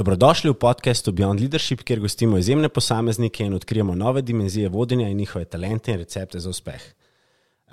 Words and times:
Dobrodošli 0.00 0.48
v 0.50 0.56
podkastu 0.56 1.12
Beyond 1.12 1.44
Leadership, 1.44 1.82
kjer 1.84 2.00
gostimo 2.00 2.38
izjemne 2.40 2.70
posameznike 2.72 3.44
in 3.44 3.54
odkrijemo 3.54 3.94
nove 3.94 4.22
dimenzije 4.22 4.68
vodenja 4.68 5.08
in 5.08 5.16
njihove 5.16 5.44
talente 5.44 5.92
in 5.92 5.98
recepte 5.98 6.40
za 6.40 6.48
uspeh. 6.50 6.80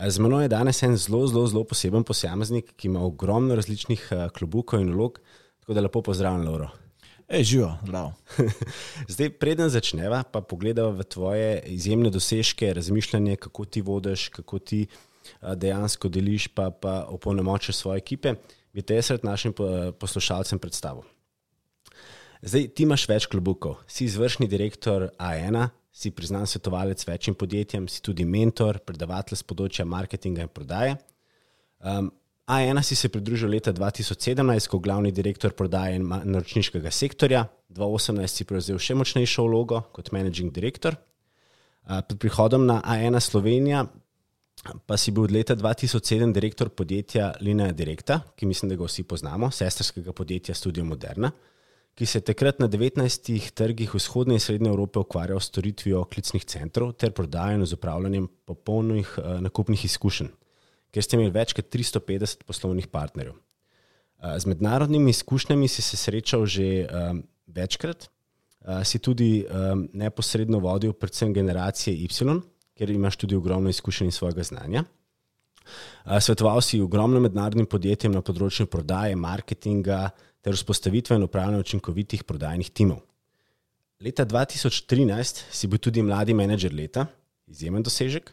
Z 0.08 0.20
menoj 0.20 0.44
je 0.44 0.50
danes 0.52 0.84
en 0.84 0.98
zelo, 0.98 1.22
zelo, 1.28 1.46
zelo 1.48 1.64
poseben 1.64 2.04
posameznik, 2.04 2.74
ki 2.76 2.92
ima 2.92 3.06
ogromno 3.06 3.56
različnih 3.56 4.08
eh, 4.12 4.28
klubukov 4.36 4.84
in 4.84 4.92
vlog. 4.92 5.22
Tako 5.60 5.74
da 5.74 5.82
lepo 5.82 6.02
pozdravljam, 6.02 6.46
Lauro. 6.48 6.70
Ej, 7.30 7.44
živo, 7.44 7.72
zdrav. 7.88 8.12
Zdaj, 9.14 9.30
preden 9.40 9.70
začneva, 9.70 10.24
pa 10.24 10.42
pogledava 10.42 10.92
v 11.00 11.08
tvoje 11.08 11.62
izjemne 11.80 12.10
dosežke, 12.10 12.74
razmišljanje, 12.74 13.36
kako 13.36 13.66
ti 13.66 13.82
vodiš, 13.82 14.30
kako 14.36 14.60
ti 14.60 14.84
eh, 14.84 15.56
dejansko 15.56 16.10
deliš, 16.10 16.48
pa, 16.48 16.72
pa 16.72 17.06
opolnomočiš 17.08 17.76
svoje 17.76 18.04
ekipe. 18.04 18.36
Bi 18.74 18.82
te 18.82 19.00
jaz 19.00 19.16
našim 19.24 19.54
poslušalcem 20.00 20.60
predstavil. 20.60 21.08
Zdaj, 22.42 22.68
ti 22.78 22.86
imaš 22.86 23.08
več 23.10 23.26
klubukov, 23.32 23.80
si 23.90 24.06
izvršni 24.06 24.46
direktor 24.50 25.08
A1, 25.18 25.58
si 25.90 26.12
priznan 26.14 26.46
svetovalec 26.46 27.02
večjim 27.08 27.36
podjetjem, 27.36 27.88
si 27.90 28.02
tudi 28.06 28.26
mentor, 28.30 28.78
predavatelj 28.86 29.40
z 29.40 29.48
področja 29.50 29.86
marketinga 29.90 30.46
in 30.46 30.52
prodaje. 30.54 30.98
Um, 31.82 32.12
A1 32.48 32.84
si 32.86 32.96
se 32.96 33.10
pridružil 33.10 33.50
leta 33.50 33.74
2017 33.74 34.70
kot 34.70 34.84
glavni 34.86 35.12
direktor 35.12 35.56
prodaje 35.58 35.98
in 35.98 36.06
naročniškega 36.06 36.94
sektorja, 36.94 37.48
2018 37.74 38.40
si 38.40 38.48
prevzel 38.48 38.78
še 38.80 38.96
močnejšo 38.96 39.48
vlogo 39.50 39.82
kot 39.96 40.14
managing 40.14 40.54
director. 40.54 40.96
Uh, 41.88 42.04
pred 42.06 42.22
prihodom 42.22 42.70
na 42.70 42.84
A1 42.86 43.18
Slovenija 43.24 43.88
pa 44.86 44.98
si 45.00 45.12
bil 45.16 45.26
od 45.26 45.34
leta 45.34 45.56
2007 45.58 46.34
direktor 46.36 46.70
podjetja 46.70 47.34
Linea 47.42 47.74
Directa, 47.74 48.22
ki 48.36 48.46
mislim, 48.46 48.70
da 48.70 48.78
ga 48.78 48.86
vsi 48.86 49.06
poznamo, 49.08 49.50
sestrskega 49.54 50.14
podjetja 50.14 50.56
Studio 50.58 50.86
Moderna 50.86 51.32
ki 51.98 52.06
se 52.06 52.20
je 52.20 52.28
takrat 52.30 52.60
na 52.62 52.68
19 52.70 53.54
trgih 53.58 53.94
vzhodne 53.96 54.38
in 54.38 54.42
srednje 54.42 54.70
Evrope 54.70 55.02
ukvarjal 55.02 55.40
s 55.42 55.50
storitvijo 55.50 56.04
klicnih 56.06 56.46
centrov 56.46 56.92
ter 56.94 57.12
prodajanjem 57.12 57.64
in 57.66 57.74
upravljanjem 57.74 58.28
popolnih 58.46 59.14
uh, 59.18 59.40
nakupnih 59.42 59.86
izkušenj, 59.86 60.30
ker 60.94 61.04
ste 61.04 61.18
imeli 61.18 61.34
več 61.34 61.56
kot 61.58 61.72
350 61.74 62.46
poslovnih 62.46 62.88
partnerjev. 62.94 63.34
Uh, 63.34 64.38
z 64.38 64.46
mednarodnimi 64.46 65.10
izkušnjami 65.10 65.68
si 65.68 65.82
se 65.82 65.98
srečal 65.98 66.46
že 66.46 66.86
um, 66.86 67.24
večkrat, 67.48 68.06
uh, 68.06 68.84
si 68.86 69.02
tudi 69.02 69.48
um, 69.50 69.88
neposredno 69.94 70.62
vodil 70.62 70.94
predvsem 70.94 71.34
generacije 71.34 71.98
Y, 71.98 72.42
ker 72.78 72.90
imaš 72.94 73.18
tudi 73.18 73.36
ogromno 73.36 73.74
izkušenj 73.74 74.08
iz 74.08 74.22
svojega 74.22 74.44
znanja. 74.44 74.84
Svetoval 76.20 76.62
si 76.62 76.80
ogromno 76.80 77.20
mednarodnim 77.20 77.66
podjetjem 77.66 78.14
na 78.14 78.22
področju 78.22 78.70
prodaje, 78.72 79.16
marketinga, 79.20 80.12
ter 80.42 80.56
vzpostavitve 80.56 81.16
in 81.16 81.24
upravljanje 81.24 81.66
učinkovitih 81.66 82.24
prodajnih 82.24 82.70
timov. 82.70 83.02
Leta 84.00 84.26
2013 84.26 85.44
si 85.52 85.68
bil 85.68 85.82
tudi 85.82 86.04
mladi 86.06 86.36
menedžer 86.38 86.74
leta, 86.74 87.08
izjemen 87.50 87.84
dosežek. 87.84 88.30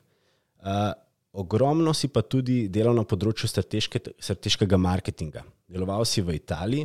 Uh, 0.61 0.93
ogromno 1.33 1.95
si 1.95 2.09
pa 2.09 2.23
tudi 2.23 2.67
delal 2.69 2.97
na 2.97 3.05
področju 3.09 3.49
strateške, 3.49 4.03
strateškega 4.21 4.77
marketinga. 4.81 5.45
Deloval 5.69 6.05
si 6.09 6.21
v 6.21 6.37
Italiji 6.37 6.85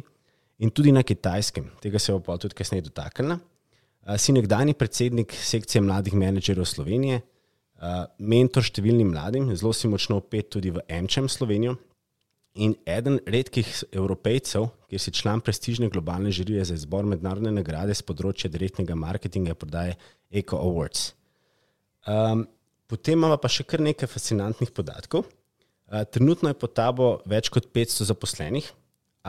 in 0.64 0.72
tudi 0.72 0.94
na 0.96 1.04
Kitajskem, 1.04 1.68
tega 1.84 2.00
se 2.00 2.16
bo 2.16 2.38
tudi 2.40 2.56
kasneje 2.56 2.88
dotaknila. 2.88 3.40
Uh, 3.40 4.16
si 4.16 4.32
nekdani 4.36 4.74
predsednik 4.74 5.36
sekcije 5.36 5.84
mladih 5.84 6.16
menedžerjev 6.16 6.68
Slovenije, 6.68 7.20
uh, 7.20 8.08
mentor 8.18 8.64
številnim 8.64 9.12
mladim, 9.12 9.52
zelo 9.60 9.76
si 9.76 9.92
močno 9.92 10.22
opet 10.24 10.54
tudi 10.56 10.72
v 10.72 10.88
MČM 10.88 11.28
Slovenijo, 11.28 11.76
In 12.58 12.74
eden 12.86 13.20
redkih 13.30 13.68
evropejcev, 13.94 14.72
ki 14.90 14.98
si 14.98 15.14
član 15.14 15.42
prestižne 15.46 15.90
globalne 15.94 16.32
žirije 16.34 16.66
za 16.66 16.74
izbor 16.74 17.06
mednarodne 17.06 17.52
nagrade 17.54 17.94
z 17.94 18.02
področja 18.02 18.50
direktnega 18.50 18.98
marketinga 18.98 19.54
in 19.54 19.60
prodaje 19.60 19.98
Eco 20.34 20.58
Awards. 20.58 21.12
Um, 22.10 22.48
potem 22.90 23.20
imamo 23.20 23.38
pa 23.38 23.52
še 23.54 23.68
kar 23.70 23.84
nekaj 23.86 24.10
fascinantnih 24.10 24.74
podatkov. 24.74 25.28
Uh, 25.30 26.02
trenutno 26.10 26.50
je 26.50 26.58
pod 26.58 26.74
tabo 26.74 27.12
več 27.30 27.52
kot 27.54 27.70
500 27.76 28.10
zaposlenih, 28.10 28.66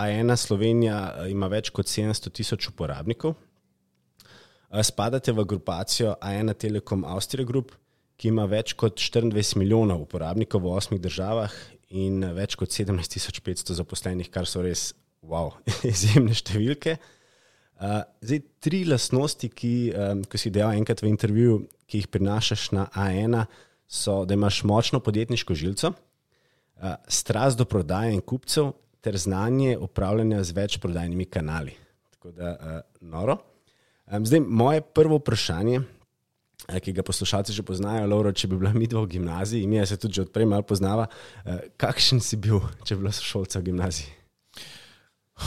a 0.00 0.08
ena 0.16 0.38
Slovenija 0.40 0.96
uh, 1.10 1.28
ima 1.28 1.50
več 1.52 1.68
kot 1.76 1.92
700 1.92 2.32
tisoč 2.40 2.70
uporabnikov. 2.72 3.36
Uh, 3.36 4.80
spadate 4.80 5.36
v 5.36 5.44
grupacijo 5.44 6.16
A1 6.24 6.56
Telekom 6.56 7.04
Austria 7.04 7.44
Group, 7.44 7.76
ki 8.16 8.32
ima 8.32 8.48
več 8.48 8.72
kot 8.80 8.96
24 8.96 9.60
milijonov 9.60 10.08
uporabnikov 10.08 10.64
v 10.64 10.72
osmih 10.76 11.00
državah 11.00 11.52
in 11.90 12.22
več 12.36 12.56
kot 12.58 12.70
17.500 12.72 13.74
zaposlenih, 13.78 14.30
kar 14.30 14.46
so 14.46 14.62
res 14.64 14.90
wow, 15.26 15.52
izjemne 15.92 16.36
številke. 16.36 16.96
Uh, 17.80 18.02
zdaj, 18.20 18.42
tri 18.60 18.82
lastnosti, 18.84 19.48
ki 19.48 19.72
um, 19.96 20.22
si 20.36 20.52
dejal 20.52 20.76
enkrat 20.76 21.00
v 21.00 21.10
intervjuju, 21.10 21.62
ki 21.88 22.02
jih 22.02 22.10
prinašaš 22.12 22.68
na 22.76 22.86
A1, 22.92 23.38
so, 23.90 24.20
da 24.28 24.36
imaš 24.36 24.60
močno 24.68 25.00
podjetniško 25.02 25.56
žilico, 25.56 25.94
uh, 25.94 26.96
strast 27.08 27.58
do 27.58 27.66
prodaje 27.68 28.12
in 28.14 28.20
kupcev, 28.20 28.74
ter 29.00 29.16
znanje 29.16 29.78
upravljanja 29.80 30.42
z 30.44 30.56
več 30.58 30.76
prodajnimi 30.82 31.24
kanali. 31.32 31.72
Tako 32.12 32.34
da, 32.36 32.52
uh, 32.52 32.76
noro. 33.00 33.38
Um, 34.04 34.28
zdaj, 34.28 34.44
moje 34.44 34.84
prvo 34.84 35.16
vprašanje 35.22 35.80
ki 36.68 36.92
ga 36.92 37.04
poslušalci 37.06 37.54
že 37.56 37.64
poznajo, 37.66 38.08
Laura, 38.10 38.32
če 38.32 38.48
bi 38.50 38.58
bila 38.60 38.72
mi 38.76 38.88
dva 38.90 39.04
v 39.04 39.16
gimnaziji, 39.16 39.66
mi 39.66 39.80
se 39.86 39.96
tudi 40.00 40.20
odprej 40.20 40.48
malo 40.48 40.66
poznava. 40.66 41.06
Eh, 41.44 41.70
kakšen 41.80 42.20
si 42.20 42.36
bil, 42.36 42.60
če 42.84 42.96
bi 42.96 43.06
bila 43.06 43.14
sošolca 43.14 43.60
v 43.60 43.70
gimnaziji? 43.70 44.10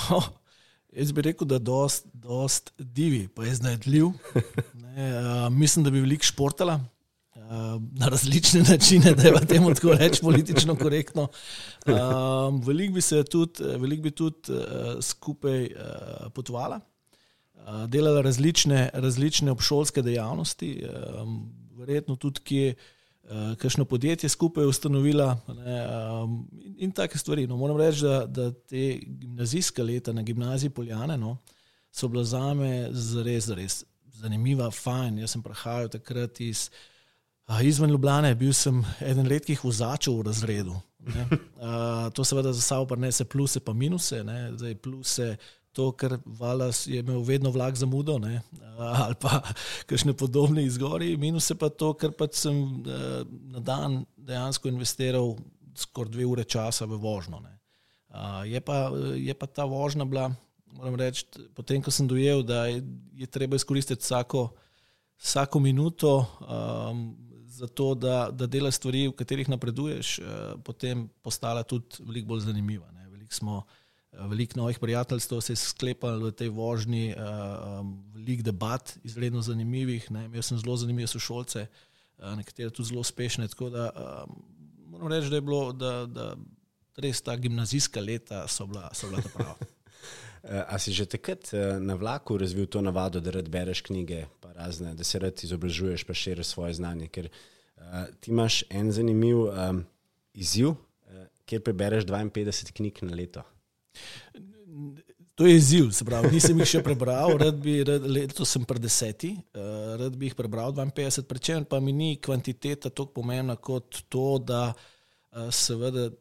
Oh, 0.09 0.25
jaz 0.89 1.11
bi 1.13 1.21
rekel, 1.21 1.45
da 1.45 1.61
je 1.61 1.67
dost, 1.69 2.07
dost 2.13 2.73
divi, 2.77 3.27
pa 3.27 3.45
je 3.45 3.59
znajdljiv. 3.61 4.09
Ne, 4.93 5.05
uh, 5.09 5.47
mislim, 5.53 5.85
da 5.85 5.93
bi 5.93 6.01
veliko 6.01 6.25
športala 6.25 6.79
na 7.97 8.07
različne 8.07 8.61
načine, 8.61 9.13
da 9.13 9.27
je 9.27 9.31
v 9.33 9.45
tem 9.49 9.65
tako 9.73 9.93
reč 9.97 10.21
politično 10.21 10.75
korektno. 10.75 11.27
Uh, 11.85 11.95
veliko 12.65 12.93
bi 12.93 13.01
se 13.01 13.23
tudi, 13.23 13.63
velik 13.77 14.01
bi 14.01 14.11
tudi 14.11 14.53
uh, 14.53 15.01
skupaj 15.01 15.65
uh, 15.65 16.31
potovala 16.33 16.79
delala 17.87 18.21
različne, 18.21 18.89
različne 18.93 19.51
obšolske 19.51 20.01
dejavnosti, 20.01 20.73
verjetno 21.77 22.15
tudi 22.15 22.43
kje. 22.43 22.75
Kajšno 23.57 23.85
podjetje 23.87 24.27
skupaj 24.29 24.65
ustanovila 24.67 25.37
ne, 25.47 25.75
um, 25.87 26.33
in, 26.59 26.73
in 26.77 26.91
take 26.91 27.17
stvari. 27.17 27.45
No, 27.47 27.55
moram 27.57 27.77
reči, 27.79 28.01
da, 28.03 28.25
da 28.27 28.49
te 28.51 28.99
gimnazijske 29.07 29.83
leta 29.83 30.11
na 30.13 30.21
gimnaziji 30.21 30.69
Poljane 30.69 31.17
no, 31.17 31.37
so 31.91 32.07
bila 32.07 32.23
za 32.23 32.53
me 32.53 32.89
res, 33.23 33.47
res 33.47 33.85
zanimiva, 34.23 34.69
fajn. 34.71 35.21
Jaz 35.23 35.35
sem 35.35 35.43
prihajal 35.43 35.91
takrat 35.93 36.39
iz, 36.43 36.67
izven 37.63 37.91
Ljubljana, 37.91 38.33
bil 38.39 38.53
sem 38.55 38.81
eden 39.03 39.27
redkih 39.29 39.63
vozačev 39.63 40.19
v 40.19 40.27
razredu. 40.29 40.77
Ne. 41.13 41.27
To 42.15 42.23
seveda 42.23 42.53
za 42.53 42.61
sabo 42.61 42.85
prenese 42.87 43.25
pluse 43.25 43.59
pa 43.59 43.73
minuse. 43.73 44.23
Ne. 44.23 44.51
Zdaj, 44.57 44.75
pluse 44.83 45.35
to, 45.73 45.91
ker 45.97 46.17
Valas 46.25 46.85
je 46.87 46.99
imel 47.01 47.23
vedno 47.25 47.51
vlak 47.51 47.75
za 47.75 47.85
mudo 47.85 48.19
ne? 48.21 48.41
ali 49.03 49.15
pa 49.19 49.41
kakšne 49.89 50.13
podobne 50.17 50.65
izgori, 50.65 51.17
minus 51.17 51.49
je 51.49 51.57
pa 51.57 51.69
to, 51.69 51.93
ker 51.97 52.13
pač 52.17 52.37
sem 52.45 52.61
eh, 52.85 53.25
na 53.53 53.59
dan 53.59 54.03
dejansko 54.17 54.69
investiral 54.69 55.35
skoraj 55.75 56.13
dve 56.13 56.25
ure 56.29 56.45
časa 56.45 56.85
v 56.85 56.97
vožnjo. 57.01 57.41
Je 58.45 58.61
pa, 58.61 58.93
je 59.17 59.33
pa 59.33 59.47
ta 59.49 59.65
vožnja 59.65 60.05
bila, 60.05 60.27
moram 60.77 60.95
reči, 60.95 61.25
potem, 61.57 61.81
ko 61.81 61.89
sem 61.89 62.05
dojel, 62.05 62.43
da 62.45 62.67
je, 62.69 62.83
je 63.17 63.25
treba 63.25 63.57
izkoristiti 63.57 64.05
vsako, 64.05 64.51
vsako 65.17 65.59
minuto 65.59 66.11
um, 66.21 67.15
za 67.49 67.65
to, 67.67 67.95
da, 67.97 68.29
da 68.29 68.45
delaš 68.45 68.77
stvari, 68.77 69.07
v 69.09 69.17
katerih 69.17 69.49
napreduješ, 69.49 70.19
uh, 70.19 70.27
potem 70.61 71.07
postala 71.25 71.65
tudi 71.65 72.05
veliko 72.05 72.35
bolj 72.35 72.45
zanimiva. 72.45 72.85
Veliko 73.09 73.33
smo 73.33 73.57
uh, 73.57 73.82
Veliko 74.13 74.59
novih 74.59 74.79
prijateljstv 74.79 75.39
se 75.39 75.53
je 75.53 75.57
sklepalo 75.57 76.27
v 76.27 76.31
tej 76.31 76.49
vožnji, 76.53 77.15
um, 77.17 77.95
veliko 78.13 78.43
debat, 78.43 78.97
izredno 79.03 79.41
zanimivih. 79.41 80.11
Ne. 80.11 80.25
Imel 80.25 80.41
sem 80.41 80.57
zelo 80.57 80.77
zanimive 80.77 81.07
sošolce, 81.07 81.65
uh, 82.17 82.35
nekatere 82.37 82.69
tudi 82.69 82.91
zelo 82.91 83.01
uspešne. 83.01 83.47
Tako 83.47 83.69
da 83.69 83.89
moram 84.87 85.07
reči, 85.07 85.29
da 85.29 85.35
je 85.35 85.41
bilo, 85.41 85.71
da, 85.73 86.05
da 86.05 86.35
res 86.97 87.21
ta 87.21 87.35
gimnazijska 87.35 88.01
leta 88.01 88.47
so 88.47 88.67
bila, 88.69 88.89
so 88.93 89.09
bila 89.09 89.21
ta 89.21 89.29
prava. 89.33 89.55
A 90.43 90.75
si 90.75 90.91
že 90.91 91.05
takrat 91.07 91.53
na 91.79 91.95
vlaku 91.95 92.35
razvil 92.37 92.67
to 92.67 92.81
navado, 92.83 93.21
da 93.23 93.31
rad 93.31 93.47
bereš 93.49 93.81
knjige, 93.81 94.25
razne, 94.55 94.91
da 94.93 95.03
se 95.03 95.19
rad 95.19 95.39
izobražuješ, 95.43 96.03
pa 96.03 96.13
širiš 96.13 96.47
svoje 96.47 96.73
znanje? 96.73 97.07
Ker 97.07 97.29
uh, 97.31 98.11
ti 98.19 98.31
imaš 98.31 98.63
en 98.69 98.91
zanimiv 98.91 99.39
um, 99.47 99.85
izziv, 100.33 100.69
uh, 100.75 100.77
kjer 101.45 101.63
prebereš 101.63 102.05
52 102.05 102.73
knjig 102.75 103.03
na 103.07 103.15
leto. 103.15 103.43
To 105.35 105.45
je 105.45 105.55
izziv, 105.55 105.91
se 105.91 106.05
pravi, 106.05 106.29
nisem 106.29 106.59
jih 106.61 106.69
še 106.75 106.79
prebral, 106.85 107.31
rad 107.41 107.57
bi, 107.57 107.79
rad, 107.87 108.03
leto 108.05 108.45
sem 108.45 108.65
pred 108.69 108.83
deseti, 108.83 109.31
uh, 109.57 109.95
rad 109.97 110.13
bi 110.17 110.27
jih 110.29 110.35
prebral 110.37 110.75
52, 110.77 111.23
prečem 111.25 111.65
pa 111.65 111.79
mi 111.81 111.93
ni 111.93 112.09
kvantiteta 112.21 112.91
tako 112.91 113.15
pomembna 113.17 113.55
kot 113.57 114.03
to, 114.13 114.27
da 114.37 114.67
uh, 114.69 115.47
seveda 115.49 116.11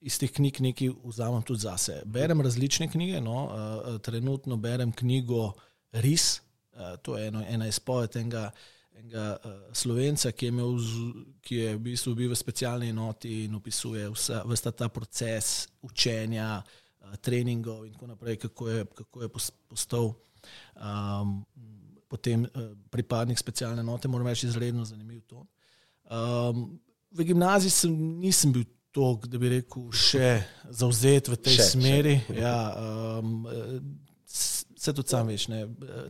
iz 0.00 0.16
teh 0.22 0.32
knjig 0.32 0.62
nekaj 0.64 0.94
vzamem 1.04 1.44
tudi 1.44 1.66
zase. 1.66 1.98
Berem 2.08 2.40
različne 2.40 2.88
knjige, 2.88 3.20
no, 3.20 3.42
uh, 3.44 4.00
trenutno 4.00 4.56
berem 4.56 4.94
knjigo 4.96 5.50
Ris, 6.00 6.38
uh, 6.72 6.96
to 7.04 7.18
je 7.20 7.28
eno, 7.28 7.44
ena 7.44 7.68
izpoved 7.68 8.16
enega, 8.22 8.46
enega 8.96 9.26
uh, 9.36 9.60
slovenca, 9.76 10.32
ki 10.32 10.48
je, 10.48 10.54
imel, 10.56 10.80
ki 11.44 11.60
je 11.60 11.76
v 11.76 11.84
bistvu 11.90 12.16
bil 12.16 12.32
v 12.32 12.40
specialni 12.40 12.88
enoti 12.94 13.42
in 13.44 13.60
opisuje 13.60 14.08
vsa, 14.16 14.40
vsta 14.48 14.72
ta 14.72 14.88
proces 14.88 15.66
učenja, 15.84 16.50
uh, 16.64 16.82
treningov 17.22 17.84
in 17.86 17.92
tako 17.92 18.06
naprej, 18.06 18.36
kako 18.36 18.68
je, 18.68 18.86
kako 18.94 19.22
je 19.22 19.28
postal. 19.68 20.14
Um, 20.76 21.44
Potem 22.06 22.44
uh, 22.44 22.70
pripadnik 22.90 23.38
specialne 23.38 23.82
enote, 23.82 24.08
moram 24.08 24.28
reči, 24.30 24.46
izredno 24.46 24.84
zanimiv 24.86 25.24
to. 25.26 25.40
Um, 26.06 26.78
v 27.10 27.24
gimnaziji 27.26 27.70
sem, 27.70 27.96
nisem 28.20 28.52
bil 28.54 28.62
tako, 28.94 29.26
da 29.26 29.40
bi 29.42 29.50
rekel, 29.56 29.88
še 29.90 30.30
zauzet 30.70 31.28
v 31.28 31.38
tej 31.48 31.58
še, 31.58 31.66
smeri. 31.74 32.14
Še. 32.28 32.36
Ja, 32.38 32.54
um, 33.18 33.42
vse 34.30 34.94
to 34.94 35.02
sam 35.02 35.26
veš. 35.32 35.48
Ne. 35.50 35.64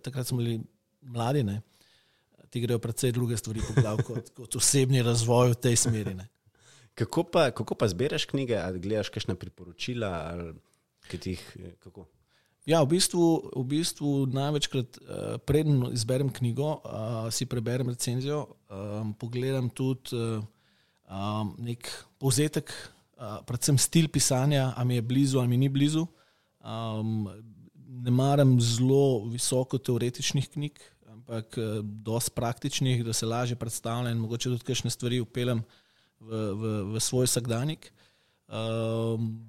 Takrat 0.04 0.28
smo 0.28 0.42
bili 0.42 0.60
mladi, 1.00 1.46
ne. 1.46 1.62
ti 2.50 2.62
grejo 2.62 2.78
predvsej 2.78 3.12
druge 3.12 3.36
stvari 3.36 3.60
po 3.60 3.74
glavu 3.76 4.04
kot, 4.06 4.30
kot 4.38 4.56
osebni 4.56 5.02
razvoj 5.02 5.54
v 5.54 5.60
tej 5.60 5.76
smeri. 5.86 6.14
Ne. 6.16 6.28
Kako 6.96 7.26
pa, 7.28 7.50
kako 7.50 7.76
pa 7.76 7.88
zbiraš 7.88 8.24
knjige, 8.30 8.56
ali 8.56 8.80
gledaš 8.80 9.10
kakšne 9.12 9.36
priporočila? 9.36 10.12
Ali, 10.30 10.54
jih, 11.14 11.42
ja, 12.66 12.82
v 12.82 12.88
bistvu, 12.96 13.26
v 13.54 13.64
bistvu 13.70 14.26
največkrat, 14.34 14.98
uh, 14.98 15.38
preden 15.46 15.86
izberem 15.92 16.32
knjigo, 16.34 16.80
uh, 16.82 17.30
si 17.30 17.46
preberem 17.46 17.88
recenzijo, 17.94 18.46
um, 18.68 19.14
pogledam 19.14 19.70
tudi. 19.70 20.16
Uh, 20.16 20.44
um, 21.10 21.54
nek 21.62 21.88
povzetek, 22.20 22.70
uh, 23.18 23.40
predvsem 23.46 23.78
stil 23.78 24.10
pisanja, 24.12 24.72
ali 24.76 24.86
mi 24.86 24.94
je 24.98 25.02
blizu 25.02 25.38
ali 25.38 25.48
mi 25.48 25.56
ni 25.56 25.68
blizu. 25.68 26.06
Um, 26.60 27.28
ne 27.86 28.10
maram 28.10 28.56
zelo 28.60 29.26
visoko 29.30 29.78
teoretičnih 29.78 30.48
knjig, 30.50 30.80
ampak 31.12 31.58
uh, 31.58 31.80
dosti 31.82 32.34
praktičnih, 32.34 33.04
da 33.04 33.12
se 33.12 33.26
lažje 33.26 33.56
predstavljam 33.56 34.12
in 34.12 34.22
mogoče 34.22 34.50
tudi 34.50 34.66
kakšne 34.66 34.90
stvari 34.90 35.20
upeljem 35.20 35.62
v, 36.20 36.30
v, 36.30 36.74
v 36.94 37.00
svoj 37.00 37.30
vsakdanjik. 37.30 37.92
Um, 38.46 39.42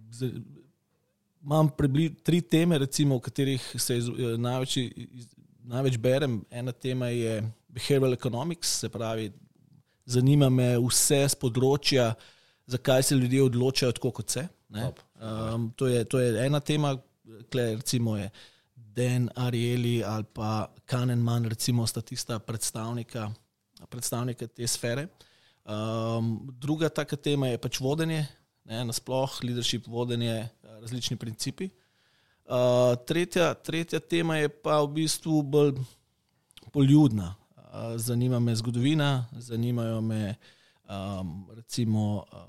imam 1.43 1.69
približno 1.69 2.17
tri 2.23 2.41
teme, 2.41 2.77
recimo, 2.77 3.17
v 3.17 3.25
katerih 3.27 3.63
se 3.77 3.97
iz, 3.97 4.07
eh, 4.09 4.37
največ, 4.37 4.77
iz, 4.77 5.27
največ 5.63 5.97
berem. 5.97 6.41
Ena 6.51 6.71
tema 6.71 7.07
je 7.07 7.41
behavioral 7.67 8.13
economics, 8.13 8.79
se 8.79 8.89
pravi 8.89 9.31
zanima 10.07 10.49
me 10.49 10.71
vse 10.79 11.23
z 11.27 11.39
področja, 11.39 12.11
zakaj 12.71 13.09
se 13.09 13.17
ljudje 13.19 13.43
odločajo 13.47 13.95
tako, 13.97 14.13
kot 14.21 14.37
se. 14.37 14.47
Um, 14.71 15.71
to, 15.79 15.87
je, 15.91 16.03
to 16.07 16.19
je 16.19 16.45
ena 16.45 16.59
tema, 16.59 16.95
kle, 17.51 17.73
recimo 17.79 18.17
je 18.17 18.29
Den 18.75 19.29
Arieli 19.35 19.99
ali 20.03 20.25
pa 20.33 20.67
Kahneman, 20.89 21.47
recimo 21.51 21.85
sta 21.87 22.01
tista 22.01 22.39
predstavnika, 22.39 23.27
predstavnika 23.91 24.47
te 24.47 24.67
sfere. 24.67 25.07
Um, 25.67 26.47
druga 26.55 26.89
taka 26.89 27.19
tema 27.19 27.51
je 27.51 27.59
pač 27.61 27.79
vodenje, 27.83 28.23
nasploh 28.67 29.39
leadership, 29.43 29.87
vodenje, 29.87 30.47
različni 30.79 31.17
principi. 31.17 31.69
Uh, 32.47 32.95
tretja, 33.07 33.53
tretja 33.53 33.99
tema 33.99 34.37
je 34.37 34.49
pa 34.49 34.79
v 34.81 34.93
bistvu 35.01 35.41
bolj 35.43 35.75
poljudna 36.71 37.35
zanima 37.95 38.39
me 38.39 38.55
zgodovina, 38.55 39.25
zanimajo 39.31 40.01
me 40.01 40.35
um, 40.89 41.49
recimo 41.55 42.25
uh, 42.33 42.39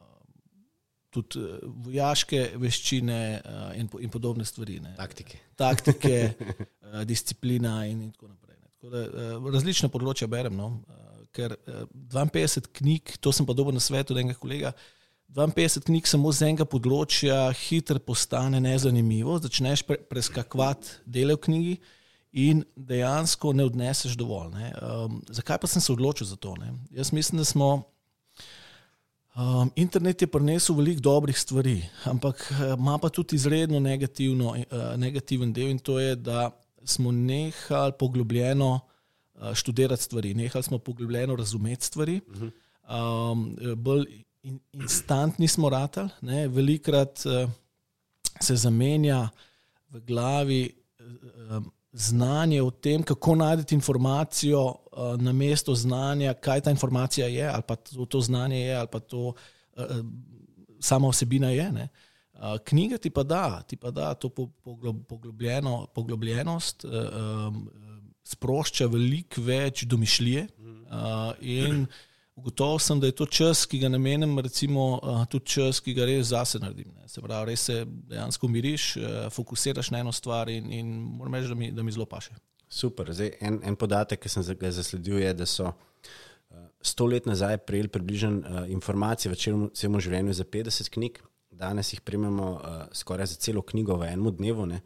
tudi 1.11 1.39
uh, 1.39 1.59
vojaške 1.63 2.51
veščine 2.57 3.41
uh, 3.45 3.79
in, 3.79 3.89
in 4.01 4.11
podobne 4.11 4.45
stvari. 4.45 4.81
Ne. 4.81 4.95
Taktike. 4.97 5.39
Taktike, 5.57 6.33
uh, 6.55 7.03
disciplina 7.05 7.87
in, 7.87 8.03
in 8.03 8.13
tako 8.13 8.29
naprej. 8.29 8.57
Tako 8.79 8.95
da, 8.95 9.05
uh, 9.39 9.51
različne 9.53 9.91
področja 9.93 10.29
berem, 10.31 10.57
no, 10.57 10.71
uh, 10.87 11.25
ker 11.35 11.57
uh, 11.57 11.85
52 12.15 12.73
knjig, 12.81 13.19
to 13.21 13.33
sem 13.33 13.47
pa 13.47 13.57
dobil 13.57 13.75
na 13.75 13.83
svetu 13.83 14.15
od 14.15 14.23
enega 14.23 14.39
kolega. 14.39 14.75
52 15.29 15.85
knjig 15.85 16.07
samo 16.09 16.33
z 16.33 16.49
enega 16.49 16.65
področja 16.65 17.51
hitro 17.53 18.01
postane 18.01 18.61
nezanimivo, 18.65 19.37
začneš 19.45 19.85
pre, 19.85 19.99
preskakovati 20.09 21.03
dele 21.05 21.37
v 21.37 21.43
knjigi, 21.45 21.75
uh, 21.77 21.95
in 22.33 22.65
dejansko 22.77 23.53
ne 23.53 23.65
odneseš 23.65 24.17
dovolj. 24.19 24.53
Um, 24.53 25.23
zakaj 25.29 25.59
pa 25.59 25.67
sem 25.67 25.83
se 25.83 25.93
odločil 25.93 26.27
za 26.27 26.37
to? 26.37 26.55
Ne? 26.61 26.75
Jaz 26.91 27.13
mislim, 27.13 27.39
da 27.39 27.45
smo. 27.45 27.83
Um, 29.39 29.71
internet 29.77 30.23
je 30.23 30.27
prinesel 30.27 30.77
veliko 30.77 31.01
dobrih 31.01 31.39
stvari, 31.39 31.83
ampak 32.05 32.43
uh, 32.51 32.75
ima 32.79 32.99
pa 32.99 33.09
tudi 33.09 33.37
izredno 33.37 33.79
uh, 33.79 34.65
negativen 34.97 35.53
del 35.53 35.71
in 35.71 35.79
to 35.79 35.99
je, 35.99 36.17
da 36.17 36.51
smo 36.85 37.13
nehali 37.13 37.93
poglobljeno 37.99 38.81
uh, 39.35 39.55
študirati 39.55 40.03
stvari, 40.03 40.35
nehali 40.35 40.63
smo 40.63 40.79
poglobljeno 40.79 41.37
razumeti 41.37 41.87
stvari. 41.87 42.21
Um, 42.89 43.57
bolj 43.77 44.07
in, 44.43 44.61
instantni 44.73 45.49
smo 45.49 45.69
ratali, 45.69 46.11
velikrat 46.49 47.23
uh, 47.27 47.51
se 48.41 48.57
zamenja 48.57 49.29
v 49.91 50.01
glavi. 50.01 50.63
Uh, 50.99 51.63
znanje 51.93 52.63
o 52.63 52.71
tem, 52.71 53.03
kako 53.03 53.35
najti 53.35 53.75
informacijo 53.75 54.65
uh, 54.65 55.21
na 55.21 55.33
mesto 55.33 55.75
znanja, 55.75 56.35
kaj 56.35 56.61
ta 56.61 56.71
informacija 56.71 57.27
je, 57.27 57.49
ali 57.49 57.63
pa 57.67 57.77
to, 57.77 58.05
to 58.05 58.21
znanje 58.21 58.61
je, 58.61 58.77
ali 58.77 58.89
pa 58.93 59.01
to 59.01 59.27
uh, 59.29 59.85
sama 60.81 61.09
osebina 61.09 61.51
je. 61.51 61.89
Uh, 62.33 62.59
knjiga 62.65 62.99
ti 62.99 63.11
pa 63.11 63.23
da, 63.23 63.63
ti 63.63 63.77
pa 63.77 63.91
da 63.91 64.15
to 64.15 64.29
poglobljeno, 65.09 65.87
poglobljenost, 65.95 66.85
uh, 66.85 66.93
um, 66.93 67.71
sprošča 68.25 68.87
veliko 68.87 69.43
več 69.43 69.85
domišljije. 69.85 70.47
Uh, 70.89 71.35
in 71.41 71.87
Ugotovil 72.39 72.79
sem, 72.79 73.01
da 73.03 73.09
je 73.11 73.17
to 73.19 73.27
čas, 73.27 73.65
ki 73.67 73.81
ga 73.83 73.89
namenim, 73.91 74.39
recimo, 74.39 75.01
tudi 75.31 75.51
čas, 75.57 75.81
ki 75.83 75.95
ga 75.97 76.07
res 76.07 76.31
zase 76.31 76.61
naredim. 76.63 76.93
Ne. 76.95 77.09
Se 77.11 77.23
pravi, 77.25 77.51
res 77.51 77.65
se 77.67 77.81
dejansko 77.85 78.47
umiriš, 78.47 78.93
fokusiraš 79.35 79.91
na 79.91 80.05
eno 80.05 80.13
stvar 80.15 80.51
in, 80.53 80.71
in 80.73 80.93
moram 81.19 81.35
reči, 81.35 81.51
da 81.51 81.59
mi, 81.59 81.73
da 81.75 81.83
mi 81.83 81.93
zelo 81.93 82.07
paše. 82.07 82.37
Super. 82.69 83.11
Zdaj, 83.13 83.33
en, 83.41 83.59
en 83.65 83.77
podatek, 83.77 84.21
ki 84.23 84.31
sem 84.31 84.47
ga 84.61 84.71
zasledil, 84.71 85.19
je, 85.23 85.33
da 85.35 85.49
so 85.49 85.73
sto 86.81 87.07
let 87.07 87.27
nazaj 87.27 87.59
prejeli 87.59 87.89
približno 87.89 88.67
informacije 88.69 89.33
v 89.33 89.39
celem 89.75 90.01
življenju 90.01 90.33
za 90.33 90.45
50 90.45 90.93
knjig, 90.95 91.19
danes 91.51 91.93
jih 91.93 92.01
prejmemo 92.01 92.53
skoraj 92.93 93.27
za 93.27 93.41
celo 93.43 93.63
knjigo 93.63 93.99
v 93.99 94.13
enem 94.13 94.31
dnevu. 94.37 94.67
Ne. 94.67 94.81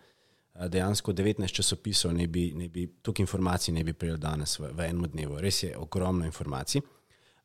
Dejansko 0.68 1.12
19 1.12 1.52
časopisov 1.52 2.12
ne 2.16 2.26
bi, 2.28 2.50
ne 2.56 2.68
bi, 2.68 2.86
tukaj 3.02 3.24
informacij 3.24 3.74
ne 3.74 3.84
bi 3.84 3.92
prejeli 3.92 4.20
danes 4.20 4.58
v, 4.60 4.72
v 4.72 4.88
enem 4.88 5.08
dnevu. 5.12 5.40
Res 5.40 5.62
je 5.62 5.76
ogromno 5.76 6.24
informacij. 6.28 6.82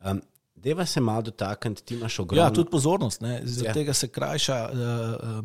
Um, 0.05 0.21
Deva 0.57 0.85
se 0.85 1.01
malo 1.01 1.21
dotakniti, 1.21 1.83
ti 1.83 1.95
imaš 1.95 2.19
ogromno. 2.19 2.43
Ja, 2.43 2.53
tudi 2.53 2.69
pozornost, 2.69 3.21
zaradi 3.21 3.65
ja. 3.65 3.73
tega 3.73 3.93
se 3.93 4.07
krajša 4.07 4.69
uh, 4.73 5.43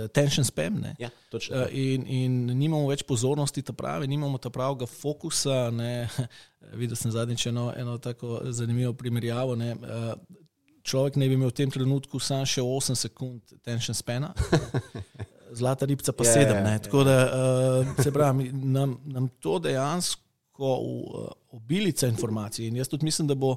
uh, 0.00 0.06
tension 0.14 0.44
spam. 0.44 0.84
Ja, 0.98 1.10
uh, 1.32 1.40
in, 1.70 2.06
in 2.06 2.46
nimamo 2.58 2.86
več 2.88 3.02
pozornosti, 3.02 3.62
ta 3.62 3.72
pravi, 3.72 4.06
nimamo 4.06 4.38
ta 4.38 4.50
pravega 4.50 4.86
fokusa. 4.86 5.72
Videla 6.80 6.96
sem 6.96 7.10
zadnjič 7.10 7.46
eno, 7.50 7.72
eno 7.76 7.98
tako 7.98 8.40
zanimivo 8.54 8.92
primerjavo. 8.92 9.56
Ne? 9.56 9.74
Človek 10.82 11.16
ne 11.16 11.28
bi 11.28 11.34
imel 11.34 11.50
v 11.50 11.58
tem 11.58 11.70
trenutku 11.70 12.20
samo 12.22 12.46
še 12.46 12.62
8 12.62 12.96
sekund 12.96 13.58
tension 13.66 13.96
spana. 13.96 14.30
Zlata 15.58 15.86
ribca 15.88 16.12
pa 16.12 16.24
ja, 16.24 16.32
sedem. 16.32 16.62
Ja, 16.62 16.76
ja, 16.76 16.78
Tako 16.84 17.04
da 17.04 17.18
uh, 17.24 17.92
se 18.02 18.12
pravi, 18.12 18.50
nam, 18.52 18.98
nam 19.08 19.28
to 19.40 19.58
dejansko 19.64 20.72
obilica 21.56 22.08
informacij. 22.08 22.66
In 22.66 22.76
jaz 22.76 22.88
tudi 22.88 23.04
mislim, 23.04 23.28
da 23.28 23.34
bo 23.34 23.56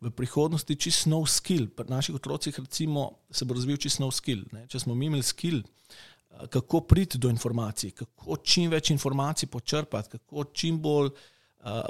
v 0.00 0.10
prihodnosti 0.10 0.76
čist 0.76 1.06
nov 1.10 1.26
skill. 1.26 1.68
Pri 1.76 1.90
naših 1.90 2.14
otrocih 2.14 2.58
recimo, 2.58 3.10
se 3.30 3.44
bo 3.44 3.54
razvil 3.54 3.76
čist 3.76 4.00
nov 4.02 4.12
skill. 4.14 4.44
Ne? 4.52 4.66
Če 4.70 4.84
smo 4.84 4.94
imeli 4.94 5.22
skill, 5.26 5.62
uh, 5.62 6.46
kako 6.50 6.84
priti 6.86 7.18
do 7.18 7.30
informacij, 7.30 7.96
kako 7.98 8.38
čim 8.44 8.70
več 8.70 8.90
informacij 8.94 9.50
počrpati, 9.50 10.18
kako 10.18 10.44
čim 10.54 10.78
bolj 10.82 11.10
uh, 11.10 11.28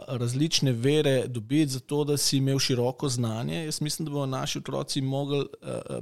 različne 0.08 0.72
vere 0.72 1.26
dobiti, 1.26 1.72
zato 1.72 2.04
da 2.04 2.16
si 2.16 2.36
imel 2.36 2.58
široko 2.58 3.08
znanje. 3.08 3.64
Jaz 3.64 3.80
mislim, 3.80 4.06
da 4.06 4.12
bodo 4.12 4.26
naši 4.26 4.58
otroci 4.58 5.00
mogli 5.00 5.46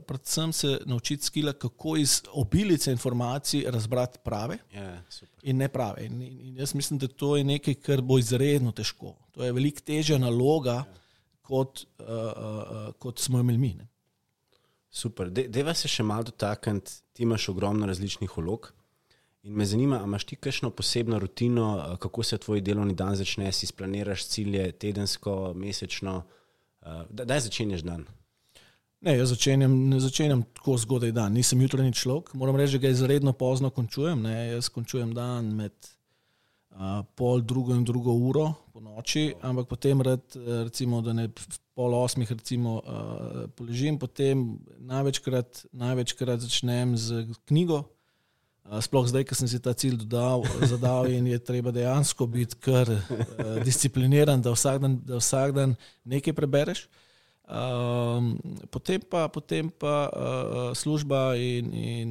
predvsem 0.07 0.53
se 0.53 0.81
naučiti 0.87 1.25
skila, 1.25 1.53
kako 1.53 1.97
iz 1.97 2.23
obilice 2.33 2.93
informacij 2.93 3.65
razbrati 3.69 4.19
prave 4.25 4.59
ja, 4.75 5.03
in 5.43 5.57
ne 5.57 5.69
prave. 5.69 6.07
In, 6.07 6.23
in 6.23 6.57
jaz 6.57 6.75
mislim, 6.75 6.99
da 6.99 7.09
to 7.09 7.37
je 7.37 7.45
nekaj, 7.45 7.75
kar 7.75 8.03
bo 8.03 8.19
izredno 8.19 8.73
težko. 8.73 9.15
To 9.31 9.45
je 9.45 9.53
veliko 9.53 9.81
težja 9.81 10.19
naloga, 10.19 10.75
ja. 10.75 10.85
kot, 11.43 11.85
uh, 11.99 12.07
uh, 12.07 12.95
kot 12.99 13.19
smo 13.19 13.41
imeli 13.41 13.59
mi. 13.59 13.75
Ne. 13.75 13.89
Super. 14.91 15.31
Deva 15.31 15.75
se 15.75 15.89
še 15.89 16.03
malo 16.03 16.27
dotakniti, 16.33 16.93
ti 17.13 17.23
imaš 17.23 17.49
ogromno 17.49 17.87
različnih 17.87 18.37
vlog. 18.37 18.73
In 19.43 19.53
me 19.57 19.65
zanima, 19.65 19.97
ali 19.97 20.05
imaš 20.05 20.25
ti 20.25 20.37
kakšno 20.37 20.71
posebno 20.71 21.19
rutino, 21.19 21.97
kako 22.01 22.23
se 22.23 22.39
tvoj 22.39 22.61
delovni 22.61 22.95
dan 22.95 23.17
začne, 23.17 23.53
si 23.53 23.67
splaniraš 23.67 24.27
cilje 24.27 24.73
tedensko, 24.73 25.53
mesečno, 25.57 26.23
da, 27.11 27.25
daj 27.25 27.41
začenješ 27.41 27.83
dan. 27.83 28.05
Ne, 29.01 29.15
jaz 29.17 29.31
začenjam, 29.33 29.73
ne 29.89 30.01
začenjam 30.01 30.43
tako 30.57 30.77
zgodaj 30.77 31.13
dan, 31.17 31.33
nisem 31.33 31.61
jutranji 31.65 31.95
človek. 31.97 32.35
Moram 32.37 32.57
reči, 32.61 32.77
da 32.77 32.85
ga 32.85 32.91
izredno 32.93 33.33
pozno 33.33 33.71
končujem. 33.71 34.21
Ne. 34.23 34.35
Jaz 34.51 34.69
končujem 34.69 35.15
dan 35.17 35.49
med 35.57 35.73
uh, 35.73 37.01
pol 37.17 37.41
drugo 37.41 37.73
in 37.73 37.85
drugo 37.85 38.13
uro 38.13 38.51
po 38.75 38.81
noči, 38.85 39.31
ampak 39.41 39.71
potem 39.73 40.05
rad, 40.05 40.37
recimo, 40.67 41.01
da 41.01 41.17
ne 41.17 41.31
pol 41.75 41.97
osmih 41.97 42.29
recimo, 42.33 42.75
uh, 42.85 43.47
poležim, 43.57 43.97
potem 43.99 44.59
največkrat, 44.93 45.65
največkrat 45.73 46.45
začnem 46.45 46.93
z 47.01 47.25
knjigo. 47.49 47.87
Sploh 48.79 49.03
zdaj, 49.11 49.27
ko 49.27 49.35
sem 49.35 49.51
si 49.51 49.59
ta 49.59 49.75
cilj 49.75 50.05
dodal, 50.05 50.47
zadal 50.71 51.11
in 51.11 51.27
je 51.27 51.39
treba 51.43 51.73
dejansko 51.75 52.23
biti 52.31 52.55
kar 52.63 52.87
uh, 52.87 53.01
discipliniran, 53.67 54.39
da 54.39 54.55
vsak 54.55 54.79
dan, 54.79 54.95
da 55.03 55.19
vsak 55.19 55.57
dan 55.57 55.75
nekaj 56.07 56.37
prebereš. 56.39 56.85
Um, 57.51 58.39
potem 58.71 59.03
pa, 59.03 59.27
potem 59.27 59.73
pa 59.75 60.07
uh, 60.07 60.71
služba 60.71 61.35
in, 61.35 61.75
in 61.75 62.09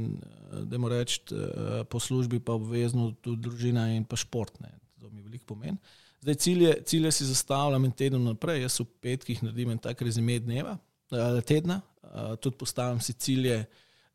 da 0.67 0.75
moramo 0.75 0.99
reči, 0.99 1.21
uh, 1.31 1.87
po 1.87 1.95
službi 1.95 2.43
pa 2.43 2.59
obvezno 2.59 3.13
tudi 3.23 3.39
družina 3.47 3.87
in 3.95 4.03
pa 4.03 4.19
šport. 4.19 4.59
Ne. 4.59 4.75
To 4.99 5.07
mi 5.07 5.23
veliko 5.23 5.55
pomeni. 5.55 5.79
Zdaj 6.19 6.35
cilje, 6.43 6.73
cilje 6.83 7.11
si 7.15 7.29
zastavljam 7.31 7.87
en 7.87 7.95
teden 7.95 8.27
naprej, 8.27 8.65
jaz 8.67 8.81
v 8.83 8.89
petkih 8.99 9.39
naredim 9.47 9.77
tak 9.79 10.03
rezime 10.03 10.41
dneva, 10.43 10.75
uh, 10.75 11.39
tedna, 11.39 11.79
uh, 12.03 12.35
tudi 12.35 12.59
postavljam 12.59 12.99
si 12.99 13.15
cilje 13.15 13.63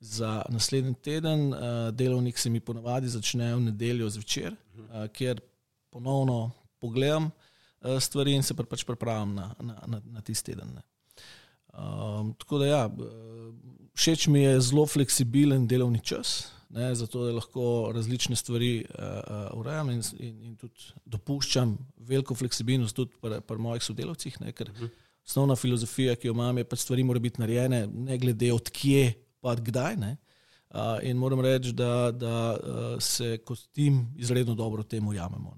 za 0.01 0.43
naslednji 0.49 0.95
teden. 0.95 1.53
Uh, 1.53 1.59
delovnik 1.93 2.39
se 2.39 2.51
mi 2.51 2.61
ponavadi 2.61 3.09
začne 3.09 3.55
v 3.55 3.61
nedeljo 3.61 4.11
zvečer, 4.11 4.55
uh, 4.55 5.07
kjer 5.13 5.41
ponovno 5.91 6.51
pogledam 6.79 7.31
uh, 7.31 8.01
stvari 8.01 8.35
in 8.35 8.43
se 8.43 8.55
pač 8.55 8.85
pripravim 8.85 9.35
na, 9.35 9.55
na, 9.61 9.79
na, 9.87 10.01
na 10.05 10.21
tisti 10.21 10.53
teden. 10.53 10.75
Ne. 10.75 10.83
Um, 11.75 12.35
tako 12.39 12.59
da, 12.59 12.67
ja, 12.67 12.83
všeč 13.99 14.29
mi 14.31 14.45
je 14.45 14.61
zelo 14.61 14.87
fleksibilen 14.87 15.67
delovni 15.67 15.99
čas, 16.05 16.53
ne, 16.71 16.93
zato 16.95 17.25
da 17.27 17.33
lahko 17.35 17.91
različne 17.95 18.37
stvari 18.37 18.85
uh, 18.85 19.05
uh, 19.05 19.59
urejam 19.59 19.91
in, 19.91 20.03
in, 20.19 20.37
in 20.51 20.55
tudi 20.59 20.93
dopuščam 21.07 21.77
veliko 22.07 22.35
fleksibilnost 22.39 22.97
tudi 22.97 23.19
pri, 23.23 23.41
pri 23.47 23.59
mojih 23.59 23.83
sodelavcih. 23.83 24.41
Ne, 24.41 24.53
ker 24.53 24.71
uh 24.71 24.79
-huh. 24.79 24.89
osnovna 25.27 25.57
filozofija, 25.57 26.17
ki 26.17 26.29
jo 26.29 26.35
imam, 26.35 26.59
je, 26.59 26.65
da 26.65 26.69
pač 26.69 26.87
stvari 26.87 27.05
morajo 27.05 27.27
biti 27.27 27.41
narejene, 27.41 27.87
ne 27.87 28.19
glede 28.19 28.53
od 28.53 28.71
kje, 28.71 29.13
pa 29.45 29.55
kdaj. 29.61 29.99
Ne. 30.01 30.17
Uh, 30.75 30.97
in 31.07 31.21
moram 31.21 31.45
reči, 31.45 31.73
da, 31.77 32.11
da 32.11 32.57
uh, 32.57 32.97
se 33.01 33.37
kot 33.45 33.69
tim 33.73 34.09
izredno 34.19 34.55
dobro 34.55 34.83
temu 34.83 35.13
jamemo. 35.15 35.53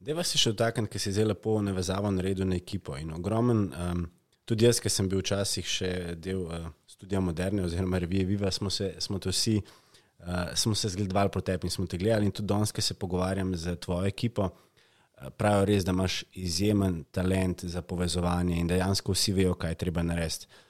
Deva 0.00 0.22
se 0.24 0.38
še 0.38 0.52
dotakniti, 0.54 0.92
ker 0.92 1.02
si 1.02 1.12
zelo 1.12 1.34
lepo 1.34 1.56
navezavo 1.64 2.10
naredil 2.14 2.46
na 2.46 2.56
ekipo 2.56 2.96
in 2.96 3.10
ogromen. 3.16 3.66
Um, 3.74 4.06
Tudi 4.46 4.62
jaz, 4.62 4.78
ki 4.78 4.90
sem 4.92 5.08
bil 5.10 5.18
včasih 5.24 5.66
še 5.66 5.88
del 6.22 6.44
uh, 6.46 6.68
študija 6.86 7.18
Moderne, 7.18 7.64
oziroma 7.66 7.98
revije 7.98 8.28
Viva, 8.28 8.52
smo 8.54 8.70
se, 8.70 8.92
smo 9.02 9.18
vsi, 9.18 9.56
uh, 9.58 10.52
smo 10.54 10.74
se 10.78 10.92
zgledovali 10.94 11.32
proti 11.34 11.50
tebi 11.50 11.66
in 11.66 11.74
smo 11.74 11.86
te 11.90 11.98
gledali. 11.98 12.28
In 12.28 12.34
tudi 12.36 12.46
danes, 12.52 12.70
ki 12.70 12.84
se 12.84 12.94
pogovarjam 12.94 13.50
z 13.58 13.74
tvojo 13.82 14.06
ekipo, 14.06 14.46
uh, 14.46 15.32
pravijo 15.34 15.66
res, 15.66 15.84
da 15.84 15.96
imaš 15.96 16.20
izjemen 16.38 17.02
talent 17.10 17.64
za 17.66 17.82
povezovanje 17.82 18.60
in 18.60 18.70
dejansko 18.70 19.16
vsi 19.18 19.34
vejo, 19.34 19.56
kaj 19.58 19.74
je 19.74 19.80
treba 19.82 20.06
narediti. 20.06 20.46
Um, 20.46 20.65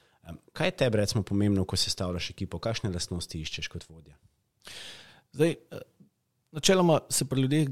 kaj 0.53 0.67
je 0.67 0.77
tebi, 0.83 0.97
recimo, 0.97 1.23
pomembno, 1.23 1.65
ko 1.65 1.77
se 1.77 1.89
stavljaš 1.89 2.29
ekipo, 2.29 2.59
kakšne 2.59 2.91
lastnosti 2.93 3.41
iščeš 3.41 3.67
kot 3.71 3.85
vodja? 3.89 4.17
Zdaj, 5.35 5.55
načeloma 6.51 6.99
se 7.09 7.25
pri 7.25 7.41
ljudeh, 7.41 7.69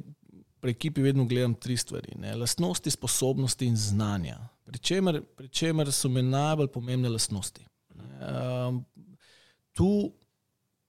pri 0.62 0.72
ekipi, 0.72 1.02
vedno 1.02 1.26
gledam 1.26 1.54
tri 1.54 1.78
stvari: 1.78 2.16
ne? 2.20 2.36
lastnosti, 2.36 2.92
sposobnosti 2.92 3.66
in 3.66 3.78
znanja. 3.78 4.40
Pri 4.66 4.80
čemer, 4.80 5.22
pri 5.38 5.92
so 5.92 6.10
mi 6.10 6.22
najbolj 6.22 6.68
pomembne 6.74 7.10
lastnosti. 7.10 7.66
Um, 7.96 8.86
tu, 9.72 10.12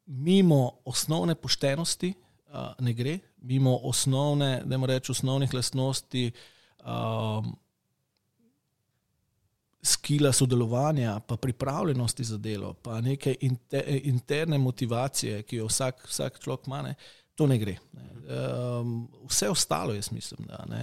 mimo 0.07 0.79
osnovne 0.85 1.35
poštenosti, 1.35 2.15
uh, 2.49 2.73
ne 2.79 2.93
gre, 2.95 3.19
mimo 3.37 3.77
osnovne, 3.83 4.63
da 4.65 4.79
moramo 4.79 4.87
reči, 4.87 5.13
osnovnih 5.13 5.55
lastnosti, 5.55 6.31
um, 6.85 7.57
skila 9.87 10.33
sodelovanja, 10.33 11.21
pa 11.27 11.37
pripravljenosti 11.37 12.25
za 12.25 12.39
delo, 12.39 12.75
pa 12.75 13.01
neke 13.01 13.37
inter, 13.41 13.85
interne 14.05 14.59
motivacije, 14.59 15.43
ki 15.43 15.63
jo 15.63 15.71
vsak, 15.71 16.05
vsak 16.09 16.43
človek 16.43 16.67
ima. 16.67 16.83
Ne, 16.83 16.95
To 17.37 17.45
ne 17.47 17.59
gre. 17.61 17.75
Um, 17.93 19.09
vse 19.29 19.51
ostalo, 19.53 19.93
jaz 19.95 20.09
mislim, 20.11 20.47
da 20.49 20.63
ne. 20.71 20.79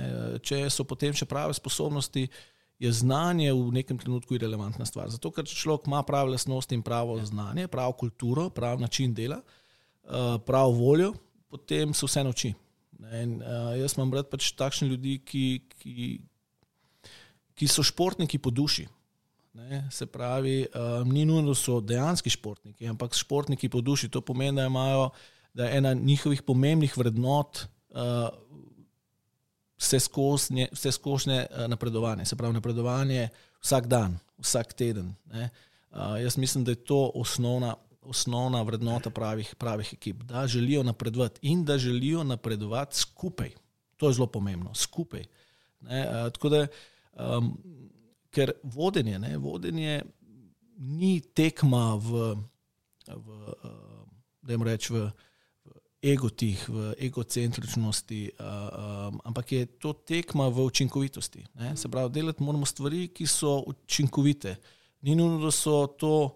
če 0.45 0.67
so 0.69 0.83
potem 0.85 1.09
še 1.17 1.25
prave 1.25 1.53
sposobnosti, 1.57 2.27
uh, 2.29 2.53
je 2.83 2.91
znanje 2.91 3.53
v 3.53 3.71
nekem 3.71 3.97
trenutku 3.97 4.35
irrelevantna 4.35 4.85
stvar. 4.85 5.07
Zato, 5.07 5.31
ker 5.31 5.47
človek 5.47 5.87
ima 5.87 6.03
prave 6.03 6.33
lastnosti 6.35 6.75
in 6.75 6.83
pravo 6.83 7.15
znanje, 7.23 7.67
pravo 7.71 7.95
kulturo, 7.95 8.49
prav 8.49 8.81
način 8.81 9.13
dela, 9.13 9.39
eh, 9.39 10.37
pravo 10.45 10.71
voljo, 10.71 11.13
potem 11.49 11.93
se 11.93 12.05
vse 12.05 12.23
nauči. 12.23 12.53
In, 13.03 13.41
uh, 13.41 13.73
jaz 13.75 13.97
imam 13.97 14.13
rad 14.13 14.29
pač 14.31 14.53
takšne 14.55 14.87
ljudi, 14.87 15.17
ki, 15.25 15.45
ki, 15.75 16.21
ki 17.55 17.67
so 17.67 17.83
športniki 17.83 18.37
po 18.37 18.49
duši. 18.49 18.87
Ne? 19.53 19.83
Se 19.91 20.05
pravi, 20.05 20.65
um, 20.73 21.11
ni 21.13 21.25
nujno, 21.25 21.53
da 21.53 21.55
so 21.55 21.77
dejanski 21.81 22.29
športniki, 22.33 22.87
ampak 22.89 23.13
športniki 23.13 23.69
po 23.69 23.81
duši. 23.81 24.09
To 24.09 24.21
pomeni, 24.21 24.57
da 24.57 24.65
imajo 24.65 25.09
da 25.53 25.69
ena 25.69 25.93
njihovih 25.93 26.41
pomembnih 26.41 26.97
vrednot 26.97 27.65
uh, 27.89 27.99
vse 29.77 30.91
skošne 30.91 31.47
eh, 31.49 31.67
napredovanje, 31.67 32.25
se 32.25 32.35
pravi 32.35 32.53
napredovanje 32.53 33.29
vsak 33.61 33.87
dan, 33.87 34.17
vsak 34.37 34.73
teden. 34.73 35.13
Uh, 35.31 36.21
jaz 36.21 36.37
mislim, 36.37 36.63
da 36.63 36.71
je 36.71 36.75
to 36.75 37.11
osnovna, 37.15 37.75
osnovna 38.01 38.61
vrednota 38.61 39.09
pravih, 39.09 39.55
pravih 39.55 39.93
ekip, 39.93 40.23
da 40.23 40.47
želijo 40.47 40.83
napredovati 40.83 41.39
in 41.41 41.65
da 41.65 41.77
želijo 41.77 42.23
napredovati 42.23 42.97
skupaj. 42.97 43.51
To 43.97 44.07
je 44.07 44.13
zelo 44.13 44.27
pomembno, 44.27 44.73
skupaj. 44.73 45.23
Uh, 45.81 45.87
tako 46.33 46.49
da, 46.49 46.67
um, 47.19 47.53
ker 48.33 48.51
vodenje, 48.63 49.19
ne, 49.19 49.37
vodenje 49.37 50.01
ni 50.77 51.21
tekma 51.21 51.95
v, 51.95 52.33
v 53.07 53.27
uh, 53.63 54.03
da 54.41 54.53
jim 54.53 54.63
rečem, 54.63 54.95
v 54.95 55.11
egotih, 56.03 56.59
v 56.69 56.93
egocentričnosti, 56.99 58.31
um, 58.35 59.19
ampak 59.23 59.51
je 59.51 59.65
to 59.79 59.93
tekma 59.93 60.49
v 60.51 60.65
učinkovitosti. 60.67 61.45
Ne? 61.55 61.77
Se 61.77 61.87
pravi, 61.87 62.11
delati 62.11 62.43
moramo 62.43 62.65
stvari, 62.65 63.07
ki 63.07 63.27
so 63.27 63.63
učinkovite. 63.67 64.55
Ni 65.01 65.15
nujno, 65.15 65.39
da 65.45 65.51
so 65.51 65.87
to 65.87 66.35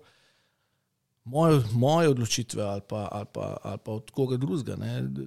moje, 1.24 1.60
moje 1.74 2.10
odločitve 2.10 2.63
ali 2.63 2.81
pa, 2.88 3.07
ali, 3.12 3.27
pa, 3.34 3.57
ali 3.63 3.77
pa 3.84 3.91
od 3.91 4.12
koga 4.12 4.38
drugega. 4.38 4.77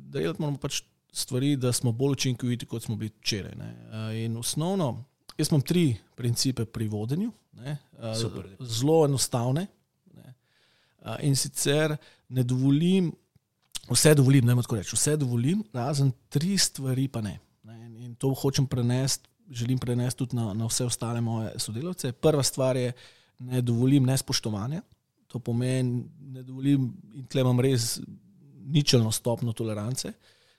Delati 0.01 0.41
moramo 0.41 0.59
pač 0.59 0.83
stvari, 1.13 1.57
da 1.57 1.73
smo 1.73 1.93
bolj 1.93 2.13
učinkoviti, 2.13 2.67
kot 2.67 2.83
smo 2.83 2.97
bili 2.97 3.13
včeraj. 3.21 3.53
Uh, 3.53 4.17
in 4.17 4.37
osnovno, 4.37 5.05
jaz 5.41 5.51
imam 5.51 5.65
tri 5.65 5.95
principe 6.17 6.65
pri 6.65 6.89
vodenju, 6.89 7.33
uh, 7.57 8.15
zelo 8.61 9.03
enostavne. 9.09 9.67
Ne? 10.15 10.35
Uh, 11.01 11.17
in 11.27 11.37
sicer 11.37 11.97
ne 12.29 12.45
dovolim 12.45 13.11
vse 13.91 14.15
dovolim, 14.15 14.45
ne 14.45 14.55
morem 14.55 14.67
tako 14.67 14.79
reči, 14.79 14.97
vse 14.97 15.17
dovolim, 15.19 15.63
razen 15.73 16.13
tri 16.29 16.59
stvari 16.59 17.09
pa 17.09 17.23
ne. 17.25 17.39
In 18.01 18.15
to 18.19 18.33
hočem 18.35 18.67
prenesti, 18.67 19.29
želim 19.51 19.79
prenesti 19.79 20.19
tudi 20.19 20.37
na, 20.37 20.53
na 20.55 20.67
vse 20.67 20.85
ostale 20.85 21.21
moje 21.21 21.53
sodelavce. 21.59 22.13
Prva 22.13 22.43
stvar 22.43 22.77
je, 22.77 22.93
ne 23.39 23.61
dovolim 23.63 24.05
nespoštovanja, 24.07 24.83
to 25.27 25.39
pomeni, 25.39 26.05
ne 26.21 26.43
dovolim 26.43 26.91
in 27.15 27.27
tle 27.27 27.45
imam 27.45 27.61
res 27.61 28.01
ničelno 28.67 29.13
stopno 29.13 29.53
tolerance. 29.53 30.13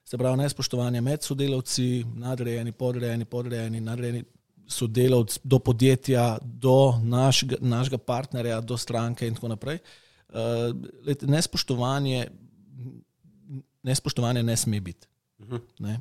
Se 0.03 0.17
pravi, 0.17 0.38
nespoštovanje 0.41 1.01
med 1.01 1.23
sodelavci, 1.23 2.05
nadrejeni, 2.15 2.71
podrejeni, 2.71 3.25
podrejeni, 3.25 3.81
nadrejeni 3.81 4.23
sodelavci 4.68 5.39
do 5.44 5.60
podjetja, 5.60 6.38
do 6.41 6.94
našega, 7.03 7.58
našega 7.62 7.98
partnerja, 7.98 8.62
do 8.62 8.77
stranke 8.77 9.27
in 9.27 9.36
tako 9.36 9.48
naprej. 9.48 9.80
Uh, 10.32 10.72
lete, 11.06 11.27
nespoštovanje 11.27 12.27
nespoštovanje 13.84 14.44
ne 14.44 14.58
sme 14.58 14.82
biti. 14.82 15.08
Uh 15.39 15.48
-huh. 15.48 15.62
ne? 15.80 16.00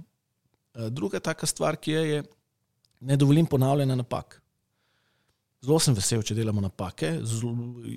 Eh, 0.75 0.91
druga 0.91 1.21
taka 1.21 1.47
stvar, 1.47 1.77
ki 1.77 1.91
je, 1.91 2.09
je 2.11 2.23
ne 3.01 3.17
dovolim 3.17 3.47
ponavljanja 3.47 3.95
napak. 3.95 4.43
Zelo 5.63 5.79
sem 5.79 5.95
vesel, 5.95 6.23
če 6.23 6.35
delamo 6.35 6.61
napake, 6.61 7.19
zelo, 7.23 7.57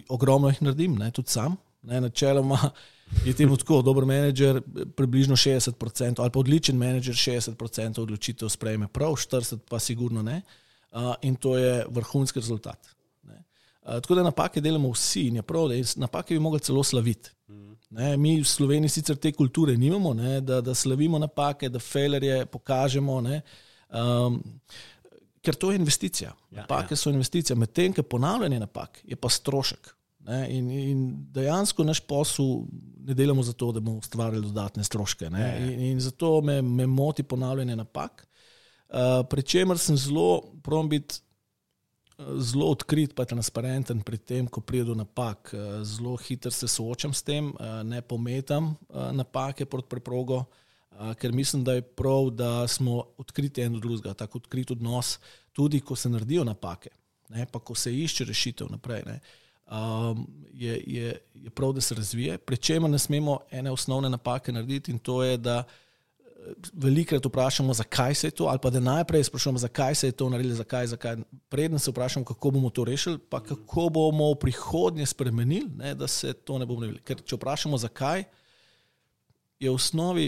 ogromno 0.09 0.49
jih 0.49 0.61
naredim, 0.61 0.95
ne, 0.95 1.11
tudi 1.11 1.29
sam. 1.29 1.55
Ne, 1.81 2.01
načeloma 2.01 2.71
je 3.25 3.33
temu 3.33 3.57
tako, 3.57 3.81
dober 3.81 4.05
menedžer, 4.05 4.61
približno 4.95 5.35
60%, 5.35 6.21
ali 6.21 6.31
pa 6.31 6.39
odličen 6.39 6.77
menedžer, 6.77 7.15
60% 7.15 8.01
odločitev 8.01 8.49
sprejme 8.49 8.87
prav, 8.87 9.15
40% 9.15 9.59
pa 9.69 9.79
sigurno 9.79 10.23
ne. 10.23 10.41
Uh, 10.91 11.13
in 11.21 11.35
to 11.35 11.57
je 11.57 11.85
vrhunski 11.89 12.39
rezultat. 12.39 12.89
Uh, 13.25 13.99
tako 13.99 14.15
da 14.15 14.23
napake 14.23 14.61
delamo 14.61 14.91
vsi 14.91 15.27
in 15.27 15.35
je 15.35 15.41
prav, 15.41 15.67
da 15.67 15.75
napake 15.95 16.33
bi 16.33 16.39
mogli 16.39 16.59
celo 16.59 16.83
slaviti. 16.83 17.29
Ne, 17.93 18.17
mi 18.17 18.39
v 18.41 18.45
Sloveniji 18.45 18.89
sicer 18.89 19.17
te 19.21 19.31
kulture 19.31 19.75
nimamo, 19.77 20.13
ne, 20.13 20.41
da, 20.41 20.61
da 20.61 20.73
slavimo 20.73 21.19
napake, 21.19 21.69
da 21.69 21.79
fejlerje 21.79 22.45
pokažemo. 22.45 23.19
Ne, 23.21 23.41
um, 23.89 24.39
ker 25.43 25.55
to 25.55 25.71
je 25.71 25.77
investicija. 25.77 26.31
Ja, 26.51 26.63
Napake 26.63 26.93
ja. 26.93 26.97
so 26.97 27.11
investicija, 27.11 27.55
medtem 27.55 27.93
ko 27.93 28.03
ponavljanje 28.03 28.59
napak 28.59 29.01
je 29.03 29.15
pa 29.15 29.29
strošek. 29.29 29.93
Ne? 30.23 30.47
In, 30.55 30.71
in 30.71 31.01
dejansko 31.35 31.83
naš 31.83 31.99
posel 32.07 32.63
ne 33.03 33.13
delamo 33.13 33.43
zato, 33.43 33.71
da 33.71 33.79
bomo 33.79 33.97
ustvarjali 33.97 34.45
dodatne 34.45 34.83
stroške. 34.83 35.25
Ja, 35.31 35.37
ja. 35.37 35.57
In, 35.65 35.79
in 35.91 35.99
zato 35.99 36.41
me, 36.41 36.61
me 36.61 36.87
moti 36.87 37.23
ponavljanje 37.23 37.75
napak. 37.75 38.27
Uh, 38.93 39.27
Pričemer 39.29 39.77
sem 39.77 39.97
zelo, 39.97 40.41
probam 40.63 40.89
biti 40.89 41.19
uh, 42.17 42.25
zelo 42.39 42.69
odkrit 42.71 43.19
in 43.19 43.25
transparenten 43.25 44.01
pri 44.01 44.17
tem, 44.17 44.47
ko 44.47 44.61
pride 44.61 44.85
do 44.91 44.95
napak. 44.95 45.53
Uh, 45.53 45.83
Zelo 45.83 46.15
hitro 46.17 46.51
se 46.51 46.67
soočam 46.67 47.13
s 47.13 47.23
tem, 47.23 47.53
ne 47.83 48.01
pometam 48.01 48.75
napake 49.11 49.65
pod 49.65 49.87
preprogo, 49.89 50.43
ker 51.19 51.31
mislim, 51.31 51.63
da 51.63 51.73
je 51.73 51.81
prav, 51.81 52.29
da 52.29 52.67
smo 52.67 53.03
odkriti 53.17 53.61
en 53.61 53.73
do 53.73 53.79
drugega, 53.79 54.13
tako 54.13 54.37
odkrit 54.37 54.71
odnos, 54.71 55.19
tudi 55.51 55.79
ko 55.79 55.95
se 55.95 56.09
naredijo 56.09 56.43
napake, 56.43 56.89
ne, 57.29 57.47
pa 57.51 57.59
ko 57.59 57.75
se 57.75 57.93
išče 57.97 58.25
rešitev 58.25 58.69
naprej. 58.69 59.01
Ne. 59.05 59.19
Um, 59.71 60.27
je, 60.53 60.83
je, 60.87 61.21
je 61.33 61.49
prav, 61.49 61.73
da 61.73 61.81
se 61.81 61.95
razvije. 61.95 62.37
Pričemer 62.37 62.91
ne 62.91 62.99
smemo 62.99 63.39
ene 63.51 63.71
osnovne 63.71 64.09
napake 64.09 64.51
narediti, 64.51 64.91
in 64.91 64.99
to 64.99 65.23
je, 65.23 65.37
da 65.37 65.63
velikrat 66.73 67.25
vprašamo, 67.25 67.73
zakaj 67.73 68.15
se 68.15 68.27
je 68.27 68.31
to, 68.31 68.45
ali 68.45 68.59
pa 68.61 68.69
da 68.69 68.79
najprej 68.79 69.23
sprašujemo, 69.23 69.59
zakaj 69.59 69.95
se 69.95 70.07
je 70.07 70.11
to 70.11 70.29
naredilo, 70.29 70.55
zakaj, 70.55 70.87
zakaj. 70.87 71.17
Preden 71.49 71.79
se 71.79 71.91
vprašamo, 71.91 72.25
kako 72.25 72.51
bomo 72.51 72.69
to 72.69 72.83
rešili, 72.83 73.17
pa 73.29 73.43
kako 73.43 73.89
bomo 73.89 74.31
v 74.31 74.39
prihodnje 74.39 75.05
spremenili, 75.05 75.69
ne, 75.75 75.95
da 75.95 76.07
se 76.07 76.33
to 76.33 76.57
ne 76.57 76.65
bomo 76.65 76.79
naredili. 76.79 77.03
Ker 77.03 77.21
če 77.21 77.35
vprašamo, 77.35 77.77
zakaj, 77.77 78.23
je 79.59 79.69
v 79.69 79.75
osnovi 79.75 80.27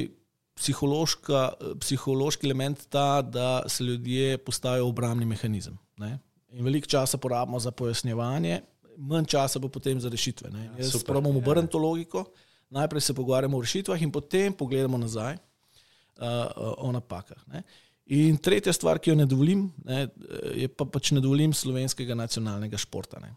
psihološki 1.80 2.46
element 2.48 2.86
ta, 2.90 3.22
da 3.22 3.64
se 3.68 3.84
ljudje 3.84 4.38
postavijo 4.38 4.88
obrambni 4.88 5.26
mehanizem. 5.26 5.78
Ne. 5.98 6.20
In 6.56 6.64
veliko 6.64 6.88
časa 6.88 7.18
porabimo 7.18 7.60
za 7.60 7.72
pojasnjevanje, 7.72 8.62
manj 8.98 9.30
časa 9.36 9.60
bo 9.60 9.70
potem 9.70 10.00
za 10.00 10.10
rešitve. 10.10 10.52
Ne. 10.52 10.70
Jaz 10.80 10.92
super, 10.92 11.14
probam 11.14 11.36
ja. 11.36 11.42
obrniti 11.42 11.72
to 11.72 11.82
logiko, 11.82 12.26
najprej 12.70 13.02
se 13.02 13.14
pogovarjamo 13.14 13.58
o 13.58 13.62
rešitvah 13.62 14.02
in 14.02 14.12
potem 14.12 14.54
pogledamo 14.54 14.98
nazaj 14.98 15.36
uh, 15.36 16.86
o 16.88 16.92
napakah. 16.92 17.40
Ne. 17.54 17.64
In 18.16 18.38
tretja 18.38 18.74
stvar, 18.74 19.00
ki 19.02 19.10
jo 19.10 19.16
ne 19.18 19.26
dovolim, 19.26 19.66
ne, 19.86 20.08
je 20.54 20.68
pa 20.70 20.86
pač 20.86 21.10
ne 21.16 21.22
dovolim 21.24 21.54
slovenskega 21.54 22.14
nacionalnega 22.16 22.78
športa. 22.78 23.18
Ne. 23.24 23.34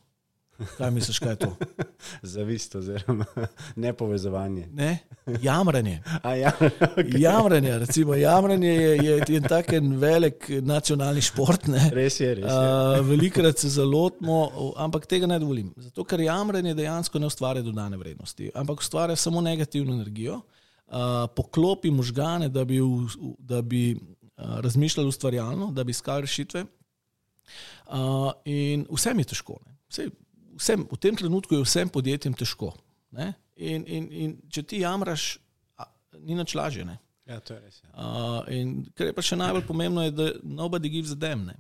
Kaj 0.77 0.91
misliš, 0.91 1.19
kaj 1.19 1.33
je 1.33 1.37
to? 1.37 1.57
Zavist 2.35 2.75
oziroma 2.75 3.25
nepovezovanje. 3.77 4.67
Ne? 4.73 4.99
Jamranje. 5.43 6.03
A, 6.23 6.35
ja, 6.35 6.53
okay. 6.61 7.21
Jamranje, 7.21 7.79
recimo, 7.79 8.15
jamranje 8.15 8.69
je, 8.69 8.97
je, 8.97 9.23
je 9.29 9.41
tak 9.41 9.73
en 9.73 9.97
velik 9.97 10.49
nacionalni 10.63 11.23
šport. 11.23 11.67
Ne? 11.67 11.91
Res 11.95 12.21
je, 12.21 12.35
res 12.35 12.45
je. 12.45 12.51
Uh, 12.51 13.07
velikrat 13.07 13.59
se 13.59 13.69
zalotimo, 13.69 14.51
ampak 14.77 15.07
tega 15.07 15.31
ne 15.31 15.39
dovolim. 15.39 15.71
Zato, 15.77 16.05
ker 16.05 16.21
jamranje 16.27 16.75
dejansko 16.75 17.23
ne 17.23 17.31
ustvarja 17.31 17.63
dodane 17.63 17.97
vrednosti, 17.97 18.51
ampak 18.55 18.83
ustvarja 18.83 19.17
samo 19.17 19.41
negativno 19.41 19.95
energijo, 19.95 20.41
uh, 20.41 21.29
poklopi 21.37 21.91
možgane, 21.91 22.49
da 22.49 22.65
bi, 22.65 22.81
v, 22.81 23.31
da 23.39 23.63
bi 23.63 23.93
uh, 23.95 24.59
razmišljali 24.61 25.09
ustvarjalno, 25.09 25.71
da 25.73 25.85
bi 25.85 25.95
iskali 25.95 26.27
rešitve. 26.27 26.65
Uh, 27.87 28.33
in 28.45 28.89
vsem 28.91 29.19
je 29.23 29.25
težko. 29.25 29.63
Ne? 29.67 29.79
Vsej, 29.89 30.11
vsem, 30.59 30.85
v 30.91 30.99
tem 31.01 31.17
trenutku 31.17 31.55
je 31.55 31.65
vsem 31.65 31.89
podjetjem 31.89 32.35
težko. 32.35 32.73
Ne? 33.15 33.33
In, 33.57 33.85
in, 33.87 34.09
in 34.13 34.35
če 34.53 34.63
ti 34.63 34.83
jamraš, 34.83 35.37
ni 36.21 36.37
nič 36.39 36.55
lažje. 36.59 36.85
Ne? 36.85 36.99
Ja, 37.29 37.41
to 37.45 37.55
je 37.55 37.61
res. 37.61 37.81
Ja. 37.85 37.91
Uh, 37.95 38.39
in 38.53 38.77
kar 38.97 39.11
je 39.11 39.17
pa 39.17 39.25
še 39.25 39.37
najbolj 39.37 39.67
pomembno, 39.69 40.05
je, 40.07 40.15
da 40.17 40.29
nobody 40.43 40.91
gives 40.93 41.13
a 41.13 41.19
damn. 41.19 41.45
Ne? 41.49 41.57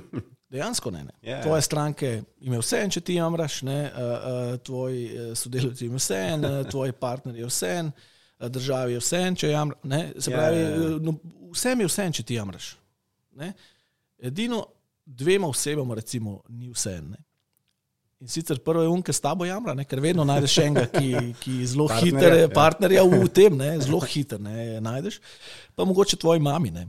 Dejansko 0.52 0.90
ne. 0.90 1.04
ne. 1.06 1.14
Ja, 1.22 1.36
ja. 1.38 1.42
Tvoje 1.44 1.62
stranke 1.62 2.12
imajo 2.42 2.62
vse, 2.64 2.80
če 2.96 3.02
ti 3.06 3.18
jamraš, 3.18 3.60
ne? 3.66 3.78
uh, 3.90 4.00
uh, 4.02 4.54
tvoji 4.66 5.04
uh, 5.10 5.28
sodelavci 5.38 5.86
imajo 5.86 6.02
vse, 6.02 6.20
uh, 6.38 6.58
tvoji 6.70 6.94
partnerji 6.98 7.46
vse, 7.46 7.72
uh, 7.86 8.48
državi 8.50 8.96
je 8.96 9.02
vse, 9.02 9.22
če 9.42 9.52
jamraš. 9.52 9.82
Se 10.18 10.30
Ja, 10.30 10.36
pravi, 10.36 10.60
ja, 10.60 10.68
ja. 10.68 10.90
uh, 10.90 11.00
no, 11.06 11.16
vsem 11.54 11.84
je 11.84 11.90
vse, 11.90 12.06
če 12.18 12.26
ti 12.26 12.38
jamraš. 12.38 12.72
Ne? 13.38 13.52
Edino 14.18 14.64
dvema 15.06 15.48
osebama, 15.50 15.94
recimo, 15.98 16.40
ni 16.48 16.70
vse. 16.70 16.98
Ne? 17.02 17.18
In 18.20 18.28
sicer 18.28 18.58
prvo 18.60 18.82
je 18.82 18.88
un, 18.92 19.00
ki 19.00 19.14
s 19.16 19.22
tabo 19.24 19.46
jamra, 19.48 19.72
ne? 19.72 19.86
ker 19.88 20.00
vedno 20.04 20.26
najdeš 20.28 20.58
enega, 20.60 20.82
ki, 20.92 21.30
ki 21.40 21.54
zelo 21.70 21.86
hiter 21.88 22.34
je, 22.36 22.42
ja. 22.42 22.50
partnerja 22.52 23.04
v 23.08 23.20
tem, 23.32 23.56
ne? 23.56 23.70
zelo 23.80 23.96
hiter 24.04 24.36
ne? 24.44 24.76
najdeš. 24.84 25.16
Pa 25.72 25.86
mogoče 25.88 26.18
tvoji 26.20 26.42
mami. 26.44 26.68
Ne? 26.74 26.84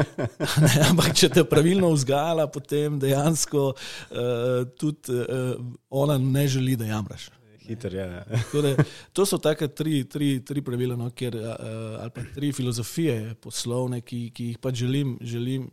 ne, 0.64 0.72
ampak 0.86 1.12
če 1.20 1.28
te 1.36 1.44
pravilno 1.44 1.92
vzgajala, 1.92 2.48
potem 2.48 2.96
dejansko 3.02 3.66
uh, 3.74 4.64
tudi 4.80 5.12
uh, 5.12 5.60
ona 5.92 6.16
ne 6.16 6.48
želi, 6.48 6.80
da 6.80 6.88
jamraš. 6.88 7.28
Hiter. 7.68 8.00
Ja. 8.00 8.24
Da, 8.24 8.74
to 9.12 9.28
so 9.28 9.36
take 9.36 9.68
tri, 9.76 10.06
tri, 10.08 10.38
tri 10.40 10.64
pravila, 10.64 10.96
no, 10.96 11.12
kjer, 11.12 11.36
uh, 11.36 12.00
ali 12.00 12.16
pa 12.16 12.24
tri 12.32 12.48
filozofije 12.56 13.34
poslovne, 13.44 14.00
ki, 14.00 14.30
ki 14.32 14.54
jih 14.54 14.64
pač 14.64 14.80
želim, 14.86 15.18
želim 15.20 15.68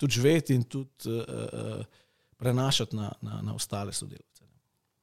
tudi 0.00 0.16
živeti 0.16 0.56
in 0.56 0.64
tudi 0.64 1.12
uh, 1.12 1.20
uh, 1.20 2.00
prenašati 2.42 2.96
na, 2.98 3.12
na, 3.22 3.40
na 3.42 3.54
ostale 3.54 3.94
sodelavce. 3.94 4.42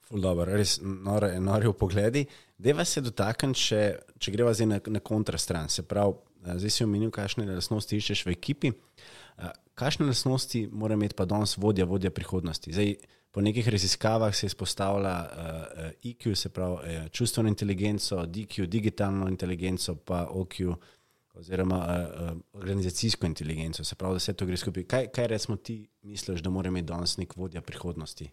Dobro, 0.09 0.45
res 0.57 0.79
nore, 0.81 1.35
nore 1.39 1.69
v 1.69 1.75
pogledi. 1.77 2.25
Deva 2.57 2.83
se 2.85 3.01
dotakniti, 3.05 3.61
če, 3.61 3.81
če 4.19 4.33
greva 4.33 4.51
zdaj 4.57 4.67
na, 4.67 4.79
na 4.97 5.01
kontrastran. 5.05 5.69
Se 5.69 5.85
pravi, 5.87 6.17
eh, 6.43 6.57
zdaj 6.59 6.73
si 6.75 6.83
omenil, 6.83 7.13
kakšne 7.13 7.45
lastnosti 7.47 7.95
iščeš 7.95 8.25
v 8.27 8.35
ekipi. 8.35 8.73
Eh, 8.73 9.53
Kakšne 9.79 10.09
lastnosti 10.09 10.65
mora 10.75 10.97
imeti 10.97 11.15
pa 11.15 11.23
danes 11.23 11.53
vodja, 11.55 11.85
vodja 11.87 12.11
prihodnosti? 12.11 12.73
Zdaj, 12.75 12.97
po 13.31 13.39
nekih 13.45 13.67
raziskavah 13.71 14.33
se 14.35 14.49
izpostavlja 14.49 15.13
uh, 15.23 15.91
IQ, 16.03 16.35
se 16.35 16.49
pravi 16.49 16.73
uh, 16.73 17.05
čustveno 17.15 17.47
inteligenco, 17.47 18.25
DQ, 18.25 18.65
digitalno 18.67 19.29
inteligenco, 19.29 19.95
pa 19.95 20.25
OQ, 20.27 20.73
oziroma 21.33 21.77
uh, 21.77 22.31
uh, 22.31 22.41
organizacijsko 22.53 23.25
inteligenco. 23.25 23.83
Se 23.83 23.95
pravi, 23.95 24.13
da 24.13 24.17
vse 24.17 24.33
to 24.33 24.45
gre 24.45 24.57
skupaj. 24.57 24.83
Kaj, 24.83 25.07
kaj 25.07 25.27
recimo 25.27 25.57
ti 25.57 25.89
misliš, 26.01 26.41
da 26.41 26.49
mora 26.49 26.67
imeti 26.67 26.87
danes 26.87 27.17
nek 27.17 27.35
vodja 27.35 27.61
prihodnosti? 27.61 28.29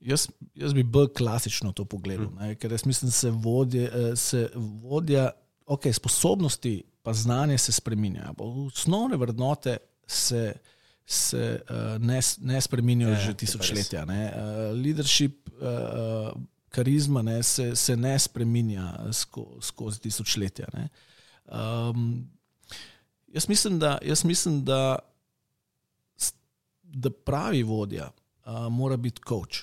Jaz, 0.00 0.26
jaz 0.54 0.74
bi 0.74 0.82
bolj 0.82 1.12
klasično 1.16 1.72
to 1.72 1.84
pogledal, 1.84 2.32
ne, 2.40 2.54
ker 2.58 2.72
jaz 2.72 2.86
mislim, 2.86 3.08
da 3.08 3.12
se 3.12 3.30
vodje, 3.30 3.84
eh, 3.84 4.16
se 4.16 4.48
vodja, 4.54 5.30
ok, 5.66 5.86
sposobnosti 5.92 6.82
pa 7.02 7.12
znanje 7.12 7.58
se 7.58 7.72
spreminjajo. 7.72 8.34
Osnovne 8.38 9.16
vrednote 9.16 9.76
se, 10.06 10.54
se 11.06 11.60
uh, 11.70 12.02
ne, 12.02 12.20
ne 12.40 12.60
spreminjajo 12.60 13.12
Ja, 13.12 13.20
že 13.20 13.30
je 13.30 13.34
pa 13.34 13.38
tisočletja. 13.38 14.04
Ne. 14.04 14.32
Uh, 14.36 14.84
leadership, 14.84 15.48
uh, 15.48 16.42
karizma 16.68 17.22
ne, 17.22 17.42
se, 17.42 17.76
se 17.76 17.96
ne 17.96 18.18
spreminja 18.18 19.12
sko, 19.12 19.46
skozi 19.60 20.00
tisočletja. 20.00 20.66
Ne. 20.74 20.88
Um, 21.44 22.30
jaz 23.26 23.48
mislim, 23.48 23.78
da, 23.78 23.98
jaz 24.02 24.24
mislim, 24.24 24.64
da, 24.64 24.98
da 26.82 27.10
pravi 27.10 27.62
vodja 27.62 28.10
uh, 28.46 28.72
mora 28.72 28.96
biti 28.96 29.22
coach. 29.28 29.58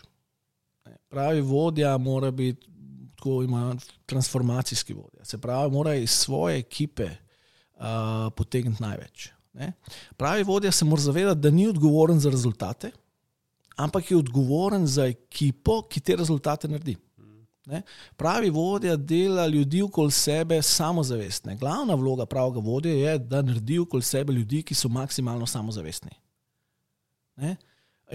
Pravi 1.09 1.41
vodja 1.41 1.97
mora 1.97 2.31
biti 2.31 2.69
tako 3.19 3.43
ima 3.43 3.75
transformacijski 4.05 4.93
vodja. 4.93 5.25
Se 5.25 5.37
pravi, 5.37 5.71
mora 5.71 5.95
iz 5.95 6.09
svoje 6.09 6.57
ekipe 6.57 7.09
uh, 7.75 7.83
potegniti 8.35 8.83
največ. 8.83 9.29
Ne. 9.53 9.73
Pravi 10.17 10.43
vodja 10.43 10.71
se 10.71 10.85
mora 10.85 11.01
zavedati, 11.01 11.39
da 11.39 11.49
ni 11.49 11.67
odgovoren 11.67 12.19
za 12.19 12.29
rezultate, 12.29 12.91
ampak 13.75 14.11
je 14.11 14.17
odgovoren 14.17 14.87
za 14.87 15.05
ekipo, 15.05 15.81
ki 15.81 15.99
te 15.99 16.15
rezultate 16.15 16.67
naredi. 16.67 16.95
Ne? 17.69 17.81
Pravi 18.17 18.49
vodja 18.49 18.95
dela 18.95 19.47
ljudi 19.47 19.81
okoli 19.81 20.11
sebe 20.11 20.61
samozavestne. 20.61 21.55
Glavna 21.55 21.95
vloga 21.95 22.25
pravega 22.25 22.59
vodje 22.59 22.95
je, 22.99 23.17
da 23.19 23.41
naredi 23.41 23.79
okoli 23.79 24.03
sebe 24.03 24.33
ljudi, 24.33 24.63
ki 24.63 24.75
so 24.75 24.89
maksimalno 24.89 25.45
samozavestni. 25.45 26.11
Ne? 27.35 27.55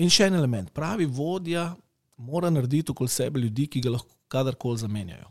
In 0.03 0.11
še 0.11 0.27
en 0.27 0.35
element. 0.35 0.73
Pravi 0.75 1.07
vodja 1.07 1.69
mora 2.17 2.51
narediti 2.51 2.91
okoli 2.91 3.09
sebe 3.09 3.41
ljudi, 3.41 3.69
ki 3.71 3.83
ga 3.85 3.93
lahko 3.95 4.11
kadarkoli 4.29 4.79
zamenjajo. 4.83 5.31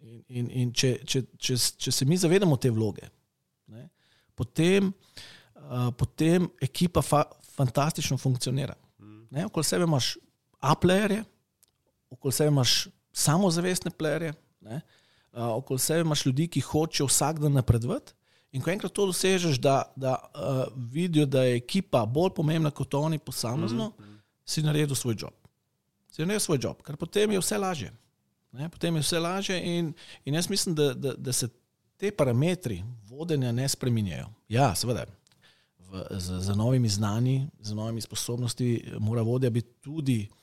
In, 0.00 0.22
in, 0.28 0.46
in 0.62 0.70
če, 0.72 0.94
če, 1.04 1.22
če, 1.36 1.56
če 1.84 1.92
se 1.92 2.06
mi 2.08 2.16
zavedamo 2.16 2.56
te 2.56 2.70
vloge, 2.72 3.04
ne, 3.68 3.82
potem, 4.34 4.86
uh, 5.60 5.90
potem 5.92 6.46
ekipa 6.64 7.02
fa, 7.04 7.26
fantastično 7.52 8.16
funkcionira. 8.16 8.78
Ne, 9.30 9.44
okoli 9.50 9.68
sebe 9.68 9.84
imaš 9.84 10.14
A-playerje, 10.60 11.20
okoli 12.16 12.32
sebe 12.32 12.48
imaš 12.48 12.78
samozavestne 13.12 13.90
playerje, 13.90 14.32
ne, 14.60 14.80
uh, 15.32 15.56
okoli 15.56 15.78
sebe 15.78 16.00
imaš 16.00 16.26
ljudi, 16.26 16.48
ki 16.48 16.60
hočejo 16.60 17.06
vsak 17.06 17.38
dan 17.38 17.52
napredovati. 17.52 18.12
In 18.52 18.62
ko 18.62 18.70
enkrat 18.70 18.92
to 18.92 19.06
dosežeš, 19.06 19.60
da, 19.62 19.82
da 19.96 20.16
uh, 20.18 20.64
vidijo, 20.76 21.26
da 21.26 21.44
je 21.46 21.56
ekipa 21.56 22.02
bolj 22.06 22.32
pomembna 22.34 22.70
kot 22.70 22.94
oni 22.94 23.18
posamezno, 23.18 23.88
mm 23.88 24.02
-hmm. 24.02 24.18
si 24.44 24.62
naredil 24.62 24.94
svoj 24.94 25.14
job. 25.18 25.34
Si 26.10 26.22
naredil 26.22 26.40
svoj 26.40 26.58
job, 26.62 26.82
ker 26.82 26.96
potem 26.96 27.30
je 27.30 27.38
vse 27.38 27.58
lažje. 27.58 27.92
Ne, 28.52 28.68
potem 28.68 28.96
je 28.96 29.02
vse 29.02 29.18
lažje, 29.18 29.78
in, 29.78 29.92
in 30.24 30.34
jaz 30.34 30.50
mislim, 30.50 30.74
da, 30.74 30.94
da, 30.94 31.14
da 31.14 31.32
se 31.32 31.48
te 31.96 32.10
parametri 32.10 32.84
vodenja 33.08 33.52
ne 33.52 33.68
spreminjajo. 33.68 34.26
Ja, 34.48 34.74
seveda, 34.74 35.04
v, 35.78 36.06
z, 36.10 36.40
z 36.40 36.56
novimi 36.56 36.88
znanji, 36.88 37.46
z 37.60 37.74
novimi 37.74 38.00
sposobnostmi, 38.00 38.92
mora 38.98 39.22
vodja 39.22 39.50
biti 39.50 39.70
tudi 39.80 40.28
uh, 40.30 40.36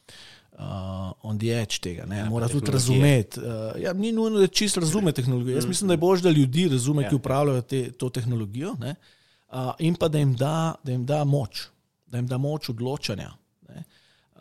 on 1.22 1.38
the 1.38 1.62
edge 1.62 1.80
tega. 1.80 2.16
Ja, 2.16 2.26
mora 2.30 2.48
tudi 2.48 2.72
razumeti. 2.72 3.40
Uh, 3.40 3.82
ja, 3.82 3.94
ni 3.94 4.12
nujno, 4.12 4.40
da 4.40 4.48
čisto 4.48 4.80
razume 4.80 5.12
tehnologijo. 5.12 5.56
Jaz 5.56 5.66
mislim, 5.66 5.88
da 5.88 5.94
je 5.94 5.98
bolj, 5.98 6.22
da 6.22 6.30
ljudi 6.30 6.68
razume, 6.70 7.04
ja, 7.04 7.10
ki 7.10 7.16
upravljajo 7.16 7.62
te, 7.62 7.92
to 7.92 8.10
tehnologijo, 8.10 8.72
uh, 8.72 9.72
in 9.80 9.96
pa 9.96 10.08
da 10.08 10.18
jim, 10.18 10.36
da, 10.36 10.76
da 10.84 10.92
jim 10.92 11.06
da 11.06 11.24
moč, 11.24 11.68
da 12.06 12.18
jim 12.18 12.28
da 12.28 12.38
moč 12.38 12.70
odločanja. 12.70 13.32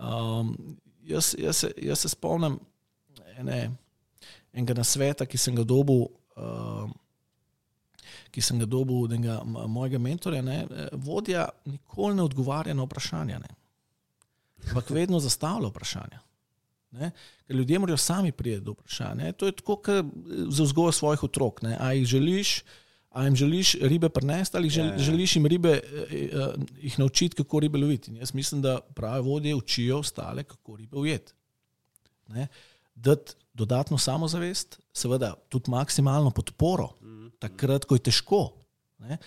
Um, 0.00 0.56
jaz, 1.04 1.34
jaz, 1.38 1.64
jaz 1.82 1.98
se 1.98 2.08
spomnim 2.08 2.58
ene, 3.38 3.70
enega 4.52 4.74
nasveta, 4.74 5.26
ki 5.26 5.38
sem 5.38 5.56
ga 5.56 5.64
dobil. 5.64 6.06
Uh, 6.36 6.88
Ki 8.30 8.42
sem 8.44 8.58
ga 8.60 8.66
dobil 8.68 8.98
od 9.06 9.12
enega 9.16 9.38
mojega 9.46 9.96
mentorja, 10.02 10.42
ne, 10.44 10.66
vodja 10.92 11.46
nikoli 11.64 12.18
ne 12.18 12.24
odgovarja 12.26 12.74
na 12.76 12.84
vprašanja. 12.84 13.38
Ne 13.40 13.54
ampak 14.68 14.90
vedno 14.90 15.20
zastavlja 15.20 15.68
vprašanja. 15.68 16.20
Ne? 16.90 17.10
Ker 17.46 17.56
ljudje 17.56 17.78
morajo 17.78 17.96
sami 17.96 18.32
priti 18.32 18.60
do 18.60 18.72
vprašanja. 18.72 19.32
To 19.32 19.46
je 19.46 19.52
tako, 19.52 19.76
kot 19.76 20.12
za 20.48 20.62
vzgojo 20.62 20.92
svojih 20.92 21.22
otrok. 21.22 21.62
Ne? 21.62 21.76
A 21.80 21.92
jih 21.92 22.06
želiš, 22.06 22.62
a 23.10 23.24
jim 23.24 23.36
želiš 23.36 23.74
ribe 23.80 24.08
prenesti, 24.08 24.56
ali 24.56 24.70
žel, 24.70 24.86
ja, 24.86 24.92
ja. 24.92 24.98
želiš 24.98 25.36
jim 25.36 25.46
ribe, 25.46 25.70
eh, 25.70 26.06
eh, 26.10 26.54
jih 26.82 26.98
naučiti, 26.98 27.36
kako 27.36 27.60
ribe 27.60 27.78
loviti. 27.78 28.10
In 28.10 28.16
jaz 28.16 28.34
mislim, 28.34 28.62
da 28.62 28.80
prave 28.94 29.20
vodje 29.20 29.54
učijo 29.54 29.98
ostale, 29.98 30.44
kako 30.44 30.76
ribe 30.76 30.96
ujeti. 30.96 31.32
Dati 32.94 33.32
dodatno 33.54 33.98
samozavest, 33.98 34.80
seveda 34.92 35.34
tudi 35.48 35.70
maksimalno 35.70 36.30
podporo, 36.30 36.88
mhm. 37.02 37.28
takrat, 37.38 37.84
ko 37.84 37.94
je 37.94 38.04
težko. 38.10 38.52
Ne? 38.98 39.18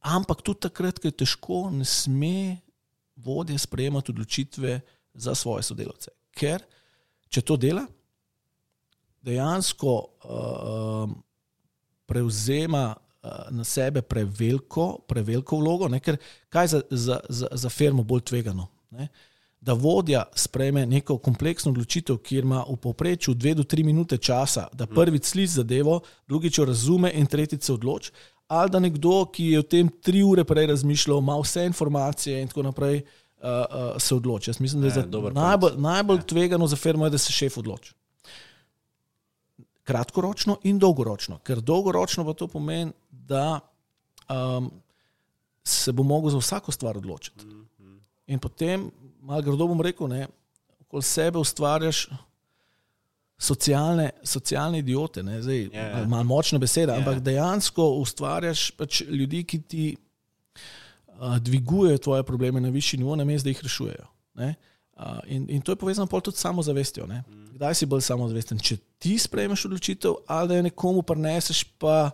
Ampak 0.00 0.42
tudi 0.42 0.60
takrat, 0.60 0.98
ko 0.98 1.08
je 1.08 1.16
težko, 1.24 1.70
ne 1.70 1.84
sme 1.84 2.58
vodje 3.16 3.58
sprejemati 3.58 4.12
odločitve 4.12 4.80
za 5.14 5.34
svoje 5.34 5.62
sodelavce. 5.62 6.10
Ker 6.30 6.62
če 7.28 7.40
to 7.40 7.56
dela, 7.56 7.84
dejansko 9.22 9.92
uh, 9.96 11.10
prevzema 12.06 12.92
uh, 12.94 13.30
na 13.50 13.64
sebe 13.64 14.02
preveliko, 14.02 14.98
preveliko 15.08 15.56
vlogo, 15.56 15.88
ne? 15.88 16.00
ker 16.00 16.18
kaj 16.48 16.64
je 16.64 16.68
za, 16.68 16.82
za, 16.90 17.20
za, 17.28 17.48
za 17.52 17.68
firmo 17.68 18.02
bolj 18.02 18.26
tvegano. 18.32 18.66
Ne? 18.90 19.08
Da 19.62 19.72
vodja 19.78 20.24
sprejme 20.34 20.82
neko 20.86 21.20
kompleksno 21.22 21.70
odločitev, 21.70 22.18
kjer 22.18 22.44
ima 22.44 22.64
v 22.68 22.76
povprečju 22.82 23.34
dve 23.34 23.54
do 23.54 23.64
tri 23.64 23.84
minute 23.86 24.18
časa, 24.18 24.66
da 24.72 24.88
prvič 24.90 25.30
sliši 25.30 25.60
zadevo, 25.60 26.00
drugič 26.28 26.58
jo 26.58 26.64
razume 26.66 27.12
in 27.14 27.26
tretjič 27.26 27.62
se 27.62 27.72
odloči, 27.72 28.10
ali 28.52 28.70
da 28.70 28.80
nekdo, 28.80 29.24
ki 29.32 29.46
je 29.54 29.58
o 29.58 29.64
tem 29.64 29.88
tri 30.04 30.20
ure 30.22 30.44
prej 30.44 30.66
razmišljal, 30.66 31.22
ima 31.22 31.38
vse 31.40 31.64
informacije 31.64 32.42
in 32.42 32.50
tako 32.50 32.62
naprej, 32.66 32.98
uh, 33.00 33.48
uh, 33.48 33.96
se 33.98 34.14
odloči. 34.14 34.50
Jaz 34.50 34.60
mislim, 34.60 34.82
da 34.82 34.88
je, 34.88 35.06
je 35.08 35.32
najbolj, 35.32 35.78
najbolj 35.80 36.20
ja. 36.20 36.22
tvegano 36.22 36.66
za 36.66 36.76
firmo, 36.76 37.08
da 37.08 37.18
se 37.18 37.32
šef 37.32 37.56
odloči. 37.58 37.94
Kratkoročno 39.82 40.58
in 40.68 40.78
dolgoročno, 40.78 41.38
ker 41.38 41.60
dolgoročno 41.60 42.26
pa 42.28 42.34
to 42.36 42.46
pomeni, 42.48 42.92
da 43.10 43.60
um, 44.28 44.70
se 45.64 45.92
bo 45.92 46.02
mogel 46.02 46.30
za 46.30 46.38
vsako 46.38 46.72
stvar 46.72 46.98
odločiti. 47.00 47.48
In 48.26 48.38
potem, 48.38 48.90
malo 49.20 49.42
grdo 49.42 49.66
bom 49.66 49.80
rekel, 49.80 50.12
ne, 50.12 50.26
okoli 50.80 51.02
sebe 51.02 51.38
ustvarjaš 51.38 52.08
socialne, 53.42 54.10
socialne 54.22 54.78
idiote, 54.78 55.22
ne, 55.22 55.40
zdaj, 55.42 55.58
yeah. 55.66 55.74
Ja, 55.74 55.98
ja. 55.98 56.06
malo 56.06 56.24
močne 56.24 56.60
besede, 56.62 56.92
yeah. 56.92 57.02
ampak 57.02 57.22
dejansko 57.24 57.88
ustvarjaš 58.02 58.70
pač 58.78 59.02
ljudi, 59.08 59.42
ki 59.44 59.60
ti 59.60 59.86
uh, 59.94 61.38
dvigujejo 61.42 61.98
tvoje 61.98 62.26
probleme 62.28 62.60
na 62.60 62.70
višji 62.70 63.00
nivo, 63.02 63.16
na 63.18 63.26
mestu, 63.26 63.48
da 63.48 63.54
jih 63.54 63.62
rešujejo. 63.66 64.06
Uh, 64.38 65.18
in, 65.26 65.46
in 65.50 65.62
to 65.62 65.72
je 65.72 65.80
povezano 65.80 66.20
tudi 66.20 66.36
s 66.36 66.46
samozavestjo. 66.46 67.06
Ne. 67.06 67.22
Kdaj 67.56 67.74
si 67.74 67.86
bolj 67.86 68.04
samozavesten, 68.06 68.60
če 68.62 68.76
ti 69.02 69.16
sprejmeš 69.18 69.66
odločitev, 69.66 70.22
ali 70.26 70.48
da 70.48 70.60
je 70.60 70.68
nekomu 70.70 71.02
preneseš, 71.02 71.64
pa 71.78 72.10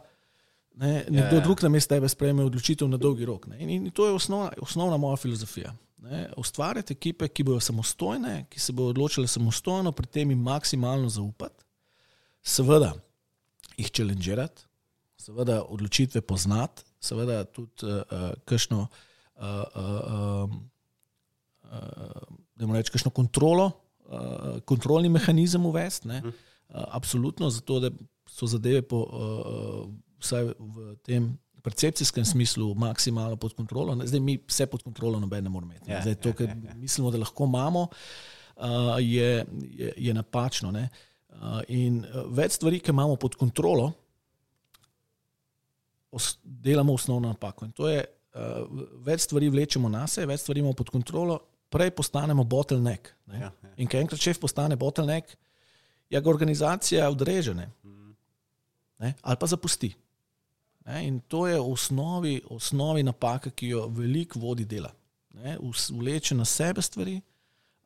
ne, 0.81 1.05
nekdo 1.09 1.37
yeah. 1.37 1.45
drug 1.45 1.63
na 1.63 1.69
mestu 1.69 1.95
tebe 1.95 2.09
sprejme 2.09 2.45
odločitev 2.49 2.89
na 2.89 2.97
dolgi 2.97 3.29
rok. 3.29 3.47
In, 3.59 3.71
in 3.71 3.91
to 3.91 4.09
je 4.09 4.17
osnovna, 4.17 4.53
osnovna 4.65 4.97
moja 4.97 5.17
filozofija. 5.21 5.75
Ne, 5.99 6.29
ustvarjati 6.39 6.95
ekipe, 6.95 7.27
ki 7.29 7.43
bodo 7.43 7.61
samostojne, 7.61 8.45
ki 8.51 8.61
se 8.63 8.73
bodo 8.73 8.93
odločile 8.95 9.27
samostojno, 9.27 9.91
pri 9.93 10.07
tem 10.07 10.31
jim 10.31 10.43
maksimalno 10.47 11.09
zaupati, 11.11 11.65
seveda 12.43 12.93
jih 13.77 13.91
čelenžirati, 13.91 14.63
seveda 15.19 15.65
odločitve 15.65 16.23
poznati, 16.23 16.85
seveda 17.03 17.43
tudi 17.45 17.83
uh, 17.83 17.99
uh, 17.99 18.29
kakšno, 18.47 18.85
uh, 18.87 19.43
uh, 19.43 20.55
uh, 21.67 22.23
imamo 22.61 22.79
reči, 22.79 22.95
kakšno 22.95 23.11
kontrolo, 23.11 23.73
uh, 24.07 24.63
kontrolni 24.65 25.11
mehanizem 25.11 25.67
uvesti. 25.67 26.09
Uh, 26.09 26.31
absolutno, 26.71 27.51
zato 27.51 27.81
da 27.81 27.91
so 28.31 28.47
zadeve 28.47 28.83
po, 28.87 29.03
uh, 29.03 29.83
vsaj 30.23 30.53
v 30.59 30.95
tem 31.03 31.33
percepcijskem 31.69 32.25
smislu 32.25 32.73
maksimalno 32.75 33.37
pod 33.37 33.55
kontrolo. 33.55 33.97
Zdaj 34.05 34.21
mi 34.21 34.39
vse 34.49 34.67
pod 34.67 34.83
kontrolo 34.83 35.21
noben 35.21 35.45
ne 35.45 35.53
moremo 35.53 35.73
imeti. 35.73 35.91
Ja, 35.91 36.01
Zdaj, 36.03 36.15
to, 36.25 36.33
kar 36.33 36.49
ja, 36.49 36.57
ja, 36.69 36.75
mislimo, 36.75 37.11
da 37.13 37.21
lahko 37.21 37.45
imamo, 37.45 37.87
je, 38.99 39.45
je, 39.77 39.93
je 39.97 40.15
napačno. 40.15 40.73
Uh, 40.73 41.61
in 41.69 42.01
več 42.35 42.57
stvari, 42.57 42.81
ki 42.81 42.91
imamo 42.95 43.19
pod 43.21 43.37
kontrolo, 43.39 43.93
delamo 46.43 46.97
osnovno 46.97 47.29
napako. 47.29 47.69
In 47.69 47.77
to 47.77 47.91
je, 47.91 48.01
več 49.05 49.29
stvari 49.29 49.53
vlečemo 49.53 49.91
na 49.93 50.07
sebe, 50.09 50.33
več 50.33 50.47
stvari 50.47 50.65
imamo 50.65 50.75
pod 50.79 50.91
kontrolo, 50.95 51.39
prej 51.69 51.93
postanemo 51.95 52.47
bottleneck. 52.49 53.13
Ja, 53.29 53.49
ja. 53.49 53.53
In 53.77 53.91
ker 53.91 54.01
enkrat 54.01 54.25
šef 54.25 54.41
postane 54.41 54.77
bottleneck, 54.81 55.37
je 56.09 56.21
ga 56.21 56.31
organizacija 56.31 57.11
odrežena. 57.13 57.69
Mm. 57.85 58.15
Ali 59.21 59.37
pa 59.39 59.47
zapusti. 59.47 59.93
Ne, 60.89 61.03
in 61.07 61.21
to 61.21 61.47
je 61.47 61.61
osnovi, 61.61 62.41
osnovi 62.51 63.03
napaka, 63.03 63.51
ki 63.51 63.69
jo 63.75 63.87
veliko 63.93 64.41
vodi 64.41 64.65
dela. 64.65 64.91
Vleče 65.93 66.35
na 66.35 66.45
sebe 66.45 66.83
stvari 66.83 67.21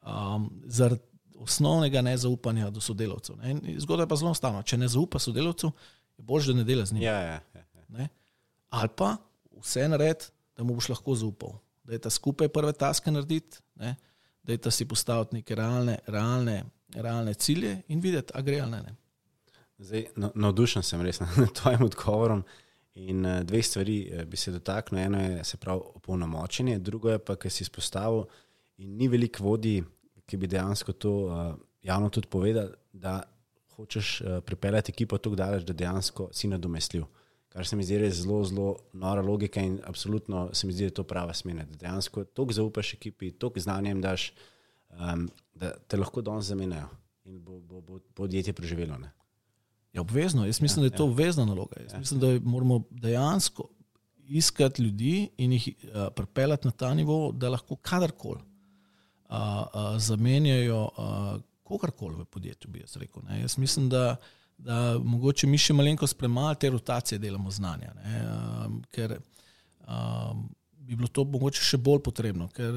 um, 0.07 0.51
zaradi 0.65 1.03
osnovnega 1.43 2.01
nezaupanja 2.03 2.71
do 2.71 2.81
sodelavcev. 2.81 3.37
Zgodaj 3.79 4.07
pa 4.07 4.17
zelo 4.17 4.31
enostavno. 4.31 4.63
Če 4.63 4.79
ne 4.79 4.89
zaupa 4.89 5.19
sodelavcu, 5.19 5.73
je 6.19 6.23
bolje, 6.23 6.53
da 6.53 6.61
ne 6.61 6.65
dela 6.65 6.87
z 6.87 6.95
njim. 6.95 7.03
Ja, 7.03 7.19
ja, 7.19 7.41
ja. 7.55 7.65
ja. 7.99 8.09
Ali 8.71 8.89
pa 8.97 9.17
vse 9.59 9.89
nared, 9.89 10.29
da 10.57 10.65
mu 10.65 10.79
boš 10.79 10.93
lahko 10.95 11.15
zaupal. 11.19 11.59
Da 11.85 11.97
je 11.97 12.05
ta 12.07 12.11
skupaj 12.11 12.49
prve 12.49 12.73
taske 12.73 13.11
narediti, 13.11 13.59
ne? 13.75 13.97
da 14.43 14.53
je 14.53 14.59
ta 14.59 14.71
si 14.71 14.87
postaviti 14.89 15.35
neke 15.35 15.55
realne, 15.55 15.99
realne, 16.07 16.65
realne 16.95 17.35
cilje 17.35 17.81
in 17.89 18.01
videti, 18.01 18.33
a 18.35 18.41
gre 18.41 18.61
ali 18.61 18.71
ne. 18.71 18.95
Zdaj, 19.83 20.07
no, 20.17 20.31
navdušen 20.35 20.83
sem 20.83 21.03
res 21.03 21.21
nad 21.21 21.53
tvojim 21.59 21.83
odgovorom. 21.83 22.45
In 22.95 23.25
uh, 23.25 23.41
dve 23.43 23.63
stvari 23.63 23.99
uh, 24.13 24.25
bi 24.25 24.37
se 24.37 24.53
dotaknil. 24.53 25.03
Eno 25.05 25.21
je 25.21 25.45
se 25.45 25.57
pravi 25.57 25.81
opolnomočenje, 25.95 26.79
drugo 26.79 27.11
je 27.11 27.19
pa, 27.19 27.37
ki 27.37 27.51
si 27.51 27.65
izpostavil, 27.65 28.25
in 28.77 28.97
ni 28.97 29.09
veliko 29.09 29.45
vodi, 29.45 29.83
ki 30.27 30.37
bi 30.37 30.47
dejansko 30.47 30.93
to 30.93 31.13
uh, 31.27 31.55
javno 31.83 32.11
tudi 32.11 32.29
povedal, 32.29 32.69
da 32.93 33.23
hočeš 33.73 34.23
pripeljati 34.45 34.93
ekipo 34.93 35.19
tako 35.19 35.37
daleč, 35.37 35.65
da 35.65 35.73
dejansko 35.73 36.29
si 36.33 36.49
nadomestljiv. 36.49 37.07
Kar 37.49 37.67
se 37.67 37.77
mi 37.77 37.85
zdi 37.85 38.11
zelo, 38.11 38.45
zelo 38.45 38.77
nora 38.93 39.23
logika 39.23 39.61
in 39.61 39.81
absolutno 39.85 40.51
se 40.53 40.67
mi 40.67 40.73
zdi, 40.73 40.85
da 40.85 40.87
je 40.87 40.95
to 40.95 41.05
prava 41.05 41.35
smer. 41.35 41.57
Da 41.57 41.77
dejansko 41.77 42.25
toliko 42.25 42.53
zaupaš 42.53 42.95
ekipi, 42.95 43.31
toliko 43.31 43.61
znanjem 43.61 44.01
daš, 44.01 44.33
um, 44.91 45.29
da 45.55 45.73
te 45.89 45.97
lahko 45.97 46.23
danes 46.23 46.45
zamenjajo 46.45 46.89
in 47.25 47.45
bo, 47.45 47.61
bo, 47.61 47.81
bo 47.81 47.99
podjetje 48.15 48.53
preživelo. 48.53 48.99
Ne? 48.99 49.13
Je 49.93 50.01
obvezno, 50.01 50.47
jaz 50.47 50.61
mislim, 50.61 50.85
ja, 50.85 50.89
da 50.89 50.95
je 50.95 50.97
to 50.97 51.05
ja. 51.05 51.11
obvezna 51.11 51.45
naloga. 51.45 51.81
Jaz 51.81 51.93
ja. 51.93 51.99
mislim, 51.99 52.21
da 52.21 52.51
moramo 52.51 52.83
dejansko 52.91 53.69
iskati 54.29 54.83
ljudi 54.83 55.29
in 55.37 55.53
jih 55.53 55.69
uh, 55.69 56.07
pripeljati 56.17 56.67
na 56.67 56.71
ta 56.71 56.95
nivo, 56.95 57.33
da 57.33 57.49
lahko 57.49 57.77
kadarkoli 57.77 58.41
uh, 59.29 59.37
uh, 59.37 59.99
zamenjajo 59.99 60.83
uh, 60.83 61.41
kogarkoli 61.63 62.17
v 62.17 62.25
podjetju. 62.25 62.71
Jaz, 62.81 62.97
rekel, 62.97 63.23
jaz 63.41 63.59
mislim, 63.59 63.89
da, 63.89 64.17
da 64.59 64.99
mogoče 65.05 65.47
mi 65.47 65.59
še 65.59 65.73
malenkost 65.73 66.17
premalo 66.19 66.55
te 66.55 66.71
rotacije 66.71 67.19
delamo 67.19 67.51
znanja. 67.51 67.93
Ne, 68.05 68.25
uh, 68.25 68.73
ker 68.91 69.19
uh, 69.19 70.33
bi 70.73 70.97
bilo 70.97 71.09
to 71.09 71.25
mogoče 71.25 71.63
še 71.63 71.77
bolj 71.77 72.01
potrebno, 72.03 72.49
ker 72.49 72.73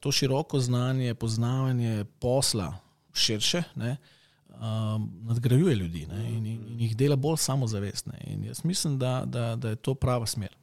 to 0.00 0.12
široko 0.12 0.60
znanje, 0.60 1.14
poznavanje 1.14 2.04
posla 2.18 2.72
širše. 3.14 3.62
Ne, 3.76 3.94
uh, 3.94 4.15
um, 4.60 5.10
nadgrajuje 5.22 5.74
ljudi 5.74 6.06
ne, 6.06 6.28
in, 6.30 6.46
in, 6.46 6.60
in 6.68 6.80
jih 6.80 6.96
dela 6.96 7.16
bolj 7.16 7.36
samozavestne. 7.36 8.18
In 8.26 8.44
jaz 8.44 8.64
mislim, 8.64 8.98
da, 8.98 9.22
da, 9.26 9.56
da 9.56 9.68
je 9.68 9.76
to 9.76 9.94
prava 9.94 10.26
smer. 10.26 10.56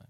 Ne. 0.00 0.06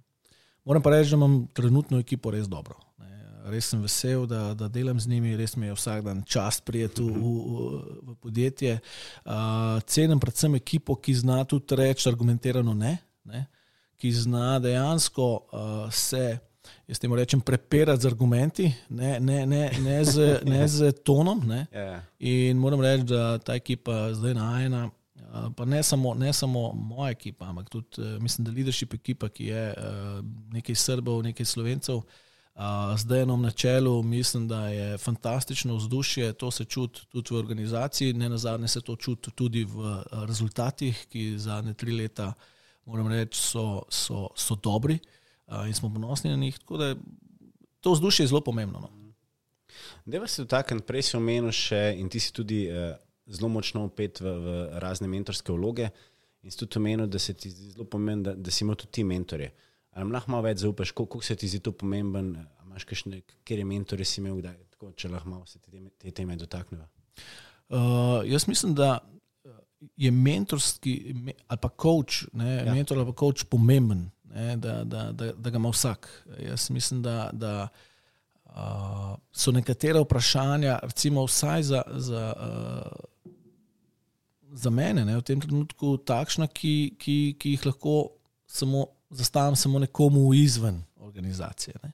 Moram 0.65 0.83
pa 0.83 0.91
reči, 0.91 1.11
da 1.11 1.17
imam 1.17 1.47
trenutno 1.53 1.99
ekipo 1.99 2.31
res 2.31 2.49
dobro. 2.49 2.75
Ne. 2.99 3.11
Res 3.45 3.71
sem 3.71 3.83
vesel, 3.83 4.27
da, 4.27 4.55
da 4.55 4.69
delam 4.69 5.01
z 5.01 5.09
njimi, 5.09 5.37
res 5.37 5.57
mi 5.57 5.67
je 5.67 5.77
vsak 5.77 6.05
dan 6.05 6.23
čast 6.27 6.65
prijeti 6.65 7.03
v, 7.03 7.13
v, 7.13 7.69
v 8.03 8.17
podjetje. 8.21 8.79
Uh, 9.25 9.33
cenim 9.87 10.21
predvsem 10.21 10.55
ekipo, 10.55 10.97
ki 10.97 11.15
zna 11.15 11.45
tudi 11.45 11.77
reči 11.77 12.09
argumentirano 12.09 12.75
ne. 12.75 12.99
ne. 13.25 13.47
ki 13.99 14.13
zna 14.13 14.59
dejansko 14.63 15.25
uh, 15.53 15.93
se 15.93 16.39
jaz 16.89 16.99
temu 16.99 17.17
rečem, 17.17 17.41
prepirati 17.41 18.03
z 18.03 18.07
argumenti, 18.07 18.73
ne, 18.89 19.21
ne, 19.21 19.47
ne, 19.47 19.71
ne, 19.81 20.05
z, 20.05 20.41
ne 20.45 20.69
z 20.69 20.93
tonom. 21.05 21.43
Ne. 21.47 21.67
Yeah. 21.73 21.93
Ja. 21.93 22.03
In 22.19 22.59
moram 22.59 22.81
reči, 22.81 23.05
da 23.11 23.39
ta 23.39 23.55
ekipa 23.55 24.15
zdaj 24.15 24.35
najena. 24.35 24.89
Pa 25.57 25.65
ne 25.69 25.83
samo, 25.83 26.15
ne 26.15 26.33
samo 26.33 26.73
moja 26.73 27.11
ekipa, 27.13 27.51
ampak 27.51 27.69
tudi 27.69 28.01
eh, 28.01 28.17
mislim, 28.21 28.47
da 28.47 28.53
leadership 28.53 28.95
ekipa, 28.95 29.29
ki 29.29 29.51
je 29.51 29.65
eh, 29.71 30.23
nekaj 30.57 30.75
Srbov, 30.75 31.21
nekaj 31.23 31.47
Slovencev, 31.47 32.01
zdaj 32.97 33.23
enom 33.23 33.43
na 33.43 33.51
čelu, 33.51 34.03
mislim, 34.03 34.49
da 34.49 34.69
je 34.69 34.99
fantastično 34.99 35.77
vzdušje, 35.77 36.33
to 36.33 36.51
se 36.51 36.65
čuti 36.65 37.01
tudi 37.09 37.35
v 37.35 37.39
organizaciji, 37.39 38.13
ne 38.13 38.29
na 38.29 38.39
zadnje 38.39 38.69
se 38.69 38.81
to 38.81 38.97
čuti 38.97 39.31
tudi 39.31 39.65
v 39.65 39.79
eh, 39.79 40.27
rezultatih, 40.27 41.07
ki 41.09 41.39
zadnje 41.39 41.75
tri 41.75 41.93
leta, 41.93 42.33
moram 42.85 43.09
reči, 43.09 43.39
so, 43.41 43.83
so, 43.89 44.29
so 44.35 44.55
dobri 44.55 44.99
in 45.67 45.75
smo 45.75 45.93
ponosni 45.93 46.31
na 46.31 46.37
njih. 46.37 46.59
Tako 46.59 46.77
da 46.77 46.95
to 47.81 47.93
vzdušje 47.93 48.25
je 48.25 48.29
zelo 48.29 48.41
pomembno. 48.41 48.81
No. 48.81 48.91
Da, 50.05 50.27
se 50.27 50.43
dotaknem, 50.43 50.81
prej 50.81 51.03
si 51.03 51.17
omenil 51.17 51.53
še 51.53 51.81
in 51.99 52.09
ti 52.09 52.21
si 52.21 52.33
tudi 52.33 52.67
uh, 52.71 52.95
zelo 53.27 53.51
močno 53.53 53.85
upet 53.89 54.21
v, 54.21 54.33
v 54.45 54.55
razne 54.83 55.09
mentorske 55.09 55.53
vloge. 55.53 55.91
In 56.43 56.53
si 56.53 56.59
tudi 56.59 56.79
omenil, 56.81 57.07
da 57.07 57.19
se 57.19 57.35
ti 57.35 57.51
zdi 57.51 57.73
zelo 57.75 57.85
pomembno, 57.85 58.31
da, 58.31 58.37
da 58.37 58.51
si 58.51 58.65
imel 58.65 58.79
tudi 58.79 58.93
ti 58.99 59.05
mentorje. 59.05 59.51
Ali 59.99 60.15
lahko 60.15 60.33
malo 60.33 60.47
več 60.47 60.63
zaupaš, 60.63 60.93
koliko 60.97 61.21
se 61.25 61.37
ti 61.37 61.49
zdi 61.51 61.61
to 61.65 61.73
pomemben, 61.75 62.33
imaš 62.65 62.87
kakšne, 62.89 63.21
kjer 63.45 63.63
je 63.63 63.69
mentorje 63.69 64.07
si 64.07 64.21
imel, 64.23 64.39
kdaj, 64.39 64.57
tako, 64.75 64.93
če 64.97 65.11
lahko 65.13 65.33
malo 65.33 65.47
se 65.49 65.59
te, 65.59 65.83
te 65.99 66.13
teme 66.15 66.37
dotakneva. 66.39 66.87
Uh, 67.69 68.23
jaz 68.25 68.47
mislim, 68.49 68.77
da 68.79 68.99
je 69.97 70.11
mentorski 70.11 71.15
ali 71.47 71.59
pa 71.61 71.69
coach, 71.83 72.25
ne, 72.33 72.63
ja. 72.65 72.75
mentor 72.75 72.99
ali 72.99 73.07
pa 73.11 73.17
coach 73.19 73.45
pomemben 73.51 74.09
ne, 74.35 74.57
da, 74.57 74.85
da, 74.85 75.13
da, 75.13 75.33
da 75.33 75.51
ga 75.51 75.57
ima 75.57 75.71
vsak. 75.71 76.09
Jaz 76.41 76.71
mislim, 76.71 77.03
da, 77.03 77.31
da 77.33 77.69
uh, 78.45 79.17
so 79.33 79.53
nekatera 79.53 80.01
vprašanja, 80.01 80.79
recimo, 80.83 81.25
vsaj 81.25 81.63
za, 81.63 81.83
za, 81.89 82.33
uh, 82.37 83.33
za 84.51 84.71
mene, 84.71 85.05
ne, 85.05 85.17
v 85.17 85.23
tem 85.23 85.41
trenutku 85.41 85.97
takšna, 85.97 86.47
ki, 86.47 86.95
ki, 86.99 87.37
ki 87.39 87.57
jih 87.57 87.67
lahko 87.67 87.97
samo 88.47 88.87
zastavim 89.11 89.57
samo 89.57 89.79
nekomu 89.79 90.35
izven 90.35 90.83
organizacije. 90.97 91.77
Ne. 91.83 91.93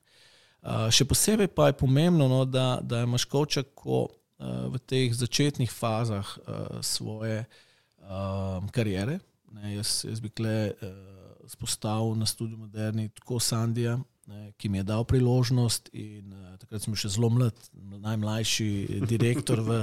Uh, 0.63 0.89
še 0.91 1.05
posebej 1.05 1.51
pa 1.55 1.69
je 1.71 1.79
pomembno, 1.79 2.29
no, 2.29 2.45
da, 2.45 2.79
da 2.83 3.03
imaš 3.05 3.27
koča, 3.31 3.63
ko 3.75 4.07
uh, 4.09 4.67
v 4.73 4.81
teh 4.87 5.15
začetnih 5.15 5.71
fazah 5.71 6.37
uh, 6.39 6.81
svoje 6.81 7.45
uh, 7.45 8.65
kariere. 8.73 9.19
Ne, 9.55 9.77
jaz, 9.77 10.01
jaz 10.09 10.23
bi 10.25 10.33
kle. 10.33 10.73
Uh, 10.81 11.14
spostavil 11.49 12.15
na 12.19 12.27
študiju 12.27 12.59
Moderni, 12.59 13.09
tako 13.09 13.39
Sandija, 13.41 13.99
ne, 14.27 14.53
ki 14.57 14.69
mi 14.69 14.79
je 14.79 14.83
dal 14.83 15.05
priložnost. 15.05 15.91
In, 15.93 16.33
uh, 16.33 16.59
takrat 16.59 16.85
sem 16.85 16.97
še 16.97 17.13
zelo 17.17 17.31
mlad, 17.31 17.59
najmlajši 18.05 19.01
direktor 19.09 19.61
v, 19.65 19.81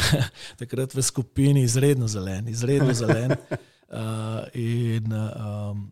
takrat 0.62 0.94
v 0.94 1.02
skupini, 1.02 1.64
izredno 1.66 2.08
zelen. 2.08 2.48
Izredno 2.48 2.94
zelen. 2.94 3.34
Uh, 3.90 4.46
in, 4.54 5.10
um, 5.10 5.88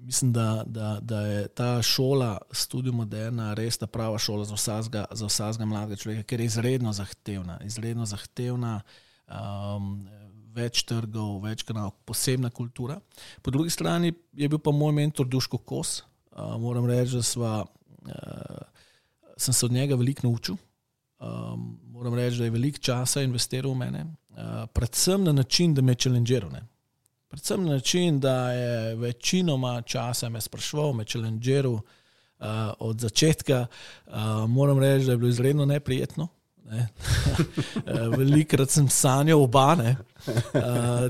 mislim, 0.00 0.32
da, 0.32 0.64
da, 0.66 0.98
da 1.00 1.20
je 1.26 1.48
ta 1.48 1.82
šola, 1.82 2.38
študij 2.52 2.92
Moderna, 2.92 3.54
res 3.54 3.78
ta 3.78 3.86
prava 3.86 4.18
šola 4.18 4.44
za 4.44 4.54
vsakega, 4.54 5.04
za 5.12 5.26
vsakega 5.26 5.66
mladega 5.68 6.00
človeka, 6.00 6.26
ker 6.28 6.40
je 6.40 6.46
izredno 6.46 6.92
zahtevna. 6.92 7.58
Izredno 7.64 8.06
zahtevna 8.06 8.80
um, 9.28 10.08
več 10.54 10.84
trgov, 10.88 11.40
več 11.44 11.64
kanalov, 11.68 11.94
posebna 12.08 12.50
kultura. 12.50 12.98
Po 13.42 13.52
drugi 13.54 13.70
strani 13.70 14.12
je 14.36 14.48
bil 14.48 14.60
pa 14.62 14.72
moj 14.74 14.92
mentor 14.96 15.28
Duško 15.28 15.58
Kos. 15.58 16.02
Uh, 16.32 16.56
moram 16.60 16.86
reči, 16.88 17.16
da 17.16 17.22
sva, 17.22 17.54
uh, 17.64 18.84
sem 19.36 19.54
se 19.54 19.66
od 19.66 19.72
njega 19.72 19.98
veliko 20.00 20.26
naučil. 20.26 20.56
Um, 21.22 21.78
moram 21.92 22.14
reči, 22.18 22.38
da 22.40 22.44
je 22.44 22.50
veliko 22.50 22.82
časa 22.82 23.22
investiral 23.22 23.72
v 23.72 23.78
mene, 23.84 24.04
uh, 24.04 24.64
predvsem 24.74 25.24
na 25.24 25.32
način, 25.32 25.74
da 25.74 25.82
me 25.82 25.92
je 25.92 26.00
challengeral. 26.06 26.56
Predvsem 27.30 27.64
na 27.64 27.76
način, 27.78 28.20
da 28.20 28.52
je 28.52 28.94
večinoma 28.96 29.82
časa 29.82 30.28
me 30.28 30.40
sprašval, 30.40 30.92
me 30.92 31.04
challengeral 31.04 31.78
uh, 31.78 31.84
od 32.78 33.00
začetka. 33.00 33.66
Uh, 34.06 34.14
moram 34.48 34.78
reči, 34.82 35.06
da 35.06 35.12
je 35.12 35.18
bilo 35.18 35.30
izredno 35.30 35.64
neprijetno. 35.64 36.28
Velikrat 38.18 38.70
sem 38.72 38.88
sanjal 38.88 39.42
oba, 39.42 39.72
ne? 39.78 39.96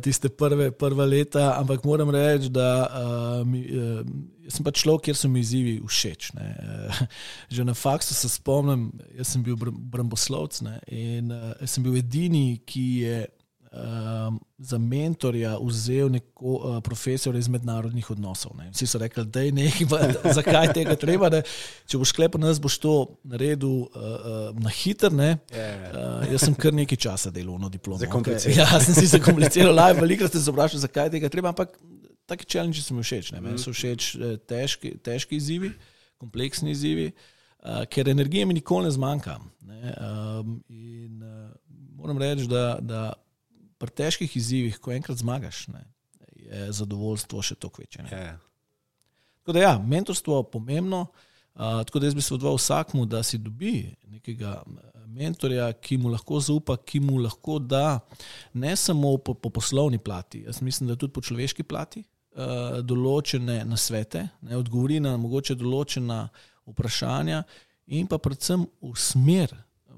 tiste 0.03 0.31
prve, 0.33 0.71
prve 0.73 1.07
leta, 1.07 1.53
ampak 1.59 1.85
moram 1.85 2.11
reči, 2.15 2.49
da 2.53 2.71
uh, 2.89 3.43
sem 4.49 4.65
pač 4.67 4.83
človek, 4.83 5.09
kjer 5.09 5.19
so 5.19 5.31
mi 5.31 5.43
izzivi 5.45 5.77
všeč. 5.85 6.33
Ne? 6.39 6.49
Že 7.53 7.69
na 7.69 7.77
faksu 7.77 8.17
se 8.17 8.31
spomnim, 8.33 8.89
jaz 9.19 9.35
sem 9.35 9.45
bil 9.45 9.59
bramboslovec 9.59 10.63
in 10.89 11.31
uh, 11.35 11.53
sem 11.69 11.85
bil 11.85 12.01
edini, 12.01 12.63
ki 12.67 12.87
je 13.05 13.23
um, 13.73 14.41
za 14.59 14.79
mentorja 14.79 15.57
vzel 15.63 16.11
neko 16.11 16.47
uh, 16.47 16.83
profesor 16.83 17.37
iz 17.37 17.49
mednarodnih 17.49 18.11
odnosov. 18.11 18.53
Ne. 18.59 18.71
Vsi 18.71 18.87
so 18.87 18.99
rekli, 18.99 19.25
da 19.27 19.41
je 19.41 19.53
nekaj, 19.53 19.87
zakaj 20.39 20.73
tega 20.73 20.97
treba. 20.97 21.31
Ne. 21.33 21.43
Če 21.87 22.01
boš 22.01 22.13
sklepal, 22.13 22.43
nas 22.43 22.61
boš 22.61 22.79
to 22.83 22.95
naredil 23.25 23.71
uh, 23.71 23.89
uh, 23.97 24.61
na 24.61 24.71
hiter. 24.71 25.13
Uh, 25.13 26.29
jaz 26.33 26.45
sem 26.47 26.55
kar 26.55 26.77
nekaj 26.77 27.01
časa 27.01 27.33
delal 27.35 27.59
na 27.61 27.73
diplomu. 27.73 28.05
Okay. 28.21 28.39
Ja, 28.57 28.69
sem 28.81 28.97
si 28.97 29.09
zakompliciral, 29.13 29.79
veliko 29.99 30.29
ste 30.29 30.41
se 30.41 30.53
vprašali, 30.53 30.85
zakaj 30.85 31.13
tega 31.17 31.33
treba. 31.33 31.55
Ampak 31.55 31.75
taki 32.29 32.47
challenge 32.49 32.85
so 32.85 32.95
mi 32.95 33.05
všeč. 33.07 33.33
Meni 33.41 33.61
so 33.61 33.75
všeč 33.75 34.15
težki, 34.49 34.97
težki 35.03 35.41
izzivi, 35.41 35.73
kompleksni 36.21 36.77
izzivi. 36.77 37.13
Uh, 37.63 37.85
ker 37.87 38.09
energije 38.11 38.47
mi 38.47 38.57
nikoli 38.59 38.89
ne 38.89 38.95
zmanjka. 38.95 39.37
Ne, 39.63 39.93
um, 39.95 40.57
in, 40.69 41.23
uh, 41.23 41.51
moram 41.95 42.19
reči, 42.19 42.49
da, 42.51 42.79
da 42.83 43.13
pri 43.83 43.91
težkih 43.99 44.39
izzivih, 44.39 44.79
ko 44.79 44.95
enkrat 44.95 45.19
zmagaš, 45.19 45.67
ne, 45.75 45.83
je 46.39 46.71
zadovoljstvo 46.79 47.43
še 47.43 47.59
toliko 47.59 47.83
večje. 47.83 48.07
Yeah. 48.07 48.33
Ja. 48.33 48.39
Tako 49.43 49.57
da, 49.57 49.63
ja, 49.65 49.75
mentorstvo 49.79 50.39
je 50.39 50.51
pomembno. 50.53 51.07
Uh, 51.53 51.83
tako 51.85 52.01
da 52.01 52.07
jaz 52.09 52.15
bi 52.17 52.23
se 52.25 52.33
odval 52.35 52.55
vsakmu, 52.57 53.05
da 53.07 53.21
si 53.27 53.39
dobi 53.39 53.91
nekega 54.09 54.63
mentorja, 55.13 55.67
ki 55.73 55.99
mu 56.01 56.09
lahko 56.09 56.41
zaupa, 56.41 56.77
ki 56.77 57.01
mu 57.05 57.19
lahko 57.21 57.59
da 57.59 58.01
ne 58.55 58.77
samo 58.77 59.17
po, 59.19 59.35
po 59.35 59.51
poslovni 59.51 59.99
plati, 59.99 60.45
jaz 60.47 60.63
mislim, 60.63 60.89
da 60.89 60.97
tudi 60.97 61.13
po 61.13 61.21
človeški 61.21 61.67
plati 61.69 62.01
uh, 62.01 62.81
določene 62.81 63.63
nasvete, 63.69 64.25
ne 64.49 64.57
odgovori 64.57 65.01
na 65.05 65.17
mogoče 65.21 65.59
določena 65.61 66.25
vprašanja 66.71 67.43
in 67.93 68.09
pa 68.09 68.17
predvsem 68.23 68.65
v 68.81 68.95
smer, 68.97 69.53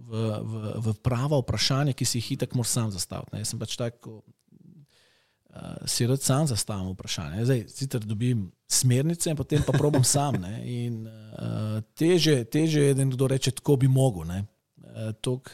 v, 0.09 0.23
v, 0.43 0.73
v 0.85 0.95
prava 1.03 1.41
vprašanja, 1.41 1.95
ki 1.97 2.07
si 2.07 2.21
jih 2.21 2.33
itak 2.37 2.55
moraš 2.55 2.75
sam 2.77 2.91
zastaviti. 2.95 3.35
Ne. 3.35 3.43
Jaz 3.43 3.53
sem 3.53 3.61
pač 3.61 3.77
tako, 3.81 4.21
uh, 4.21 5.89
si 5.89 6.07
rad 6.07 6.23
sam 6.23 6.47
zastavim 6.51 6.93
vprašanje. 6.93 7.45
Zdaj, 7.49 7.65
sicer 7.73 8.05
dobim 8.05 8.47
smernice 8.69 9.33
in 9.33 9.39
potem 9.39 9.65
pa 9.67 9.73
probam 9.77 10.05
sam. 10.05 10.39
Ne. 10.43 10.61
In 10.69 11.05
uh, 11.09 11.81
teže, 11.97 12.43
teže 12.45 12.91
je, 12.91 12.95
da 12.95 13.05
nekdo 13.05 13.29
reče, 13.31 13.57
tako 13.61 13.79
bi 13.83 13.89
mogel. 13.89 14.29
Uh, 14.29 15.13
tok, 15.21 15.53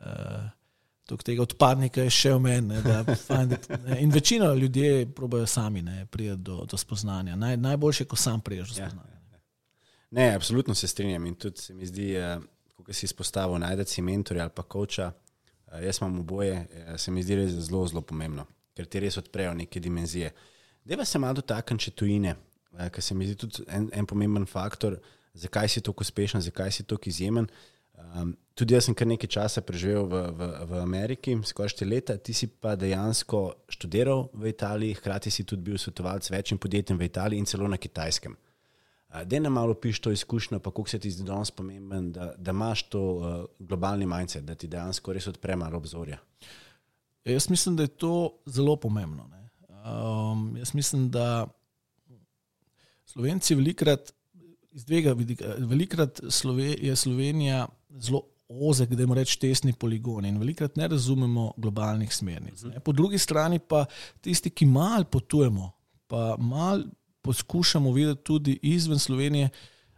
uh, 0.00 0.46
Tok 1.06 1.22
tega 1.22 1.44
odpadnika 1.44 2.02
je 2.02 2.10
še 2.10 2.32
v 2.34 2.40
meni. 2.42 2.80
In 4.02 4.10
večina 4.10 4.48
ljudi 4.58 5.06
probojajo 5.14 5.46
sami 5.46 5.84
priti 6.10 6.34
do, 6.42 6.64
do 6.66 6.76
spoznanja. 6.76 7.36
Naj, 7.38 7.60
najboljše 7.62 8.02
je, 8.02 8.08
ko 8.10 8.16
sam 8.18 8.40
priješ 8.42 8.72
do 8.72 8.80
ja, 8.80 8.88
spoznanja. 8.88 9.14
Ja, 9.14 9.36
ja. 9.36 9.40
Ne, 10.10 10.26
absolutno 10.34 10.74
se 10.74 10.88
strinjam 10.90 11.26
in 11.26 11.38
tudi 11.38 11.62
se 11.62 11.74
mi 11.74 11.86
zdi. 11.86 12.10
Uh, 12.18 12.42
ki 12.86 12.94
si 12.94 13.06
izpostavil, 13.08 13.58
najdete 13.62 13.90
si 13.90 14.02
mentorja 14.02 14.46
ali 14.46 14.54
pa 14.54 14.62
koča. 14.62 15.10
Uh, 15.66 15.80
jaz 15.82 16.00
imam 16.00 16.20
oboje, 16.20 16.60
uh, 16.62 16.94
se 17.00 17.10
mi 17.10 17.22
zdi 17.22 17.40
res 17.42 17.54
zelo, 17.68 17.82
zelo 17.90 18.02
pomembno, 18.06 18.46
ker 18.76 18.86
ti 18.86 19.02
res 19.02 19.18
odprejo 19.18 19.54
neke 19.54 19.82
dimenzije. 19.82 20.32
Deva 20.86 21.04
se 21.04 21.18
malo 21.18 21.40
dotakniti 21.40 21.88
še 21.88 21.96
tujine, 21.98 22.36
uh, 22.76 22.86
ker 22.94 23.02
se 23.02 23.14
mi 23.14 23.26
zdi 23.26 23.38
tudi 23.42 23.66
en, 23.66 23.90
en 23.92 24.06
pomemben 24.06 24.46
faktor, 24.46 25.00
zakaj 25.34 25.72
si 25.74 25.82
tako 25.84 26.06
uspešen, 26.06 26.44
zakaj 26.46 26.72
si 26.72 26.86
tako 26.86 27.10
izjemen. 27.10 27.50
Um, 27.96 28.34
tudi 28.54 28.74
jaz 28.76 28.86
sem 28.86 28.94
kar 28.94 29.08
nekaj 29.08 29.30
časa 29.32 29.62
preživel 29.64 30.04
v, 30.08 30.20
v, 30.36 30.48
v 30.68 30.80
Ameriki, 30.82 31.34
skoraj 31.48 31.72
štiri 31.72 31.90
leta, 31.94 32.16
ti 32.20 32.34
si 32.36 32.46
pa 32.46 32.74
dejansko 32.76 33.40
študiral 33.72 34.28
v 34.36 34.52
Italiji, 34.52 34.98
hkrati 35.00 35.32
si 35.32 35.46
tudi 35.48 35.64
bil 35.70 35.80
svetovalec 35.80 36.28
večjim 36.30 36.60
podjetjem 36.60 37.00
v 37.00 37.08
Italiji 37.08 37.40
in 37.40 37.48
celo 37.48 37.68
na 37.68 37.80
kitajskem. 37.80 38.36
Da 39.24 39.38
ne 39.40 39.50
malo 39.50 39.74
piš 39.74 40.00
to 40.00 40.10
izkušnjo, 40.10 40.58
pa 40.58 40.70
kako 40.70 40.88
se 40.88 40.98
ti 40.98 41.10
zdi 41.10 41.24
danes 41.24 41.50
pomemben, 41.50 42.12
da, 42.12 42.34
da 42.38 42.50
imaš 42.50 42.82
to 42.82 43.02
uh, 43.02 43.44
globalni 43.58 44.06
majce, 44.06 44.40
da 44.40 44.54
ti 44.54 44.68
dejansko 44.68 45.12
res 45.12 45.26
odpre 45.26 45.56
malo 45.56 45.76
obzorja. 45.76 46.18
Jaz 47.24 47.50
mislim, 47.50 47.76
da 47.76 47.82
je 47.82 47.88
to 47.88 48.38
zelo 48.46 48.76
pomembno. 48.76 49.30
Um, 49.68 50.56
jaz 50.56 50.74
mislim, 50.74 51.10
da 51.10 51.46
Slovenci 53.04 53.54
velikrat 53.54 54.12
iz 54.72 54.84
dvega 54.84 55.12
vidika, 55.12 55.54
velikrat 55.58 56.20
Slove, 56.28 56.74
je 56.80 56.96
Slovenija 56.96 57.66
zelo 57.90 58.22
ozek, 58.48 58.88
da 58.88 59.02
imamo 59.02 59.14
reči 59.14 59.40
tesni 59.40 59.72
poligoni 59.72 60.28
in 60.28 60.38
velikrat 60.38 60.76
ne 60.76 60.88
razumemo 60.88 61.52
globalnih 61.56 62.14
smernic. 62.14 62.62
Ne. 62.62 62.80
Po 62.80 62.92
drugi 62.92 63.18
strani 63.18 63.58
pa 63.58 63.84
tisti, 64.20 64.50
ki 64.50 64.66
mal 64.66 65.04
potujemo, 65.04 65.70
pa 66.06 66.36
mal 66.38 66.84
poskušamo 67.26 67.92
videti 67.92 68.22
tudi 68.24 68.58
izven 68.62 68.98
Slovenije, 68.98 69.48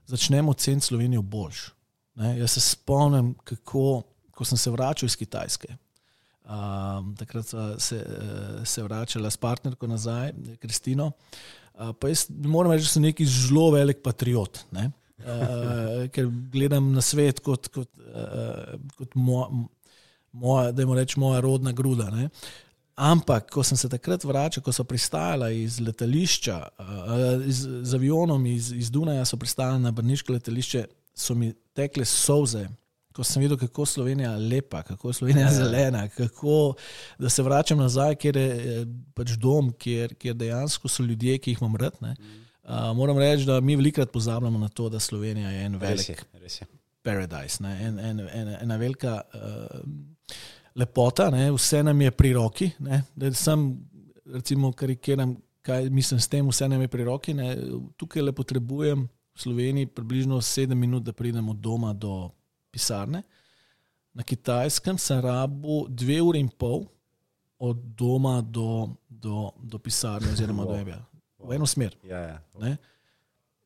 začnemo 0.06 0.52
ceniti 0.52 0.86
Slovenijo 0.86 1.22
boljš. 1.22 1.68
Ne, 2.14 2.38
jaz 2.38 2.50
se 2.50 2.60
spomnim, 2.60 3.34
kako 3.44 4.02
ko 4.38 4.46
sem 4.46 4.58
se 4.58 4.70
vračal 4.70 5.10
iz 5.10 5.16
Kitajske. 5.18 5.74
Um, 6.48 7.10
takrat 7.18 7.50
se, 7.82 7.98
se 8.64 8.82
vračala 8.82 9.30
s 9.30 9.36
partnerko 9.36 9.86
nazaj, 9.90 10.32
Kristino. 10.62 11.10
Uh, 11.74 11.90
pa 11.98 12.08
jaz 12.08 12.28
moram 12.30 12.72
reči, 12.72 12.86
da 12.86 12.92
sem 12.94 13.04
neki 13.04 13.26
zelo 13.26 13.68
velik 13.74 14.00
patriot, 14.04 14.62
ne? 14.72 14.88
uh, 15.18 16.06
ker 16.14 16.30
gledam 16.52 16.92
na 16.94 17.02
svet 17.04 17.42
kot, 17.44 17.68
kot, 17.74 17.90
uh, 17.98 18.78
kot 18.96 19.18
moja, 19.18 19.50
moja, 20.32 20.72
da 20.72 20.86
jim 20.86 20.94
rečem, 20.96 21.22
moja 21.26 21.42
rodna 21.44 21.74
gruda. 21.76 22.08
Ne? 22.14 22.30
Ampak, 22.98 23.46
ko 23.54 23.62
sem 23.62 23.78
se 23.78 23.86
takrat 23.86 24.24
vračal, 24.26 24.62
ko 24.66 24.72
so 24.74 24.82
pristajala 24.82 25.52
iz 25.54 25.76
letališča, 25.78 26.56
uh, 26.82 27.44
iz, 27.46 27.60
z 27.62 27.94
avionom 27.94 28.42
iz, 28.50 28.72
iz 28.74 28.90
Dunaja, 28.90 29.22
so 29.28 29.38
pristajala 29.38 29.78
na 29.78 29.92
Brniško 29.94 30.34
letališče, 30.34 30.82
so 31.14 31.36
mi 31.38 31.52
tekle 31.78 32.02
solze. 32.04 32.64
Ko 33.14 33.22
sem 33.26 33.42
videl, 33.42 33.58
kako 33.58 33.86
je 33.86 33.92
Slovenija 33.92 34.32
lepa, 34.36 34.82
kako 34.82 35.12
je 35.12 35.18
Slovenija 35.20 35.46
ja. 35.46 35.54
zelena, 35.54 36.02
kako 36.08 36.74
da 37.18 37.30
se 37.30 37.42
vračam 37.42 37.78
nazaj, 37.78 38.16
kjer 38.18 38.36
je 38.36 38.82
pač 39.14 39.36
dom, 39.38 39.70
kjer, 39.78 40.16
kjer 40.18 40.34
dejansko 40.34 40.90
so 40.90 41.06
ljudje, 41.06 41.38
ki 41.38 41.54
jih 41.54 41.62
imam 41.62 41.78
rad. 41.78 42.02
Uh, 42.02 42.90
moram 42.98 43.18
reči, 43.18 43.46
da 43.46 43.60
mi 43.60 43.78
velikokrat 43.78 44.10
pozabljamo 44.10 44.58
na 44.58 44.68
to, 44.68 44.88
da 44.88 44.98
Slovenija 45.00 45.54
je 45.54 45.64
en 45.70 45.78
velik 45.78 45.98
res 45.98 46.08
je, 46.08 46.42
res 46.42 46.60
je. 46.60 46.70
paradise, 47.02 47.62
ne? 47.62 47.78
en, 47.86 47.98
en, 47.98 48.26
en, 48.26 48.54
ena 48.58 48.76
velika. 48.76 49.20
Uh, 49.34 49.80
lepota, 50.78 51.30
ne, 51.30 51.50
vse 51.52 51.82
nam 51.82 52.00
je 52.00 52.10
pri 52.10 52.32
roki. 52.32 52.70
Ne, 52.78 53.02
da 53.16 53.32
sem, 53.34 53.68
recimo, 54.32 54.72
karikiram, 54.72 55.36
kaj 55.62 55.90
mislim 55.90 56.20
s 56.20 56.28
tem, 56.28 56.48
vse 56.48 56.68
nam 56.68 56.80
je 56.80 56.88
pri 56.88 57.04
roki. 57.04 57.34
Ne, 57.34 57.56
tukaj 57.96 58.22
le 58.22 58.32
potrebujem 58.32 59.08
v 59.08 59.40
Sloveniji 59.40 59.86
približno 59.86 60.40
7 60.40 60.74
minut, 60.74 61.02
da 61.02 61.12
pridem 61.12 61.48
od 61.48 61.56
doma 61.56 61.92
do 61.92 62.30
pisarne. 62.70 63.22
Na 64.14 64.22
kitajskem 64.22 64.98
sem 64.98 65.20
rabu 65.20 65.86
2 65.88 66.20
uri 66.22 66.40
in 66.40 66.48
pol 66.48 66.86
od 67.58 67.76
doma 67.76 68.40
do, 68.40 68.88
do, 69.08 69.50
do 69.62 69.78
pisarne, 69.78 70.32
oziroma 70.32 70.62
wow. 70.62 70.72
do 70.72 70.78
Ebja. 70.78 70.98
V 71.38 71.54
eno 71.54 71.66
smer. 71.66 71.96
Ja, 72.02 72.18
ja. 72.18 72.76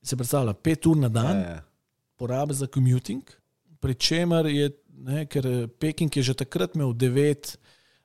Se 0.02 0.16
predstavlja 0.16 0.52
5 0.52 0.88
ur 0.90 0.96
na 0.96 1.08
dan, 1.08 1.36
ja, 1.36 1.48
ja. 1.48 1.62
porabe 2.16 2.54
za 2.54 2.66
commuting, 2.66 3.22
pri 3.80 3.94
čemer 3.94 4.46
je 4.46 4.70
ne, 4.92 5.24
ker 5.26 5.46
eh, 5.46 5.66
Peking 5.66 6.12
je 6.16 6.22
že 6.22 6.34
takrat 6.38 6.76
imel 6.76 6.94
devet, 6.94 7.56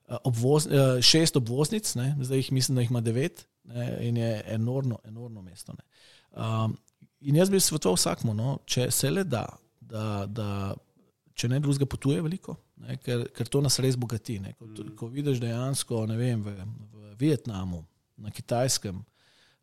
eh, 0.08 0.18
obvoz, 0.24 0.68
eh, 0.68 1.02
šest 1.02 1.38
obvoznic, 1.38 1.96
ne, 1.96 2.16
zdaj 2.22 2.38
jih 2.38 2.52
mislim, 2.52 2.76
da 2.76 2.82
jih 2.82 2.92
ima 2.92 3.02
devet 3.02 3.48
ne, 3.64 3.88
in 4.08 4.18
je 4.18 4.44
enormno, 4.56 5.00
enormno 5.06 5.42
mesto. 5.42 5.76
Um, 6.32 6.78
in 7.22 7.36
jaz 7.36 7.50
bi 7.50 7.60
svetoval 7.60 7.98
vsakmu, 7.98 8.34
no, 8.34 8.60
če 8.66 8.92
se 8.92 9.12
le 9.12 9.24
da, 9.24 9.46
da, 9.82 10.26
da 10.30 10.76
če 11.38 11.50
ne 11.50 11.60
drugega 11.60 11.90
potuje 11.90 12.22
veliko, 12.22 12.56
ne, 12.84 12.98
ker, 13.02 13.28
ker 13.36 13.50
to 13.50 13.62
nas 13.62 13.80
res 13.84 13.98
bogati. 13.98 14.40
Ne, 14.40 14.54
ko, 14.58 14.70
ko 14.98 15.10
vidiš 15.12 15.42
dejansko 15.42 16.06
vem, 16.14 16.44
v, 16.44 16.56
v 16.94 17.14
Vietnamu, 17.20 17.84
na 18.18 18.32
Kitajskem. 18.34 19.04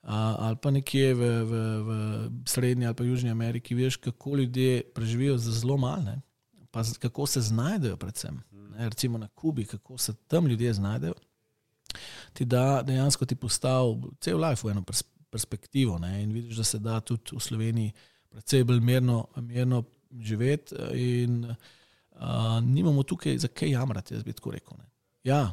Uh, 0.04 0.10
ali 0.12 0.56
pa 0.60 0.68
nekje 0.68 1.14
v, 1.16 1.28
v, 1.48 1.60
v 1.80 1.92
Srednji 2.44 2.84
ali 2.84 2.96
pa 2.98 3.06
Južni 3.06 3.30
Ameriki, 3.32 3.74
veš, 3.74 3.96
kako 3.96 4.37
ljudje 4.37 4.82
preživijo 4.92 5.38
za 5.40 5.54
zelo 5.56 5.78
malo 5.80 6.18
pa 6.74 6.82
kako 6.98 7.26
se 7.26 7.40
znajdejo, 7.40 7.96
predvsem 7.96 8.42
ne, 8.76 8.88
recimo 8.88 9.18
na 9.18 9.28
Kubi, 9.28 9.64
kako 9.64 9.98
se 9.98 10.14
tam 10.14 10.46
ljudje 10.46 10.72
znajdejo, 10.72 11.14
ti 12.32 12.44
da 12.44 12.82
dejansko 12.82 13.26
ti 13.26 13.34
postavi 13.34 14.02
cel 14.20 14.44
life 14.44 14.66
v 14.66 14.70
eno 14.70 14.84
perspektivo. 15.30 15.98
Ne, 15.98 16.22
in 16.22 16.32
vidiš, 16.32 16.56
da 16.56 16.64
se 16.64 16.78
da 16.78 17.00
tudi 17.00 17.37
v 17.37 17.40
Sloveniji 17.40 17.92
precej 18.28 18.64
bolj 18.64 18.80
mirno, 18.80 19.26
mirno 19.37 19.84
živeti. 20.20 20.74
In 20.94 21.44
uh, 21.44 22.18
nimamo 22.62 23.02
tukaj 23.02 23.38
za 23.38 23.48
kaj 23.48 23.70
jamrati, 23.70 24.14
jaz 24.14 24.24
bi 24.24 24.32
tako 24.32 24.50
rekel. 24.50 24.76
Ne. 24.78 24.84
Ja. 25.22 25.52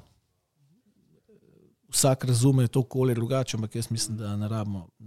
Vsak 1.90 2.26
razume 2.26 2.68
to 2.68 2.80
okolje 2.80 3.16
drugače, 3.16 3.58
ampak 3.58 3.76
jaz 3.76 3.92
mislim, 3.92 4.18
da 4.18 4.36
ne 4.36 4.48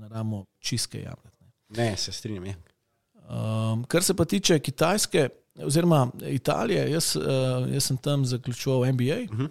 rabimo 0.09 0.45
čistke 0.59 1.03
jamrati. 1.03 1.45
Ne. 1.69 1.91
ne, 1.91 1.97
se 1.97 2.13
strinjam. 2.13 2.45
Um, 2.45 3.85
kar 3.85 4.03
se 4.03 4.15
pa 4.15 4.25
tiče 4.25 4.59
Kitajske, 4.59 5.29
oziroma 5.63 6.11
Italije, 6.31 6.91
jaz, 6.91 7.17
uh, 7.17 7.73
jaz 7.73 7.85
sem 7.85 7.97
tam 7.97 8.25
zaključoval 8.25 8.93
MBA. 8.93 9.19
Uh 9.31 9.39
-huh. 9.39 9.49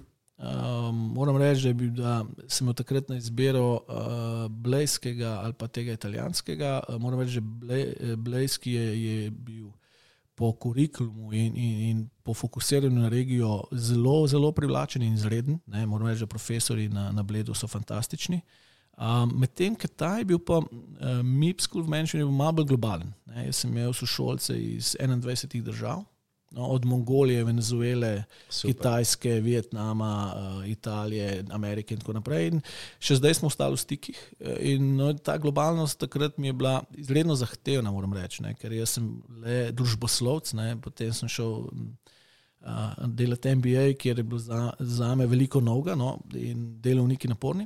um, 0.89 0.95
moram 0.95 1.37
reči, 1.37 1.73
da, 1.73 1.87
da 1.89 2.25
sem 2.47 2.65
imel 2.65 2.73
takrat 2.73 3.09
na 3.09 3.17
izbiro 3.17 3.73
uh, 3.73 4.51
Blejskega 4.51 5.39
ali 5.43 5.53
pa 5.53 5.67
tega 5.67 5.91
italijanskega. 5.91 6.83
Uh, 6.89 7.01
moram 7.01 7.19
reči, 7.19 7.41
da 7.41 8.15
Blejski 8.15 8.71
je, 8.71 9.03
je 9.03 9.31
bil 9.31 9.67
po 10.35 10.51
kurikulumu 10.51 11.33
in, 11.33 11.55
in, 11.55 11.79
in 11.89 12.09
po 12.23 12.33
fokusiranju 12.33 12.99
na 12.99 13.09
regijo 13.09 13.63
zelo, 13.71 14.27
zelo 14.27 14.51
privlačen 14.51 15.01
in 15.01 15.13
izreden. 15.13 15.59
Ne, 15.65 15.85
moram 15.85 16.07
reči, 16.07 16.19
da 16.19 16.27
profesori 16.27 16.89
na, 16.89 17.11
na 17.11 17.23
Bledu 17.23 17.53
so 17.53 17.67
fantastični. 17.67 18.41
Um, 18.93 19.31
Medtem, 19.41 19.73
ker 19.73 19.89
ta 19.89 20.19
je 20.19 20.25
bil 20.29 20.37
pa 20.37 20.59
uh, 20.61 21.21
MIP 21.25 21.63
School 21.65 21.81
of 21.81 21.89
Management 21.89 22.29
malo 22.29 22.59
bolj 22.59 22.69
globalen. 22.69 23.13
Ne, 23.25 23.47
jaz 23.47 23.63
sem 23.63 23.71
imel 23.73 23.93
sošolce 23.97 24.53
iz 24.53 24.93
21 25.01 25.63
držav, 25.65 26.03
no, 26.53 26.67
od 26.75 26.85
Mongolije, 26.85 27.43
Venezuele, 27.43 28.11
Super. 28.45 28.69
Kitajske, 28.69 29.39
Vietnama, 29.41 30.11
uh, 30.35 30.67
Italije, 30.69 31.41
Amerike 31.51 31.97
in 31.97 32.03
tako 32.03 32.13
naprej. 32.19 32.51
In 32.51 32.61
še 33.01 33.17
zdaj 33.17 33.39
smo 33.39 33.49
ostali 33.49 33.73
v 33.73 33.81
stikih. 33.81 34.21
In 34.61 34.93
no, 34.99 35.09
ta 35.17 35.39
globalnost 35.41 35.97
takrat 36.05 36.37
mi 36.37 36.51
je 36.51 36.59
bila 36.61 36.75
izredno 36.93 37.33
zahtevna, 37.39 37.91
moram 37.91 38.13
reči, 38.13 38.45
ne, 38.45 38.53
ker 38.61 38.77
sem 38.85 39.09
le 39.41 39.71
družboslovc, 39.73 40.53
ne, 40.59 40.75
potem 40.81 41.13
sem 41.17 41.31
šel. 41.31 41.63
Uh, 42.63 42.93
delati 43.11 43.51
MBA, 43.59 43.81
kjer 43.99 44.21
je 44.21 44.23
bilo 44.23 44.37
za, 44.39 44.69
za 44.79 45.09
me 45.19 45.25
veliko 45.27 45.59
novega 45.59 45.97
no, 45.99 46.13
in 46.39 46.77
delovniki 46.79 47.27
naporni. 47.27 47.65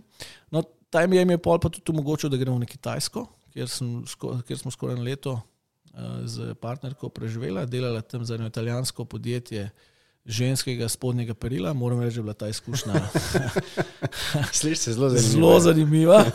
No, 0.49 0.63
ta 0.89 1.08
mi 1.08 1.17
je 1.17 1.38
pol 1.38 1.60
pa 1.60 1.69
tudi 1.69 1.91
omogočil, 1.91 2.30
da 2.30 2.38
gremo 2.38 2.60
na 2.60 2.65
Kitajsko, 2.65 3.26
kjer, 3.54 3.69
sem, 3.69 4.04
kjer 4.47 4.60
smo 4.60 4.71
skoraj 4.71 4.97
en 4.97 5.04
leto 5.04 5.38
uh, 5.38 6.26
z 6.26 6.56
partnerko 6.62 7.10
preživela, 7.10 7.65
delala 7.65 8.02
tam 8.02 8.26
za 8.26 8.36
eno 8.36 8.47
italijansko 8.47 9.06
podjetje 9.06 9.69
ženskega 10.28 10.89
spodnjega 10.91 11.34
perila. 11.34 11.73
Moram 11.73 12.02
reči, 12.02 12.15
da 12.15 12.19
je 12.19 12.23
bila 12.23 12.34
ta 12.34 12.47
izkušnja 12.47 12.93
zelo 14.93 15.10
zanimiva. 15.10 15.32
Zelo 15.32 15.60
zanimiva 15.60 16.19
uh, 16.19 16.26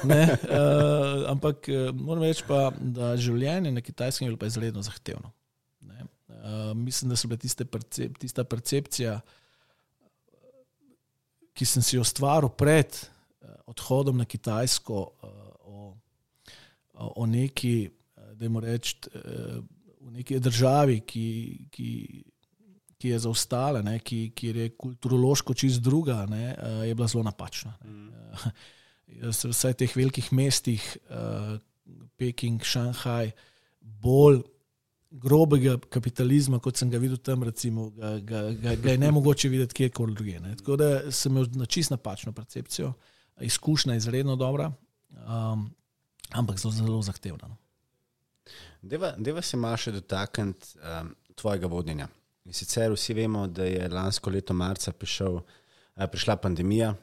ampak 1.28 1.68
uh, 1.68 1.94
moram 1.94 2.22
reči 2.22 2.44
pa, 2.48 2.70
da 2.80 3.16
življenje 3.16 3.72
na 3.72 3.80
Kitajskem 3.80 4.28
je 4.28 4.36
bilo 4.36 4.48
izredno 4.48 4.82
zahtevno. 4.82 5.32
Uh, 6.42 6.72
mislim, 6.74 7.12
da 7.12 7.16
so 7.16 7.28
bile 7.28 7.38
tiste 7.38 7.64
percep, 7.64 8.16
tista 8.18 8.44
percepcija, 8.44 9.20
ki 11.54 11.66
sem 11.68 11.84
si 11.84 11.96
jo 11.96 12.02
ustvaril 12.02 12.48
pred 12.48 12.96
odhodom 13.66 14.16
na 14.16 14.24
Kitajsko, 14.24 15.00
uh, 15.22 15.28
o, 15.64 15.94
o 17.16 17.26
neki, 17.26 17.90
da 18.34 18.44
jim 18.44 18.58
rečem, 18.62 19.00
uh, 19.14 19.62
v 20.02 20.12
neki 20.18 20.40
državi, 20.42 21.00
ki, 21.06 21.26
ki, 21.70 21.90
ki 22.98 23.12
je 23.12 23.18
zaostala, 23.22 23.82
ne, 23.86 23.98
ki, 24.02 24.32
ki 24.34 24.52
je 24.52 24.68
kulturološko 24.76 25.54
čist 25.54 25.82
druga, 25.82 26.24
ne, 26.30 26.54
je 26.88 26.94
bila 26.94 27.08
zelo 27.08 27.22
napačna. 27.26 27.76
Mm. 27.84 28.08
Uh, 28.08 28.48
vse 29.30 29.70
v 29.70 29.76
teh 29.78 29.94
velikih 29.96 30.32
mestih, 30.32 30.82
Peking, 32.16 32.62
Šanghaj, 32.64 33.34
bolj. 33.80 34.42
Grobega 35.12 35.74
kapitalizma, 35.92 36.56
kot 36.64 36.78
sem 36.80 36.88
ga 36.88 36.96
videl 36.96 37.18
tam, 37.20 37.42
recimo, 37.44 37.90
ga, 37.92 38.14
ga, 38.24 38.38
ga, 38.56 38.72
ga 38.80 38.94
je 38.94 39.00
ne 39.02 39.10
mogoče 39.12 39.50
videti 39.52 39.76
kjerkoli 39.76 40.14
drugje. 40.16 40.38
Tako 40.62 40.76
da 40.80 40.86
sem 41.12 41.34
imel 41.34 41.50
na 41.60 41.66
čist 41.68 41.92
napačno 41.92 42.32
percepcijo. 42.32 42.86
Uh, 42.88 43.11
izkušnja 43.40 43.94
izredno 43.94 44.36
dobra, 44.36 44.72
um, 45.10 45.70
ampak 46.30 46.58
zelo, 46.58 46.72
zelo 46.72 47.02
zahtevna. 47.02 47.48
No. 47.48 47.56
Deva, 48.82 49.14
deva 49.18 49.42
se 49.42 49.56
malo 49.56 49.78
še 49.78 49.92
dotakniti 49.94 50.78
um, 50.78 51.14
tvojega 51.38 51.70
vodenja. 51.70 52.08
In 52.44 52.56
sicer 52.56 52.90
vsi 52.90 53.14
vemo, 53.14 53.46
da 53.46 53.64
je 53.68 53.88
lansko 53.88 54.30
leto 54.30 54.54
marca 54.54 54.92
prišel, 54.92 55.38
uh, 55.40 56.06
prišla 56.10 56.36
pandemija. 56.42 56.94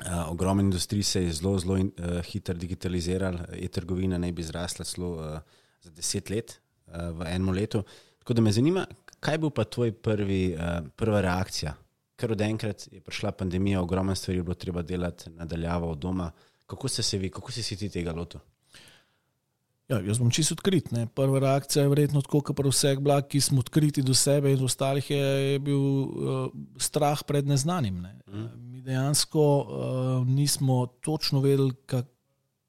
Uh, 0.00 0.32
Ogromno 0.32 0.64
industrij 0.64 1.02
se 1.02 1.22
je 1.24 1.32
zelo, 1.32 1.58
zelo 1.58 1.78
uh, 1.78 2.18
hitro 2.26 2.56
digitaliziral, 2.58 3.38
e-trgovina 3.52 4.18
naj 4.18 4.32
bi 4.32 4.42
zrasla 4.42 4.84
celo 4.88 5.12
uh, 5.14 5.38
za 5.84 5.92
deset 5.94 6.30
let 6.30 6.58
uh, 6.86 7.12
v 7.14 7.28
enem 7.30 7.54
letu. 7.54 7.84
Tako 8.24 8.34
da 8.34 8.42
me 8.42 8.52
zanima, 8.52 8.86
kaj 9.20 9.38
bo 9.38 9.52
pa 9.54 9.64
tvoj 9.64 9.92
prvi, 9.92 10.56
uh, 10.56 10.88
prva 10.96 11.20
reakcija 11.20 11.76
ker 12.16 12.32
od 12.32 12.40
enkrat 12.40 12.88
je 12.92 13.00
prišla 13.00 13.32
pandemija, 13.32 13.82
ogromno 13.82 14.14
stvari 14.14 14.38
je 14.38 14.42
bilo 14.42 14.54
treba 14.54 14.82
delati 14.82 15.30
nadaljavo 15.30 15.90
od 15.90 15.98
doma. 15.98 16.30
Kako 16.66 16.88
ste 16.88 17.02
se 17.02 17.18
vi, 17.18 17.30
kako 17.30 17.52
ste 17.52 17.62
si 17.62 17.76
ti 17.76 17.88
tega 17.88 18.12
lotil? 18.12 18.40
Ja, 19.88 19.98
jaz 20.00 20.18
bom 20.18 20.30
čisto 20.32 20.54
odkrit. 20.56 20.90
Ne. 20.96 21.06
Prva 21.12 21.38
reakcija 21.38 21.82
je 21.82 21.90
verjetno 21.92 22.22
tako, 22.24 22.40
kot 22.40 22.56
pri 22.56 22.70
vseh 22.72 23.00
blag, 23.04 23.26
ki 23.28 23.40
smo 23.44 23.60
odkriti 23.60 24.02
do 24.02 24.14
sebe 24.16 24.54
in 24.54 24.58
do 24.58 24.64
ostalih, 24.64 25.10
je, 25.10 25.26
je 25.52 25.58
bil 25.60 25.82
uh, 25.82 26.46
strah 26.80 27.20
pred 27.26 27.46
neznanim. 27.46 28.00
Ne. 28.00 28.14
Mm. 28.26 28.46
Mi 28.70 28.80
dejansko 28.82 29.44
uh, 29.44 30.28
nismo 30.28 30.86
točno 31.04 31.42
vedeli, 31.44 31.74
kak, 31.86 32.08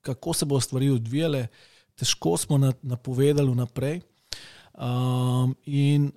kako 0.02 0.34
se 0.34 0.46
bo 0.46 0.60
stvari 0.60 0.90
odvijale, 0.92 1.48
težko 1.96 2.36
smo 2.38 2.60
napovedali 2.82 3.52
vnaprej. 3.52 4.02
Um, 4.76 5.56
in 5.66 6.12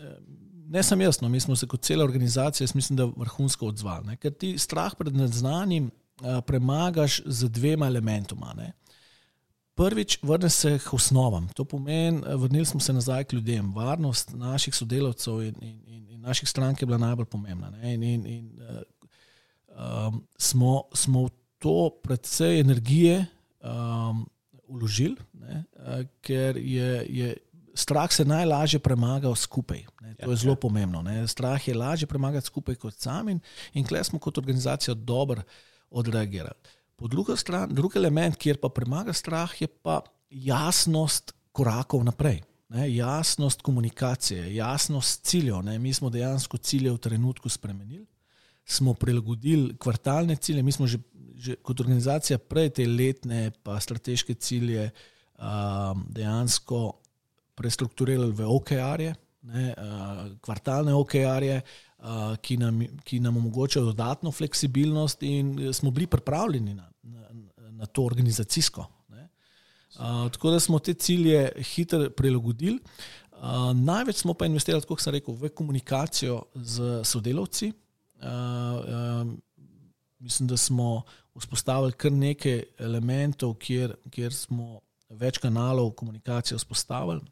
ne 0.69 0.83
samo 0.83 1.03
jaz, 1.03 1.21
no, 1.21 1.29
mi 1.29 1.41
smo 1.41 1.57
se 1.57 1.67
kot 1.67 1.83
cela 1.83 2.05
organizacija, 2.05 2.65
jaz 2.65 2.75
mislim, 2.75 2.97
da 2.97 3.09
vrhunsko 3.17 3.67
odzvali. 3.67 4.17
Ker 4.17 4.35
ti 4.35 4.59
strah 4.59 4.95
pred 4.99 5.17
neznanim 5.17 5.91
uh, 5.91 6.41
premagaš 6.47 7.23
z 7.27 7.49
dvema 7.49 7.87
elementoma. 7.87 8.53
Ne. 8.57 8.73
Prvič, 9.75 10.19
vrne 10.23 10.51
se 10.51 10.79
k 10.79 10.95
osnovam. 10.95 11.49
To 11.55 11.65
pomeni, 11.65 12.23
vrnili 12.37 12.67
smo 12.67 12.81
se 12.81 12.93
nazaj 12.93 13.25
k 13.25 13.33
ljudem. 13.33 13.73
Varnost 13.75 14.35
naših 14.35 14.75
sodelavcev 14.75 15.43
in, 15.43 15.55
in, 15.61 15.83
in, 15.87 16.09
in 16.09 16.21
naših 16.21 16.49
strank 16.49 16.83
je 16.83 16.87
bila 16.87 16.99
najbolj 16.99 17.27
pomembna. 17.27 17.73
In, 17.83 18.03
in, 18.03 18.27
in, 18.27 18.51
uh, 18.59 18.83
um, 20.09 20.25
smo, 20.39 20.83
smo 20.95 21.27
v 21.27 21.31
to 21.59 21.91
predvsej 22.03 22.61
energije 22.61 23.27
um, 23.63 24.27
uložili, 24.69 25.17
ne, 25.33 25.65
ker 26.21 26.57
je, 26.57 27.07
je 27.09 27.37
strah 27.79 28.13
se 28.13 28.25
najlažje 28.25 28.81
premagal 28.81 29.35
skupaj. 29.35 29.85
Ne, 30.01 30.15
to 30.15 30.27
ja, 30.27 30.33
je 30.33 30.37
zelo 30.37 30.53
ja. 30.53 30.61
pomembno. 30.61 31.03
Ne. 31.03 31.23
Strah 31.29 31.69
je 31.69 31.75
lažje 31.75 32.07
premagati 32.07 32.47
skupaj 32.47 32.75
kot 32.75 32.95
sam 32.95 33.29
in, 33.29 33.41
in 33.73 33.87
klej 33.87 34.05
smo 34.05 34.19
kot 34.19 34.39
organizacija 34.39 34.95
dobro 34.95 35.43
odreagirali. 35.91 36.77
Po 36.97 37.09
drugi 37.09 37.37
strani, 37.37 37.75
drugi 37.75 37.99
element, 37.99 38.37
kjer 38.37 38.59
pa 38.59 38.69
premaga 38.69 39.13
strah, 39.13 39.53
je 39.63 39.69
pa 39.69 40.01
jasnost 40.31 41.35
korakov 41.53 42.05
naprej. 42.05 42.43
Ne, 42.69 42.91
jasnost 42.95 43.63
komunikacije, 43.63 44.55
jasnost 44.55 45.25
ciljev. 45.25 45.63
Ne. 45.63 45.79
Mi 45.79 45.95
smo 45.95 46.11
dejansko 46.11 46.59
cilje 46.59 46.93
v 46.93 46.99
trenutku 46.99 47.49
spremenili, 47.49 48.07
smo 48.65 48.95
prilagodili 48.95 49.77
kvartalne 49.79 50.37
cilje, 50.37 50.63
mi 50.63 50.73
smo 50.73 50.87
že, 50.87 50.99
že 51.37 51.57
kot 51.63 51.81
organizacija 51.81 52.39
prej 52.39 52.71
te 52.71 52.87
letne, 52.87 53.51
pa 53.63 53.81
strateške 53.81 54.35
cilje 54.35 54.91
um, 55.39 56.05
dejansko 56.11 56.99
prestrukturirali 57.59 58.33
v 58.33 58.47
OKR-je, 58.47 59.15
uh, 59.15 60.25
kvartalne 60.45 60.95
OKR-je, 60.95 61.59
uh, 61.59 62.37
ki, 62.43 62.59
ki 63.05 63.21
nam 63.25 63.41
omogočajo 63.43 63.91
dodatno 63.91 64.33
fleksibilnost, 64.33 65.23
in 65.27 65.73
smo 65.75 65.91
bili 65.91 66.07
pripravljeni 66.07 66.75
na, 66.75 66.87
na, 67.03 67.27
na 67.71 67.87
to 67.87 68.07
organizacijsko. 68.07 68.87
Uh, 69.99 70.29
tako 70.33 70.51
da 70.55 70.61
smo 70.61 70.79
te 70.79 70.95
cilje 70.95 71.49
hitro 71.75 72.11
prilagodili. 72.11 72.79
Največ 73.75 74.17
smo 74.17 74.35
pa 74.35 74.47
investirali, 74.47 74.83
kot 74.83 75.01
sem 75.01 75.15
rekel, 75.15 75.35
v 75.35 75.49
komunikacijo 75.55 76.41
z 76.55 77.05
sodelavci. 77.07 77.71
Mislim, 80.19 80.49
da 80.51 80.57
smo 80.57 81.03
vzpostavili 81.39 81.93
kar 81.93 82.13
nekaj 82.13 82.63
elementov, 82.79 83.55
kjer, 83.63 83.95
kjer 84.11 84.35
smo 84.35 84.81
več 85.09 85.39
kanalov 85.39 85.93
komunikacije 85.99 86.59
vzpostavili 86.59 87.23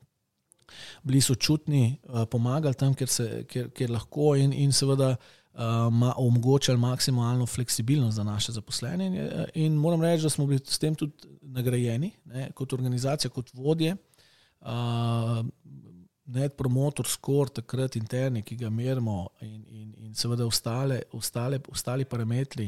bili 1.02 1.20
so 1.20 1.34
čutni, 1.34 1.98
uh, 2.08 2.24
pomagali 2.30 2.74
tam, 2.74 2.94
kjer, 2.94 3.08
se, 3.08 3.44
kjer, 3.50 3.70
kjer 3.74 3.92
lahko, 3.94 4.34
in, 4.36 4.52
in 4.52 4.72
seveda 4.72 5.12
uh, 5.16 5.88
ma, 5.92 6.12
omogočali 6.16 6.78
maksimalno 6.78 7.46
fleksibilnost 7.46 8.16
za 8.16 8.24
naše 8.24 8.52
zaposlene. 8.52 9.06
In, 9.06 9.16
in 9.54 9.78
moram 9.80 10.02
reči, 10.02 10.22
da 10.22 10.30
smo 10.30 10.46
bili 10.46 10.60
s 10.64 10.78
tem 10.78 10.94
tudi 10.94 11.28
nagrajeni, 11.42 12.10
ne, 12.24 12.50
kot 12.54 12.72
organizacija, 12.72 13.30
kot 13.30 13.54
vodje. 13.54 13.96
Uh, 14.60 15.44
Net 16.26 16.56
promotor, 16.58 17.06
skor, 17.06 17.52
takrat 17.54 17.94
interni, 17.94 18.40
ki 18.42 18.56
ga 18.58 18.66
merimo, 18.70 19.28
in, 19.46 19.60
in, 19.70 19.92
in 20.08 20.14
seveda 20.18 20.42
ostale, 20.42 21.04
ostale, 21.14 21.60
ostali 21.70 22.02
parametri, 22.04 22.66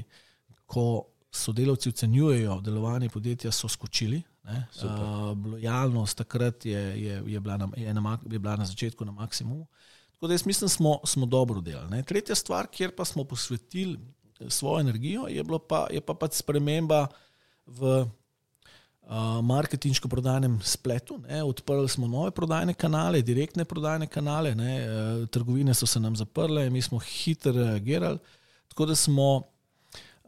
ko 0.62 0.84
sodelavci 1.30 1.88
ocenjujejo 1.88 2.60
delovanje 2.60 3.08
podjetja, 3.08 3.50
so 3.52 3.68
skočili. 3.68 4.22
Uh, 4.48 5.46
lojalnost 5.46 6.18
takrat 6.18 6.66
je, 6.66 6.80
je, 7.02 7.22
je, 7.26 7.40
bila 7.40 7.56
na, 7.56 7.68
je, 7.76 7.94
na, 7.94 8.18
je 8.30 8.38
bila 8.38 8.56
na 8.56 8.64
začetku 8.64 9.04
na 9.04 9.12
maksimumu. 9.12 9.66
Tako 10.12 10.26
da 10.26 10.34
jaz 10.34 10.46
mislim, 10.46 10.66
da 10.66 10.68
smo, 10.68 11.00
smo 11.04 11.26
dobro 11.26 11.60
delali. 11.60 11.90
Ne. 11.90 12.02
Tretja 12.02 12.34
stvar, 12.34 12.66
kjer 12.66 12.94
pa 12.96 13.04
smo 13.04 13.24
posvetili 13.24 13.98
svojo 14.48 14.80
energijo, 14.80 15.26
je, 15.28 15.44
pa, 15.68 15.86
je 15.90 16.00
pa 16.00 16.14
pač 16.14 16.40
sprememba 16.40 17.06
v 17.66 18.00
uh, 18.02 18.08
marketinško-prodajnem 19.42 20.60
spletu. 20.62 21.18
Ne. 21.28 21.42
Odprli 21.44 21.88
smo 21.88 22.06
nove 22.06 22.30
prodajne 22.30 22.74
kanale, 22.74 23.22
direktne 23.22 23.64
prodajne 23.64 24.06
kanale, 24.06 24.54
ne. 24.54 24.72
Trgovine 25.26 25.74
so 25.74 25.86
se 25.86 26.00
nam 26.00 26.16
zaprle, 26.16 26.70
mi 26.70 26.82
smo 26.82 26.98
hitro 26.98 27.52
reagirali. 27.52 28.18
Tako 28.68 28.86
da 28.86 28.96
smo 28.96 29.42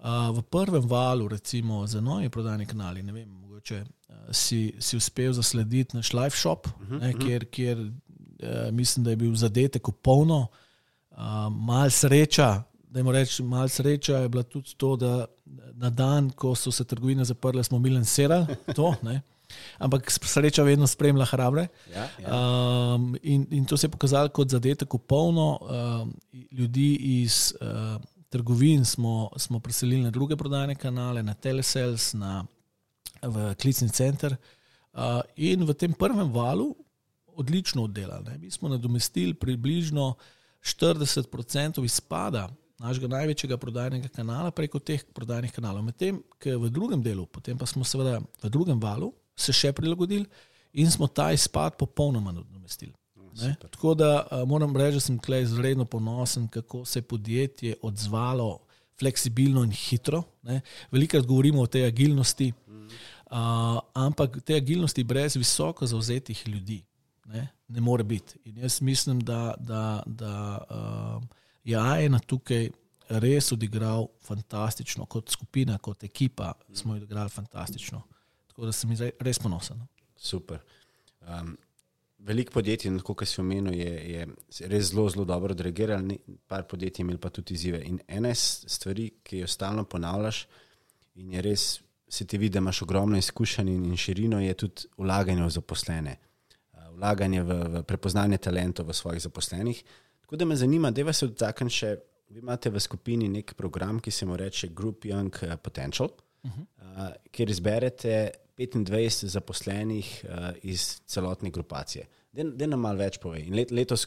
uh, 0.03 0.37
v 0.37 0.43
prvem 0.43 0.89
valu, 0.89 1.29
recimo, 1.29 1.87
za 1.87 2.01
nove 2.01 2.29
prodajne 2.31 2.67
kanale, 2.67 3.03
ne 3.03 3.13
vem, 3.13 3.29
mogoče 3.29 3.85
si, 4.33 4.75
si 4.79 4.97
uspel 4.97 5.33
zaslediti 5.33 5.97
naš 5.97 6.13
live 6.13 6.31
shop, 6.31 6.67
uh 6.67 6.73
-huh, 6.89 7.01
ne, 7.01 7.09
mhm. 7.09 7.27
kjer, 7.27 7.45
kjer 7.51 7.79
uh, 7.81 8.73
mislim, 8.73 9.05
da 9.05 9.11
je 9.11 9.17
bil 9.17 9.35
zadetek 9.35 9.83
popolno, 9.83 10.47
uh, 11.11 11.17
malo 11.51 11.91
sreča. 11.91 12.63
Da 12.91 12.99
jim 12.99 13.09
rečem, 13.09 13.47
malo 13.47 13.69
sreča 13.69 14.17
je 14.17 14.29
bila 14.29 14.43
tudi 14.43 14.75
to, 14.77 14.97
da 14.97 15.27
na 15.75 15.91
dan, 15.91 16.31
ko 16.31 16.55
so 16.55 16.73
se 16.73 16.85
trgovine 16.85 17.25
zaprle, 17.25 17.65
smo 17.65 17.79
mi 17.79 17.91
lansirali 17.91 18.47
to. 18.77 18.95
Ne. 19.03 19.21
Ampak 19.79 20.11
sreča 20.11 20.63
vedno 20.63 20.87
spremlja 20.87 21.25
hrabre. 21.25 21.69
Ja, 21.95 22.09
ja. 22.23 22.95
Um, 22.95 23.17
in, 23.23 23.47
in 23.51 23.65
to 23.65 23.77
se 23.77 23.87
je 23.87 23.91
pokazalo 23.91 24.29
kot 24.29 24.49
zadetek 24.49 24.89
popolno. 24.89 25.59
Um, 25.61 26.15
ljudi 26.51 26.95
iz 26.95 27.55
uh, 27.61 28.01
trgovin 28.31 28.85
smo, 28.85 29.31
smo 29.37 29.61
preselili 29.61 30.03
na 30.03 30.11
druge 30.11 30.37
prodajne 30.37 30.75
kanale, 30.75 31.23
na 31.23 31.35
Telesales, 31.35 32.13
na 32.15 32.45
v 33.23 33.55
klicni 33.61 33.91
center. 33.91 34.37
Uh, 34.91 35.21
in 35.37 35.63
v 35.67 35.75
tem 35.75 35.93
prvem 35.93 36.33
valu 36.33 36.73
odlično 37.37 37.85
oddelali. 37.85 38.39
Mi 38.39 38.51
smo 38.51 38.69
nadomestili 38.69 39.35
približno 39.35 40.15
40% 40.63 41.85
izpada 41.85 42.49
našega 42.79 43.09
največjega 43.09 43.57
prodajnega 43.57 44.09
kanala 44.09 44.51
preko 44.51 44.79
teh 44.79 45.05
prodajnih 45.15 45.53
kanalov. 45.53 45.85
Medtem, 45.85 46.23
ker 46.41 46.57
v 46.59 46.71
drugem 46.73 47.03
delu, 47.03 47.27
potem 47.27 47.59
pa 47.59 47.67
smo 47.67 47.85
seveda 47.85 48.21
v 48.43 48.51
drugem 48.51 48.81
valu 48.81 49.13
se 49.37 49.53
še 49.53 49.73
prilagodili 49.73 50.27
in 50.73 50.91
smo 50.91 51.09
ta 51.09 51.31
izpad 51.33 51.77
popolnoma 51.77 52.33
nadomestili. 52.33 52.95
Ne? 53.37 53.55
Tako 53.71 53.95
da 53.95 54.27
uh, 54.31 54.49
moram 54.49 54.77
reči, 54.77 54.97
da 54.97 55.01
sem 55.01 55.19
tukaj 55.19 55.43
izredno 55.43 55.85
ponosen, 55.85 56.49
kako 56.49 56.85
se 56.85 56.99
je 56.99 57.03
podjetje 57.03 57.75
odzvalo 57.83 58.59
fleksibilno 58.99 59.63
in 59.65 59.71
hitro. 59.71 60.23
Veliko 60.91 61.23
govorimo 61.23 61.63
o 61.63 61.67
tej 61.67 61.87
agilnosti, 61.87 62.53
Uh, 63.31 63.79
ampak 63.95 64.41
te 64.43 64.57
agilnosti 64.59 65.05
brez 65.05 65.37
visoko 65.37 65.87
zauzetih 65.87 66.49
ljudi 66.49 66.81
ne, 67.27 67.49
ne 67.69 67.81
more 67.81 68.05
biti. 68.05 68.39
In 68.45 68.57
jaz 68.59 68.81
mislim, 68.83 69.21
da, 69.21 69.55
da, 69.59 70.03
da 70.07 70.59
uh, 70.71 71.23
je 71.65 71.79
AENA 71.79 72.19
tukaj 72.19 72.71
res 73.09 73.53
odigral 73.53 74.09
fantastično, 74.27 75.07
kot 75.07 75.31
skupina, 75.31 75.79
kot 75.79 76.05
ekipa 76.05 76.53
smo 76.75 76.95
odigrali 76.95 77.31
fantastično. 77.31 78.03
Tako 78.47 78.67
da 78.67 78.73
sem 78.73 78.97
res 79.21 79.39
ponosen. 79.39 79.79
No. 79.79 79.87
Super. 80.17 80.59
Um, 81.21 81.57
veliko 82.27 82.53
podjetij, 82.53 82.93
kot 83.05 83.25
si 83.29 83.41
omenil, 83.41 83.75
je, 83.75 83.93
je 84.13 84.69
res 84.69 84.91
zelo, 84.91 85.09
zelo 85.11 85.25
dobro 85.25 85.55
odreagiralo, 85.57 86.17
par 86.49 86.67
podjetij 86.69 87.05
imeli 87.05 87.19
pa 87.19 87.31
tudi 87.31 87.55
izzive. 87.55 87.83
In 87.87 88.01
ena 88.09 88.35
stvar, 88.35 89.01
ki 89.23 89.45
jo 89.45 89.47
stalno 89.49 89.85
ponavljaš, 89.85 90.45
in 91.21 91.33
je 91.37 91.45
res 91.45 91.69
se 92.11 92.27
ti 92.27 92.39
vidi, 92.39 92.53
da 92.53 92.59
imaš 92.59 92.83
ogromno 92.83 93.19
izkušenj 93.19 93.71
in 93.71 93.97
širino, 93.97 94.41
je 94.41 94.55
tudi 94.55 94.89
vlaganje 94.99 95.45
v 95.45 95.51
zaposlene, 95.51 96.17
vlaganje 96.97 97.43
v, 97.43 97.59
v 97.75 97.83
prepoznanje 97.87 98.39
talentov 98.39 98.91
v 98.91 98.97
svojih 98.99 99.23
zaposlenih. 99.23 99.83
Tako 100.21 100.37
da 100.37 100.45
me 100.45 100.57
zanima, 100.57 100.91
da 100.91 101.07
vas 101.07 101.23
dotaknem 101.23 101.71
še. 101.71 101.97
Vi 102.31 102.39
imate 102.39 102.71
v 102.71 102.79
skupini 102.79 103.27
nek 103.27 103.57
program, 103.59 103.97
ki 103.99 104.13
se 104.15 104.27
mu 104.27 104.37
reče 104.39 104.69
Group 104.71 105.03
Young 105.05 105.35
Potential, 105.63 106.13
uh 106.45 106.51
-huh. 106.51 106.67
uh, 106.79 107.09
kjer 107.31 107.51
izberete 107.51 108.31
25 108.61 109.27
zaposlenih 109.33 110.09
uh, 110.25 110.51
iz 110.63 111.01
celotne 111.09 111.51
grupacije. 111.51 112.07
Da 112.31 112.67
nam 112.69 112.85
malo 112.85 113.01
več 113.01 113.17
pove. 113.19 113.41
Let, 113.51 113.73
letos, 113.75 114.05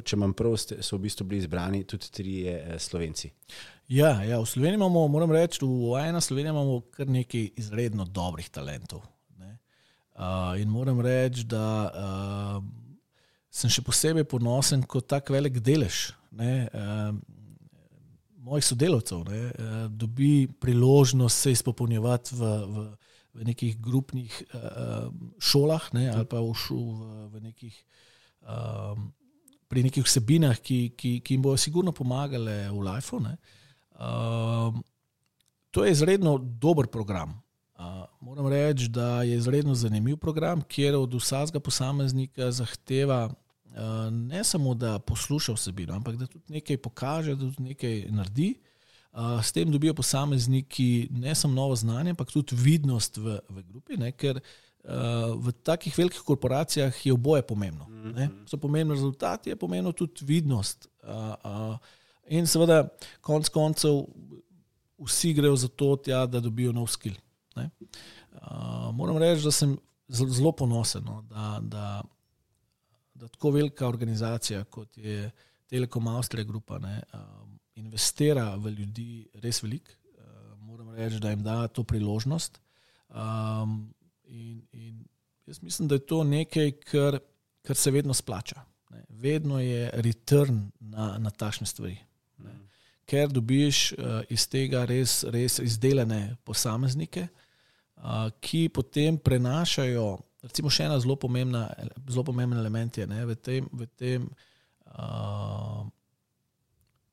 če 0.00 0.16
imam 0.16 0.32
prav, 0.32 0.54
so 0.56 0.96
v 0.96 1.02
bistvu 1.02 1.26
bili 1.28 1.42
izbrani 1.42 1.82
tudi 1.84 2.08
tri 2.08 2.36
Slovenci. 2.80 3.28
Ja, 3.92 4.14
ja, 4.24 4.38
v 4.40 4.48
Sloveniji 4.48 4.78
imamo, 4.78 5.02
moram 5.12 5.34
reči, 5.34 5.60
v 5.66 5.98
eni 6.00 6.22
Sloveniji 6.24 6.54
imamo 6.54 6.78
kar 6.94 7.10
nekaj 7.10 7.50
izredno 7.60 8.06
dobrih 8.08 8.48
talentov. 8.48 9.02
Uh, 10.20 10.60
in 10.60 10.68
moram 10.68 11.00
reči, 11.00 11.46
da 11.48 11.66
uh, 11.88 12.56
sem 13.48 13.72
še 13.72 13.80
posebej 13.80 14.26
ponosen 14.28 14.82
kot 14.84 15.06
tak 15.08 15.30
velik 15.32 15.62
delež 15.64 16.10
ne, 16.36 16.68
uh, 16.76 17.14
mojih 18.44 18.66
sodelavcev, 18.66 19.22
da 19.24 19.38
uh, 19.38 19.78
dobi 19.88 20.44
priložnost 20.60 21.46
se 21.46 21.54
izpopolnjevati 21.56 22.36
v, 22.36 22.50
v, 22.74 22.84
v 23.34 23.46
nekih 23.46 23.78
grupnih 23.78 24.42
uh, 24.54 25.08
šolah 25.38 25.92
ne, 25.94 26.08
ali 26.10 26.26
pa 26.26 26.42
v, 26.42 26.50
šu, 26.54 26.78
v, 26.78 27.24
v 27.30 27.46
nekih. 27.50 27.74
Uh, 28.42 28.98
Pri 29.70 29.84
nekih 29.86 30.02
vsebinah, 30.02 30.58
ki, 30.58 30.96
ki, 30.98 31.20
ki 31.22 31.36
jim 31.36 31.42
bodo 31.44 31.54
sigurno 31.54 31.92
pomagale 31.94 32.66
v 32.74 32.80
Life. 32.82 33.14
Uh, 33.14 33.28
Um, 34.00 34.84
to 35.70 35.84
je 35.84 35.92
izredno 35.92 36.38
dober 36.38 36.86
program. 36.86 37.42
Uh, 37.78 37.84
moram 38.20 38.46
reči, 38.48 38.88
da 38.88 39.22
je 39.22 39.36
izredno 39.36 39.74
zanimiv 39.74 40.16
program, 40.16 40.62
kjer 40.62 40.96
od 40.96 41.14
vsakega 41.14 41.60
posameznika 41.60 42.50
zahteva 42.50 43.24
uh, 43.26 44.12
ne 44.12 44.44
samo, 44.44 44.74
da 44.74 44.98
posluša 44.98 45.52
vsebino, 45.52 45.94
ampak 45.94 46.16
da 46.16 46.26
tudi 46.26 46.52
nekaj 46.52 46.76
pokaže, 46.76 47.34
da 47.34 47.40
tudi 47.40 47.62
nekaj 47.62 48.06
naredi. 48.08 48.54
Uh, 49.10 49.40
s 49.42 49.52
tem 49.52 49.70
dobijo 49.70 49.94
posamezniki 49.94 51.08
ne 51.10 51.34
samo 51.34 51.54
novo 51.54 51.76
znanje, 51.76 52.10
ampak 52.14 52.30
tudi 52.30 52.54
vidnost 52.56 53.16
v, 53.18 53.40
v 53.48 53.62
grupi, 53.66 53.96
ne, 53.98 54.12
ker 54.14 54.38
uh, 54.38 55.34
v 55.34 55.52
takih 55.66 55.96
velikih 55.98 56.22
korporacijah 56.26 56.94
je 57.06 57.12
oboje 57.12 57.42
pomembno. 57.42 57.88
Ne. 57.90 58.28
So 58.46 58.56
pomembni 58.56 58.94
rezultati, 58.94 59.50
je 59.50 59.56
pomembno 59.58 59.92
tudi 59.92 60.24
vidnost. 60.24 60.86
Uh, 61.02 61.34
uh, 61.42 61.74
in 62.30 62.46
seveda, 62.46 62.84
konec 63.20 63.50
koncev, 63.50 64.04
vsi 65.02 65.34
grejo 65.34 65.56
za 65.56 65.68
to, 65.68 65.96
tja, 65.96 66.22
da 66.26 66.40
dobijo 66.40 66.72
nov 66.72 66.86
skill. 66.86 67.18
Uh, 67.56 68.94
moram 68.94 69.18
reči, 69.18 69.42
da 69.44 69.50
sem 69.50 69.74
zelo 70.08 70.52
ponosen, 70.52 71.02
no, 71.04 71.22
da, 71.22 71.58
da, 71.62 72.02
da 73.14 73.28
tako 73.28 73.50
velika 73.50 73.88
organizacija 73.88 74.64
kot 74.64 74.98
je 74.98 75.30
Telekom 75.66 76.08
Avstrija, 76.08 76.44
grupa, 76.44 76.78
ne, 76.78 77.02
um, 77.14 77.49
investira 77.80 78.52
v 78.56 78.74
ljudi 78.78 79.10
res 79.42 79.62
veliko. 79.64 79.96
Uh, 80.14 80.58
moram 80.68 80.92
reči, 80.94 81.20
da 81.20 81.32
jim 81.32 81.42
da 81.42 81.64
to 81.68 81.84
priložnost. 81.84 82.60
Um, 83.08 83.94
in, 84.24 84.60
in 84.72 85.04
jaz 85.46 85.62
mislim, 85.62 85.88
da 85.88 85.98
je 85.98 86.06
to 86.06 86.24
nekaj, 86.24 86.72
kar, 86.72 87.18
kar 87.62 87.76
se 87.76 87.90
vedno 87.90 88.14
splača. 88.14 88.62
Ne. 88.90 89.04
Vedno 89.08 89.60
je 89.60 89.90
return 89.94 90.70
na, 90.80 91.18
na 91.18 91.30
takšne 91.30 91.66
stvari. 91.66 91.98
Ne. 92.38 92.54
Ker 93.06 93.28
dobiš 93.32 93.92
uh, 93.92 94.22
iz 94.30 94.46
tega 94.48 94.84
res, 94.84 95.24
res 95.30 95.58
izdelane 95.58 96.36
posameznike, 96.44 97.26
uh, 97.96 98.28
ki 98.40 98.68
potem 98.74 99.18
prenašajo. 99.18 100.18
Recimo, 100.42 100.70
še 100.72 100.86
ena 100.88 101.00
zelo 101.00 101.18
pomembna, 101.20 101.66
zelo 102.08 102.24
pomembna 102.24 102.60
element 102.62 102.96
je 102.96 103.06
ne, 103.06 103.24
v 103.28 103.36
tem, 103.36 103.66
v 103.72 103.86
tem 103.98 104.28
uh, 104.94 105.82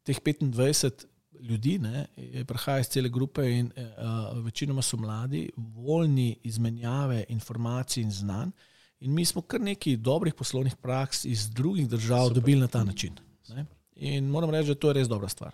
teh 0.08 0.20
25 0.24 1.06
ljudi, 1.40 1.78
ki 2.16 2.46
prihajajo 2.48 2.82
iz 2.82 2.90
cele 2.90 3.10
grupe 3.10 3.44
in 3.52 3.72
uh, 3.76 4.38
večinoma 4.46 4.82
so 4.82 4.98
mladi, 4.98 5.50
voljni 5.58 6.38
izmenjave 6.44 7.24
informacij 7.30 8.04
in 8.04 8.12
znanj. 8.12 8.52
In 9.00 9.14
mi 9.14 9.26
smo 9.26 9.42
kar 9.42 9.62
nekaj 9.62 9.98
dobrih 10.02 10.34
poslovnih 10.34 10.76
praks 10.76 11.26
iz 11.26 11.50
drugih 11.54 11.90
držav 11.90 12.28
Super. 12.28 12.42
dobili 12.42 12.60
na 12.60 12.68
ta 12.68 12.84
način. 12.84 13.14
Ne. 13.50 13.66
In 13.96 14.30
moram 14.30 14.50
reči, 14.50 14.74
da 14.74 14.76
to 14.76 14.90
je 14.90 14.94
res 14.94 15.08
dobra 15.08 15.30
stvar. 15.30 15.54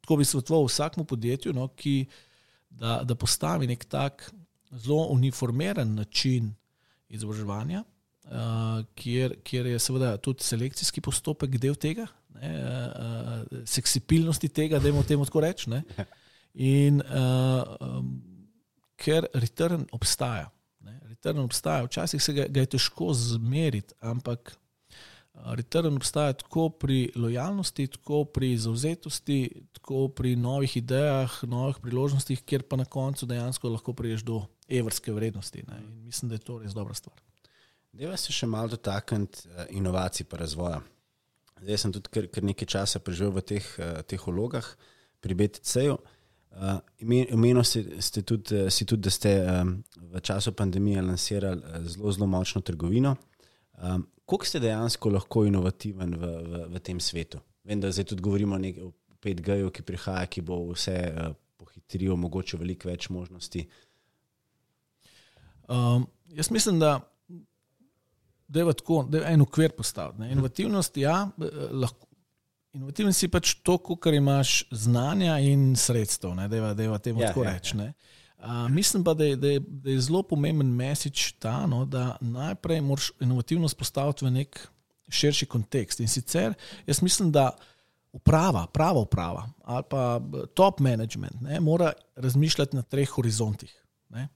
Tako 0.00 0.16
bi 0.16 0.24
svetoval 0.24 0.66
vsakmu 0.66 1.04
podjetju, 1.04 1.52
no, 1.52 1.68
ki 1.68 2.06
da, 2.70 3.02
da 3.04 3.14
postavi 3.14 3.66
nek 3.66 3.84
tak 3.84 4.32
zelo 4.70 5.06
uniformiran 5.10 5.94
način 5.94 6.54
izobraževanja, 7.08 7.84
uh, 8.24 8.30
kjer, 8.94 9.36
kjer 9.44 9.66
je 9.66 9.78
seveda 9.78 10.16
tudi 10.16 10.42
selekcijski 10.42 11.00
postopek 11.00 11.58
del 11.60 11.74
tega, 11.74 12.06
ne, 12.42 12.52
uh, 12.88 13.62
seksipilnosti 13.68 14.48
tega, 14.48 14.78
da 14.78 14.88
imamo 14.88 15.04
temu 15.06 15.24
tako 15.24 15.40
reči. 15.40 15.70
In 16.54 17.00
uh, 17.00 17.62
um, 17.80 18.10
ker 18.96 19.26
return 19.34 19.86
obstaja. 19.92 20.50
Ne, 20.82 20.98
return 21.08 21.38
obstaja, 21.38 21.86
včasih 21.86 22.22
se 22.22 22.34
ga, 22.36 22.46
ga 22.50 22.64
je 22.64 22.74
težko 22.74 23.12
zmeriti, 23.14 23.94
ampak 24.00 24.56
return 25.56 25.96
obstaja 25.96 26.32
tako 26.32 26.68
pri 26.68 27.10
lojalnosti, 27.16 27.86
tako 27.96 28.24
pri 28.24 28.56
zauzetosti, 28.58 29.66
tako 29.72 30.08
pri 30.08 30.36
novih 30.36 30.76
idejah, 30.76 31.38
novih 31.48 31.80
priložnostih, 31.82 32.44
kjer 32.44 32.62
pa 32.68 32.76
na 32.76 32.84
koncu 32.84 33.26
dejansko 33.26 33.68
lahko 33.68 33.92
priješ 33.92 34.22
do 34.28 34.42
evrske 34.68 35.12
vrednosti. 35.12 35.64
Ne, 35.68 35.82
in 35.82 36.04
mislim, 36.04 36.28
da 36.28 36.34
je 36.34 36.46
to 36.46 36.58
res 36.58 36.74
dobra 36.74 36.94
stvar. 36.94 37.16
Deva 37.92 38.16
se 38.16 38.32
še 38.32 38.46
malo 38.46 38.72
dotakniti 38.72 39.48
inovacij 39.70 40.26
in 40.30 40.38
razvoja. 40.38 40.80
Zdaj 41.62 41.78
sem 41.78 41.92
tudi 41.94 42.10
kar, 42.12 42.26
kar 42.32 42.46
nekaj 42.46 42.68
časa 42.74 43.00
preživel 43.02 43.36
v 43.36 43.44
teh, 43.46 43.66
uh, 43.78 44.02
teh 44.06 44.20
vlogah 44.26 44.66
pri 45.22 45.36
BTC-ju. 45.38 45.98
Uh, 46.52 46.80
Imenili 47.00 47.64
ste 47.64 48.22
tudi, 48.26 48.66
uh, 48.66 48.80
tudi, 48.86 49.02
da 49.02 49.12
ste 49.14 49.30
v 49.96 50.20
času 50.20 50.52
pandemije 50.52 51.02
lansirali 51.02 51.86
zelo, 51.88 52.12
zelo 52.12 52.26
močno 52.26 52.60
trgovino. 52.60 53.16
Kako 54.22 54.46
ste 54.46 54.60
dejansko 54.62 55.10
lahko 55.10 55.44
inovativen 55.48 56.14
v, 56.14 56.26
v, 56.26 56.60
v 56.74 56.82
tem 56.84 57.00
svetu? 57.00 57.40
Vem, 57.64 57.80
da 57.80 57.90
zdaj 57.90 58.12
tudi 58.12 58.22
govorimo 58.22 58.56
o 58.56 58.92
5G-ju, 59.22 59.70
ki 59.70 59.82
prihaja, 59.86 60.26
ki 60.26 60.42
bo 60.46 60.60
vse 60.72 60.94
pohitril, 61.58 62.12
omogočil 62.14 62.60
veliko 62.62 62.90
več 62.90 63.08
možnosti. 63.10 63.64
Um, 65.70 66.06
jaz 66.34 66.50
mislim, 66.50 66.78
da 66.82 67.00
da 68.52 68.60
je 68.60 68.72
tako, 68.78 69.02
da 69.08 69.18
je 69.18 69.32
en 69.32 69.40
ukvir 69.40 69.72
postavljen. 69.76 70.30
Inovativnost, 70.30 70.96
ja, 70.96 71.28
lahko. 71.72 72.06
Inovativni 72.72 73.12
si 73.12 73.28
pač 73.28 73.50
to, 73.60 73.76
kar 74.00 74.14
imaš 74.16 74.62
znanja 74.70 75.34
in 75.44 75.74
sredstev, 75.76 76.32
da 76.48 76.56
je 76.56 76.98
temu 77.04 77.20
ja, 77.20 77.28
tako 77.28 77.44
ja, 77.44 77.52
reči. 77.52 77.76
Ja. 77.76 78.68
Mislim 78.72 79.04
pa, 79.04 79.12
da 79.14 79.24
je, 79.24 79.36
da, 79.36 79.48
je, 79.48 79.60
da 79.60 79.90
je 79.90 80.00
zelo 80.00 80.22
pomemben 80.22 80.70
mesič 80.72 81.32
ta, 81.38 81.66
no, 81.66 81.84
da 81.84 82.16
najprej 82.20 82.80
moraš 82.80 83.10
inovativnost 83.20 83.76
postaviti 83.78 84.24
v 84.24 84.30
nek 84.38 84.62
širši 85.12 85.46
kontekst. 85.46 86.00
In 86.00 86.08
sicer 86.08 86.54
jaz 86.86 87.02
mislim, 87.02 87.28
da 87.32 87.50
uprava, 88.12 88.66
prava 88.72 89.00
uprava 89.00 89.46
ali 89.64 89.84
pa 89.90 90.20
top 90.54 90.80
management 90.80 91.40
ne, 91.40 91.60
mora 91.60 91.92
razmišljati 92.16 92.76
na 92.76 92.82
treh 92.82 93.08
horizontih. 93.08 93.84
Ne. 94.08 94.28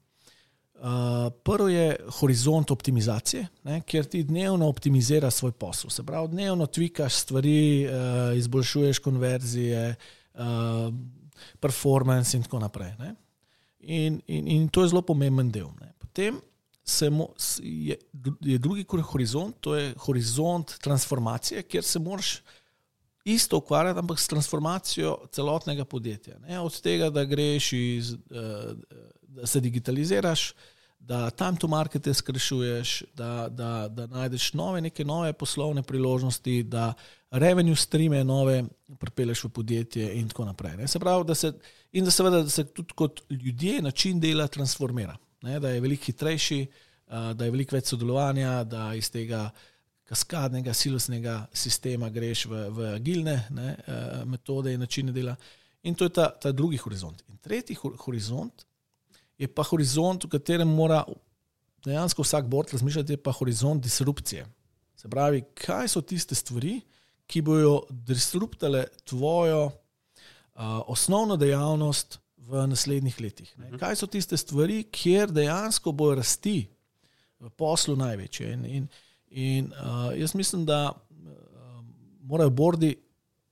Uh, 0.77 1.33
prvo 1.43 1.69
je 1.69 1.97
horizont 2.21 2.71
optimizacije, 2.71 3.47
ne, 3.65 3.81
kjer 3.81 4.05
ti 4.05 4.23
dnevno 4.23 4.69
optimiziraš 4.69 5.35
svoj 5.35 5.53
posel. 5.53 5.91
Se 5.91 6.03
pravi, 6.03 6.29
dnevno 6.29 6.67
tvikaš 6.67 7.15
stvari, 7.15 7.87
uh, 7.87 8.37
izboljšuješ 8.39 8.99
konverzije, 8.99 9.95
uh, 10.35 10.41
performance 11.61 12.37
in 12.37 12.43
tako 12.43 12.59
naprej. 12.59 12.93
In, 13.81 14.21
in, 14.27 14.49
in 14.49 14.69
to 14.69 14.83
je 14.83 14.89
zelo 14.89 15.03
pomemben 15.03 15.51
del. 15.51 15.69
Ne. 15.81 15.93
Potem 15.99 16.41
mo, 17.11 17.29
je, 17.63 17.97
je 18.41 18.59
drugi 18.59 18.85
horizont, 19.03 19.57
to 19.61 19.75
je 19.75 19.95
horizont 19.99 20.79
transformacije, 20.81 21.63
kjer 21.63 21.85
se 21.85 21.99
moraš 21.99 22.43
isto 23.25 23.57
ukvarjati, 23.57 23.99
ampak 23.99 24.21
s 24.21 24.29
transformacijo 24.29 25.19
celotnega 25.33 25.85
podjetja. 25.85 26.39
Ne. 26.39 26.61
Od 26.61 26.81
tega, 26.81 27.11
da 27.11 27.25
greš 27.25 27.73
iz. 27.73 28.13
Uh, 28.13 28.77
da 29.37 29.47
se 29.47 29.61
digitaliziraš, 29.61 30.53
da 30.99 31.31
tam 31.31 31.57
to 31.57 31.69
markete 31.69 32.15
skrajšuješ, 32.15 33.03
da, 33.15 33.49
da, 33.51 33.89
da 33.89 34.07
najdeš 34.07 34.53
nove, 34.53 34.81
neke 34.81 35.05
nove 35.05 35.33
poslovne 35.33 35.83
priložnosti, 35.83 36.63
da 36.63 36.95
revenue 37.31 37.77
streame 37.77 38.25
nove 38.25 38.65
pripeleš 38.99 39.45
v 39.45 39.49
podjetje 39.49 40.09
in 40.19 40.29
tako 40.29 40.45
naprej. 40.45 40.89
Se 40.89 40.99
pravi, 40.99 41.25
da 41.25 41.35
se, 41.35 41.53
in 41.93 42.05
da 42.05 42.11
seveda 42.11 42.43
da 42.43 42.51
se 42.51 42.65
tudi 42.65 42.95
kot 42.95 43.23
ljudje 43.31 43.83
način 43.83 44.21
dela 44.21 44.49
transformira, 44.49 45.17
ne? 45.43 45.61
da 45.61 45.71
je 45.71 45.81
veliko 45.81 46.05
hitrejši, 46.05 46.67
da 47.35 47.45
je 47.45 47.51
veliko 47.51 47.77
več 47.77 47.93
sodelovanja, 47.93 48.65
da 48.65 48.95
iz 48.95 49.11
tega 49.11 49.51
kaskadnega, 50.07 50.75
silosnega 50.75 51.47
sistema 51.53 52.09
greš 52.11 52.47
v, 52.47 52.67
v 52.71 52.93
agilne 52.95 53.41
ne? 53.51 53.77
metode 54.25 54.75
in 54.75 54.81
načine 54.81 55.13
dela. 55.13 55.37
In 55.87 55.95
to 55.95 56.05
je 56.05 56.11
ta, 56.11 56.31
ta 56.41 56.53
drugi 56.53 56.81
horizont. 56.83 57.23
In 57.29 57.39
tretji 57.39 57.77
horizont 57.79 58.66
je 59.39 59.49
pa 59.49 59.63
horizont, 59.63 60.25
v 60.25 60.33
katerem 60.33 60.69
mora 60.69 61.05
dejansko 61.85 62.25
vsak 62.25 62.49
bord 62.51 62.73
razmišljati, 62.73 63.13
je 63.13 63.23
pa 63.23 63.33
horizont 63.33 63.83
disrupcije. 63.83 64.47
Se 64.97 65.09
pravi, 65.09 65.45
kaj 65.55 65.89
so 65.93 66.01
tiste 66.01 66.35
stvari, 66.35 66.81
ki 67.27 67.43
bodo 67.43 67.81
disruptale 67.91 68.87
tvojo 69.05 69.67
uh, 69.67 69.73
osnovno 70.87 71.37
dejavnost 71.37 72.19
v 72.37 72.67
naslednjih 72.67 73.21
letih. 73.21 73.55
Ne? 73.59 73.69
Mhm. 73.69 73.79
Kaj 73.83 73.97
so 73.97 74.07
tiste 74.07 74.37
stvari, 74.37 74.85
kjer 74.91 75.33
dejansko 75.33 75.93
bojo 75.93 76.15
rasti 76.23 76.69
v 77.41 77.51
poslu 77.51 77.97
največje. 77.97 78.53
In, 78.53 78.65
in, 78.65 78.87
in 79.31 79.73
uh, 79.73 80.15
jaz 80.17 80.35
mislim, 80.35 80.65
da 80.65 80.93
uh, 80.93 81.85
morajo 82.23 82.51
bordi. 82.51 82.97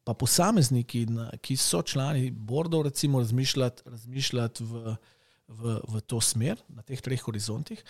Pa 0.05 0.12
posamezniki, 0.12 1.07
ki 1.41 1.55
so 1.57 1.78
člani 1.82 2.28
bordov, 2.30 2.82
recimo, 2.85 3.22
razmišljati, 3.22 3.82
razmišljati 3.89 4.64
v, 4.64 4.82
uh, 4.91 4.97
v, 5.49 5.80
v 5.88 6.01
to 6.07 6.20
smer, 6.20 6.59
na 6.68 6.82
teh 6.82 7.01
treh 7.01 7.20
horizontih. 7.20 7.80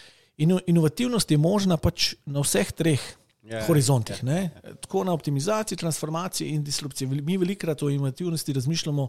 In 0.43 0.59
inovativnost 0.67 1.31
je 1.31 1.39
možna 1.39 1.77
pač 1.79 2.15
na 2.27 2.43
vseh 2.43 2.73
treh 2.75 3.01
yeah, 3.45 3.61
ja, 3.61 3.67
horizontih. 3.67 4.19
Yeah, 4.23 4.51
yeah. 4.51 4.77
Tako 4.83 5.05
na 5.05 5.13
optimizaciji, 5.13 5.79
transformaciji 5.79 6.55
in 6.55 6.65
disrupciji. 6.65 7.09
Mi 7.09 7.37
velikrat 7.39 7.83
o 7.83 7.91
inovativnosti 7.91 8.53
razmišljamo, 8.53 9.09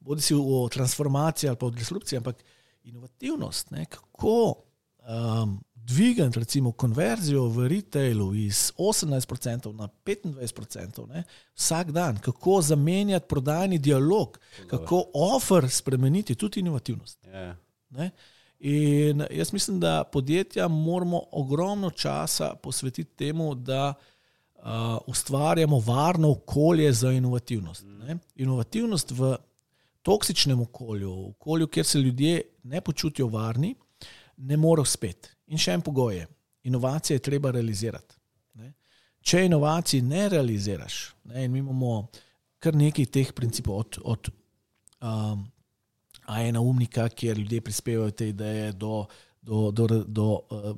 bodi 0.00 0.22
si 0.22 0.34
o 0.34 0.68
transformaciji 0.72 1.48
ali 1.48 1.56
pa 1.56 1.66
o 1.66 1.70
disrupciji, 1.70 2.16
ampak 2.16 2.44
inovativnost, 2.84 3.70
ne, 3.70 3.84
kako 3.84 4.54
um, 5.08 5.60
dvigati 5.74 6.38
recimo 6.38 6.72
konverzijo 6.72 7.48
v 7.48 7.68
retailu 7.68 8.34
iz 8.34 8.72
18% 8.78 9.72
na 9.72 9.88
25% 10.04 11.08
ne, 11.08 11.22
vsak 11.54 11.90
dan, 11.92 12.18
kako 12.18 12.60
zamenjati 12.62 13.28
prodajni 13.28 13.78
dialog, 13.78 14.38
kako 14.66 15.04
offer 15.14 15.70
spremeniti, 15.70 16.34
tudi 16.34 16.60
inovativnost. 16.60 17.18
Yeah. 17.26 17.54
Ne? 17.90 18.10
In 18.58 19.24
jaz 19.30 19.52
mislim, 19.52 19.80
da 19.80 20.04
podjetja 20.12 20.68
moramo 20.68 21.22
ogromno 21.32 21.90
časa 21.90 22.54
posvetiti 22.62 23.16
temu, 23.16 23.54
da 23.54 23.94
uh, 24.54 24.62
ustvarjamo 25.06 25.78
varno 25.86 26.30
okolje 26.30 26.92
za 26.92 27.12
inovativnost. 27.12 27.84
Ne? 27.84 28.18
Inovativnost 28.34 29.10
v 29.10 29.36
toksičnem 30.02 30.60
okolju, 30.60 31.10
v 31.10 31.28
okolju, 31.28 31.66
kjer 31.66 31.86
se 31.86 31.98
ljudje 31.98 32.42
ne 32.62 32.80
počutijo 32.80 33.26
varni, 33.28 33.74
ne 34.36 34.56
more 34.56 34.80
uspeti. 34.80 35.28
In 35.46 35.58
še 35.58 35.74
en 35.76 35.82
pogoj 35.82 36.16
je, 36.16 36.26
inovacije 36.62 37.14
je 37.14 37.22
treba 37.22 37.50
realizirati. 37.50 38.14
Ne? 38.54 38.72
Če 39.20 39.44
inovacij 39.46 40.02
ne 40.02 40.28
realiziraš, 40.28 41.14
ne, 41.24 41.44
in 41.44 41.52
mi 41.52 41.58
imamo 41.58 42.08
kar 42.58 42.74
nekaj 42.74 43.06
teh 43.12 43.32
principov, 43.32 43.78
od, 43.84 43.98
od 44.04 44.30
um, 45.02 45.44
ena 46.28 46.60
umnika, 46.60 47.08
kjer 47.08 47.38
ljudje 47.38 47.60
prispevajo 47.60 48.10
te 48.10 48.28
ideje, 48.28 48.72
do, 48.72 49.04
do, 49.42 49.70
do, 49.70 49.86
do 50.06 50.40
uh, 50.50 50.76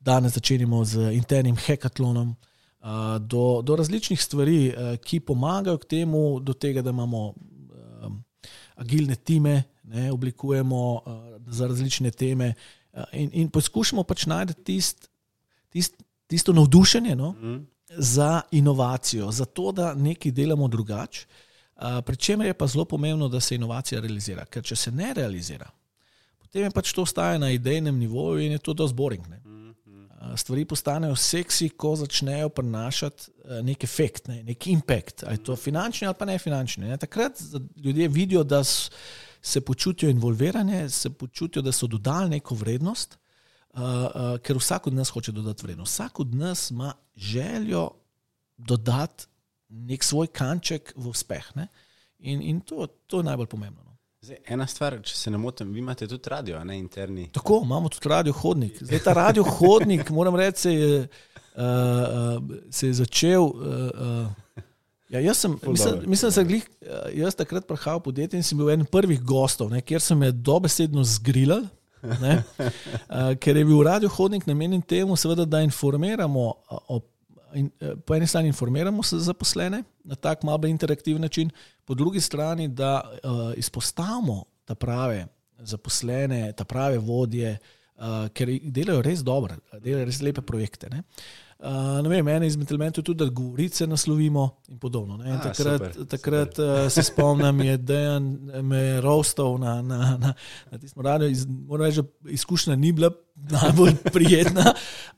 danes 0.00 0.34
začenjamo 0.34 0.84
z 0.84 1.12
internim 1.12 1.56
hekatlonom, 1.56 2.34
uh, 2.80 3.18
do, 3.20 3.62
do 3.62 3.76
različnih 3.76 4.22
stvari, 4.22 4.68
uh, 4.68 4.96
ki 4.96 5.20
pomagajo 5.20 5.78
k 5.78 5.84
temu, 5.84 6.40
do 6.40 6.52
tega, 6.52 6.82
da 6.82 6.90
imamo 6.90 7.26
um, 7.28 8.22
agilne 8.74 9.16
time, 9.16 9.62
ne, 9.82 10.12
oblikujemo 10.12 10.94
uh, 10.94 11.02
za 11.46 11.66
različne 11.66 12.10
teme. 12.10 12.54
Uh, 12.92 13.04
in, 13.12 13.30
in 13.32 13.50
poskušamo 13.50 14.02
pač 14.02 14.26
najti 14.26 14.54
tist, 14.64 15.10
tist, 15.68 16.02
tisto 16.26 16.52
navdušenje 16.52 17.16
no, 17.16 17.32
mm. 17.32 17.60
za 17.96 18.40
inovacijo, 18.50 19.30
za 19.30 19.44
to, 19.44 19.72
da 19.72 19.94
nekaj 19.94 20.32
delamo 20.32 20.68
drugače. 20.68 21.26
Pričemer 22.06 22.46
je 22.46 22.54
pa 22.54 22.66
zelo 22.66 22.84
pomembno, 22.84 23.28
da 23.28 23.40
se 23.40 23.54
inovacija 23.54 24.00
realizira, 24.00 24.44
ker 24.44 24.64
če 24.64 24.76
se 24.76 24.90
ne 24.92 25.14
realizira, 25.16 25.70
potem 26.38 26.66
je 26.66 26.70
pač 26.76 26.92
to 26.92 27.06
ostaje 27.06 27.38
na 27.38 27.50
idejnem 27.50 27.98
nivoju 27.98 28.42
in 28.44 28.52
je 28.52 28.58
to 28.58 28.74
dosti 28.76 28.96
boring. 28.96 29.28
Ne? 29.28 29.40
Stvari 30.36 30.66
postanejo 30.68 31.16
seksi, 31.16 31.70
ko 31.80 31.94
začnejo 31.96 32.50
prenašati 32.52 33.30
nek 33.64 33.84
efekt, 33.84 34.28
ne? 34.28 34.42
nek 34.44 34.66
impact, 34.68 35.24
ali 35.24 35.38
je 35.38 35.44
to 35.48 35.56
finančni 35.56 36.06
ali 36.06 36.18
pa 36.18 36.28
ne 36.28 36.36
finančni. 36.38 36.84
Ne? 36.84 36.98
Takrat 37.00 37.40
ljudje 37.76 38.08
vidijo, 38.08 38.44
da 38.44 38.60
se 39.42 39.60
počutijo 39.60 40.10
involvirane, 40.10 40.88
se 40.90 41.10
počutijo, 41.10 41.62
da 41.62 41.72
so 41.72 41.86
dodali 41.86 42.30
neko 42.36 42.54
vrednost, 42.54 43.16
uh, 43.72 43.80
uh, 43.80 44.36
ker 44.44 44.60
vsak 44.60 44.86
od 44.86 44.94
nas 44.94 45.08
hoče 45.08 45.32
dodati 45.32 45.64
vrednost. 45.64 45.92
Vsak 45.92 46.20
od 46.20 46.34
nas 46.34 46.70
ima 46.70 46.92
željo 47.16 47.88
dodati 48.56 49.29
nek 49.70 50.04
svoj 50.04 50.26
kanček 50.34 50.92
v 50.96 51.08
uspeh. 51.08 51.52
Ne? 51.56 51.68
In, 52.18 52.42
in 52.42 52.60
to, 52.60 52.86
to 53.06 53.22
je 53.22 53.28
najbolj 53.30 53.46
pomembno. 53.46 53.82
No. 53.84 53.96
Zdaj, 54.20 54.36
ena 54.52 54.66
stvar, 54.68 54.98
če 55.00 55.14
se 55.16 55.30
ne 55.32 55.38
motim, 55.40 55.70
vi 55.72 55.80
imate 55.80 56.04
tudi 56.08 56.28
radio, 56.28 56.58
ne 56.64 56.76
interni. 56.78 57.30
Tako, 57.32 57.62
imamo 57.64 57.88
tudi 57.88 58.10
radio 58.12 58.34
hodnik. 58.36 58.76
Zdaj, 58.82 59.00
ta 59.06 59.14
radio 59.16 59.46
hodnik, 59.48 60.10
moram 60.18 60.36
reči, 60.36 60.60
se 60.60 60.74
je, 60.74 60.98
uh, 61.00 61.62
uh, 61.62 62.58
se 62.70 62.90
je 62.90 62.98
začel. 63.00 63.48
Uh, 63.48 64.26
uh, 64.26 64.66
Ja, 65.10 65.18
jaz 65.18 65.40
sem, 65.42 65.56
mislim, 65.66 65.94
mislim, 66.06 66.28
da 66.28 66.32
sem 66.32 66.46
glih, 66.46 66.66
jaz 67.18 67.34
takrat 67.34 67.64
prihajal 67.66 67.98
v 67.98 68.02
podjetje 68.04 68.38
in 68.38 68.44
sem 68.46 68.58
bil 68.58 68.68
eden 68.70 68.86
prvih 68.86 69.18
gostov, 69.26 69.72
ne, 69.72 69.80
kjer 69.82 69.98
sem 70.04 70.18
me 70.22 70.28
dobesedno 70.30 71.02
zgrilal, 71.02 71.64
ne, 72.20 72.36
uh, 72.38 73.32
ker 73.42 73.58
je 73.58 73.64
bil 73.66 73.82
radio 73.82 74.08
hodnik 74.14 74.46
namenjen 74.46 74.84
temu, 74.86 75.16
seveda, 75.18 75.48
da 75.50 75.64
informiramo 75.66 76.44
o 76.70 77.00
in, 77.54 77.70
eh, 77.80 77.96
po 78.06 78.14
eni 78.14 78.26
strani 78.26 78.48
informiramo 78.48 79.02
se 79.02 79.18
zaposlene 79.18 79.82
na 80.04 80.14
tak 80.14 80.42
malo 80.42 80.66
interaktiven 80.66 81.22
način, 81.22 81.50
po 81.84 81.94
drugi 81.94 82.20
strani, 82.20 82.68
da 82.68 83.02
uh, 83.24 83.52
izpostavimo 83.56 84.44
ta 84.64 84.74
prave 84.74 85.26
zaposlene, 85.58 86.52
ta 86.52 86.64
prave 86.64 86.98
vodje, 86.98 87.58
uh, 87.96 88.28
ker 88.32 88.48
delajo 88.62 89.02
res 89.02 89.24
dobro, 89.24 89.56
delajo 89.80 90.04
res 90.04 90.20
lepe 90.20 90.40
projekte. 90.40 90.88
Uh, 90.92 90.98
Uh, 91.60 92.08
vem, 92.08 92.28
ena 92.28 92.46
izmed 92.48 92.70
elementov 92.72 93.02
je 93.02 93.04
tudi, 93.04 93.18
da 93.20 93.26
govorice 93.28 93.86
naslovimo 93.86 94.46
in 94.68 94.78
podobno. 94.78 95.18
In 95.24 95.32
A, 95.32 95.40
takrat 95.42 95.76
super, 95.76 96.06
takrat 96.08 96.54
super. 96.54 96.84
Uh, 96.86 96.88
se 96.88 97.02
spomnim, 97.02 97.58
da 97.58 97.64
je 97.64 97.76
Dejan 97.76 98.28
me 98.62 99.00
rostal 99.00 99.58
na, 99.58 99.82
na, 99.82 99.98
na, 100.16 100.32
na 100.70 100.78
tistem 100.78 101.02
radiju. 101.04 101.36
Moram 101.68 101.86
reči, 101.86 102.00
da 102.00 102.30
izkušnja 102.30 102.76
ni 102.76 102.92
bila 102.92 103.10
najbolj 103.50 103.94
prijetna, 104.12 104.74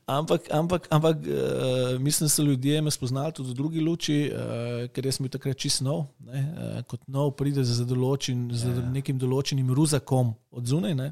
ampak, 0.07 0.47
ampak, 0.51 0.87
ampak 0.91 1.17
uh, 1.17 2.01
mislim, 2.01 2.27
da 2.27 2.29
so 2.29 2.43
ljudje 2.43 2.83
me 2.83 2.91
spoznali 2.91 3.33
tudi 3.33 3.51
v 3.51 3.55
drugi 3.55 3.81
luči, 3.81 4.19
uh, 4.31 4.91
ker 4.93 5.09
sem 5.13 5.27
bil 5.27 5.33
takrat 5.33 5.59
čist 5.59 5.83
nov. 5.83 6.07
Ne, 6.27 6.43
uh, 6.43 6.83
kot 6.89 7.03
nov 7.07 7.35
pride 7.39 7.65
za, 7.65 7.85
določen, 7.89 8.49
za 8.55 8.71
ja, 8.71 8.79
ja. 8.81 8.91
nekim 8.95 9.19
določenim 9.19 9.71
ruzakom 9.75 10.35
od 10.51 10.67
zunaj. 10.67 10.95
Ne. 10.99 11.11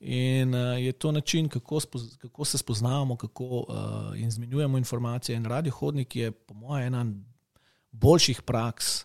In 0.00 0.54
uh, 0.54 0.76
je 0.80 0.92
to 0.92 1.12
način, 1.12 1.48
kako, 1.48 1.80
spoz, 1.84 2.08
kako 2.22 2.44
se 2.44 2.58
spoznavamo, 2.58 3.16
kako 3.16 3.44
uh, 3.44 3.68
izmenjujemo 4.16 4.78
informacije. 4.78 5.36
In 5.36 5.46
radio 5.48 5.72
hodnik 5.72 6.16
je, 6.16 6.32
po 6.32 6.54
mojem, 6.54 6.92
ena 6.92 7.06
boljših 7.92 8.42
praks, 8.42 9.04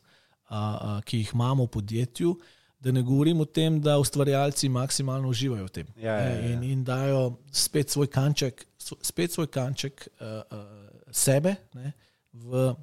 uh, 0.50 0.58
uh, 0.58 1.00
ki 1.06 1.24
jih 1.24 1.32
imamo 1.34 1.66
v 1.66 1.74
podjetju. 1.80 2.36
Da 2.84 2.92
ne 2.92 3.02
govorim 3.02 3.40
o 3.40 3.46
tem, 3.46 3.78
da 3.82 3.96
ustvarjalci 4.02 4.68
maksimalno 4.70 5.30
uživajo 5.32 5.70
v 5.70 5.72
tem 5.72 5.92
ja, 5.96 6.18
ja, 6.20 6.30
ja. 6.30 6.50
In, 6.52 6.64
in 6.68 6.84
dajo 6.84 7.38
spet 7.52 7.94
svoj 7.94 8.10
kanček, 8.12 8.66
spet 8.78 9.32
svoj 9.32 9.48
kanček 9.48 10.08
uh, 10.20 10.42
uh, 10.52 10.66
sebe 11.12 11.56
ne, 11.78 11.94
v 12.34 12.74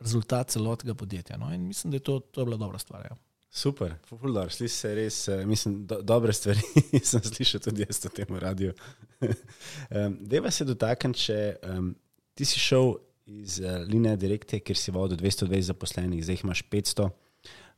rezultat 0.00 0.50
celotnega 0.54 0.94
podjetja. 0.94 1.36
No? 1.36 1.52
In 1.54 1.66
mislim, 1.68 1.90
da 1.90 1.96
je 1.96 2.06
to, 2.06 2.20
to 2.20 2.40
je 2.40 2.44
bila 2.44 2.56
dobra 2.56 2.78
stvar. 2.78 3.04
Ja. 3.10 3.16
Super, 3.50 3.94
fuldoor, 4.06 4.52
sliši 4.52 4.74
se 4.74 4.94
res, 4.94 5.18
eh, 5.28 5.46
mislim, 5.46 5.80
do, 5.86 6.02
dobre 6.02 6.32
stvari. 6.32 6.60
sem 7.10 7.22
slišal 7.24 7.60
tudi 7.64 7.86
jaz 7.86 8.02
na 8.04 8.10
tem 8.10 8.36
radiju. 8.36 8.74
um, 9.24 10.18
Deva 10.20 10.50
se 10.50 10.66
dotakniti, 10.68 11.24
če 11.26 11.38
um, 11.66 11.94
ti 12.36 12.44
si 12.44 12.60
šel 12.60 12.92
iz 13.26 13.58
uh, 13.60 13.80
linije 13.88 14.16
direkte, 14.16 14.60
kjer 14.60 14.76
si 14.78 14.92
vodil 14.94 15.18
220 15.18 15.72
zaposlenih, 15.72 16.22
zdaj 16.24 16.38
jih 16.38 16.44
imaš 16.44 16.62
500. 16.70 17.08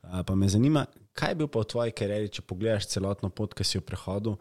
Uh, 0.01 0.21
pa 0.25 0.35
me 0.35 0.49
zanima, 0.49 0.85
kaj 1.13 1.31
je 1.31 1.35
bil 1.35 1.47
pa 1.47 1.61
v 1.61 1.69
tvoji 1.73 1.91
karieri, 1.91 2.31
če 2.33 2.41
pogledaš 2.41 2.89
celotno 2.93 3.29
pot, 3.29 3.53
ki 3.53 3.63
si 3.63 3.77
jo 3.77 3.85
prehodil. 3.85 4.37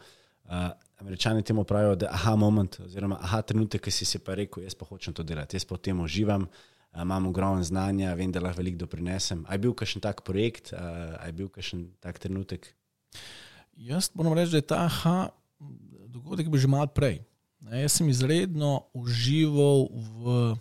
Uh, 0.51 0.71
američani 1.01 1.43
temu 1.47 1.65
pravijo, 1.65 1.95
da 1.97 2.07
je 2.07 2.13
aha 2.13 2.37
moment, 2.37 2.81
oziroma 2.85 3.19
aha 3.21 3.43
trenutek, 3.43 3.85
ki 3.85 3.91
si 3.91 4.05
si 4.05 4.19
pa 4.19 4.35
rekel, 4.35 4.65
jaz 4.65 4.75
pa 4.75 4.89
hočem 4.89 5.15
to 5.15 5.23
delati, 5.23 5.57
jaz 5.57 5.65
pa 5.69 5.77
v 5.77 5.85
tem 5.85 6.01
uživam. 6.01 6.49
Uh, 6.49 6.67
imam 6.97 7.27
ogromno 7.27 7.63
znanja, 7.63 8.15
vem, 8.15 8.33
da 8.33 8.41
lahko 8.41 8.59
veliko 8.59 8.79
doprinesem. 8.79 9.45
A 9.49 9.55
je 9.55 9.59
bil 9.59 9.75
kakšen 9.75 10.03
tak 10.03 10.23
projekt, 10.27 10.73
a 10.73 11.27
je 11.27 11.33
bil 11.33 11.49
kakšen 11.49 11.87
tak 12.01 12.19
trenutek? 12.19 12.75
Jaz 13.77 14.11
moram 14.15 14.35
reči, 14.35 14.51
da 14.51 14.59
je 14.59 14.67
ta 14.67 14.85
aha, 14.85 15.31
dogodek 16.11 16.51
bil 16.51 16.61
že 16.61 16.69
malo 16.69 16.91
prej. 16.91 17.21
Jaz 17.71 18.01
sem 18.01 18.09
izredno 18.09 18.91
užival 18.97 19.87
v 19.93 20.57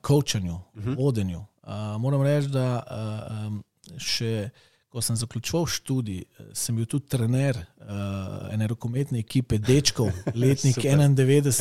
kočanju, 0.00 0.54
uh, 0.54 0.60
uh 0.76 0.84
-huh. 0.84 0.96
vodenju. 0.96 1.44
Uh, 1.62 2.00
moram 2.00 2.22
reči, 2.22 2.48
da 2.48 2.82
uh, 2.82 3.46
um, 3.46 3.64
še 3.96 4.50
ko 4.88 5.02
sem 5.04 5.16
zaključoval 5.16 5.66
študij, 5.66 6.22
sem 6.56 6.76
bil 6.76 6.86
tudi 6.88 7.08
trener 7.12 7.58
uh, 7.60 8.48
ene 8.52 8.66
rokometne 8.66 9.20
ekipe, 9.20 9.58
dečkov, 9.58 10.08
letnik 10.42 10.80
91, 10.80 11.52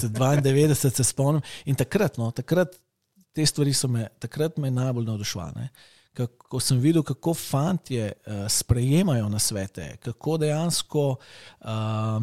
92, 0.41 0.91
se 0.95 1.03
spomnim. 1.03 1.43
In 1.65 1.75
takrat, 1.75 2.17
no, 2.17 2.31
takrat 2.31 2.77
te 3.35 3.45
stvari 3.45 3.73
so 3.75 3.89
me 3.91 4.07
takrat 4.19 4.57
me 4.57 4.71
najbolj 4.71 5.05
navduševale. 5.11 5.67
Ko 6.49 6.59
sem 6.63 6.79
videl, 6.81 7.03
kako 7.05 7.35
fantje 7.37 8.09
uh, 8.09 8.47
sprejemajo 8.49 9.27
na 9.29 9.39
svete, 9.39 9.97
kako 10.01 10.37
dejansko 10.41 11.03
uh, 11.11 11.67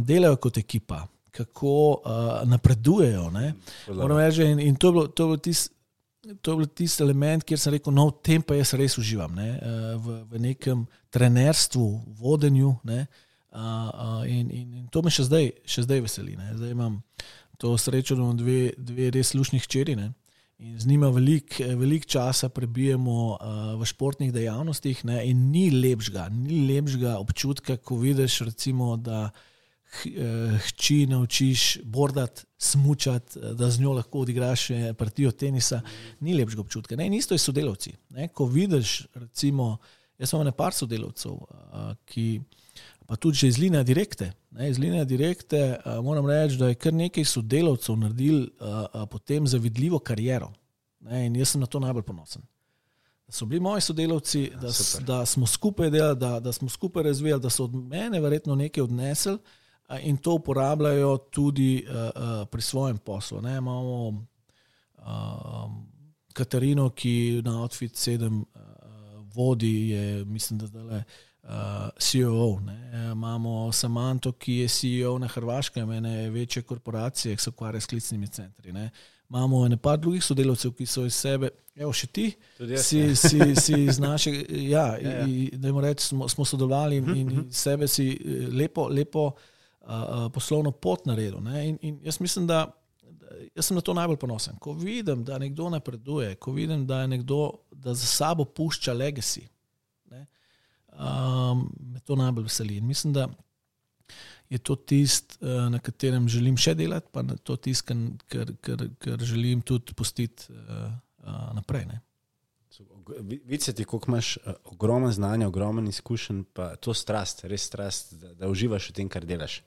delajo 0.02 0.40
kot 0.48 0.58
ekipa, 0.58 1.04
kako 1.30 1.76
uh, 2.00 2.32
napredujejo. 2.48 3.28
Reči, 4.16 4.48
in, 4.50 4.60
in 4.60 4.76
to 4.80 5.36
je 5.44 5.54
bil 6.24 6.66
tisti 6.66 6.82
tist 6.82 7.04
element, 7.04 7.44
kjer 7.44 7.60
sem 7.60 7.74
rekel, 7.76 7.94
no, 7.94 8.08
v 8.10 8.24
tem 8.24 8.42
pa 8.42 8.56
jaz 8.58 8.74
res 8.78 8.96
uživam, 9.00 9.34
ne? 9.36 9.50
uh, 9.58 9.94
v, 10.00 10.18
v 10.32 10.42
nekem 10.48 10.84
trenerstvu, 11.14 11.86
vodenju. 12.20 12.74
Ne? 12.88 13.04
Uh, 13.54 13.60
uh, 13.60 14.20
in, 14.26 14.50
in, 14.50 14.66
in 14.80 14.84
to 14.90 15.04
me 15.04 15.12
še 15.14 15.28
zdaj, 15.28 15.52
še 15.68 15.86
zdaj 15.86 16.04
veseli. 16.08 16.36
Ne? 16.40 16.50
Zdaj 16.58 16.74
imam 16.74 17.00
to 17.60 17.76
srečo, 17.78 18.16
da 18.16 18.24
imam 18.24 18.36
dve, 18.40 18.74
dve 18.76 19.10
res 19.14 19.32
slušnih 19.34 19.68
črni. 19.70 20.10
In 20.64 20.76
z 20.78 20.86
njima 20.86 21.10
veliko 21.10 21.66
velik 21.76 22.06
časa 22.06 22.48
prebijemo 22.48 23.16
uh, 23.34 23.74
v 23.80 23.88
športnih 23.90 24.30
dejavnostih, 24.34 25.04
ne? 25.04 25.20
in 25.28 25.50
ni 25.52 25.66
lepšega, 25.70 26.28
ni 26.32 26.64
lepšega 26.70 27.18
občutka, 27.18 27.76
ko 27.76 27.98
vidiš, 28.00 28.40
recimo, 28.48 28.94
da 28.96 29.26
eh, 29.28 29.42
hči 30.60 31.06
naučiš 31.06 31.78
bordati, 31.84 32.42
smučati, 32.58 33.38
da 33.52 33.70
z 33.70 33.80
njo 33.80 33.92
lahko 33.92 34.18
odigraš 34.18 34.68
partijo 34.98 35.30
tenisa. 35.30 35.80
Ni 36.20 36.34
lepšega 36.34 36.60
občutka. 36.60 36.96
Ne? 36.96 37.06
In 37.06 37.14
isto 37.14 37.34
je 37.34 37.38
sodelavci. 37.38 37.92
Ne? 38.10 38.28
Ko 38.28 38.46
vidiš, 38.46 39.06
recimo, 39.14 39.76
jaz 40.18 40.32
imam 40.32 40.46
nekaj 40.46 40.72
sodelavcev, 40.72 41.32
ki 42.04 42.40
pa 43.06 43.16
tudi 43.16 43.46
iz 43.46 43.58
linije 43.58 43.84
direkte. 43.84 44.32
Ne, 44.50 44.70
iz 44.70 44.78
linije 44.78 45.04
direkte 45.04 45.60
moram 46.02 46.26
reči, 46.26 46.56
da 46.56 46.68
je 46.68 46.74
kar 46.74 46.94
nekaj 46.94 47.24
sodelavcev 47.24 47.96
naredil 47.96 48.46
potem 49.06 49.46
zavidljivo 49.46 49.98
kariero. 49.98 50.52
Ne, 51.00 51.26
in 51.26 51.36
jaz 51.36 51.48
sem 51.48 51.60
na 51.60 51.66
to 51.66 51.80
najbolj 51.80 52.02
ponosen. 52.02 52.42
da 53.26 53.32
so 53.32 53.46
bili 53.46 53.60
moji 53.60 53.80
sodelavci, 53.80 54.40
Ja, 54.44 54.58
da, 54.58 54.72
s- 54.72 54.98
da 55.00 55.26
smo 55.26 55.46
skupaj 55.46 55.90
delali, 55.90 56.18
da, 56.18 56.40
da 56.40 56.52
smo 56.52 56.68
skupaj 56.68 57.02
razvijali, 57.02 57.42
da 57.42 57.50
so 57.50 57.64
od 57.64 57.74
mene 57.74 58.20
verjetno 58.20 58.54
nekaj 58.54 58.82
odnesli 58.82 59.38
in 60.02 60.16
to 60.16 60.34
uporabljajo 60.34 61.16
tudi 61.30 61.84
pri 62.50 62.62
svojem 62.62 62.98
poslu. 62.98 63.40
Ne, 63.40 63.56
imamo 63.56 64.24
uh, 65.04 65.70
Katarino, 66.32 66.90
ki 66.90 67.42
na 67.44 67.60
Outfit 67.62 67.92
7 67.92 68.26
uh, 68.26 68.44
vodi, 69.34 69.88
je, 69.88 70.24
mislim, 70.24 70.58
da 70.58 70.66
zdaj 70.66 70.82
le. 70.82 71.04
Uh, 71.44 71.50
CEO, 71.98 72.60
ne. 72.60 73.10
imamo 73.12 73.72
Samanto, 73.72 74.32
ki 74.32 74.52
je 74.52 74.68
CEO 74.68 75.18
na 75.18 75.26
Hrvaškem, 75.28 75.90
ene 75.92 76.30
večje 76.30 76.62
korporacije, 76.62 77.36
ki 77.36 77.42
se 77.42 77.50
ukvarja 77.50 77.80
s 77.80 77.86
klicnimi 77.86 78.26
centri. 78.26 78.72
Ne. 78.72 78.90
Imamo 79.28 79.68
nekaj 79.68 79.96
drugih 79.96 80.24
sodelavcev, 80.24 80.72
ki 80.72 80.86
so 80.86 81.04
iz 81.04 81.14
sebe, 81.14 81.50
evo 81.76 81.92
še 81.92 82.06
ti, 82.06 82.30
jaz, 82.58 82.86
si, 82.86 82.98
ja. 82.98 83.16
si, 83.28 83.40
si 83.60 83.82
iz 83.84 83.98
našega, 84.00 84.46
ja, 84.48 84.86
Ja, 84.96 85.18
ja. 85.18 85.26
jim 85.26 85.78
rečem, 85.78 86.06
smo, 86.06 86.28
smo 86.28 86.44
sodelovali 86.44 86.96
in, 86.96 87.16
in 87.16 87.44
iz 87.48 87.60
sebe 87.60 87.88
si 87.88 88.08
eh, 88.14 88.48
lepo, 88.48 88.88
lepo 88.88 89.26
uh, 89.26 89.53
uh, 89.86 90.32
poslovno 90.32 90.70
pot 90.70 91.06
naredil. 91.06 91.40
Ne? 91.44 91.68
In, 91.68 91.78
in 91.82 92.00
jaz 92.04 92.20
mislim, 92.20 92.46
da 92.46 92.66
jaz 93.54 93.68
sem 93.68 93.76
na 93.76 93.82
to 93.84 93.94
najbolj 93.94 94.18
ponosen. 94.20 94.58
Ko 94.60 94.72
vidim, 94.78 95.24
da 95.24 95.38
nekdo 95.38 95.68
napreduje, 95.70 96.34
ko 96.34 96.52
vidim, 96.52 96.86
da 96.86 97.00
je 97.00 97.08
nekdo, 97.08 97.50
da 97.72 97.94
za 97.94 98.06
sabo 98.06 98.44
pušča 98.44 98.94
legacy, 98.94 99.46
ne? 100.10 100.26
um, 100.92 101.66
me 101.92 102.00
to 102.00 102.16
najbolj 102.16 102.48
veseli. 102.48 102.76
In 102.76 102.86
mislim, 102.86 103.12
da 103.12 103.28
je 104.50 104.58
to 104.58 104.76
tisto, 104.76 105.36
uh, 105.40 105.70
na 105.72 105.78
katerem 105.78 106.28
želim 106.28 106.56
še 106.56 106.74
delati, 106.78 107.08
pa 107.12 107.22
na 107.22 107.36
to 107.36 107.56
tisto, 107.56 107.94
kar, 108.28 108.52
kar, 108.60 108.88
kar 108.98 109.22
želim 109.24 109.62
tudi 109.62 109.94
pustiti 109.94 110.52
uh, 110.52 110.90
uh, 111.24 111.46
naprej. 111.54 111.86
Ne? 111.90 112.00
Vidite, 113.44 113.84
koliko 113.84 114.10
imaš 114.10 114.38
ogromno 114.64 115.12
znanja, 115.12 115.46
ogromno 115.48 115.88
izkušenj, 115.88 116.42
pa 116.52 116.72
to 116.76 116.94
strast, 116.94 117.44
res 117.44 117.68
strast, 117.68 118.14
da, 118.18 118.32
da 118.34 118.48
uživaš 118.50 118.88
v 118.90 118.94
tem, 118.96 119.08
kar 119.12 119.26
delaš. 119.28 119.60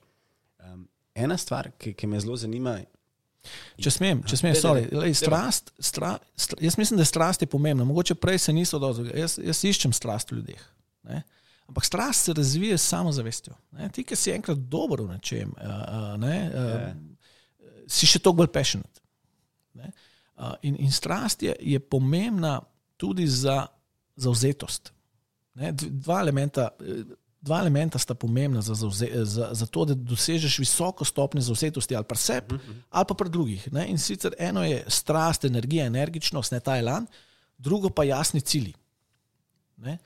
Um, 0.64 0.86
ena 1.14 1.36
stvar, 1.38 1.70
ki, 1.78 1.94
ki 1.98 2.06
me 2.06 2.20
zelo 2.20 2.36
zanima, 2.36 2.78
Če 3.78 3.92
smem, 3.94 4.20
če 4.26 4.38
smem, 4.40 4.56
sorry, 4.58 4.86
lej, 4.92 5.14
strast, 5.16 5.70
stra, 5.80 6.16
stra, 6.38 6.58
jaz 6.64 6.76
mislim, 6.80 6.98
da 6.98 7.04
je 7.04 7.10
strast 7.12 7.42
je 7.44 7.48
pomembna. 7.50 7.86
Mogoče 7.86 8.16
prej 8.18 8.40
se 8.42 8.52
niso 8.52 8.80
dozvali. 8.82 9.14
Jaz, 9.16 9.38
jaz 9.42 9.60
iščem 9.64 9.94
strast 9.94 10.32
v 10.32 10.40
ljudeh. 10.40 10.64
Ne? 11.08 11.22
Ampak 11.70 11.86
strast 11.86 12.26
se 12.26 12.34
razvije 12.36 12.78
s 12.78 12.88
samozavestjo. 12.90 13.54
Ne? 13.78 13.90
Ti, 13.94 14.04
ki 14.08 14.18
si 14.18 14.32
enkrat 14.34 14.60
dober 14.72 15.04
v 15.04 15.12
nečem, 15.14 15.54
uh, 15.54 15.70
uh, 15.70 16.10
ne, 16.20 16.36
uh, 16.50 17.78
si 17.86 18.08
še 18.08 18.20
toliko 18.20 18.42
bolj 18.42 18.52
passionate. 18.56 19.04
Ne? 19.78 19.92
Uh, 20.34 20.54
in, 20.66 20.78
in 20.88 20.92
strast 20.94 21.44
je, 21.46 21.54
je 21.60 21.80
pomembna 21.80 22.58
tudi 22.98 23.28
za 23.30 23.62
zauzetost. 24.18 24.92
Ne? 25.60 25.72
Dva 25.76 26.20
elementa. 26.24 26.72
Dva 27.40 27.60
elementa 27.60 27.98
sta 27.98 28.14
pomembna 28.18 28.60
za, 28.60 28.74
zauze, 28.74 29.06
za, 29.24 29.50
za 29.54 29.66
to, 29.66 29.84
da 29.84 29.94
dosežeš 29.94 30.58
visoko 30.58 31.04
stopnjo 31.04 31.42
zauzetosti 31.46 31.96
ali 31.96 32.04
pri 32.04 32.18
sebi, 32.18 32.58
ali 32.90 33.06
pa 33.08 33.14
pri 33.14 33.30
drugih. 33.30 33.68
Ne? 33.72 33.86
In 33.88 33.98
sicer 33.98 34.34
eno 34.38 34.64
je 34.64 34.82
strast, 34.90 35.44
energija, 35.44 35.86
energičnost, 35.86 36.52
ne 36.52 36.60
ta 36.60 36.78
elan, 36.78 37.06
drugo 37.58 37.90
pa 37.90 38.04
jasni 38.04 38.40
cilji. 38.40 38.74
Ne? 39.76 39.98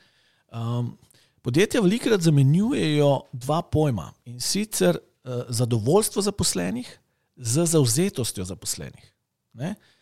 Um, 0.53 0.99
podjetja 1.43 1.81
velikrat 1.81 2.21
zamenjujejo 2.21 3.23
dva 3.33 3.63
pojma 3.63 4.13
in 4.25 4.41
sicer 4.41 4.99
uh, 4.99 5.43
zadovoljstvo 5.49 6.23
zaposlenih 6.23 6.99
z 7.37 7.65
zauzetostjo 7.67 8.45
zaposlenih. 8.45 9.15
Ne? 9.53 9.71
Uh, 9.71 9.93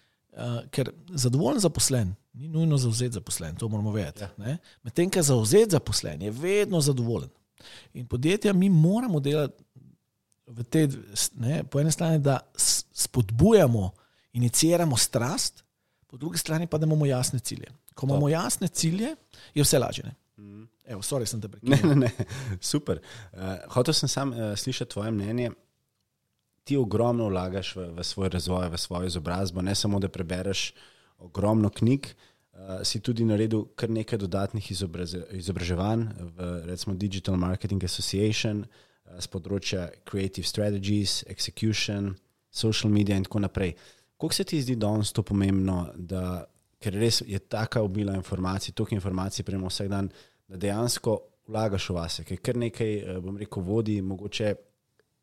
ker 0.71 0.93
zadovoljen 1.11 1.61
zaposlen 1.61 2.15
ni 2.33 2.49
nujno 2.49 2.77
zauzet 2.79 3.13
zaposlen, 3.13 3.57
to 3.57 3.69
moramo 3.69 3.93
vedeti. 3.93 4.23
Ja. 4.23 4.57
Medtem, 4.83 5.11
ko 5.11 5.23
zauzet 5.23 5.71
zaposlen 5.71 6.23
je 6.23 6.31
vedno 6.31 6.81
zadovoljen. 6.81 7.31
In 7.95 8.07
podjetja 8.07 8.53
mi 8.53 8.69
moramo 8.71 9.21
delati 9.21 9.65
v 10.47 10.65
te, 10.65 10.89
ne, 11.35 11.65
po 11.65 11.81
eni 11.81 11.93
strani, 11.93 12.19
da 12.19 12.39
spodbujamo, 12.93 13.91
iniciramo 14.33 14.97
strast, 14.97 15.65
po 16.07 16.17
drugi 16.17 16.39
strani 16.39 16.67
pa, 16.67 16.79
da 16.79 16.87
imamo 16.87 17.07
jasne 17.07 17.39
cilje. 17.39 17.69
Ko 17.95 18.07
imamo 18.07 18.29
jasne 18.29 18.69
cilje, 18.69 19.15
je 19.55 19.63
vse 19.63 19.79
lažje. 19.79 20.05
ne. 20.05 20.15
Evo, 20.85 21.03
sorry, 21.03 21.27
sem 21.27 21.41
te 21.41 21.49
Ne, 21.49 21.51
prekinil. 21.77 21.99
ne, 21.99 22.11
ne, 22.19 22.25
super. 22.61 22.99
Uh, 23.33 23.39
hotel 23.75 23.95
sem 23.95 24.09
sam 24.09 24.33
uh, 24.33 24.39
slišati 24.57 24.91
tvoje 24.91 25.11
mnenje. 25.11 25.51
Ti 26.65 26.77
ogromno 26.77 27.29
vlagaš 27.29 27.75
v, 27.77 27.87
v 27.97 28.05
svoj 28.05 28.29
razvoj, 28.29 28.69
v 28.69 28.79
svojo 28.79 29.07
izobrazbo, 29.07 29.63
ne 29.63 29.75
samo 29.75 29.99
da 29.99 30.09
prebereš 30.09 30.73
ogromno 31.19 31.71
knjig, 31.71 32.07
uh, 32.53 32.81
si 32.85 33.01
tudi 33.01 33.25
naredil 33.25 33.65
kar 33.75 33.91
nekaj 33.91 34.19
dodatnih 34.19 34.71
izobraz, 34.71 35.17
izobraževanj 35.31 36.07
v 36.37 36.51
recimo 36.69 36.95
Digital 36.95 37.37
Marketing 37.37 37.85
Association 37.85 38.65
uh, 38.65 38.69
z 39.19 39.27
področja 39.33 39.89
Creative 40.09 40.47
Strategies, 40.47 41.25
Execution, 41.29 42.15
Social 42.51 42.93
Media 42.93 43.17
in 43.17 43.25
tako 43.25 43.41
naprej. 43.47 43.75
Kako 44.21 44.35
se 44.35 44.45
ti 44.45 44.61
zdi 44.61 44.77
danes 44.77 45.13
to 45.13 45.23
pomembno, 45.23 45.87
da, 45.97 46.45
ker 46.81 46.97
res 46.97 47.23
je 47.27 47.39
taka 47.39 47.83
obila 47.83 48.15
informacij, 48.19 48.75
toliko 48.75 48.95
informacij 48.95 49.45
prejmo 49.45 49.71
vsak 49.71 49.89
dan, 49.89 50.11
da 50.49 50.61
dejansko 50.61 51.17
vlagaš 51.51 51.89
v 51.91 51.95
vase, 51.97 52.25
ker 52.29 52.41
kar 52.45 52.59
nekaj, 52.61 52.91
eh, 52.97 53.21
bom 53.21 53.39
rekel, 53.41 53.63
vodi, 53.63 54.01
mogoče 54.03 54.55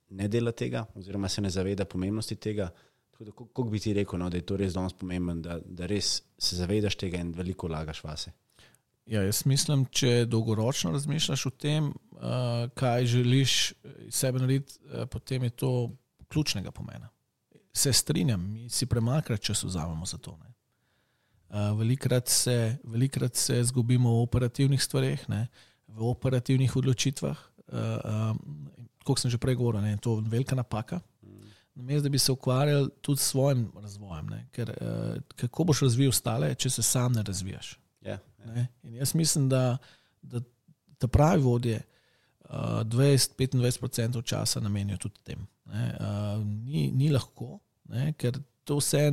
ne 0.09 0.27
dela 0.27 0.51
tega, 0.51 0.85
oziroma 0.95 1.29
se 1.29 1.41
ne 1.41 1.49
zaveda 1.49 1.85
pomembnosti 1.85 2.35
tega. 2.35 2.69
Kako 3.17 3.63
bi 3.63 3.79
ti 3.79 3.93
rekel, 3.97 4.19
no, 4.19 4.29
da 4.29 4.37
je 4.37 4.45
to 4.45 4.57
res 4.57 4.75
danes 4.75 4.93
pomembno, 4.93 5.35
da, 5.41 5.57
da 5.65 5.87
res 5.89 6.21
se 6.37 6.55
zavedaš 6.55 6.95
tega 7.01 7.17
in 7.17 7.31
veliko 7.33 7.67
vlagaš 7.67 8.03
vase? 8.03 8.31
Ja, 9.07 9.21
jaz 9.23 9.45
mislim, 9.47 9.85
če 9.89 10.25
dolgoročno 10.27 10.91
razmišljaš 10.91 11.45
o 11.47 11.51
tem, 11.55 11.87
uh, 11.89 12.67
kaj 12.75 13.05
želiš 13.07 13.53
iz 14.05 14.19
sebe 14.19 14.41
narediti, 14.43 14.77
uh, 14.83 15.07
potem 15.09 15.47
je 15.47 15.49
to 15.49 15.71
ključnega 16.27 16.71
pomena. 16.71 17.09
Se 17.73 17.93
strinjam, 17.93 18.43
mi 18.51 18.69
si 18.69 18.85
premalkrat 18.85 19.41
čas 19.41 19.63
vzamemo 19.63 20.05
za 20.05 20.17
to. 20.17 20.35
Ne. 20.43 20.53
Uh, 21.49 21.79
velikrat, 21.79 22.27
se, 22.27 22.77
velikrat 22.83 23.35
se 23.35 23.63
zgubimo 23.63 24.11
v 24.11 24.21
operativnih 24.27 24.83
stvareh, 24.83 25.29
ne, 25.29 25.47
v 25.87 26.09
operativnih 26.11 26.75
odločitvah. 26.75 27.37
Uh, 27.67 27.79
um, 28.35 28.69
kot 29.07 29.23
sem 29.23 29.31
že 29.31 29.39
prej 29.41 29.55
govoril, 29.59 29.81
ne, 29.81 29.95
je 29.95 30.03
to 30.03 30.17
velika 30.27 30.55
napaka. 30.55 30.99
Namesto 31.77 32.07
da 32.07 32.09
bi 32.09 32.19
se 32.19 32.31
ukvarjali 32.33 32.89
tudi 33.05 33.21
s 33.21 33.29
svojim 33.31 33.67
razvojem. 33.75 34.29
Ne, 34.33 34.39
ker, 34.51 34.71
uh, 34.81 35.17
kako 35.35 35.63
boš 35.69 35.83
razvijal 35.85 36.09
ostale, 36.09 36.55
če 36.55 36.69
se 36.73 36.83
sam 36.83 37.13
ne 37.13 37.23
razvijaš? 37.23 37.75
Ja, 38.01 38.17
Ne? 38.47 38.67
In 38.83 38.95
jaz 38.95 39.15
mislim, 39.15 39.49
da, 39.49 39.77
da 40.21 40.41
ta 40.97 41.07
pravi 41.07 41.41
vodje 41.41 41.81
uh, 42.39 42.49
20-25% 42.49 44.23
časa 44.23 44.59
namenijo 44.59 44.97
tudi 44.97 45.19
tem. 45.23 45.47
Ne? 45.65 45.97
Uh, 45.99 46.45
ni, 46.45 46.91
ni 46.91 47.09
lahko, 47.11 47.59
ne? 47.83 48.13
ker 48.17 48.39
to 48.63 48.79
vse 48.79 49.11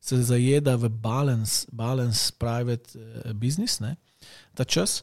se 0.00 0.22
zajeda 0.22 0.76
v 0.76 0.88
balance, 0.88 1.66
balance 1.72 2.32
private 2.38 2.98
uh, 2.98 3.32
business, 3.32 3.80
ne? 3.80 3.96
ta 4.54 4.64
čas. 4.64 5.02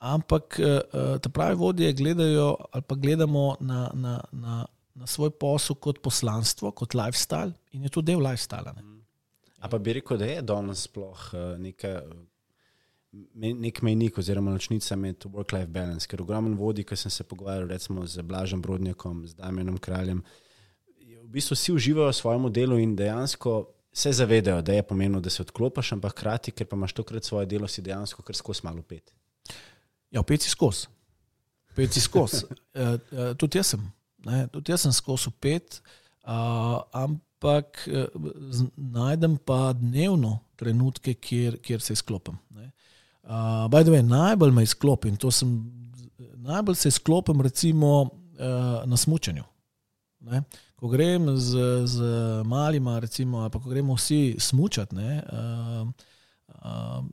Ampak 0.00 0.56
uh, 0.60 1.18
ta 1.20 1.28
pravi 1.28 1.58
vodje 1.60 1.92
gledajo 1.92 2.54
ali 2.72 2.82
pa 2.88 2.94
gledamo 2.96 3.56
na, 3.60 3.90
na, 3.94 4.20
na, 4.32 4.64
na 4.94 5.06
svoj 5.06 5.30
posel 5.30 5.76
kot 5.76 6.00
poslanstvo, 6.02 6.72
kot 6.72 6.94
lifestyle 6.94 7.52
in 7.72 7.84
je 7.84 7.92
to 7.92 8.00
del 8.00 8.22
lifestyla. 8.24 8.72
Ne? 8.76 8.82
A 9.60 9.68
pa 9.68 9.78
bi 9.78 9.92
rekel, 9.92 10.16
da 10.16 10.24
je 10.24 10.42
danes 10.42 10.86
sploh 10.88 11.24
eh, 11.36 11.58
neka, 11.60 11.90
nek 13.36 13.82
mejnik 13.84 14.18
oziroma 14.18 14.54
ločnica 14.54 14.96
med 14.96 15.26
work-life 15.28 15.68
balance, 15.68 16.08
ker 16.08 16.22
ogromno 16.22 16.56
vodi, 16.56 16.84
ki 16.84 16.96
sem 16.96 17.12
se 17.12 17.26
pogovarjal 17.28 17.68
recimo 17.68 18.06
z 18.06 18.24
Blažem 18.24 18.62
Brodnjakom, 18.62 19.26
z 19.28 19.36
Damienom 19.36 19.76
Kraljem, 19.78 20.24
v 21.20 21.28
bistvu 21.28 21.54
vsi 21.54 21.74
uživajo 21.76 22.08
v 22.10 22.16
svojem 22.16 22.48
delu 22.52 22.78
in 22.80 22.96
dejansko 22.96 23.60
se 23.92 24.12
zavedajo, 24.12 24.62
da 24.62 24.72
je 24.72 24.82
pomembno, 24.82 25.20
da 25.20 25.30
se 25.30 25.42
odklopiš, 25.42 25.92
ampak 25.92 26.16
hkrati, 26.16 26.54
ker 26.54 26.66
pa 26.66 26.78
imaš 26.78 26.94
tokrat 26.96 27.24
svoje 27.24 27.46
delo, 27.46 27.68
si 27.68 27.82
dejansko 27.82 28.22
kar 28.22 28.36
skozi 28.36 28.64
malo 28.64 28.82
pet. 28.82 29.12
Ja, 30.10 30.22
pet 30.22 30.42
si 30.42 30.50
skozi. 30.50 30.88
Pet 31.74 31.92
si 31.94 32.00
skozi. 32.00 32.44
uh, 32.44 32.96
uh, 33.12 33.32
tudi 33.38 33.58
jaz 33.58 33.74
sem. 33.74 33.84
Ne? 34.26 34.44
Tudi 34.52 34.72
jaz 34.72 34.84
sem 34.84 34.92
skozi 34.92 35.30
pet, 35.40 35.80
uh, 36.26 36.80
ampak 36.92 37.82
z- 38.50 38.68
najdem 38.76 39.38
pa 39.38 39.72
dnevno 39.72 40.38
trenutke, 40.60 41.14
kjer, 41.14 41.56
kjer 41.62 41.80
se 41.80 41.92
izklopim. 41.96 42.36
Uh, 43.22 43.68
by 43.70 43.84
the 43.84 43.92
way, 43.92 44.02
najbolj 44.02 44.50
me 44.52 44.62
izklopim, 44.62 45.16
to 45.16 45.30
sem, 45.30 45.52
najbolj 46.42 46.74
se 46.74 46.88
izklopim 46.88 47.40
recimo 47.40 48.02
uh, 48.02 48.82
na 48.84 48.96
smučanju. 48.96 49.44
Ne? 50.20 50.42
Ko 50.76 50.88
grem 50.88 51.36
z, 51.36 51.56
z 51.86 52.02
malima, 52.44 52.98
recimo, 52.98 53.44
pa 53.50 53.60
ko 53.60 53.70
gremo 53.70 53.94
vsi 53.94 54.36
smučati, 54.38 54.94
ne, 54.96 55.22
uh, 55.32 55.88
uh, 56.48 57.04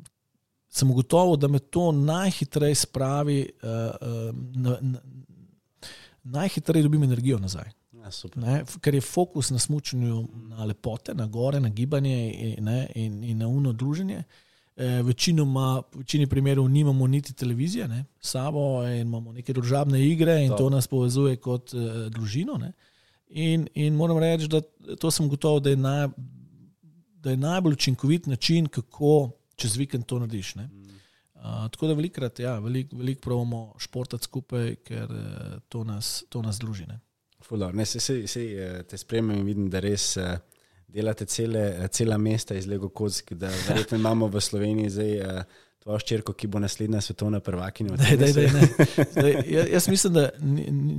sem 0.78 0.92
ugotovil, 0.92 1.36
da 1.42 1.50
me 1.52 1.60
to 1.60 1.92
najhitreje 1.92 2.76
spravi, 2.84 3.40
uh, 3.64 4.30
na, 4.56 4.78
na, 4.82 5.02
najhitreje 6.24 6.84
dobim 6.84 7.04
energijo 7.04 7.40
nazaj. 7.40 7.72
Ja. 7.94 8.12
Ne, 8.36 8.62
ker 8.82 8.96
je 8.96 9.02
fokus 9.02 9.50
na 9.52 9.60
smutnju, 9.60 10.28
na 10.48 10.66
lepote, 10.66 11.14
na 11.14 11.26
gore, 11.28 11.60
na 11.60 11.70
gibanje 11.70 12.18
in, 12.32 12.64
ne, 12.64 12.86
in, 12.96 13.24
in 13.24 13.38
na 13.38 13.48
uno 13.48 13.74
druženje. 13.74 14.24
Eh, 14.78 15.02
večinoma, 15.02 15.82
v 15.92 15.98
večini 15.98 16.28
primerov 16.28 16.68
nimamo 16.70 17.08
niti 17.08 17.34
televizije, 17.34 17.88
ne, 17.88 18.04
sabo 18.22 18.84
in 18.86 19.08
imamo 19.08 19.32
neke 19.34 19.54
družabne 19.54 20.04
igre 20.06 20.44
in 20.44 20.52
to, 20.52 20.58
to 20.58 20.70
nas 20.70 20.88
povezuje 20.88 21.36
kot 21.42 21.74
uh, 21.74 22.06
družino. 22.14 22.60
In, 23.30 23.68
in 23.74 23.96
moram 23.96 24.20
reči, 24.22 24.48
da 24.48 24.62
to 25.02 25.12
sem 25.12 25.30
gotov, 25.30 25.64
da 25.66 25.74
je, 25.74 25.80
naj, 25.82 26.08
da 27.24 27.34
je 27.34 27.38
najbolj 27.38 27.74
učinkovit 27.74 28.28
način, 28.28 28.68
kako 28.68 29.32
čez 29.58 29.78
vikend 29.78 30.06
to 30.08 30.20
narediš. 30.22 30.56
Uh, 30.58 31.68
tako 31.74 31.90
da 31.90 31.98
velikrat, 31.98 32.40
ja, 32.40 32.58
veliko 32.60 32.98
velik 32.98 33.22
pravimo 33.22 33.62
športati 33.82 34.26
skupaj, 34.30 34.76
ker 34.88 35.12
uh, 35.12 35.60
to, 35.70 35.84
nas, 35.84 36.24
to 36.30 36.42
nas 36.42 36.60
druži. 36.62 36.88
Ne. 36.90 37.00
Fulor, 37.46 37.76
ne, 37.76 37.86
se, 37.86 38.00
se, 38.00 38.20
se, 38.28 38.44
te 38.90 38.98
spremem 38.98 39.38
in 39.38 39.46
vidim, 39.46 39.70
da 39.70 39.82
res 39.84 40.16
uh, 40.18 40.34
delate 40.88 41.28
cele, 41.30 41.88
cela 41.94 42.18
mesta 42.18 42.58
iz 42.58 42.68
Lego 42.68 42.90
Kozki, 42.90 43.36
da 43.36 43.52
verjetno 43.68 43.98
imamo 43.98 44.28
v 44.34 44.42
Sloveniji 44.42 44.98
zdaj. 45.00 45.18
Uh, 45.22 45.64
Tvoja 45.88 46.02
ščirka, 46.02 46.34
ki 46.36 46.50
bo 46.52 46.60
naslednja 46.60 47.00
svetovna 47.00 47.40
prvakinja. 47.40 47.96
Jaz 49.72 49.86
mislim, 49.88 50.18
da 50.18 50.24
ni, 50.42 50.66
ni 50.74 50.96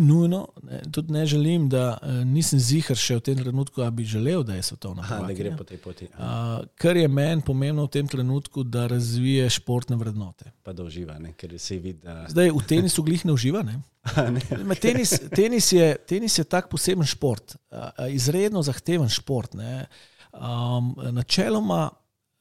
nujno, 0.00 0.42
ne, 0.62 0.82
tudi 0.92 1.12
ne 1.12 1.26
želim, 1.26 1.68
da 1.72 1.96
uh, 1.96 2.08
nisem 2.28 2.60
zihar 2.60 2.96
še 3.00 3.16
v 3.16 3.22
tem 3.24 3.38
trenutku, 3.38 3.80
da 3.80 3.88
bi 3.90 4.04
želel, 4.04 4.42
da 4.44 4.58
je 4.58 4.66
svetovna 4.66 5.02
Aha, 5.06 5.22
da 5.24 5.36
gre 5.36 5.54
po 5.56 5.64
tej 5.64 5.80
poti. 5.80 6.08
Uh, 6.12 6.66
kar 6.76 6.96
je 7.00 7.08
meni 7.08 7.40
pomembno 7.46 7.86
v 7.86 7.92
tem 7.96 8.08
trenutku, 8.08 8.66
da 8.68 8.84
razvije 8.92 9.48
športne 9.56 9.96
vrednote. 9.96 10.52
Pa 10.62 10.74
da 10.76 10.84
uživa, 10.84 11.16
ne, 11.22 11.32
ker 11.32 11.56
se 11.56 11.78
vidi. 11.80 12.02
Da... 12.04 12.26
Zdaj 12.28 12.52
v 12.52 12.64
tenisu 12.68 13.06
glih 13.06 13.24
ne 13.24 13.32
uživa. 13.32 13.64
Ne? 13.64 13.80
ne. 14.36 14.76
Tenis, 14.76 15.16
tenis, 15.32 15.72
je, 15.72 15.88
tenis 16.08 16.36
je 16.38 16.44
tak 16.44 16.68
poseben 16.68 17.08
šport, 17.08 17.56
uh, 17.72 17.88
izredno 18.12 18.60
zahteven 18.66 19.08
šport. 19.08 19.56
Um, 19.56 20.92
načeloma 21.16 21.86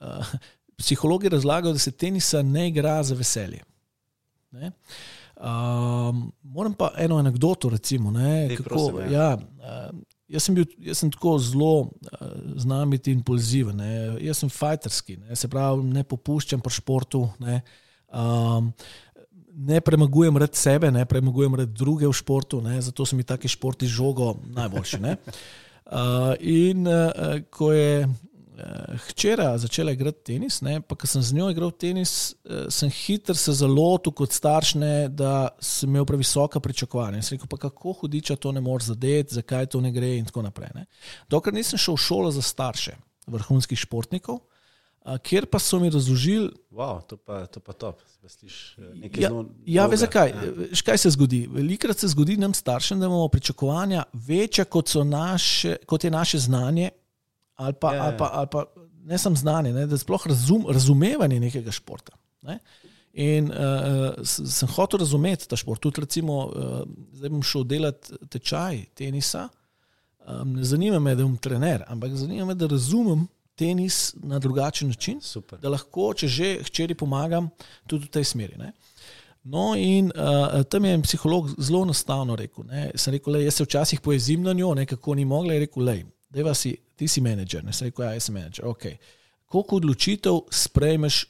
uh, 0.03 0.35
psihologi 0.77 1.31
razlagajo, 1.31 1.73
da 1.73 1.79
se 1.79 1.91
tenisa 1.91 2.43
ne 2.43 2.67
igra 2.67 2.99
za 3.03 3.15
veselje. 3.15 3.63
Ne? 4.51 4.71
Um, 5.38 6.31
moram 6.41 6.73
pa 6.73 6.91
eno 6.97 7.17
anegdoto, 7.17 7.69
recimo. 7.69 8.11
Ne, 8.11 8.55
kako, 8.55 8.63
prosim, 8.63 8.99
ja. 9.11 9.38
Ja, 9.61 9.91
jaz, 10.27 10.43
sem 10.47 10.55
bil, 10.57 10.65
jaz 10.81 11.03
sem 11.03 11.11
tako 11.13 11.35
zelo 11.39 11.73
uh, 11.81 11.89
znam 12.57 12.89
biti 12.89 13.13
impulziven, 13.13 13.77
ne. 13.77 13.91
jaz 14.25 14.41
sem 14.41 14.49
fajterski, 14.49 15.17
ne, 15.17 15.35
se 15.35 15.49
pravi, 15.49 15.83
ne 15.93 16.03
popuščam 16.03 16.63
pri 16.63 16.79
športu. 16.79 17.27
Ne, 17.43 17.61
um, 18.13 18.73
Ne 19.57 19.79
premagujem 19.81 20.35
red 20.38 20.53
sebe, 20.53 20.91
ne 20.93 21.01
premagujem 21.09 21.55
red 21.57 21.71
druge 21.73 22.05
v 22.05 22.13
športu, 22.13 22.59
ne, 22.61 22.75
zato 22.77 23.07
so 23.09 23.17
mi 23.17 23.23
taki 23.25 23.49
športi 23.49 23.88
žogo 23.89 24.35
najboljši. 24.53 24.99
Uh, 25.01 26.35
in 26.67 26.85
uh, 26.85 27.39
ko 27.49 27.71
je 27.73 28.03
uh, 28.58 28.97
hčera 29.08 29.51
začela 29.58 29.93
igrati 29.93 30.24
tenis, 30.34 30.60
ne, 30.66 30.80
pa 30.82 30.97
ko 30.97 31.08
sem 31.08 31.22
z 31.22 31.38
njo 31.38 31.49
igral 31.53 31.72
tenis, 31.72 32.36
uh, 32.43 32.66
sem 32.74 32.89
hitro 32.89 33.36
se 33.38 33.53
zalotil 33.53 34.14
kot 34.18 34.34
starš, 34.34 34.76
ne, 34.82 35.08
da 35.10 35.49
sem 35.62 35.89
imel 35.89 36.05
previsoka 36.05 36.60
pričakovanja. 36.60 37.22
Sem 37.22 37.38
rekel, 37.38 37.49
pa 37.51 37.62
kako 37.68 37.93
hudiča 38.01 38.36
to 38.36 38.51
ne 38.51 38.62
moreš 38.62 38.91
zadeti, 38.91 39.38
zakaj 39.39 39.70
to 39.72 39.82
ne 39.82 39.91
gre 39.91 40.18
in 40.18 40.26
tako 40.26 40.45
naprej. 40.49 40.74
Ne. 40.76 40.86
Dokler 41.30 41.55
nisem 41.55 41.80
šel 41.80 41.95
v 41.95 42.05
šolo 42.10 42.32
za 42.36 42.41
starše 42.41 42.97
vrhunskih 43.28 43.80
športnikov. 43.80 44.41
Ker 45.24 45.45
pa 45.47 45.60
so 45.60 45.80
mi 45.80 45.88
razložili, 45.89 46.49
da 46.68 46.78
wow, 46.78 46.97
je 47.39 47.47
to 47.47 47.60
pa 47.64 47.74
top. 47.74 48.01
Ja, 49.16 49.30
ja 49.66 49.86
veš 49.88 49.99
zakaj? 49.99 50.30
Ja. 50.30 50.82
Kaj 50.86 50.97
se 50.97 51.10
zgodi? 51.16 51.45
Velikrat 51.51 51.99
se 51.99 52.08
zgodi 52.12 52.36
nam 52.38 52.53
staršem, 52.53 52.99
da 52.99 53.05
imamo 53.05 53.28
pričakovanja 53.28 54.03
večja 54.14 54.66
kot, 54.66 54.91
naše, 55.05 55.78
kot 55.86 56.03
je 56.03 56.12
naše 56.12 56.39
znanje 56.39 56.89
ali 57.58 57.74
pa, 57.82 57.93
ja, 57.95 58.03
ali 58.03 58.14
ja. 58.14 58.18
pa, 58.18 58.30
ali 58.34 58.47
pa 58.51 58.66
ne 59.08 59.18
samo 59.18 59.36
znanje, 59.36 59.74
ne, 59.74 59.86
da 59.88 59.97
sploh 59.97 60.28
razum, 60.28 60.66
razumevanje 60.70 61.39
nekega 61.39 61.72
športa. 61.72 62.16
Ne. 62.47 62.60
In 63.18 63.49
uh, 63.49 64.14
sem 64.24 64.70
hotel 64.76 65.01
razumeti 65.01 65.47
ta 65.49 65.58
šport. 65.58 65.82
Tudi, 65.82 66.03
recimo, 66.03 66.36
uh, 66.45 66.82
zdaj 67.18 67.32
bom 67.34 67.41
šel 67.41 67.64
delati 67.66 68.20
tečaj 68.30 68.84
tenisa. 68.99 69.47
Um, 70.28 70.53
ne 70.60 70.68
zanima 70.68 70.99
me, 70.99 71.16
da 71.16 71.26
bom 71.26 71.38
trener, 71.41 71.86
ampak 71.88 72.14
zanima 72.20 72.45
me, 72.45 72.55
da 72.55 72.68
razumem 72.70 73.26
tenis 73.58 74.12
na 74.22 74.39
drugačen 74.39 74.91
način. 74.93 75.22
Super. 75.22 75.60
Da 75.64 75.72
lahko, 75.74 76.12
če 76.14 76.28
že 76.28 76.51
hčeri 76.68 76.93
pomagam, 76.99 77.49
tudi 77.88 78.05
v 78.05 78.14
tej 78.20 78.28
smeri. 78.36 78.60
Ne. 78.60 78.74
No, 79.47 79.72
in 79.80 80.12
uh, 80.12 80.60
tam 80.70 80.86
je 80.86 80.99
psiholog 81.08 81.49
zelo 81.58 81.82
enostavno 81.88 82.36
rekel. 82.36 82.68
Ne. 82.68 82.91
Sem 82.99 83.16
rekel, 83.16 83.34
le, 83.34 83.45
jaz 83.47 83.58
se 83.58 83.66
včasih 83.66 84.03
pojezim 84.03 84.43
na 84.43 84.53
njo, 84.53 84.76
nekako 84.76 85.16
ni 85.16 85.26
mogla. 85.26 85.55
Je 85.55 85.66
rekel, 85.66 85.88
le, 85.88 85.97
da 86.30 86.53
si 86.53 86.75
ti 86.97 87.07
si 87.07 87.21
menedžer, 87.21 87.63
ne 87.63 87.71
rekel, 87.71 88.05
ja, 88.05 88.15
jaz 88.17 88.28
sem 88.28 88.36
menedžer. 88.36 88.65
Okay. 88.65 88.97
Koliko 89.47 89.80
odločitev 89.80 90.41
sprejmeš 90.51 91.25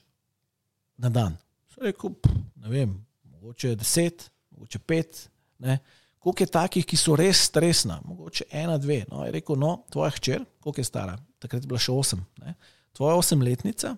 na 0.98 1.12
dan? 1.14 1.38
Rekel, 1.78 2.16
ne 2.64 2.72
vem, 2.72 2.95
mogoče 3.36 3.76
deset, 3.78 4.30
mogoče 4.56 4.80
pet. 4.80 5.28
Ne? 5.60 5.78
Koliko 6.18 6.43
je 6.43 6.54
takih, 6.56 6.86
ki 6.88 6.98
so 6.98 7.16
res 7.20 7.43
stresna, 7.50 8.00
mogoče 8.06 8.48
ena, 8.52 8.80
dve. 8.82 9.04
No, 9.12 9.26
je 9.28 9.36
rekel, 9.36 9.60
no, 9.60 9.84
tvoja 9.93 10.10
hčer, 10.16 10.45
koliko 10.60 10.82
je 10.82 10.89
stara, 10.89 11.18
takrat 11.39 11.64
je 11.64 11.70
bila 11.70 11.82
še 11.82 11.93
osem. 11.93 12.24
Ne? 12.41 12.56
Tvoja 12.98 13.20
osemletnica 13.20 13.93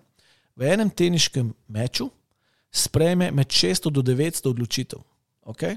v 0.60 0.68
enem 0.68 0.90
teniškem 0.92 1.54
meču 1.72 2.10
sprejme 2.70 3.30
med 3.32 3.48
600 3.48 3.90
do 3.90 4.02
900 4.04 4.50
odločitev. 4.50 5.00
Okay? 5.42 5.76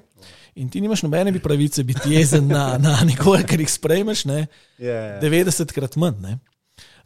In 0.55 0.70
ti 0.70 0.82
nimaš 0.82 1.03
nobene 1.03 1.34
pravice 1.39 1.84
biti 1.84 2.14
jezen 2.14 2.47
na, 2.47 2.78
na 2.78 2.99
nekoga, 3.07 3.43
ker 3.47 3.61
jih 3.64 3.72
sprejmeš 3.72 4.26
ne? 4.30 4.45
yeah, 4.78 5.22
yeah. 5.24 5.45
90 5.47 5.72
krat 5.76 5.95
manj. 5.95 6.20
Ne? 6.22 6.39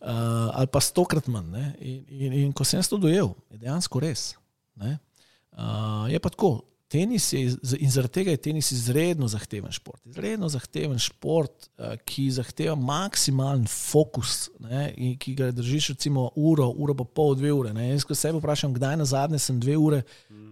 Uh, 0.01 0.49
ali 0.57 0.69
pa 0.71 0.81
stokrat 0.81 1.29
manj. 1.31 1.53
In, 1.79 1.99
in, 2.07 2.39
in 2.43 2.55
ko 2.55 2.65
sem 2.67 2.81
to 2.83 2.99
dojel, 3.01 3.35
je 3.53 3.61
dejansko 3.61 4.01
res. 4.03 4.31
Uh, 4.77 6.05
je 6.11 6.19
pa 6.21 6.29
tako, 6.33 6.59
tenis 6.87 7.31
je 7.33 7.41
in 7.79 7.91
zaradi 7.91 8.13
tega 8.19 8.33
je 8.33 8.41
tenis 8.49 8.71
izredno 8.71 9.27
zahteven 9.27 9.71
šport. 9.71 10.01
Izredno 10.05 10.49
zahteven 10.49 10.99
šport, 11.01 11.69
uh, 11.77 11.95
ki 12.05 12.27
zahteva 12.37 12.75
maksimalen 12.75 13.67
fokus, 13.69 14.47
ne? 14.63 14.91
ki 15.19 15.35
ga 15.37 15.51
držiš 15.55 15.93
recimo 15.95 16.29
uro, 16.35 16.69
uro 16.77 16.95
pa 16.97 17.05
pol, 17.05 17.35
dve 17.37 17.53
ure. 17.53 17.73
Ne? 17.73 17.89
Jaz 17.89 18.05
se 18.13 18.33
vprašam, 18.33 18.73
kdaj 18.73 18.97
na 18.97 19.05
zadnje 19.05 19.39
sem 19.45 19.59
dve 19.59 19.77
ure 19.77 20.03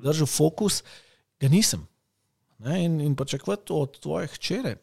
držal 0.03 0.29
fokus, 0.29 0.81
ga 1.41 1.49
nisem. 1.51 1.85
Ne, 2.57 2.85
in, 2.85 3.01
in 3.01 3.15
pričakovati 3.15 3.73
od 3.73 3.99
tvojih 3.99 4.31
hčere, 4.31 4.75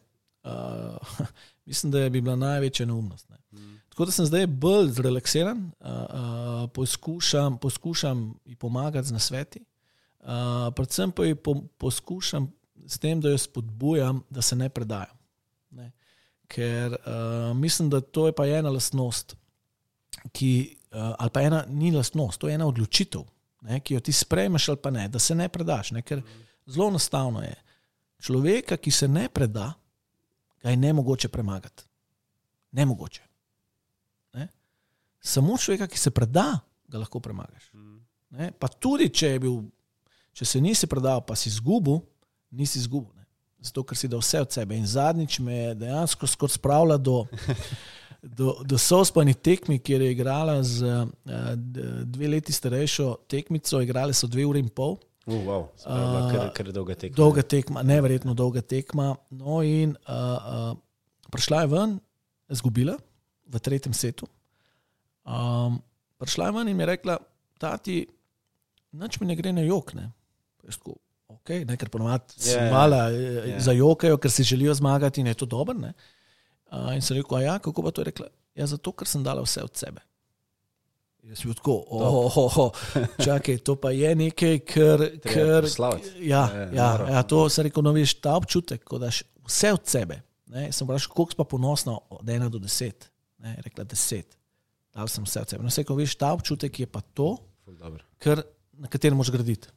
uh, 0.43 1.25
mislim, 1.65 1.91
da 1.91 1.99
je 1.99 2.09
bi 2.09 2.21
bila 2.21 2.35
največja 2.35 2.85
neumnost. 2.85 3.29
Ne. 3.29 3.37
Mm. 3.51 3.75
Tako 3.89 4.05
da 4.05 4.11
sem 4.11 4.25
zdaj 4.25 4.47
bolj 4.47 4.91
zrelaksiran, 4.91 5.71
uh, 5.79 5.87
uh, 5.87 6.69
poskušam, 6.73 7.57
poskušam 7.57 8.33
ji 8.45 8.55
pomagati 8.55 9.07
z 9.07 9.11
nasveti, 9.11 9.59
uh, 10.19 10.27
predvsem 10.75 11.11
pa 11.11 11.25
ji 11.25 11.35
po, 11.35 11.55
poskušam 11.77 12.51
s 12.85 12.99
tem, 12.99 13.21
da 13.21 13.29
jo 13.29 13.37
spodbujam, 13.37 14.23
da 14.29 14.41
se 14.41 14.55
ne 14.55 14.69
predaja. 14.69 15.13
Ne. 15.71 15.91
Ker 16.47 16.91
uh, 16.91 17.57
mislim, 17.57 17.89
da 17.89 18.01
to 18.01 18.27
je 18.27 18.35
pa 18.35 18.47
ena 18.47 18.69
lastnost, 18.69 19.35
ki, 20.31 20.77
uh, 20.91 21.15
ali 21.19 21.29
pa 21.29 21.41
ena 21.41 21.65
ni 21.67 21.91
lastnost, 21.91 22.39
to 22.39 22.47
je 22.47 22.55
ena 22.55 22.67
odločitev, 22.67 23.21
ne, 23.61 23.79
ki 23.79 23.93
jo 23.93 23.99
ti 23.99 24.11
sprejmeš 24.11 24.69
ali 24.69 24.77
pa 24.83 24.91
ne, 24.91 25.07
da 25.07 25.19
se 25.19 25.35
ne 25.35 25.49
predaš. 25.49 25.91
Ne, 25.91 26.01
ker, 26.01 26.19
mm. 26.19 26.52
Zelo 26.65 26.87
enostavno 26.87 27.41
je. 27.41 27.55
Človeka, 28.23 28.77
ki 28.77 28.91
se 28.91 29.07
ne 29.07 29.27
preda, 29.29 29.73
ga 30.63 30.69
je 30.69 30.77
ne 30.77 30.93
mogoče 30.93 31.27
premagati. 31.27 31.83
Ne 32.71 32.85
mogoče. 32.85 33.21
Ne? 34.33 34.47
Samo 35.19 35.57
človeka, 35.57 35.87
ki 35.87 35.99
se 35.99 36.11
preda, 36.11 36.59
ga 36.87 37.01
lahko 37.01 37.19
premagaš. 37.19 37.71
Ne? 38.29 38.51
Pa 38.59 38.67
tudi, 38.67 39.09
če, 39.13 39.35
bil, 39.43 39.59
če 40.33 40.45
se 40.45 40.61
nisi 40.61 40.87
predal, 40.89 41.21
pa 41.27 41.35
si 41.35 41.49
izgubil, 41.51 41.99
nisi 42.55 42.79
izgubil. 42.79 43.11
Ne? 43.17 43.27
Zato, 43.63 43.83
ker 43.87 43.97
si 43.99 44.09
dal 44.11 44.23
vse 44.23 44.41
od 44.43 44.55
sebe. 44.55 44.77
In 44.77 44.87
zadnjič 44.87 45.39
me 45.43 45.57
je 45.57 45.75
dejansko 45.83 46.27
skoraj 46.27 46.55
spravila 46.57 46.97
do, 46.97 47.25
do, 48.39 48.55
do 48.65 48.79
sospani 48.79 49.35
tekmi, 49.35 49.77
kjer 49.79 50.01
je 50.01 50.11
igrala 50.15 50.57
z 50.63 50.87
uh, 50.87 51.53
dve 52.03 52.31
leti 52.33 52.55
starejšo 52.55 53.13
tekmico, 53.27 53.81
igrali 53.83 54.15
so 54.15 54.27
dve 54.27 54.47
uri 54.47 54.63
in 54.63 54.71
pol. 54.71 54.97
Uh, 55.25 55.39
wow. 55.47 55.67
Spravo, 55.79 56.23
kar, 56.31 56.49
kar 56.51 56.71
dolga 56.75 56.95
tekma. 56.99 57.15
Dolga 57.15 57.43
tekma, 57.47 57.83
neverjetno 57.87 58.33
dolga 58.35 58.61
tekma. 58.61 59.13
No, 59.31 59.61
in 59.63 59.95
uh, 60.03 60.73
uh, 60.73 60.73
prišla 61.31 61.61
je 61.63 61.69
ven, 61.71 61.93
izgubila 62.51 62.97
v 63.47 63.61
tretjem 63.63 63.95
setu. 63.95 64.27
Um, 65.23 65.79
prišla 66.19 66.49
je 66.49 66.57
ven 66.57 66.73
in 66.73 66.77
mi 66.77 66.83
je 66.83 66.91
rekla, 66.91 67.17
da 67.61 67.77
ti 67.79 68.01
nič 68.99 69.19
mi 69.21 69.29
ne 69.31 69.39
gre 69.39 69.55
na 69.55 69.63
jok. 69.63 69.95
Ne. 69.95 70.09
Tako, 70.63 70.97
okay, 71.31 71.63
ne, 71.67 71.79
ker 71.79 71.91
ponovadi 71.91 72.35
yeah, 72.43 72.67
ja, 72.67 72.71
mala 72.71 73.05
yeah. 73.11 73.53
Ja. 73.55 73.63
za 73.63 73.75
jokajo, 73.75 74.19
ker 74.19 74.31
si 74.31 74.43
želijo 74.43 74.75
zmagati 74.75 75.23
in 75.23 75.31
je 75.31 75.39
to 75.39 75.47
dobro. 75.47 75.75
Uh, 75.79 76.91
in 76.95 77.01
sem 77.01 77.17
rekel, 77.17 77.41
ja, 77.45 77.59
kako 77.63 77.83
pa 77.83 77.91
to 77.91 78.03
je 78.03 78.11
rekla? 78.11 78.27
Ja, 78.59 78.67
zato, 78.67 78.91
ker 78.91 79.07
sem 79.07 79.23
dala 79.23 79.43
vse 79.45 79.63
od 79.63 79.75
sebe. 79.77 80.03
Jaz 81.23 81.39
sem 81.39 81.53
tako, 81.55 81.77
oh, 81.87 82.35
oh, 82.35 82.57
oh, 82.59 82.87
čakaj, 83.23 83.61
to 83.63 83.77
pa 83.79 83.93
je 83.95 84.09
nekaj, 84.15 84.57
kar. 84.67 85.03
kar 85.23 85.67
ja, 86.19 86.43
ja, 86.51 86.67
ja, 86.73 86.89
ja, 87.09 87.21
to 87.23 87.45
se 87.49 87.63
reko, 87.63 87.81
no, 87.81 87.93
veš, 87.95 88.17
ta 88.19 88.35
občutek, 88.35 88.83
da 88.91 89.05
daš 89.05 89.21
vse 89.47 89.71
od 89.73 89.87
sebe. 89.87 90.19
Ne, 90.53 90.67
sem 90.75 90.85
vprašal, 90.85 91.13
koliko 91.15 91.39
pa 91.39 91.45
ponosna 91.47 91.95
od 92.11 92.29
ena 92.29 92.49
do 92.51 92.59
deset. 92.59 93.07
Ne, 93.39 93.55
rekla 93.63 93.87
deset. 93.87 94.35
dal 94.93 95.07
sem 95.07 95.23
vse 95.23 95.41
od 95.41 95.53
sebe. 95.53 95.63
No, 95.63 95.71
vse, 95.71 95.85
ko 95.87 95.95
veš, 95.97 96.17
ta 96.19 96.33
občutek 96.35 96.83
je 96.83 96.89
pa 96.91 97.01
to, 97.01 97.37
kar, 98.21 98.43
na 98.77 98.91
katerem 98.91 99.17
moš 99.17 99.31
graditi. 99.31 99.71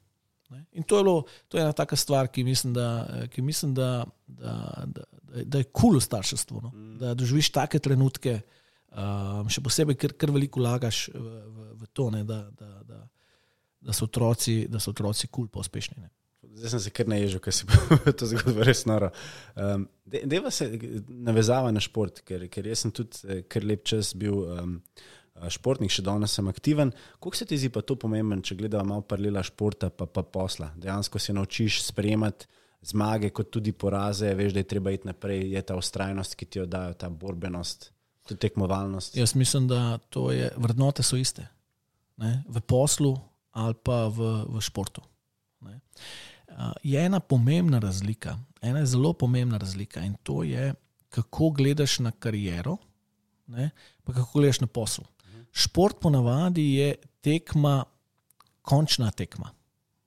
Ne? 0.50 0.64
In 0.72 0.82
to 0.82 0.98
je, 0.98 1.04
bilo, 1.06 1.24
to 1.48 1.58
je 1.58 1.62
ena 1.62 1.72
taka 1.72 1.96
stvar, 1.96 2.28
ki 2.28 2.44
mislim, 2.44 2.74
da, 2.74 3.06
ki 3.32 3.42
mislim, 3.42 3.74
da, 3.74 4.04
da, 4.26 4.58
da, 4.86 5.06
da, 5.22 5.44
da 5.44 5.62
je 5.62 5.70
kul 5.70 5.94
cool 5.94 5.98
v 5.98 6.04
starševstvu. 6.04 6.60
No? 6.62 6.70
Mm. 6.74 6.98
Da 7.00 7.14
doživiš 7.14 7.50
take 7.54 7.78
trenutke, 7.82 8.40
um, 8.96 9.48
še 9.52 9.62
posebej, 9.64 9.98
ker, 10.00 10.16
ker 10.18 10.32
veliko 10.34 10.62
lagaš 10.64 11.06
v, 11.12 11.22
v, 11.22 11.70
v 11.82 11.90
to, 11.92 12.10
ne? 12.14 12.24
da, 12.26 12.42
da, 12.56 12.70
da, 12.86 13.02
da 13.80 13.96
so 13.96 14.08
otroci 14.08 14.66
kul, 14.66 15.28
cool, 15.30 15.50
pa 15.52 15.62
uspešni. 15.64 16.00
Ne? 16.00 16.12
Zdaj 16.56 16.72
sem 16.72 16.82
se 16.86 16.92
kar 16.96 17.08
naježil, 17.10 17.40
ker 17.44 17.52
si 17.52 17.68
to 18.18 18.28
zgodbo 18.30 18.64
res 18.64 18.86
noro. 18.88 19.10
Um, 19.54 19.84
Deva 20.06 20.50
se 20.54 20.70
navezava 21.08 21.72
na 21.74 21.82
šport, 21.84 22.22
ker, 22.26 22.46
ker 22.52 22.70
jaz 22.70 22.86
sem 22.86 22.94
tudi 22.96 23.42
kar 23.50 23.66
lep 23.66 23.84
čas 23.88 24.14
bil 24.16 24.40
um, 24.46 24.78
športnik, 25.52 25.92
še 25.92 26.04
danes 26.06 26.32
sem 26.38 26.48
aktiven. 26.48 26.92
Kako 27.20 27.36
se 27.36 27.48
ti 27.48 27.58
zdi 27.60 27.68
pa 27.74 27.82
to 27.84 27.98
pomemben, 28.00 28.40
če 28.40 28.56
gledamo 28.56 28.94
malo 28.94 29.04
paralela 29.04 29.44
športa 29.44 29.90
pa, 29.92 30.08
pa 30.08 30.24
posla? 30.24 30.70
Dejansko 30.80 31.20
se 31.20 31.36
naučiš 31.36 31.82
sprejemati 31.90 32.48
zmage, 32.86 33.30
kot 33.34 33.50
tudi 33.50 33.72
poraze, 33.72 34.30
veš, 34.38 34.54
da 34.54 34.62
je 34.62 34.70
treba 34.70 34.92
iti 34.94 35.08
naprej, 35.08 35.42
je 35.52 35.62
ta 35.66 35.76
ustrajnost, 35.76 36.36
ki 36.38 36.46
ti 36.46 36.60
jo 36.60 36.66
dajo, 36.70 36.94
ta 36.94 37.10
borbenost, 37.10 37.90
tudi 38.26 38.40
tekmovalnost. 38.40 39.16
Jaz 39.16 39.34
mislim, 39.34 39.68
da 39.68 39.98
to 39.98 40.30
je, 40.32 40.50
vrednote 40.56 41.02
so 41.02 41.16
iste. 41.16 41.46
Ne? 42.16 42.42
V 42.48 42.60
poslu 42.60 43.16
ali 43.56 43.74
pa 43.84 44.06
v, 44.12 44.44
v 44.52 44.60
športu. 44.60 45.00
Ne? 45.64 45.80
Je 46.84 47.00
ena 47.00 47.20
pomembna 47.20 47.78
razlika, 47.80 48.36
ena 48.60 48.84
zelo 48.86 49.12
pomembna 49.12 49.58
razlika 49.58 50.04
in 50.04 50.16
to 50.22 50.42
je, 50.42 50.74
kako 51.08 51.50
gledaš 51.50 51.98
na 52.04 52.10
kariero, 52.12 52.76
ne, 53.46 53.70
pa 54.04 54.12
kako 54.12 54.38
gledaš 54.38 54.60
na 54.60 54.66
posel. 54.66 55.04
Šport 55.56 56.00
ponavadi 56.00 56.74
je 56.74 56.94
tekma, 57.24 57.84
končna 58.62 59.10
tekma. 59.10 59.50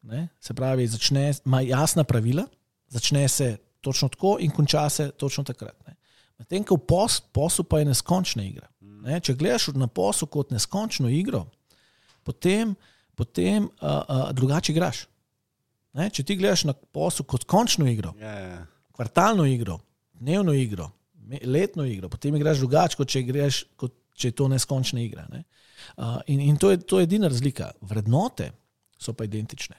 Ne? 0.01 0.28
Se 0.39 0.53
pravi, 0.53 0.88
začne, 0.88 1.34
ima 1.45 1.61
jasna 1.61 2.03
pravila, 2.03 2.45
začne 2.88 3.28
se 3.28 3.57
točno 3.82 4.09
tako 4.09 4.38
in 4.39 4.51
konča 4.51 4.89
se 4.89 5.11
točno 5.11 5.43
takrat. 5.43 5.79
Medtem 6.40 6.64
ko 6.64 6.78
v 6.80 6.86
pos, 6.88 7.20
poslu 7.36 7.66
pa 7.68 7.82
je 7.82 7.90
neskončna 7.90 8.46
igra. 8.48 8.70
Ne? 8.80 9.20
Če 9.24 9.36
gledaš 9.40 9.70
na 9.76 9.88
poslu 9.88 10.28
kot 10.32 10.54
neskončno 10.56 11.12
igro, 11.12 11.46
potem, 12.28 12.76
potem 13.20 13.68
uh, 13.68 14.02
uh, 14.02 14.30
drugače 14.36 14.74
igraš. 14.74 15.06
Ne? 15.98 16.10
Če 16.14 16.24
ti 16.24 16.38
gledaš 16.40 16.66
na 16.70 16.74
poslu 16.74 17.26
kot 17.28 17.48
končno 17.50 17.88
igro, 17.90 18.14
Ja, 18.22 18.34
ja. 18.40 18.60
kvartalno 18.96 19.46
igro, 19.50 19.80
dnevno 20.14 20.54
igro, 20.56 20.92
letno 21.44 21.86
igro, 21.86 22.10
potem 22.10 22.36
igraš 22.36 22.64
drugače, 22.64 23.00
kot 23.00 23.12
če, 23.12 23.24
igraš, 23.26 23.64
kot 23.80 23.96
če 24.20 24.32
je 24.32 24.38
to 24.40 24.48
neskončna 24.52 25.04
igra. 25.04 25.26
Ne? 25.32 25.44
Uh, 25.96 26.20
in 26.28 26.44
in 26.44 26.58
to, 26.60 26.72
je, 26.72 26.82
to 26.84 27.00
je 27.00 27.08
edina 27.08 27.28
razlika. 27.32 27.72
Vrednote 27.82 28.52
so 29.00 29.16
pa 29.16 29.28
identične. 29.28 29.78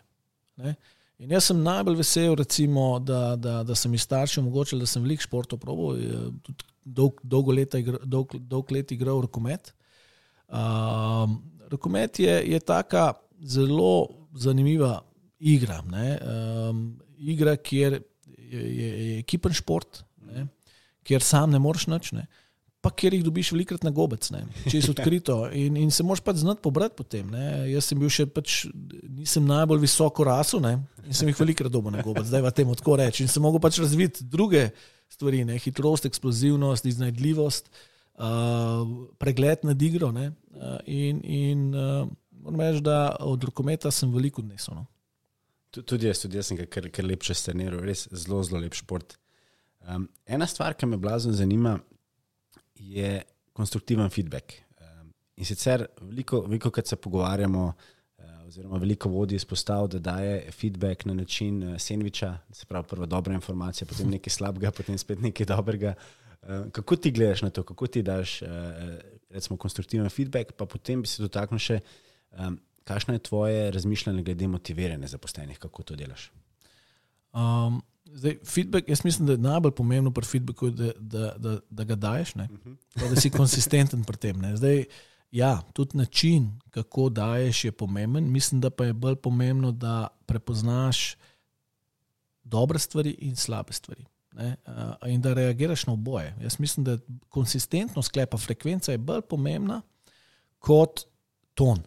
Ne? 0.61 0.75
In 1.21 1.33
jaz 1.35 1.51
sem 1.51 1.59
najbolj 1.61 1.99
vesel, 2.01 2.35
recimo, 2.39 2.95
da, 3.05 3.37
da, 3.37 3.61
da 3.67 3.75
sem 3.77 3.93
iz 3.95 4.07
staršev 4.07 4.41
omogočil, 4.41 4.81
da 4.81 4.89
sem 4.89 5.03
veliko 5.05 5.27
športov 5.27 5.61
probil, 5.61 5.99
tudi 6.47 6.65
dolg, 6.85 7.21
dolgo 7.23 7.53
leta 7.53 7.81
igra, 7.81 8.01
dolg, 8.05 8.33
dolg 8.49 8.73
let 8.73 8.93
igral 8.95 9.21
rokomet. 9.27 9.75
Um, 10.49 11.37
rokomet 11.71 12.23
je, 12.25 12.39
je 12.53 12.61
taka 12.65 13.13
zelo 13.45 14.09
zanimiva 14.35 15.01
igra. 15.39 15.83
ne. 15.91 16.19
Um, 16.25 16.85
igra, 17.19 17.57
kjer 17.57 18.01
je, 18.37 18.61
je, 18.61 18.89
je 18.89 19.19
ekipen 19.19 19.53
šport, 19.53 20.03
ne, 20.25 20.47
kjer 21.05 21.23
sam 21.23 21.53
ne 21.53 21.61
moreš 21.61 21.87
nič, 21.93 22.13
ne, 22.17 22.27
pa 22.81 22.89
kjer 22.91 23.13
jih 23.15 23.25
dobiš 23.27 23.51
velikrat 23.53 23.83
na 23.85 23.91
gobec, 23.93 24.25
ne, 24.33 24.45
če 24.65 24.81
si 24.81 24.91
odkrito. 24.95 25.51
In, 25.53 25.77
in 25.77 25.91
se 25.93 26.03
moraš 26.03 26.23
pač 26.25 26.41
znati 26.41 26.63
pobrati 26.65 26.97
potem. 26.97 27.29
Ne. 27.29 27.45
Jaz 27.69 27.91
sem 27.91 27.99
bil 28.01 28.09
še 28.09 28.25
pač, 28.27 28.63
nisem 29.05 29.45
najbolj 29.45 29.83
visoko 29.85 30.25
rasel 30.25 30.63
ne, 30.65 30.77
in 31.05 31.13
sem 31.13 31.29
jih 31.29 31.37
velikrat 31.39 31.73
dobil 31.73 31.93
na 31.93 32.01
gobec, 32.03 32.25
zdaj 32.25 32.41
va 32.41 32.51
temu 32.51 32.73
tako 32.75 32.97
reči. 32.97 33.25
In 33.25 33.29
sem 33.29 33.45
mogel 33.45 33.61
pač 33.61 33.77
razviti 33.83 34.25
druge 34.25 34.71
stvari, 35.13 35.45
ne, 35.45 35.59
hitrost, 35.59 36.09
eksplozivnost, 36.09 36.87
iznajdljivost. 36.87 37.69
Uh, 38.21 38.85
pregled 39.17 39.63
nad 39.65 39.83
igro. 39.83 40.11
ne, 40.13 40.33
Uh, 40.51 40.77
in 40.85 41.21
in 41.25 41.61
uh, 41.73 42.05
moram 42.43 42.61
reči, 42.61 42.81
da 42.83 43.17
od 43.21 43.45
rokometa 43.45 43.89
sem 43.91 44.11
veliko 44.13 44.43
odnesel. 44.43 44.75
No. 44.75 44.87
Tu- 45.71 45.81
Tudi 45.83 46.05
jaz, 46.07 46.19
tudi 46.21 46.37
jaz 46.37 46.51
sem 46.51 46.59
kar, 46.67 46.89
kar 46.91 47.05
lepše 47.07 47.33
streniral, 47.35 47.81
res 47.81 48.09
zelo, 48.13 48.43
zelo 48.43 48.61
lep 48.61 48.75
šport. 48.75 49.15
Um, 49.81 50.05
ena 50.27 50.45
stvar, 50.45 50.75
ki 50.75 50.85
me 50.87 50.99
blazno 50.99 51.33
zanima, 51.33 51.79
je 52.81 53.23
konstruktiven 53.53 54.11
feedback. 54.11 54.53
Um, 54.81 55.13
in 55.37 55.45
sicer 55.45 55.87
veliko, 56.01 56.41
veliko 56.47 56.71
krat 56.71 56.87
se 56.87 56.97
pogovarjamo, 56.97 57.67
uh, 58.19 58.47
oziroma 58.47 58.79
veliko 58.81 59.09
vodi 59.09 59.37
izpostav, 59.37 59.89
da 59.89 59.99
daje 59.99 60.51
feedback 60.51 61.05
na 61.05 61.15
način 61.15 61.63
uh, 61.63 61.77
sendviča, 61.79 62.39
se 62.53 62.67
pravi, 62.67 62.87
prvo 62.89 63.07
dobra 63.07 63.35
informacija, 63.35 63.89
potem 63.89 64.11
nekaj 64.17 64.31
slabega, 64.31 64.71
potem 64.71 64.99
spet 64.99 65.21
nekaj 65.21 65.47
dobrega. 65.47 65.95
Uh, 66.43 66.71
kako 66.73 66.97
ti 66.97 67.11
gledaš 67.11 67.43
na 67.43 67.51
to, 67.51 67.63
kako 67.63 67.87
ti 67.87 68.03
daš, 68.03 68.43
uh, 68.43 68.49
recimo, 69.31 69.57
konstruktiven 69.57 70.09
feedback, 70.09 70.53
pa 70.57 70.67
potem 70.67 71.03
bi 71.03 71.09
se 71.09 71.23
dotaknil 71.23 71.61
še, 71.61 71.81
um, 72.39 72.59
kakšno 72.85 73.15
je 73.15 73.27
tvoje 73.29 73.71
razmišljanje 73.71 74.23
glede 74.23 74.49
motiviranja 74.49 75.07
zaposlenih, 75.07 75.59
kako 75.59 75.83
to 75.83 75.97
delaš. 75.97 76.31
Um, 77.33 77.83
zdaj, 78.15 78.39
feedback, 78.45 78.89
jaz 78.89 79.05
mislim, 79.05 79.27
da 79.27 79.33
je 79.33 79.39
najbolj 79.39 79.73
pomembno 79.73 80.11
pri 80.11 80.27
feedbacku, 80.27 80.71
da, 80.71 80.93
da, 80.99 81.33
da, 81.39 81.59
da 81.71 81.85
ga 81.85 81.95
daješ, 81.95 82.35
ne? 82.35 82.49
Pa 82.95 83.09
da 83.09 83.21
si 83.21 83.31
konsistenten 83.31 84.05
pri 84.05 84.17
tem. 84.17 84.41
Ne? 84.41 84.57
Zdaj, 84.57 84.85
ja, 85.31 85.63
tudi 85.73 85.99
način, 85.99 86.51
kako 86.71 87.09
daješ, 87.09 87.65
je 87.65 87.73
pomemben. 87.73 88.31
Mislim, 88.33 88.61
da 88.61 88.71
pa 88.71 88.85
je 88.85 88.93
bolj 88.93 89.17
pomembno, 89.17 89.73
da 89.73 90.09
prepoznaš 90.27 91.17
dobre 92.45 92.79
stvari 92.79 93.17
in 93.19 93.37
slabe 93.37 93.73
stvari. 93.73 94.05
Ne? 94.33 94.57
In 95.07 95.21
da 95.21 95.35
reagiraš 95.35 95.87
na 95.87 95.93
oboje. 95.93 96.35
Jaz 96.43 96.61
mislim, 96.61 96.85
da 96.85 96.99
konsistentnost 97.29 98.09
sklepa, 98.09 98.39
frekvenca 98.39 98.93
je 98.93 98.99
bolj 98.99 99.21
pomembna 99.21 99.83
kot 100.59 101.01
ton. 101.55 101.83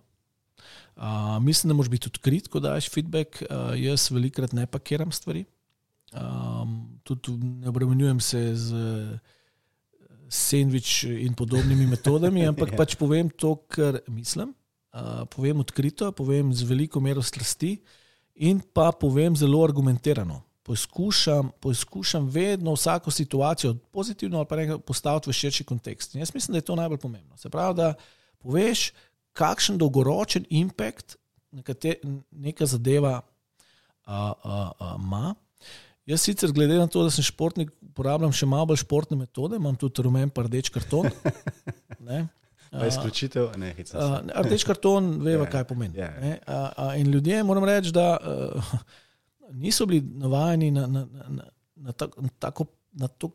Uh, 0.95 1.03
mislim, 1.41 1.69
da 1.69 1.74
moraš 1.74 1.89
biti 1.89 2.07
odkrit, 2.07 2.47
ko 2.47 2.59
daš 2.59 2.89
feedback. 2.89 3.41
Uh, 3.41 3.74
jaz 3.80 4.11
velikrat 4.11 4.53
ne 4.53 4.67
pakiram 4.67 5.11
stvari. 5.11 5.45
Um, 6.14 6.99
tudi 7.03 7.32
ne 7.38 7.70
obremenjujem 7.70 8.20
se 8.20 8.55
z 8.55 8.74
eh, 8.74 9.20
sendvič 10.30 11.03
in 11.03 11.34
podobnimi 11.34 11.88
metodami, 11.88 12.45
ampak 12.51 12.72
Ja. 12.72 12.78
pač 12.78 12.95
povem 12.95 13.30
to, 13.30 13.55
kar 13.68 13.99
mislim. 14.07 14.53
Uh, 14.93 15.26
povem 15.26 15.57
odkrito, 15.59 16.11
povem 16.14 16.53
z 16.53 16.61
veliko 16.70 17.01
mero 17.01 17.22
strasti 17.22 17.82
in 18.36 18.61
pa 18.61 18.91
povem 18.93 19.34
zelo 19.36 19.64
argumentirano. 19.66 20.43
Poskušam, 20.64 21.49
poskušam 21.59 22.30
vedno 22.30 22.74
vsako 22.74 23.11
situacijo, 23.11 23.74
pozitivno 23.91 24.38
ali 24.38 24.47
pa 24.47 24.55
nekaj, 24.55 24.78
postaviti 24.86 25.30
v 25.30 25.34
širši 25.34 25.64
kontekst. 25.64 26.14
In 26.16 26.22
jaz 26.22 26.30
mislim, 26.34 26.53
da 26.53 26.57
je 26.57 26.70
to 26.70 26.76
najbolj 26.76 26.97
pomembno. 26.97 27.38
Se 27.38 27.49
pravi, 27.49 27.76
da 27.76 27.93
poveš, 28.38 28.93
kakšen 29.34 29.78
dolgoročen 29.78 30.45
impact 30.49 31.18
nekate, 31.51 31.95
neka 32.32 32.66
zadeva 32.66 33.22
a, 34.05 34.34
a, 34.43 34.72
a, 34.80 34.95
ima. 34.99 35.36
Jaz 36.05 36.21
sicer, 36.21 36.51
glede 36.51 36.75
na 36.75 36.87
to, 36.87 37.03
da 37.03 37.11
sem 37.11 37.23
športnik, 37.23 37.69
uporabljam 37.81 38.33
še 38.35 38.47
malo 38.49 38.65
bolj 38.65 38.81
športne 38.81 39.15
metode, 39.15 39.55
imam 39.55 39.75
tudi 39.79 40.03
rumen 40.03 40.29
pa 40.29 40.43
rdeč 40.43 40.69
karton. 40.69 41.07
Ne? 42.03 42.25
Pa 42.73 42.87
izključitev, 42.89 43.51
ne, 43.55 43.69
hecam 43.77 44.27
rdeč 44.43 44.63
karton, 44.67 45.05
veva, 45.23 45.45
Ja, 45.45 45.49
kaj 45.51 45.63
pomeni. 45.69 45.95
ja. 45.95 46.09
ne. 46.19 46.33
A, 46.43 46.57
a, 46.75 46.87
in 46.99 47.07
ljudje, 47.07 47.37
moram 47.43 47.63
reči, 47.63 47.93
da 47.95 48.17
uh, 48.17 48.73
niso 49.53 49.85
bili 49.85 50.01
navajeni 50.19 50.71
na, 50.71 50.87
na, 50.87 51.05
na, 51.29 51.45
na, 51.75 51.91
tak, 51.93 52.17
na, 52.17 52.31
tako, 52.39 52.65
na, 52.91 53.07
to, 53.07 53.29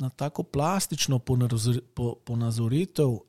na 0.00 0.10
tako 0.10 0.42
plastično 0.42 1.20
ponazori- 1.20 1.84
po- 1.94 2.16
ponazoritev, 2.24 3.12
uh, 3.12 3.22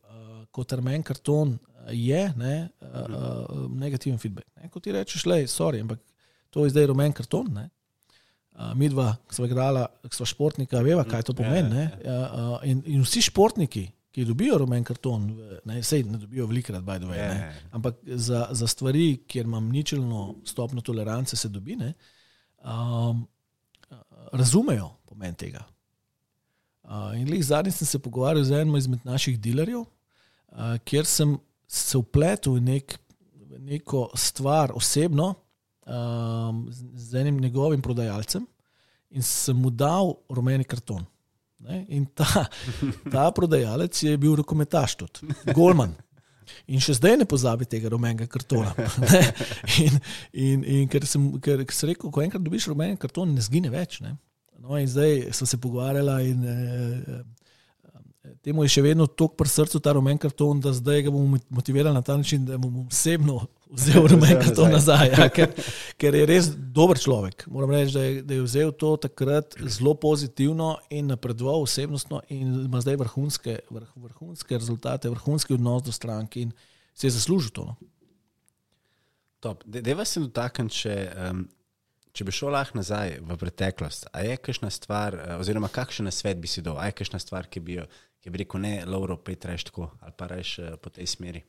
kot 0.52 0.74
rumen 0.74 1.04
karton 1.04 1.58
je, 1.92 2.24
ne, 2.36 2.56
uh, 2.82 2.88
uh, 2.88 3.70
negativen 3.70 4.18
feedback. 4.18 4.48
Ne. 4.56 4.72
Ko 4.72 4.80
ti 4.80 4.96
rečeš, 4.96 5.28
le, 5.28 5.44
sorry, 5.46 5.84
ampak 5.84 6.00
to 6.50 6.64
je 6.66 6.74
zdaj 6.74 6.90
rumen 6.90 7.14
karton. 7.14 7.52
Ne. 7.54 7.68
Uh, 8.54 8.70
mi 8.78 8.86
dva 8.90 9.16
sva 9.34 9.48
igrala, 9.50 9.88
sva 10.14 10.28
športnika, 10.30 10.82
veva, 10.86 11.02
kaj 11.10 11.24
to 11.26 11.34
pomeni. 11.34 11.70
Ne? 11.74 11.86
Uh, 12.06 12.10
uh, 12.14 12.66
in, 12.70 12.84
in 12.86 13.02
vsi 13.02 13.24
športniki, 13.26 13.88
ki 14.14 14.26
dobijo 14.30 14.60
rumen 14.62 14.84
karton, 14.86 15.26
ne, 15.66 15.80
sej 15.82 16.04
ne 16.06 16.20
dobijo 16.22 16.46
velikrat, 16.52 16.84
by 16.86 17.00
the 17.02 17.10
way, 17.10 17.18
Ja, 17.18 17.32
ja, 17.32 17.46
ja. 17.48 17.54
ampak 17.74 17.98
za, 18.06 18.46
za 18.54 18.68
stvari, 18.70 19.24
kjer 19.28 19.50
imam 19.50 19.72
ničelno 19.74 20.36
stopno 20.46 20.82
tolerance, 20.86 21.36
se 21.36 21.50
dobi, 21.50 21.76
ne, 21.76 21.94
um, 22.62 23.24
razumejo 24.38 24.92
pomen 25.10 25.34
tega. 25.34 25.66
Uh, 26.84 27.16
in 27.18 27.26
lih 27.32 27.42
zadnjič 27.46 27.80
sem 27.80 27.90
se 27.90 28.00
pogovarjal 28.00 28.46
z 28.46 28.60
enim 28.62 28.78
izmed 28.78 29.02
naših 29.08 29.40
dilerjev, 29.42 29.82
uh, 29.82 30.76
kjer 30.86 31.10
sem 31.10 31.38
se 31.68 31.98
vpletel 31.98 32.60
v, 32.60 32.62
nek, 32.70 33.00
v 33.34 33.64
neko 33.66 34.12
stvar 34.14 34.76
osebno 34.78 35.34
um, 35.86 36.68
z, 36.72 36.86
z 36.96 37.22
enim 37.22 37.40
njegovim 37.42 37.82
prodajalcem 37.82 38.46
in 39.14 39.22
sem 39.22 39.58
mu 39.58 39.70
dal 39.70 40.16
rumeni 40.30 40.64
karton. 40.64 41.06
Ne? 41.64 41.86
In 41.90 42.06
ta, 42.06 42.46
ta 43.14 43.30
prodajalec 43.32 44.04
je 44.04 44.18
bil 44.18 44.36
rokometaš 44.36 44.96
tudi, 44.96 45.36
Golman. 45.54 45.94
In 46.68 46.82
še 46.84 46.98
zdaj 46.98 47.18
ne 47.22 47.28
pozabi 47.30 47.66
tega 47.70 47.92
rumenega 47.94 48.28
kartona. 48.30 48.74
In, 49.84 49.96
in, 50.34 50.64
in 50.64 50.90
ker, 50.92 51.06
sem, 51.08 51.30
ker 51.44 51.64
sem 51.72 51.94
rekel, 51.94 52.12
ko 52.14 52.22
enkrat 52.24 52.44
dobiš 52.44 52.68
rumen 52.72 52.98
karton, 53.00 53.32
ne 53.34 53.44
zgine 53.44 53.72
več. 53.74 54.02
Ne? 54.04 54.16
No, 54.60 54.76
in 54.80 54.88
zdaj 54.88 55.32
smo 55.36 55.48
se 55.50 55.58
pogovarjali, 55.60 56.30
in 56.30 56.44
eh, 56.48 57.24
temu 58.44 58.64
je 58.64 58.72
še 58.72 58.82
vedno 58.86 59.06
tako 59.08 59.36
pri 59.40 59.52
srcu 59.52 59.80
ta 59.84 59.94
rumen 59.98 60.18
karton, 60.18 60.62
da 60.64 60.72
zdaj 60.74 61.02
ga 61.08 61.12
bomo 61.12 61.40
motivirali 61.50 61.96
na 61.96 62.02
ta 62.02 62.16
način, 62.18 62.46
da 62.46 62.58
bom 62.58 62.86
osebno 62.88 63.42
vzel 63.74 64.08
rumen 64.08 64.38
karton 64.40 64.72
nazaj. 64.72 65.10
Ja, 65.12 65.28
ker, 65.34 65.52
ker 66.00 66.16
je 66.16 66.26
res 66.30 66.50
dober 66.56 67.00
človek. 67.00 67.48
Moram 67.52 67.74
reči, 67.74 67.94
da 67.96 68.04
je, 68.04 68.22
da 68.28 68.38
je 68.38 68.46
vzel 68.46 68.72
to 68.72 68.96
takrat 69.08 69.58
zelo 69.66 69.96
pozitivno 70.00 70.78
in 70.90 71.12
napredoval 71.12 71.66
osebnostno, 71.66 72.22
in 72.30 72.54
ima 72.66 72.82
zdaj 72.84 73.00
vrhunske, 73.02 73.58
vrh, 73.70 73.90
vrhunske 74.06 74.60
rezultate, 74.60 75.12
vrhunski 75.12 75.58
odnos 75.58 75.84
do 75.84 75.92
stranke 75.92 76.46
in 76.48 76.54
se 76.94 77.08
je 77.08 77.18
zaslužil 77.18 77.52
to. 77.52 77.66
No. 77.66 77.76
Deva 79.66 80.06
se 80.08 80.22
dotakniti, 80.24 80.86
če, 80.86 80.96
um, 81.28 81.44
če 82.16 82.24
bi 82.24 82.32
šel 82.32 82.54
lahko 82.56 82.78
nazaj 82.80 83.18
v 83.26 83.38
preteklost. 83.42 84.08
A 84.14 84.24
je 84.24 84.38
kakšna 84.40 84.70
stvar, 84.72 85.18
eh, 85.18 85.36
oziroma 85.42 85.68
kakšen 85.68 86.08
svet 86.12 86.40
bi 86.40 86.48
si 86.48 86.64
dal, 86.64 86.78
a 86.80 86.88
je 86.88 86.96
kakšna 86.96 87.20
stvar, 87.20 87.50
ki 87.52 87.60
bi 87.60 87.82
jo 87.82 87.88
ki 88.24 88.32
bi 88.32 88.44
rekel, 88.44 88.64
ne, 88.64 88.74
Lauro, 88.88 89.18
pet 89.20 89.46
reš 89.46 89.68
tako 89.70 89.92
ali 90.00 90.16
pa 90.18 90.30
reš 90.32 90.58
uh, 90.64 90.74
po 90.82 90.90
tej 90.94 91.08
smeri? 91.12 91.44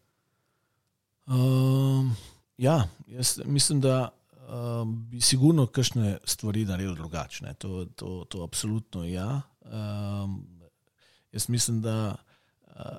Um, 1.30 2.10
ja, 2.58 2.82
jaz 3.06 3.38
mislim, 3.44 3.80
da 3.80 4.10
um, 4.48 4.96
bi 5.10 5.20
sigurno 5.20 5.66
kakšne 5.66 6.18
stvari 6.24 6.64
naredil 6.64 6.94
drugačne. 6.94 7.54
To, 7.54 7.84
to, 7.96 8.24
to 8.28 8.42
absolutno 8.44 9.04
ja. 9.04 9.40
Um, 9.64 10.42
jaz 11.32 11.48
mislim, 11.48 11.80
da 11.82 12.16
uh, 12.66 12.98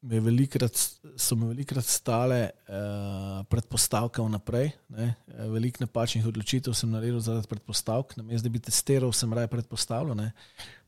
me 0.00 0.20
velikrat, 0.20 0.78
so 1.16 1.36
me 1.36 1.48
velikrat 1.50 1.84
stale 1.84 2.38
uh, 2.68 3.40
predpostavke 3.50 4.22
vnaprej. 4.22 4.70
Ne? 4.94 5.08
Veliko 5.50 5.82
napačnih 5.82 6.26
odločitev 6.26 6.76
sem 6.76 6.90
naredil 6.92 7.18
zaradi 7.24 7.50
predpostavk, 7.50 8.14
namesto 8.16 8.46
da 8.46 8.52
bi 8.54 8.62
testiral, 8.62 9.12
sem 9.12 9.32
raje 9.34 9.50
predpostavljal. 9.50 10.22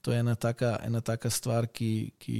To 0.07 0.15
je 0.15 0.23
ena 0.23 0.35
taka, 0.35 0.77
ena 0.87 1.01
taka 1.01 1.31
stvar, 1.31 1.67
ki, 1.67 2.13
ki, 2.23 2.39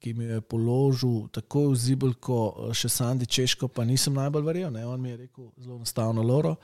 ki 0.00 0.14
mi 0.16 0.30
je 0.30 0.40
položil 0.40 1.28
tako 1.34 1.68
v 1.74 1.78
zibel, 1.84 2.16
kot 2.16 2.72
še 2.72 2.88
Sandy 2.88 3.28
Češko, 3.28 3.68
pa 3.68 3.84
nisem 3.84 4.16
najbolj 4.16 4.48
verjel. 4.48 4.72
Ne? 4.72 4.86
On 4.88 5.00
mi 5.00 5.12
je 5.12 5.22
rekel 5.26 5.52
zelo 5.60 5.76
enostavno, 5.76 6.24
Loro. 6.24 6.56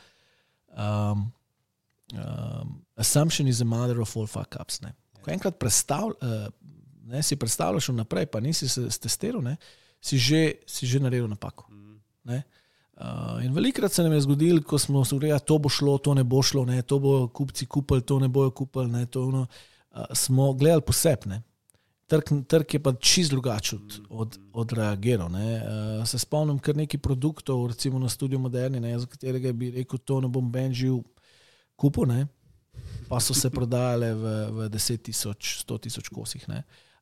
Um, 0.75 1.29
um, 2.17 2.81
assumption 2.97 3.47
is 3.47 3.61
a 3.61 3.69
mother 3.69 4.01
of 4.01 4.17
all 4.17 4.27
fuck 4.27 4.57
ups. 4.59 4.81
Ne? 4.81 4.97
Ko 5.21 5.37
enkrat 5.37 5.61
predstavljaš. 5.61 6.17
Uh, 6.25 6.65
ne, 7.07 7.23
si 7.23 7.37
predstavljaš 7.37 7.89
vnaprej, 7.89 8.27
pa 8.27 8.41
nisi 8.41 8.69
se 8.69 8.89
testiral, 8.89 9.43
ne, 9.43 9.57
si, 10.01 10.19
že, 10.19 10.53
si 10.67 10.87
že 10.87 11.01
naredil 11.01 11.29
napako. 11.29 11.69
Uh, 12.95 13.45
in 13.45 13.55
velikrat 13.55 13.93
se 13.93 14.03
nam 14.03 14.13
je 14.13 14.21
zgodilo, 14.21 14.63
ko 14.63 14.79
smo 14.79 15.05
se 15.05 15.17
rekli, 15.19 15.41
to 15.47 15.59
bo 15.59 15.69
šlo, 15.69 15.99
to 15.99 16.15
ne 16.15 16.23
bo 16.25 16.43
šlo, 16.43 16.65
ne, 16.65 16.83
to 16.83 16.99
bo 16.99 17.29
kupci 17.29 17.67
kupili, 17.67 18.03
to 18.03 18.19
ne 18.19 18.29
bojo 18.29 18.51
kupili. 18.51 18.87
Ne, 18.89 19.07
to, 19.07 19.25
no, 19.31 19.47
uh, 19.91 20.05
smo 20.13 20.53
gledali 20.53 20.83
posebne. 20.83 21.43
Trg, 22.07 22.31
trg 22.47 22.75
je 22.75 22.83
pa 22.83 22.93
čist 22.93 23.31
drugačen 23.33 23.79
od, 23.79 23.99
od, 24.09 24.39
od 24.53 24.73
reagiral. 24.73 25.27
Uh, 25.27 26.07
se 26.07 26.19
spomnim 26.19 26.59
kar 26.59 26.77
nekaj 26.77 27.01
produktov, 27.01 27.67
recimo 27.67 27.99
na 27.99 28.09
studiu 28.09 28.39
Moderni, 28.39 28.81
ne, 28.81 28.95
za 28.99 29.11
katerega 29.11 29.53
bi 29.53 29.73
rekel, 29.75 29.99
to 29.99 30.21
ne 30.21 30.31
bom 30.31 30.53
benžil 30.53 31.03
kupo, 31.77 32.07
ne, 32.07 32.29
pa 33.09 33.19
so 33.21 33.35
se 33.35 33.51
prodajale 33.51 34.15
v, 34.15 34.39
v 34.51 34.71
10 34.71 35.03
tisoč, 35.11 35.57
100 35.67 35.83
tisoč 35.89 36.15
kosih. 36.15 36.47
Ne. 36.49 36.63
Uh, 36.63 36.94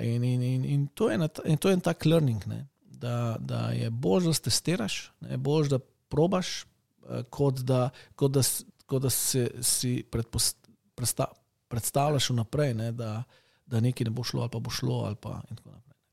in, 0.00 0.24
in, 0.24 0.42
in, 0.42 0.64
in, 0.64 0.86
to 0.94 1.10
na, 1.16 1.28
in 1.44 1.58
to 1.58 1.68
je 1.68 1.74
en 1.74 1.80
tak 1.80 2.04
learning, 2.04 2.46
ne? 2.46 2.66
da, 2.80 3.36
da 3.40 3.70
je 3.70 3.90
bolj, 3.90 4.24
da 4.24 4.32
te 4.32 4.48
testiraš, 4.48 5.12
bolj, 5.20 5.68
da 5.68 5.78
probaš, 6.08 6.64
uh, 6.64 7.22
kot 7.30 7.60
da, 7.60 7.90
kot 8.16 8.32
da, 8.32 8.42
kot 8.86 9.02
da 9.02 9.10
se, 9.10 9.50
si 9.62 10.02
predpost, 10.10 10.68
predsta, 10.94 11.28
predstavljaš 11.68 12.30
vnaprej, 12.30 12.74
ne? 12.74 12.92
da, 12.92 13.22
da 13.66 13.80
nekaj 13.80 14.08
ne 14.08 14.10
bo 14.10 14.24
šlo, 14.24 14.46
ali 14.46 14.50
pa 14.52 14.58
bo 14.58 14.70
šlo. 14.70 15.14
Pa, 15.20 15.40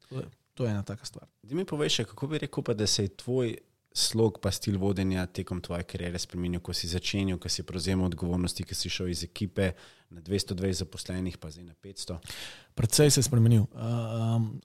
to, 0.10 0.20
je, 0.20 0.26
to 0.54 0.66
je 0.66 0.72
ena 0.72 0.84
taka 0.84 1.06
stvar. 1.06 1.28
Ti 1.48 1.56
mi 1.56 1.66
poveš, 1.66 2.04
kako 2.12 2.28
bi 2.28 2.44
rekel, 2.46 2.64
pa, 2.64 2.74
da 2.74 2.88
se 2.88 3.08
je 3.08 3.16
tvoj 3.24 3.56
slog, 3.94 4.40
pa 4.42 4.52
stil 4.52 4.78
vodenja 4.82 5.26
tekom 5.26 5.62
tvoje 5.62 5.86
kariere 5.86 6.20
spremenil, 6.20 6.62
ko 6.66 6.74
si 6.74 6.90
začenjal, 6.90 7.38
ko 7.38 7.50
si 7.50 7.64
prevzel 7.64 8.02
odgovornosti, 8.02 8.66
ko 8.66 8.76
si 8.76 8.90
šel 8.90 9.14
iz 9.14 9.24
ekipe 9.24 9.72
na 10.10 10.22
220 10.22 10.82
zaposlenih, 10.82 11.38
pa 11.38 11.52
zdaj 11.54 11.66
na 11.70 11.76
500? 11.78 12.18
Predvsej 12.74 13.12
se 13.12 13.22
je 13.22 13.28
spremenil. 13.30 13.68
Um, 13.74 14.56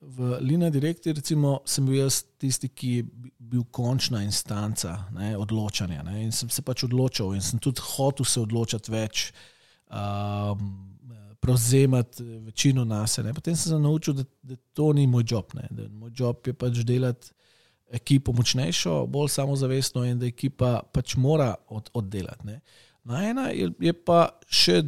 v 0.00 0.38
Lina 0.40 0.70
Direkti, 0.70 1.14
recimo, 1.14 1.60
sem 1.64 1.86
bil 1.86 2.02
jaz 2.02 2.24
tisti, 2.38 2.68
ki 2.68 2.90
je 2.96 3.04
bil 3.38 3.62
končna 3.70 4.24
instanca 4.26 4.96
ne, 5.14 5.36
odločanja. 5.38 6.02
Ne, 6.02 6.24
in 6.26 6.34
sem 6.34 6.50
se 6.50 6.62
pač 6.62 6.84
odločil 6.84 7.32
in 7.34 7.42
sem 7.42 7.62
tudi 7.62 7.82
hotel 7.94 8.26
se 8.26 8.42
odločati 8.42 8.92
več. 8.92 9.30
Um, 9.88 10.90
Prevzemati 11.44 12.24
večino 12.40 12.86
nas. 12.88 13.18
Potem 13.36 13.52
sem 13.52 13.74
se 13.74 13.78
naučil, 13.78 14.14
da, 14.16 14.24
da 14.42 14.56
to 14.72 14.92
ni 14.96 15.04
moj 15.06 15.26
job. 15.28 15.52
Ne. 15.54 15.68
Moj 15.92 16.10
job 16.16 16.40
je 16.48 16.54
pač 16.56 16.80
delati 16.88 17.34
ekipo 17.92 18.32
močnejšo, 18.32 19.06
bolj 19.06 19.28
samozavestno 19.28 20.04
in 20.04 20.18
da 20.18 20.26
ekipa 20.26 20.80
pač 20.92 21.16
mora 21.16 21.54
od, 21.68 21.90
oddelati. 21.94 22.46
Ne. 22.46 22.60
Na 23.04 23.24
ena 23.28 23.48
je, 23.52 23.70
je 23.80 23.92
pa 23.92 24.28
še 24.48 24.82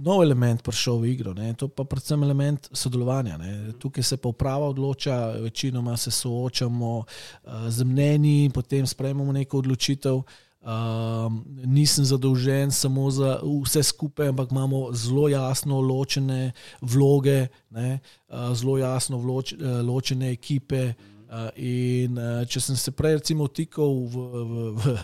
nov 0.00 0.22
element 0.24 0.62
prišel 0.64 1.00
v 1.00 1.12
igro, 1.12 1.32
ne. 1.36 1.52
to 1.54 1.68
pa 1.68 1.84
predvsem 1.84 2.22
element 2.24 2.68
sodelovanja. 2.72 3.36
Ne. 3.40 3.72
Tukaj 3.80 4.04
se 4.04 4.16
pa 4.16 4.28
uprava 4.32 4.70
odloča, 4.72 5.40
večinoma 5.40 5.96
se 5.96 6.10
soočamo 6.10 6.92
uh, 6.98 7.68
z 7.68 7.84
mnenji, 7.84 8.50
potem 8.54 8.86
sprejmemo 8.86 9.32
neko 9.32 9.60
odločitev. 9.60 10.22
Um, 10.60 11.40
nisem 11.64 12.04
zadolžen 12.04 12.68
samo 12.70 13.06
za 13.10 13.38
vse 13.40 13.82
skupaj, 13.82 14.28
ampak 14.28 14.50
imamo 14.52 14.90
zelo 14.92 15.28
jasno 15.28 15.80
ločene 15.80 16.52
vloge, 16.80 17.48
ne, 17.70 18.00
uh, 18.28 18.52
zelo 18.52 18.76
jasno 18.78 19.18
vloč, 19.18 19.54
uh, 19.56 19.80
ločene 19.84 20.32
ekipe. 20.32 20.92
Uh, 20.92 21.19
in 21.54 22.18
uh, 22.18 22.42
če 22.48 22.62
sem 22.62 22.78
se 22.78 22.92
prej, 22.96 23.20
recimo, 23.20 23.46
vtikal 23.46 23.92
v, 24.10 24.24
v, 24.34 24.64
v, 24.74 24.94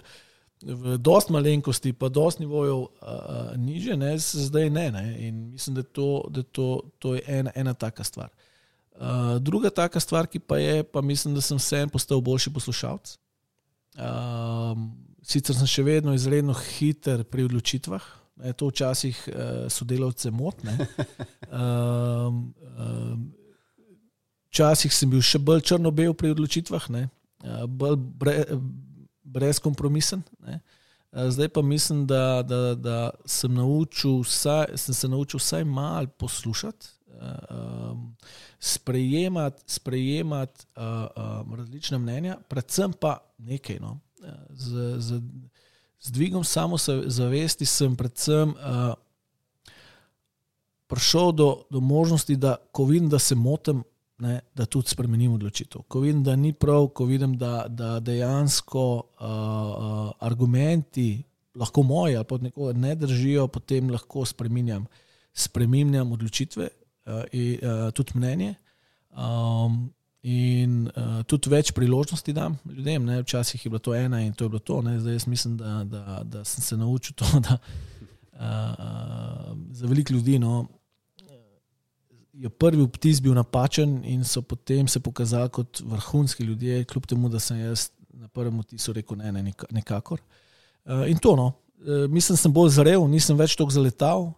v 0.67 0.97
dost 0.99 1.31
malenkosti, 1.31 1.93
pa 1.95 2.11
dost 2.11 2.43
nivojev 2.43 2.81
uh, 2.83 3.53
niže, 3.61 3.95
ne, 4.01 4.15
zdaj 4.19 4.71
ne, 4.75 4.89
ne. 4.91 5.05
In 5.29 5.41
mislim, 5.55 5.79
da, 5.79 5.87
to, 5.87 6.11
da 6.31 6.43
to, 6.43 6.69
to 6.99 7.15
je 7.15 7.23
ena, 7.31 7.55
ena 7.55 7.75
taka 7.75 8.05
stvar. 8.05 8.33
Uh, 8.97 9.37
druga 9.45 9.71
taka 9.71 10.01
stvar, 10.01 10.27
ki 10.27 10.41
pa 10.41 10.59
je, 10.59 10.83
pa 10.83 11.05
mislim, 11.05 11.35
da 11.37 11.45
sem 11.45 11.61
vsem 11.61 11.91
postal 11.93 12.21
boljši 12.25 12.53
poslušalec. 12.53 13.17
Uh, 13.97 14.75
sicer 15.23 15.57
sem 15.57 15.69
še 15.69 15.87
vedno 15.87 16.15
izredno 16.17 16.57
hiter 16.59 17.23
pri 17.29 17.47
odločitvah, 17.47 18.05
ne, 18.43 18.53
to 18.53 18.71
včasih 18.73 19.23
uh, 19.31 19.67
sodelavce 19.73 20.33
motne. 20.35 20.75
Uh, 21.47 22.35
uh, 22.83 23.45
Včasih 24.57 24.89
sem 24.89 25.11
bil 25.13 25.21
še 25.21 25.37
bolj 25.37 25.67
črno-bel 25.69 26.15
pri 26.17 26.31
odločitvah, 26.33 26.89
ne? 26.89 27.03
bolj 27.69 27.97
bre, 28.01 28.37
brezkompromisen. 29.21 30.23
Ne? 30.41 30.63
Zdaj 31.13 31.51
pa 31.53 31.61
mislim, 31.61 32.07
da, 32.09 32.41
da, 32.41 32.73
da 32.73 33.11
sem, 33.29 33.53
vsaj, 33.53 34.73
sem 34.81 34.97
se 34.97 35.09
naučil 35.13 35.43
vsaj 35.45 35.65
malo 35.65 36.09
poslušati, 36.17 36.89
sprejemati, 38.61 39.63
sprejemati 39.67 40.65
različne 41.57 41.99
mnenja, 41.99 42.39
predvsem 42.49 42.97
pa 42.97 43.19
nekaj. 43.39 43.77
No? 43.81 43.99
Z, 44.57 44.97
z, 44.99 45.21
z 46.01 46.17
dvigom 46.17 46.45
samozavesti 46.45 47.69
sem 47.69 47.93
predvsem 47.97 48.57
prišel 50.89 51.33
do, 51.33 51.51
do 51.69 51.81
možnosti, 51.81 52.37
da 52.37 52.57
ko 52.73 52.89
vidim, 52.89 53.13
da 53.13 53.19
se 53.19 53.35
motim 53.35 53.85
ne, 54.19 54.41
da 54.55 54.67
tudi 54.67 54.89
spremenim 54.89 55.35
odločitev. 55.35 55.83
Ko 55.89 56.01
vidim, 56.01 56.23
da 56.25 56.37
ni 56.37 56.53
prav, 56.53 56.89
ko 56.89 57.05
vidim, 57.05 57.37
da, 57.39 57.67
da 57.69 57.99
dejansko 58.01 58.85
uh, 58.95 59.27
uh, 59.27 60.13
argumenti, 60.19 61.23
lahko 61.57 61.83
moji 61.83 62.17
ali 62.17 62.25
pa 62.29 62.39
nekoga 62.39 62.73
ne 62.79 62.95
držijo, 62.95 63.47
potem 63.49 63.91
lahko 63.91 64.25
spremenjam, 64.25 64.87
spremenjam 65.35 66.13
odločitve 66.13 66.69
uh, 66.69 67.23
in 67.33 67.59
uh, 67.63 67.91
tudi 67.93 68.19
mnenje. 68.19 68.55
Um, 69.11 69.93
In 70.27 70.89
uh, 70.91 71.21
tudi 71.23 71.47
več 71.53 71.69
priložnosti 71.71 72.33
dam 72.35 72.57
ljudem. 72.67 73.05
Ne? 73.07 73.21
Včasih 73.23 73.63
je 73.63 73.71
bilo 73.71 73.79
to 73.79 73.93
ena 73.95 74.25
in 74.25 74.33
to 74.35 74.45
je 74.45 74.51
bilo 74.51 74.59
to. 74.59 74.81
Ne? 74.83 74.97
Zdaj 74.99 75.15
jaz 75.15 75.27
mislim, 75.31 75.53
da, 75.57 75.75
da, 75.87 76.17
da 76.27 76.43
sem 76.45 76.65
se 76.67 76.77
naučil 76.77 77.15
to, 77.15 77.29
da 77.47 77.55
uh, 77.55 77.69
uh, 78.39 79.57
za 79.71 79.87
veliko 79.87 80.13
ljudi 80.13 80.39
no, 80.39 80.67
je 82.41 82.49
prvi 82.49 82.85
vtis 82.85 83.21
bil 83.23 83.35
napačen 83.35 84.01
in 84.05 84.25
so 84.25 84.43
potem 84.43 84.89
se 84.89 85.01
pokazali 85.01 85.49
kot 85.49 85.81
vrhunski 85.85 86.45
ljudje, 86.45 86.85
kljub 86.85 87.07
temu, 87.07 87.29
da 87.29 87.41
sem 87.41 87.59
jaz 87.61 87.91
na 88.13 88.29
prvem 88.29 88.61
vtisu 88.61 88.93
rekel: 88.93 89.17
ne, 89.17 89.33
ne, 89.33 89.53
nekakor. 89.71 90.21
Uh, 90.85 91.09
in 91.11 91.19
to, 91.19 91.37
no, 91.37 91.47
uh, 91.47 92.11
mislim, 92.11 92.37
sem 92.37 92.53
bolj 92.53 92.77
zrel, 92.79 93.07
nisem 93.11 93.39
več 93.39 93.57
tako 93.57 93.75
zaletal. 93.75 94.31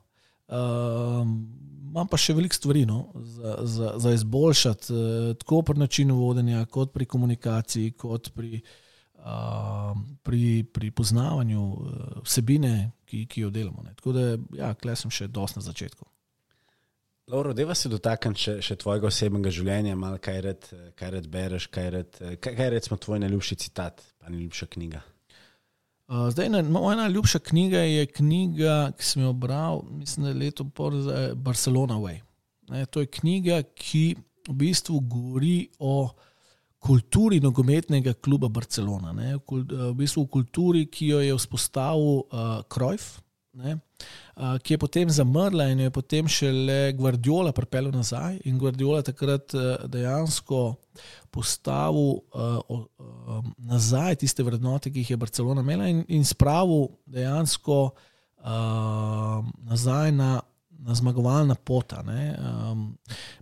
Um, 0.49 1.35
imam 1.89 2.09
pa 2.09 2.17
še 2.21 2.37
veliko 2.37 2.57
stvari 2.57 2.85
no, 2.89 3.09
za, 3.15 3.57
za, 3.63 3.93
za 4.01 4.13
izboljšati, 4.17 4.93
uh, 4.93 5.33
tako 5.41 5.63
pri 5.63 5.83
načinu 5.85 6.19
vodenja, 6.21 6.65
kot 6.71 6.93
pri 6.95 7.07
komunikaciji, 7.09 7.97
kot 8.01 8.31
pri, 8.37 8.63
uh, 9.21 9.93
pri, 10.23 10.45
pri 10.73 10.93
poznavanju 10.95 11.65
uh, 11.65 12.07
vsebine, 12.25 12.93
ki, 13.09 13.27
ki 13.27 13.47
jo 13.47 13.51
delamo. 13.51 13.83
Ne. 13.85 13.97
Tako 13.99 14.15
da, 14.17 14.31
ja, 14.57 14.73
klej 14.79 15.03
sem 15.03 15.13
še 15.13 15.29
dosti 15.33 15.61
na 15.61 15.67
začetku. 15.69 16.09
Lauro, 17.29 17.53
deva 17.53 17.75
se 17.77 17.91
dotakniti 17.93 18.41
še, 18.41 18.53
še 18.65 18.75
tvojega 18.81 19.11
osebnega 19.11 19.51
življenja, 19.53 19.97
malo 20.01 20.17
kaj 20.23 20.39
red, 20.47 20.69
kaj 20.97 21.11
red 21.13 21.27
bereš, 21.29 21.67
kaj 21.73 21.89
red, 21.93 22.21
kaj, 22.41 22.55
kaj 22.57 22.71
recimo 22.73 22.97
tvoj 22.97 23.21
najljubši 23.21 23.59
citat, 23.67 24.01
pa 24.17 24.33
najljubša 24.33 24.69
knjiga. 24.73 25.03
Uh, 26.09 26.31
zdaj, 26.33 26.49
ne, 26.55 26.63
moja 26.73 26.97
najljubša 27.03 27.43
knjiga 27.51 27.83
je 27.85 28.07
knjiga, 28.17 28.79
ki 28.97 29.05
sem 29.05 29.27
jo 29.27 29.35
bral, 29.37 29.83
mislim, 29.99 30.25
da 30.25 30.33
je 30.33 30.39
leto 30.41 30.65
po 30.65 30.89
Barcelona 31.37 31.99
Way. 32.01 32.23
Ne, 32.73 32.87
to 32.89 33.05
je 33.05 33.13
knjiga, 33.19 33.61
ki 33.77 34.07
v 34.49 34.57
bistvu 34.63 35.03
govori 35.05 35.59
o 35.85 36.09
kulturi 36.81 37.43
nogometnega 37.45 38.15
kluba 38.25 38.49
Barcelona. 38.49 39.13
Ne, 39.13 39.37
v 39.37 39.93
bistvu 39.99 40.25
o 40.25 40.33
kulturi, 40.33 40.87
ki 40.89 41.13
jo 41.13 41.21
je 41.27 41.37
vzpostavil 41.37 42.23
uh, 42.23 42.63
Krojf 42.73 43.19
ne, 43.59 43.77
ki 44.63 44.75
je 44.75 44.79
potem 44.79 45.11
zamrla 45.11 45.67
in 45.73 45.81
jo 45.81 45.89
je 45.89 45.91
potem 45.91 46.29
šele 46.31 46.93
Guardiola 46.93 47.53
pripeljal 47.53 47.93
nazaj. 47.93 48.39
In 48.45 48.59
Guardiola 48.59 49.03
takrat 49.03 49.55
uh, 49.55 49.63
dejansko 49.91 50.77
postavil 51.35 52.21
uh, 52.35 52.61
uh, 52.69 53.49
nazaj 53.59 54.21
tiste 54.23 54.43
vrednote, 54.47 54.93
ki 54.93 55.03
jih 55.03 55.11
je 55.11 55.17
Barcelona 55.17 55.65
imela, 55.67 55.89
in, 55.91 56.05
in 56.09 56.25
spravil 56.25 56.89
dejansko 57.07 57.89
nazaj 59.67 60.13
na, 60.15 60.39
na 60.71 60.95
zmagovalna 60.95 61.57
pota. 61.59 62.05
Um, 62.07 62.85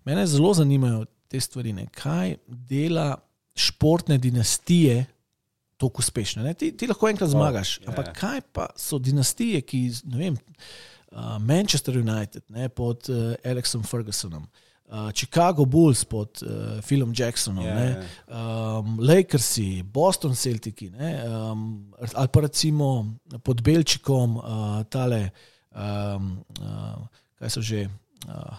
mene 0.08 0.24
zelo 0.26 0.54
zanimajo 0.56 1.04
te 1.28 1.40
stvari, 1.40 1.74
ne. 1.76 1.84
kaj 1.92 2.38
dela 2.46 3.10
športne 3.54 4.18
dinastije 4.18 5.04
tako 5.76 6.02
uspešne. 6.04 6.54
Ti, 6.54 6.72
ti 6.76 6.86
lahko 6.88 7.08
enkrat 7.08 7.30
zmagaš, 7.30 7.78
oh, 7.80 7.90
ampak 7.90 8.10
yeah. 8.10 8.18
kaj 8.20 8.40
pa 8.52 8.68
so 8.80 8.98
dinastije, 8.98 9.60
ki 9.62 9.80
ne 10.12 10.18
vem, 10.18 10.38
uh, 11.12 11.36
Manchester 11.42 11.98
United 11.98 12.42
ne, 12.48 12.68
pod 12.68 13.10
uh, 13.12 13.34
Alexom 13.44 13.84
Fergusonom. 13.86 14.46
Uh, 14.86 15.10
Chicago 15.10 15.64
Bulls 15.66 16.04
pod 16.06 16.38
uh, 16.46 16.78
Philom 16.86 17.10
Jacksonom, 17.10 17.64
yeah. 17.66 18.04
um, 18.30 19.00
Lakersi, 19.02 19.82
Boston 19.82 20.34
Celtics, 20.38 20.94
um, 20.94 21.90
ali 22.14 22.28
pa 22.28 22.40
recimo 22.40 23.18
pod 23.42 23.62
Belčikom, 23.66 24.36
uh, 24.38 24.84
tale, 24.86 25.30
um, 25.74 26.38
uh, 26.62 27.02
kaj 27.34 27.50
so 27.50 27.60
že, 27.60 27.88
uh, 28.30 28.54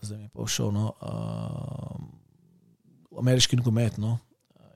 zdaj 0.00 0.16
mi 0.18 0.24
je 0.24 0.32
pa 0.32 0.48
všel, 0.48 0.72
no, 0.72 0.96
uh, 1.04 2.00
ameriški 3.20 3.60
nogomet. 3.60 4.00
No, 4.00 4.16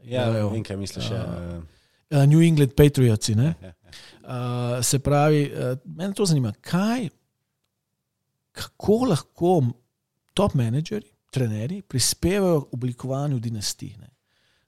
Ja, 0.05 0.27
ja, 0.29 0.47
vem, 0.49 0.63
kaj 0.65 0.77
misliš. 0.77 1.11
Uh, 1.11 1.63
uh, 2.11 2.25
New 2.29 2.43
England 2.43 2.75
Patriots. 2.77 3.29
Uh, 3.29 4.83
se 4.83 4.99
pravi, 4.99 5.47
uh, 5.53 5.79
mene 5.85 6.15
to 6.15 6.27
zanima, 6.27 6.53
kaj, 6.61 7.09
kako 8.53 8.99
lahko 9.11 9.55
top 10.35 10.55
menedžerji, 10.55 11.11
trenerji 11.31 11.83
prispevajo 11.83 12.61
k 12.61 12.77
oblikovanju 12.77 13.39
dinastij. 13.39 13.97
Ne? 14.01 14.11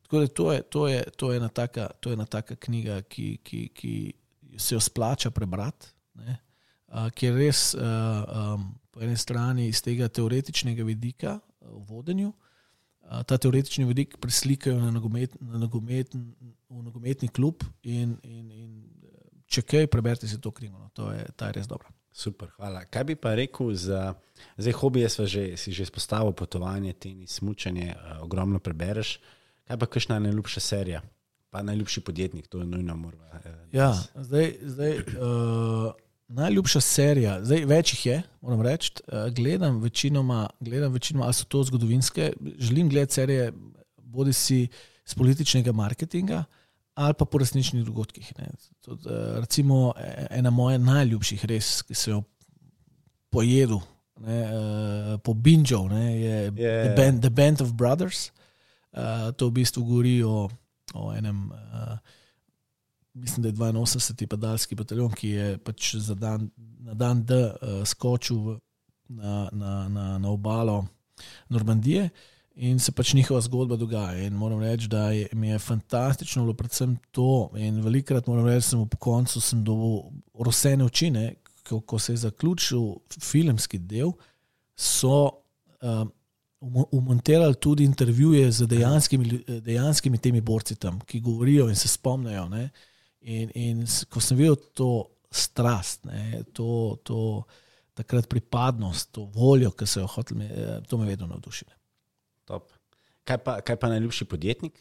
Tako 0.02 0.20
da 0.20 0.26
to 0.26 0.52
je, 0.52 0.62
to 0.62 0.88
je, 0.88 1.04
to 1.16 1.32
je, 1.32 1.36
ena, 1.36 1.48
taka, 1.48 1.88
to 2.00 2.10
je 2.10 2.14
ena 2.14 2.24
taka 2.24 2.56
knjiga, 2.56 3.02
ki, 3.02 3.38
ki, 3.42 3.68
ki 3.74 4.12
se 4.58 4.74
jo 4.74 4.80
splača 4.80 5.30
prebrati, 5.30 5.92
uh, 6.16 7.10
ki 7.14 7.26
je 7.26 7.32
res 7.34 7.62
uh, 7.74 7.82
um, 7.82 8.66
po 8.90 9.02
eni 9.04 9.16
strani 9.16 9.68
iz 9.68 9.82
tega 9.82 10.08
teoretičnega 10.08 10.84
vidika 10.84 11.38
v 11.60 11.82
vodenju 11.88 12.32
ta 13.26 13.38
teoretični 13.38 13.84
vidik 13.86 14.16
preslikajo 14.22 14.78
na, 14.80 14.90
nogomet, 14.90 15.36
na 15.40 15.58
nogomet, 15.58 16.14
nogometni 16.68 17.28
klub. 17.28 17.64
In, 17.82 18.16
in, 18.22 18.50
in 18.50 18.70
če 19.46 19.62
kaj, 19.62 19.86
preberite 19.92 20.28
si 20.28 20.40
to 20.42 20.50
knjigo, 20.50 20.78
no, 20.78 20.90
to 20.94 21.12
je, 21.14 21.26
je 21.26 21.52
res 21.54 21.68
dobro. 21.70 21.92
Super, 22.16 22.48
hvala. 22.56 22.86
Kaj 22.88 23.04
bi 23.04 23.14
pa 23.20 23.34
rekel 23.36 23.74
za 23.76 24.14
zdaj, 24.56 24.72
hobije, 24.80 25.08
že, 25.28 25.44
si 25.60 25.72
že 25.72 25.84
izpostavil 25.84 26.32
potovanje, 26.32 26.94
tenis, 26.96 27.36
smučanje, 27.38 27.92
uh, 27.92 28.22
ogromno 28.24 28.58
prebereš. 28.58 29.18
Kaj 29.68 29.78
pa 29.78 29.86
kakšna 29.86 30.18
najljubša 30.24 30.60
serija, 30.60 31.02
pa 31.50 31.62
najljubši 31.62 32.00
podjetnik, 32.00 32.48
to 32.48 32.62
je 32.62 32.66
nujno 32.66 32.96
morda. 32.96 33.28
Uh, 33.44 33.52
ja, 33.72 33.92
zdaj. 34.14 34.54
zdaj 34.62 34.98
uh, 34.98 35.92
Najljubša 36.28 36.80
serija, 36.82 37.36
zdaj 37.44 37.64
več 37.70 37.92
jih 37.94 38.06
je, 38.06 38.16
moram 38.42 38.62
reči. 38.66 38.90
Eh, 39.06 39.30
gledam 39.30 39.78
večinoma, 39.82 40.48
gledam 40.60 40.92
večinoma, 40.92 41.24
ali 41.24 41.34
so 41.34 41.44
to 41.44 41.62
zgodovinske. 41.64 42.32
Želim 42.58 42.88
gledati 42.88 43.14
serije, 43.14 43.52
bodi 43.96 44.32
si 44.32 44.66
iz 45.06 45.14
političnega 45.14 45.72
marketinga 45.72 46.44
ali 46.96 47.14
pa 47.14 47.24
po 47.24 47.38
resničnih 47.38 47.84
dogodkih. 47.84 48.32
Tud, 48.80 49.06
eh, 49.06 49.40
recimo, 49.40 49.92
e, 49.96 50.26
ena 50.30 50.50
moja 50.50 50.78
najljubših, 50.78 51.44
res, 51.44 51.82
ki 51.82 51.94
sem 51.94 52.14
jo 52.14 52.22
pojedel, 53.30 53.80
ne, 54.16 54.38
eh, 54.40 55.18
po 55.18 55.34
Binžov, 55.34 55.92
je 55.92 56.52
yeah. 56.52 56.88
the, 56.88 56.94
band, 56.96 57.20
the 57.20 57.30
Band 57.30 57.60
of 57.60 57.72
Brothers. 57.72 58.30
To 59.36 59.48
v 59.48 59.52
bistvu 59.52 59.84
govori 59.84 60.22
o, 60.22 60.48
o 60.94 61.12
enem 61.12 61.50
mislim, 63.16 63.42
da 63.42 63.48
je 63.66 63.72
82. 63.72 64.26
padalski 64.26 64.74
bataljon, 64.74 65.10
ki 65.12 65.28
je 65.28 65.58
pač 65.58 65.94
dan, 65.94 66.50
na 66.78 66.94
dan 66.94 67.24
D 67.24 67.34
uh, 67.34 67.84
skočil 67.84 68.58
na, 69.08 69.48
na, 69.52 69.88
na, 69.88 70.18
na 70.18 70.30
obalo 70.30 70.86
Normandije 71.48 72.08
in 72.56 72.78
se 72.80 72.92
pač 72.92 73.14
njihova 73.14 73.40
zgodba 73.40 73.76
dogaja. 73.76 74.26
In 74.26 74.34
moram 74.34 74.60
reči, 74.60 74.88
da 74.88 75.10
je, 75.10 75.28
mi 75.32 75.48
je 75.48 75.58
fantastično 75.58 76.42
bilo 76.42 76.54
predvsem 76.54 76.96
to. 77.10 77.50
In 77.56 77.82
velikrat 77.84 78.26
moram 78.26 78.46
reči, 78.46 78.64
da 78.64 78.68
sem 78.70 78.88
po 78.88 78.96
koncu 78.96 79.40
dobil 79.52 79.98
rosene 80.44 80.84
oči, 80.84 81.10
ne, 81.10 81.34
ko, 81.68 81.80
ko 81.80 81.98
se 81.98 82.12
je 82.12 82.16
zaključil 82.16 82.94
filmski 83.20 83.78
del. 83.78 84.12
So, 84.76 85.30
uh, 85.82 86.06
Umonterali 86.90 87.54
tudi 87.60 87.84
intervjuje 87.84 88.48
z 88.52 88.66
dejanskimi, 88.66 89.42
dejanskimi 89.60 90.18
temi 90.18 90.40
borci 90.40 90.74
tam, 90.74 90.98
ki 91.00 91.20
govorijo 91.20 91.68
in 91.68 91.76
se 91.76 91.88
spomnijo. 91.88 92.46
Uh, 92.46 92.54
In, 93.26 93.50
in 93.58 93.84
ko 94.10 94.22
sem 94.22 94.38
videl 94.38 94.54
to 94.76 95.08
strast, 95.34 96.04
ne, 96.06 96.44
to, 96.54 96.96
to 97.02 97.42
takrat 97.98 98.28
pripadnost, 98.30 99.10
to 99.16 99.26
voljo, 99.34 99.72
ki 99.74 99.88
so 99.88 100.04
jo 100.04 100.10
hoteli, 100.14 100.46
to 100.86 100.98
me 101.00 101.08
vedno 101.08 101.26
navdušilo. 101.26 101.72
Kaj, 103.26 103.38
kaj 103.66 103.76
pa 103.82 103.90
najljubši 103.90 104.28
podjetnik? 104.30 104.78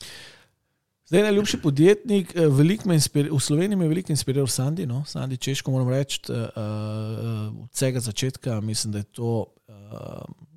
Zdaj, 1.09 1.21
najljubši 1.21 1.61
podjetnik, 1.61 2.35
eh, 2.35 2.47
v 3.31 3.39
Sloveniji 3.39 3.77
me 3.77 3.85
je 3.85 3.89
veliko 3.89 4.13
inspiriral 4.13 4.47
Sandy, 4.47 4.85
no? 4.85 5.03
Sandy 5.05 5.37
Češko, 5.37 5.71
moram 5.71 5.89
reči, 5.89 6.21
uh, 6.29 6.37
od 7.63 7.69
vsega 7.73 7.99
začetka. 7.99 8.61
Mislim, 8.61 8.93
da 8.93 9.01
je 9.01 9.03
to 9.03 9.45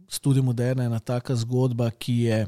študij 0.09 0.43
moderna, 0.43 0.85
ena 0.85 0.99
taka 0.99 1.37
zgodba, 1.37 1.91
ki 1.91 2.17
je 2.19 2.47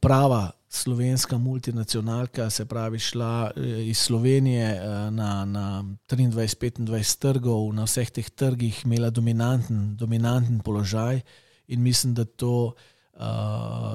prava 0.00 0.50
slovenska 0.72 1.38
multinacionalka, 1.38 2.50
se 2.50 2.64
pravi, 2.64 2.98
šla 2.98 3.50
eh, 3.56 3.88
iz 3.88 3.98
Slovenije 3.98 4.66
eh, 4.66 5.10
na, 5.10 5.44
na 5.44 5.84
23-25 6.08 7.18
trgov, 7.18 7.72
na 7.74 7.84
vseh 7.84 8.10
teh 8.10 8.30
trgih 8.30 8.84
imela 8.84 9.10
dominanten, 9.10 9.96
dominanten 9.96 10.60
položaj 10.60 11.20
in 11.66 11.82
mislim, 11.82 12.14
da 12.14 12.24
to 12.24 12.72
uh, 13.14 13.22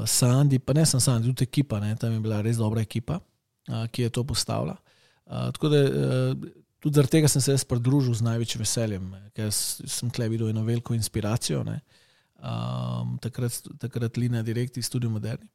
Sandy, 0.08 0.60
pa 0.60 0.74
ne 0.74 0.86
samo 0.86 1.02
Sandy, 1.02 1.28
tudi 1.28 1.44
ekipa, 1.44 1.80
ne, 1.80 1.96
tam 1.96 2.14
je 2.14 2.20
bila 2.20 2.42
res 2.42 2.58
dobra 2.58 2.82
ekipa, 2.82 3.20
uh, 3.20 3.88
ki 3.92 4.02
je 4.02 4.10
to 4.10 4.24
postavila. 4.24 4.78
Uh, 5.26 5.52
tako 5.52 5.70
da 5.70 5.82
uh, 5.84 6.38
tudi 6.80 6.96
zaradi 6.96 7.12
tega 7.12 7.28
sem 7.28 7.42
se 7.42 7.52
jaz 7.52 7.66
pridružil 7.68 8.16
z 8.16 8.24
največjim 8.24 8.64
veseljem, 8.64 9.12
ker 9.36 9.52
sem 9.52 10.10
tle 10.10 10.30
videl 10.32 10.54
eno 10.54 10.64
veliko 10.64 10.96
inspiracijo. 10.96 11.66
Um, 11.66 13.18
takrat, 13.20 13.60
takrat 13.80 14.18
Lina 14.18 14.44
Direkt 14.44 14.78
iz 14.78 14.88
Studio 14.88 15.10
Moderni. 15.10 15.52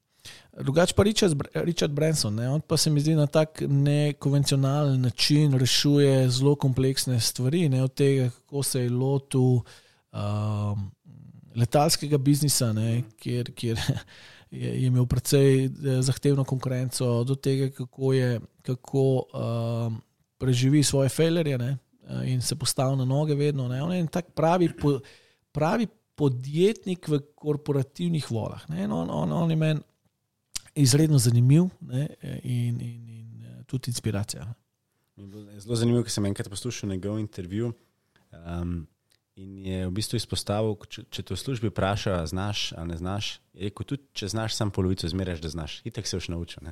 Drugač 0.61 0.93
pa 0.93 1.03
Richard, 1.07 1.39
Richard 1.55 1.93
Branson, 1.93 2.35
ne? 2.35 2.49
on 2.49 2.61
pa 2.61 2.77
se 2.77 2.91
mi 2.91 3.01
zdi 3.01 3.15
na 3.15 3.27
tak 3.27 3.63
nekonvencionalen 3.69 5.01
način 5.01 5.55
rešuje 5.59 6.29
zelo 6.29 6.55
kompleksne 6.55 7.21
stvari, 7.21 7.69
ne? 7.69 7.83
od 7.83 7.95
tega, 7.95 8.31
kako 8.31 8.63
se 8.63 8.83
je 8.83 8.91
lotil 8.91 9.63
um, 10.13 10.91
letalskega 11.57 12.19
biznisa, 12.19 12.73
ne? 12.73 13.03
kjer, 13.19 13.53
kjer 13.55 13.81
je, 14.51 14.69
je 14.69 14.87
imel 14.87 15.07
precej 15.07 15.65
eh, 15.65 15.71
zahtevno 16.03 16.45
konkurenco, 16.45 17.25
do 17.25 17.35
tega, 17.35 17.71
kako, 17.71 18.13
je, 18.13 18.41
kako 18.63 19.05
um, 19.23 20.01
preživi 20.39 20.83
svoje 20.83 21.09
fejlerje 21.09 21.57
eh, 21.57 21.77
in 22.25 22.43
se 22.43 22.57
postavi 22.57 22.97
na 22.97 23.05
noge 23.05 23.35
vedno. 23.35 23.69
Ne? 23.69 23.83
On 23.83 23.95
je 23.95 24.07
tak 24.07 24.35
pravi, 24.35 24.69
pravi 25.53 25.87
podjetnik 26.15 27.09
v 27.09 27.21
korporativnih 27.35 28.31
vodah. 28.31 28.67
On, 28.69 29.11
on, 29.11 29.33
on 29.33 29.51
je 29.51 29.57
meni 29.57 29.81
izredno 30.75 31.19
zanimiv 31.19 31.69
ne, 31.81 32.07
in, 32.43 32.81
in, 32.81 33.09
in 33.09 33.65
tudi 33.67 33.91
inspiracija. 33.91 34.47
Zelo 35.59 35.77
zanimivo, 35.77 36.05
ker 36.05 36.13
sem 36.13 36.27
enkrat 36.27 36.49
poslušal 36.49 36.91
njegov 36.91 37.19
intervju. 37.21 37.73
Um, 38.31 38.87
in 39.37 39.59
je 39.67 39.87
v 39.87 39.93
bistvu 39.95 40.19
izpostavil, 40.21 40.77
če, 40.89 41.05
če 41.11 41.25
te 41.25 41.35
v 41.35 41.41
službi 41.41 41.71
vprašajo, 41.73 42.23
znaš 42.31 42.71
ali 42.77 42.93
ne 42.93 42.97
znaš, 43.01 43.33
je 43.55 43.71
rekel 43.71 43.87
tudi, 43.93 44.07
če 44.17 44.29
znaš 44.33 44.57
samo 44.57 44.75
polovico, 44.75 45.09
zmeraj, 45.09 45.41
da 45.43 45.53
znaš. 45.53 45.81
Itek 45.89 46.07
se 46.07 46.21
už 46.21 46.31
naučil. 46.35 46.71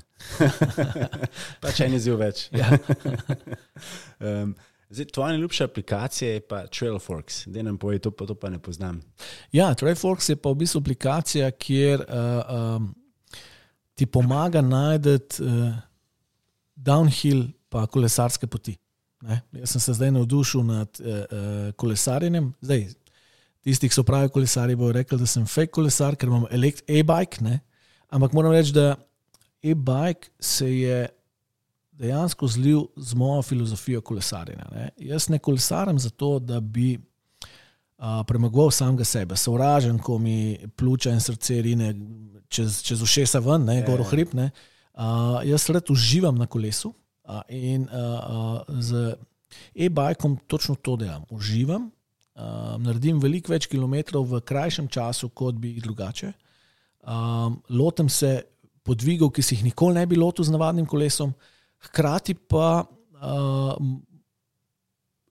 pač 1.65 1.81
en 1.85 1.97
izziv 1.97 2.19
več. 2.21 2.49
Ja. 2.53 2.73
um, 4.21 4.57
Zdaj, 4.89 5.05
tvoja 5.13 5.35
najljubša 5.35 5.65
aplikacija 5.69 6.31
je 6.33 6.41
pa 6.41 6.63
Trailforks, 6.67 7.43
da 7.53 7.63
nam 7.63 7.77
povej, 7.79 7.99
to, 7.99 8.11
to 8.11 8.35
pa 8.35 8.49
ne 8.49 8.59
poznam. 8.59 9.03
Ja, 9.53 9.75
Trailforks 9.75 10.31
je 10.33 10.37
pa 10.41 10.49
v 10.49 10.63
bistvu 10.63 10.81
aplikacija, 10.81 11.51
kjer 11.51 12.07
uh, 12.07 12.79
um, 12.81 12.87
ti 13.99 14.07
pomaga 14.07 14.63
najti 14.63 15.43
uh, 15.43 15.73
downhill 16.77 17.49
pa 17.69 17.87
kolesarske 17.91 18.47
poti. 18.47 18.77
Ne? 19.27 19.41
Jaz 19.59 19.75
sem 19.75 19.83
se 19.83 19.97
zdaj 19.99 20.13
navdušil 20.15 20.63
nad 20.65 21.01
uh, 21.01 21.09
uh, 21.09 21.73
kolesarjenjem. 21.77 22.53
Zdaj, 22.61 22.87
tisti, 23.67 23.91
ki 23.91 23.99
so 23.99 24.07
pravi 24.07 24.31
kolesari, 24.33 24.77
bodo 24.79 24.95
rekli, 25.01 25.19
da 25.19 25.27
sem 25.27 25.47
fake 25.47 25.75
kolesar, 25.75 26.17
ker 26.17 26.31
imam 26.31 26.47
e-bike. 26.53 27.59
Ampak 28.15 28.33
moram 28.37 28.55
reči, 28.55 28.73
da 28.73 28.95
e-bike 29.63 30.31
se 30.41 30.71
je 30.71 31.01
dejansko 31.99 32.47
zlil 32.47 32.87
z 32.97 33.19
mojo 33.19 33.43
filozofijo 33.43 34.01
kolesarjenja. 34.01 34.69
Ne? 34.73 34.89
Jaz 35.11 35.29
ne 35.29 35.43
kolesarim 35.43 35.99
zato, 35.99 36.37
da 36.39 36.61
bi 36.61 36.93
uh, 36.95 38.23
premagoval 38.27 38.71
samega 38.71 39.05
sebe, 39.05 39.37
sovražen, 39.37 39.99
ko 39.99 40.19
mi 40.23 40.59
pljuča 40.77 41.11
in 41.11 41.21
srce 41.21 41.59
rine 41.67 41.91
čez, 42.49 42.83
čez 42.83 43.03
ušesa 43.05 43.43
ven, 43.45 43.67
ne, 43.69 43.81
gor 43.87 44.03
v 44.03 44.07
ja. 44.07 44.11
hrib. 44.13 44.35
Uh, 44.35 45.39
jaz 45.47 45.69
rad 45.71 45.91
uživam 45.93 46.39
na 46.39 46.47
kolesu. 46.47 46.95
In 47.53 47.85
uh, 47.85 47.93
uh, 47.93 48.81
z 48.81 49.17
e-bajkom 49.77 50.39
točno 50.47 50.75
to 50.75 50.97
delam. 50.97 51.25
Uživam, 51.31 51.91
uh, 52.35 52.77
naredim 52.81 53.21
veliko 53.21 53.53
več 53.53 53.69
kilometrov 53.69 54.25
v 54.31 54.41
krajšem 54.41 54.89
času, 54.89 55.29
kot 55.29 55.59
bi 55.61 55.77
jih 55.77 55.85
drugače. 55.85 56.33
Um, 57.05 57.61
lotem 57.69 58.09
se 58.09 58.43
podvigov, 58.85 59.33
ki 59.37 59.45
si 59.45 59.57
jih 59.57 59.69
nikoli 59.69 60.01
ne 60.01 60.07
bi 60.09 60.17
lotil 60.17 60.45
z 60.45 60.53
navadnim 60.55 60.89
kolesom, 60.89 61.35
hkrati 61.89 62.35
pa 62.35 62.83
uh, 62.89 63.77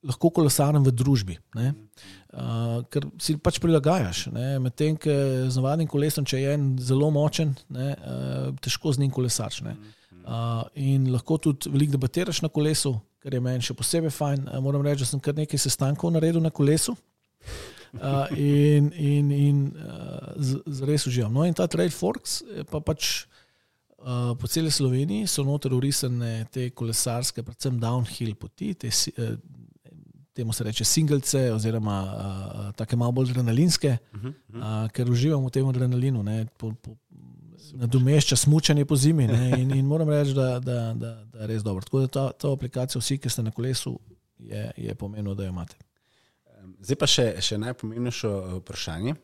lahko 0.06 0.32
kolesarjem 0.32 0.86
v 0.86 0.94
družbi. 0.94 1.38
Uh, 2.38 2.84
ker 2.94 3.08
si 3.18 3.34
pač 3.42 3.58
prilagajaš. 3.58 4.28
Medtem, 4.62 4.98
ko 5.02 5.14
z 5.50 5.58
navadnim 5.58 5.88
kolesom, 5.90 6.26
če 6.28 6.44
je 6.44 6.52
en 6.54 6.68
zelo 6.78 7.10
močen, 7.10 7.56
ne, 7.74 7.88
uh, 7.98 8.52
težko 8.62 8.94
z 8.94 9.02
njim 9.02 9.14
kolesarš. 9.16 9.64
Ne. 9.66 9.74
Uh, 10.28 10.62
in 10.78 11.08
lahko 11.10 11.40
tudi 11.42 11.72
veliko 11.74 11.96
debatiraš 11.96 12.44
na 12.46 12.52
kolesu, 12.54 12.94
kar 13.24 13.34
je 13.34 13.42
meni 13.42 13.66
še 13.66 13.74
posebej 13.80 14.14
fajn. 14.14 14.46
Uh, 14.52 14.60
moram 14.62 14.86
reči, 14.86 15.02
da 15.02 15.10
sem 15.10 15.24
kar 15.24 15.34
nekaj 15.38 15.64
sestankov 15.64 16.14
naredil 16.14 16.44
na 16.44 16.54
kolesu 16.54 16.94
uh, 16.94 18.28
in, 18.38 18.92
in, 18.94 19.34
in 19.34 19.64
uh, 19.74 20.86
res 20.86 21.08
uživam. 21.10 21.34
No, 21.34 21.48
in 21.48 21.58
ta 21.58 21.66
Trade 21.66 21.96
Forks 21.96 22.42
pa 22.70 22.84
pač 22.86 23.26
uh, 24.04 24.36
po 24.38 24.52
celi 24.52 24.70
Sloveniji 24.74 25.26
so 25.32 25.46
noter 25.48 25.74
urisane 25.74 26.44
te 26.54 26.70
kolesarske, 26.70 27.42
predvsem 27.42 27.80
downhill 27.82 28.36
poti, 28.38 28.76
te, 28.78 28.92
uh, 28.92 29.34
temu 30.38 30.54
se 30.54 30.64
reče 30.64 30.86
singlece, 30.86 31.42
oziroma 31.54 31.98
uh, 32.06 32.70
take 32.78 32.96
malo 32.96 33.12
bolj 33.12 33.34
adrenalinske, 33.34 33.98
uh 34.14 34.22
-huh, 34.22 34.28
uh 34.28 34.56
-huh. 34.56 34.86
Uh, 34.86 34.92
ker 34.92 35.10
uživam 35.12 35.46
v 35.46 35.50
tem 35.50 35.68
adrenalinu. 35.68 36.24
Ne, 36.24 36.46
po, 36.58 36.72
po, 36.82 36.96
nadomešča 37.74 38.36
smutanje 38.36 38.86
po 38.86 38.96
zimi. 38.96 39.24
In, 39.58 39.72
in 39.76 39.86
moram 39.86 40.10
reči, 40.10 40.34
da, 40.34 40.60
da, 40.60 40.94
da, 40.94 41.12
da 41.26 41.40
je 41.40 41.48
res 41.48 41.64
dobro. 41.64 41.84
Tako 41.84 42.00
da 42.00 42.08
ta, 42.08 42.32
ta 42.32 42.52
aplikacija, 42.54 43.00
vsi, 43.00 43.18
ki 43.18 43.30
ste 43.30 43.44
na 43.44 43.52
kolesu, 43.52 44.00
je, 44.40 44.72
je 44.78 44.96
pomenilo, 44.96 45.36
da 45.36 45.44
jo 45.44 45.50
imate. 45.50 45.78
Zdaj 46.82 47.00
pa 47.00 47.08
še, 47.10 47.26
še 47.42 47.58
najpomembnejše 47.62 48.28
eh, 48.28 48.58
vprašanje. 48.62 49.16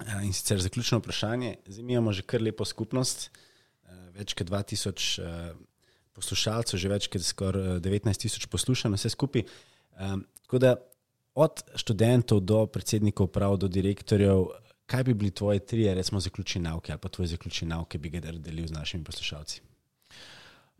Eh, 0.00 0.16
in 0.26 0.32
sicer 0.32 0.60
zaključno 0.62 0.98
vprašanje. 1.02 1.56
Zdaj 1.66 1.84
imamo 1.84 2.12
že 2.12 2.24
kar 2.26 2.42
lepo 2.42 2.64
skupnost, 2.66 3.28
eh, 3.30 4.00
več 4.18 4.34
kot 4.34 4.50
2000 4.50 5.54
poslušalcev, 6.14 6.78
že 6.78 6.90
več 6.90 7.08
kot 7.10 7.22
skoraj 7.26 7.80
19 7.82 8.26
tisoč 8.26 8.46
poslušanj, 8.50 8.94
vse 8.98 9.10
skupaj. 9.14 9.46
Tako 10.42 10.58
da 10.58 10.76
od 11.34 11.62
študentov 11.74 12.40
do 12.40 12.66
predsednikov, 12.66 13.26
prav 13.26 13.56
do 13.56 13.68
direktorjev, 13.68 14.46
kaj 14.86 15.04
bi 15.04 15.14
bili 15.14 15.30
tvoje 15.30 15.58
tri, 15.58 15.94
recimo, 15.94 16.20
zaključne 16.20 16.60
nauke 16.60 16.92
ali 16.92 17.00
pa 17.00 17.08
tvoje 17.08 17.26
zaključne 17.28 17.68
nauke, 17.68 17.98
bi 17.98 18.10
ga 18.10 18.20
delil 18.20 18.66
z 18.66 18.72
našimi 18.72 19.04
poslušalci? 19.04 19.60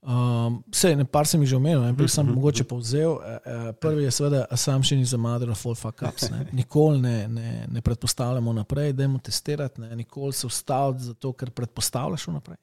Um, 0.05 0.59
vse, 0.69 0.91
ne 0.97 1.07
par 1.09 1.25
sem 1.25 1.41
jih 1.41 1.49
že 1.49 1.57
omenil, 1.57 1.81
ne 1.81 2.09
sem 2.09 2.27
mhm. 2.27 2.35
mogoče 2.37 2.65
povzel. 2.69 3.15
Uh, 3.17 3.71
prvi 3.81 4.05
je 4.05 4.11
seveda 4.11 4.45
assumption 4.51 5.01
is 5.01 5.15
a 5.15 5.19
mother 5.19 5.51
of 5.51 5.67
all 5.67 5.75
fuck 5.75 6.03
ups. 6.03 6.29
Ne. 6.31 6.45
Nikoli 6.61 7.01
ne, 7.01 7.29
ne, 7.29 7.67
ne 7.73 7.81
predpostavljamo 7.81 8.53
naprej, 8.53 8.93
da 8.93 9.03
jemo 9.03 9.19
testirati, 9.19 9.81
ne. 9.81 9.97
nikoli 9.97 10.33
se 10.33 10.47
ustaviti 10.47 11.05
zato, 11.05 11.33
ker 11.33 11.51
predpostavljaš 11.51 12.27
vnaprej. 12.27 12.57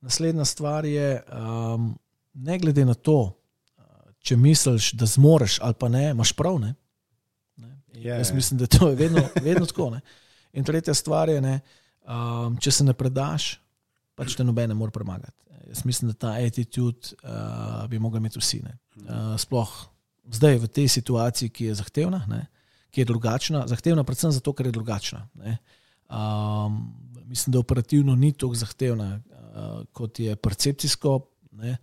Naslednja 0.00 0.44
stvar 0.44 0.84
je, 0.84 1.22
um, 1.30 1.94
ne 2.34 2.58
glede 2.58 2.84
na 2.84 2.94
to, 2.94 3.43
če 4.24 4.36
misliš, 4.40 4.92
da 4.96 5.06
zmoriš 5.08 5.58
ali 5.62 5.76
pa 5.78 5.88
ne, 5.92 6.08
imaš 6.10 6.32
prav. 6.36 6.58
Ne. 6.60 6.74
Ne. 7.60 7.72
Ja, 7.92 8.18
jaz 8.20 8.32
ja. 8.32 8.38
mislim, 8.38 8.62
da 8.62 8.66
to 8.66 8.88
je 8.88 8.96
vedno, 8.96 9.22
vedno 9.42 9.66
tako. 9.68 9.90
Ne. 9.96 10.00
In 10.52 10.64
tretja 10.64 10.94
stvar 10.94 11.28
je, 11.28 11.40
ne, 11.44 11.58
um, 12.08 12.56
če 12.60 12.72
se 12.72 12.86
ne 12.86 12.94
predaš, 12.96 13.54
pač 14.14 14.36
te 14.38 14.46
nobene 14.46 14.76
more 14.78 14.94
premagati. 14.94 15.36
Jaz 15.68 15.82
mislim, 15.88 16.12
da 16.12 16.18
ta 16.26 16.32
attitude 16.38 17.16
uh, 17.24 17.84
bi 17.90 17.98
mogli 17.98 18.20
imeti 18.20 18.38
vsi. 18.38 18.60
Uh, 18.64 19.34
sploh 19.40 19.72
zdaj 20.30 20.58
v 20.62 20.68
tej 20.68 20.88
situaciji, 20.88 21.52
ki 21.52 21.70
je 21.70 21.78
zahtevna, 21.80 22.22
ne, 22.30 22.44
ki 22.94 23.02
je 23.02 23.08
drugačna, 23.08 23.64
zahtevna 23.68 24.04
predvsem 24.06 24.32
zato, 24.32 24.52
ker 24.56 24.68
je 24.70 24.76
drugačna. 24.76 25.24
Um, 26.08 26.94
mislim, 27.26 27.56
da 27.56 27.64
operativno 27.64 28.14
ni 28.16 28.32
tako 28.32 28.54
zahtevna, 28.54 29.18
uh, 29.18 29.82
kot 29.92 30.20
je 30.20 30.36
percepcijsko. 30.36 31.18
Ne, 31.60 31.76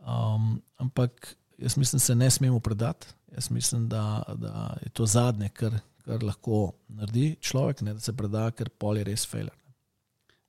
um, 0.00 0.60
ampak 0.78 1.34
jaz 1.58 1.76
mislim, 1.76 1.98
da 1.98 2.04
se 2.04 2.14
ne 2.14 2.30
smemo 2.30 2.60
predati. 2.60 3.06
Jaz 3.34 3.50
mislim, 3.50 3.88
da, 3.88 4.22
da 4.34 4.76
je 4.82 4.90
to 4.90 5.06
zadnje, 5.06 5.48
kar 5.48 5.80
kar 6.04 6.24
lahko 6.24 6.74
naredi 6.92 7.34
človek, 7.40 7.82
ne, 7.84 7.96
da 7.96 8.04
se 8.04 8.12
preda, 8.16 8.48
ker 8.56 8.70
pol 8.78 9.00
je 9.00 9.06
res 9.08 9.24
failer. 9.28 9.54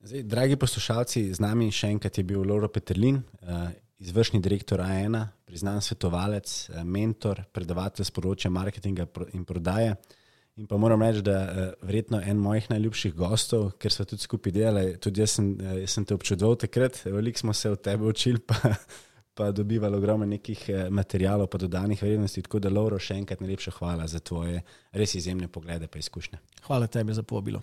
Zdaj, 0.05 0.25
dragi 0.29 0.57
poslušalci, 0.61 1.23
z 1.33 1.41
nami 1.41 1.71
še 1.73 1.89
enkrat 1.95 2.19
je 2.19 2.25
bil 2.27 2.43
Lauro 2.45 2.69
Petrlin, 2.69 3.21
uh, 3.41 3.71
izvršni 4.03 4.41
direktor 4.43 4.83
A1, 4.83 5.17
priznan 5.47 5.81
svetovalec, 5.81 6.51
uh, 6.69 6.83
mentor, 6.83 7.41
predavatelj 7.55 8.09
z 8.11 8.13
področja 8.13 8.51
marketinga 8.53 9.07
in 9.33 9.47
prodaje. 9.47 9.95
In 10.55 10.69
pa 10.69 10.77
moram 10.79 11.01
reči, 11.03 11.23
da 11.25 11.39
je 11.39 11.63
uh, 11.71 11.87
verjetno 11.87 12.19
en 12.21 12.43
mojih 12.43 12.69
najljubših 12.75 13.15
gostov, 13.17 13.71
ker 13.81 13.95
smo 13.95 14.05
tudi 14.11 14.27
skupaj 14.27 14.53
delali. 14.55 14.93
Tudi 15.01 15.23
jaz 15.23 15.39
sem, 15.39 15.49
jaz 15.81 15.97
sem 15.97 16.05
te 16.05 16.15
občudoval 16.19 16.59
takrat, 16.67 17.01
veliko 17.07 17.47
smo 17.47 17.55
se 17.57 17.73
od 17.73 17.81
tebe 17.87 18.05
učili, 18.11 18.43
pa 18.51 18.75
pa 19.35 19.51
dobivali 19.51 19.97
ogromno 19.97 20.25
nekih 20.25 20.65
eh, 20.69 20.89
materijalov, 20.89 21.47
pa 21.47 21.57
dodanih 21.57 22.03
vrednosti. 22.03 22.41
Tako 22.41 22.59
da, 22.59 22.69
Lauro, 22.69 22.99
še 22.99 23.19
enkrat 23.19 23.43
najlepša 23.43 23.77
hvala 23.79 24.07
za 24.07 24.19
tvoje 24.19 24.63
res 24.91 25.15
izjemne 25.15 25.47
poglede 25.47 25.91
in 25.91 25.99
izkušnje. 25.99 26.39
Hvala 26.67 26.87
tebi 26.87 27.13
za 27.13 27.23
povabilo. 27.23 27.61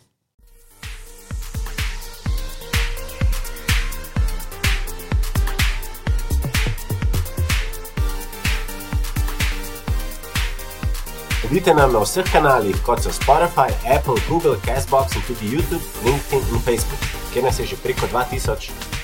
Sledite 11.53 11.75
nam 11.75 11.93
na 11.93 12.01
vseh 12.01 12.25
kanalih, 12.33 12.77
kot 12.81 13.03
so 13.05 13.11
Spotify, 13.13 13.69
Apple, 13.85 14.17
Google, 14.29 14.57
Castbox 14.65 15.13
in 15.17 15.23
tudi 15.29 15.53
YouTube, 15.53 15.85
LinkedIn 16.05 16.41
in 16.49 16.61
Facebook, 16.65 17.05
kjer 17.33 17.45
nas 17.45 17.61
je 17.61 17.67
že 17.67 17.77
preko 17.77 18.09
2000. 18.09 19.02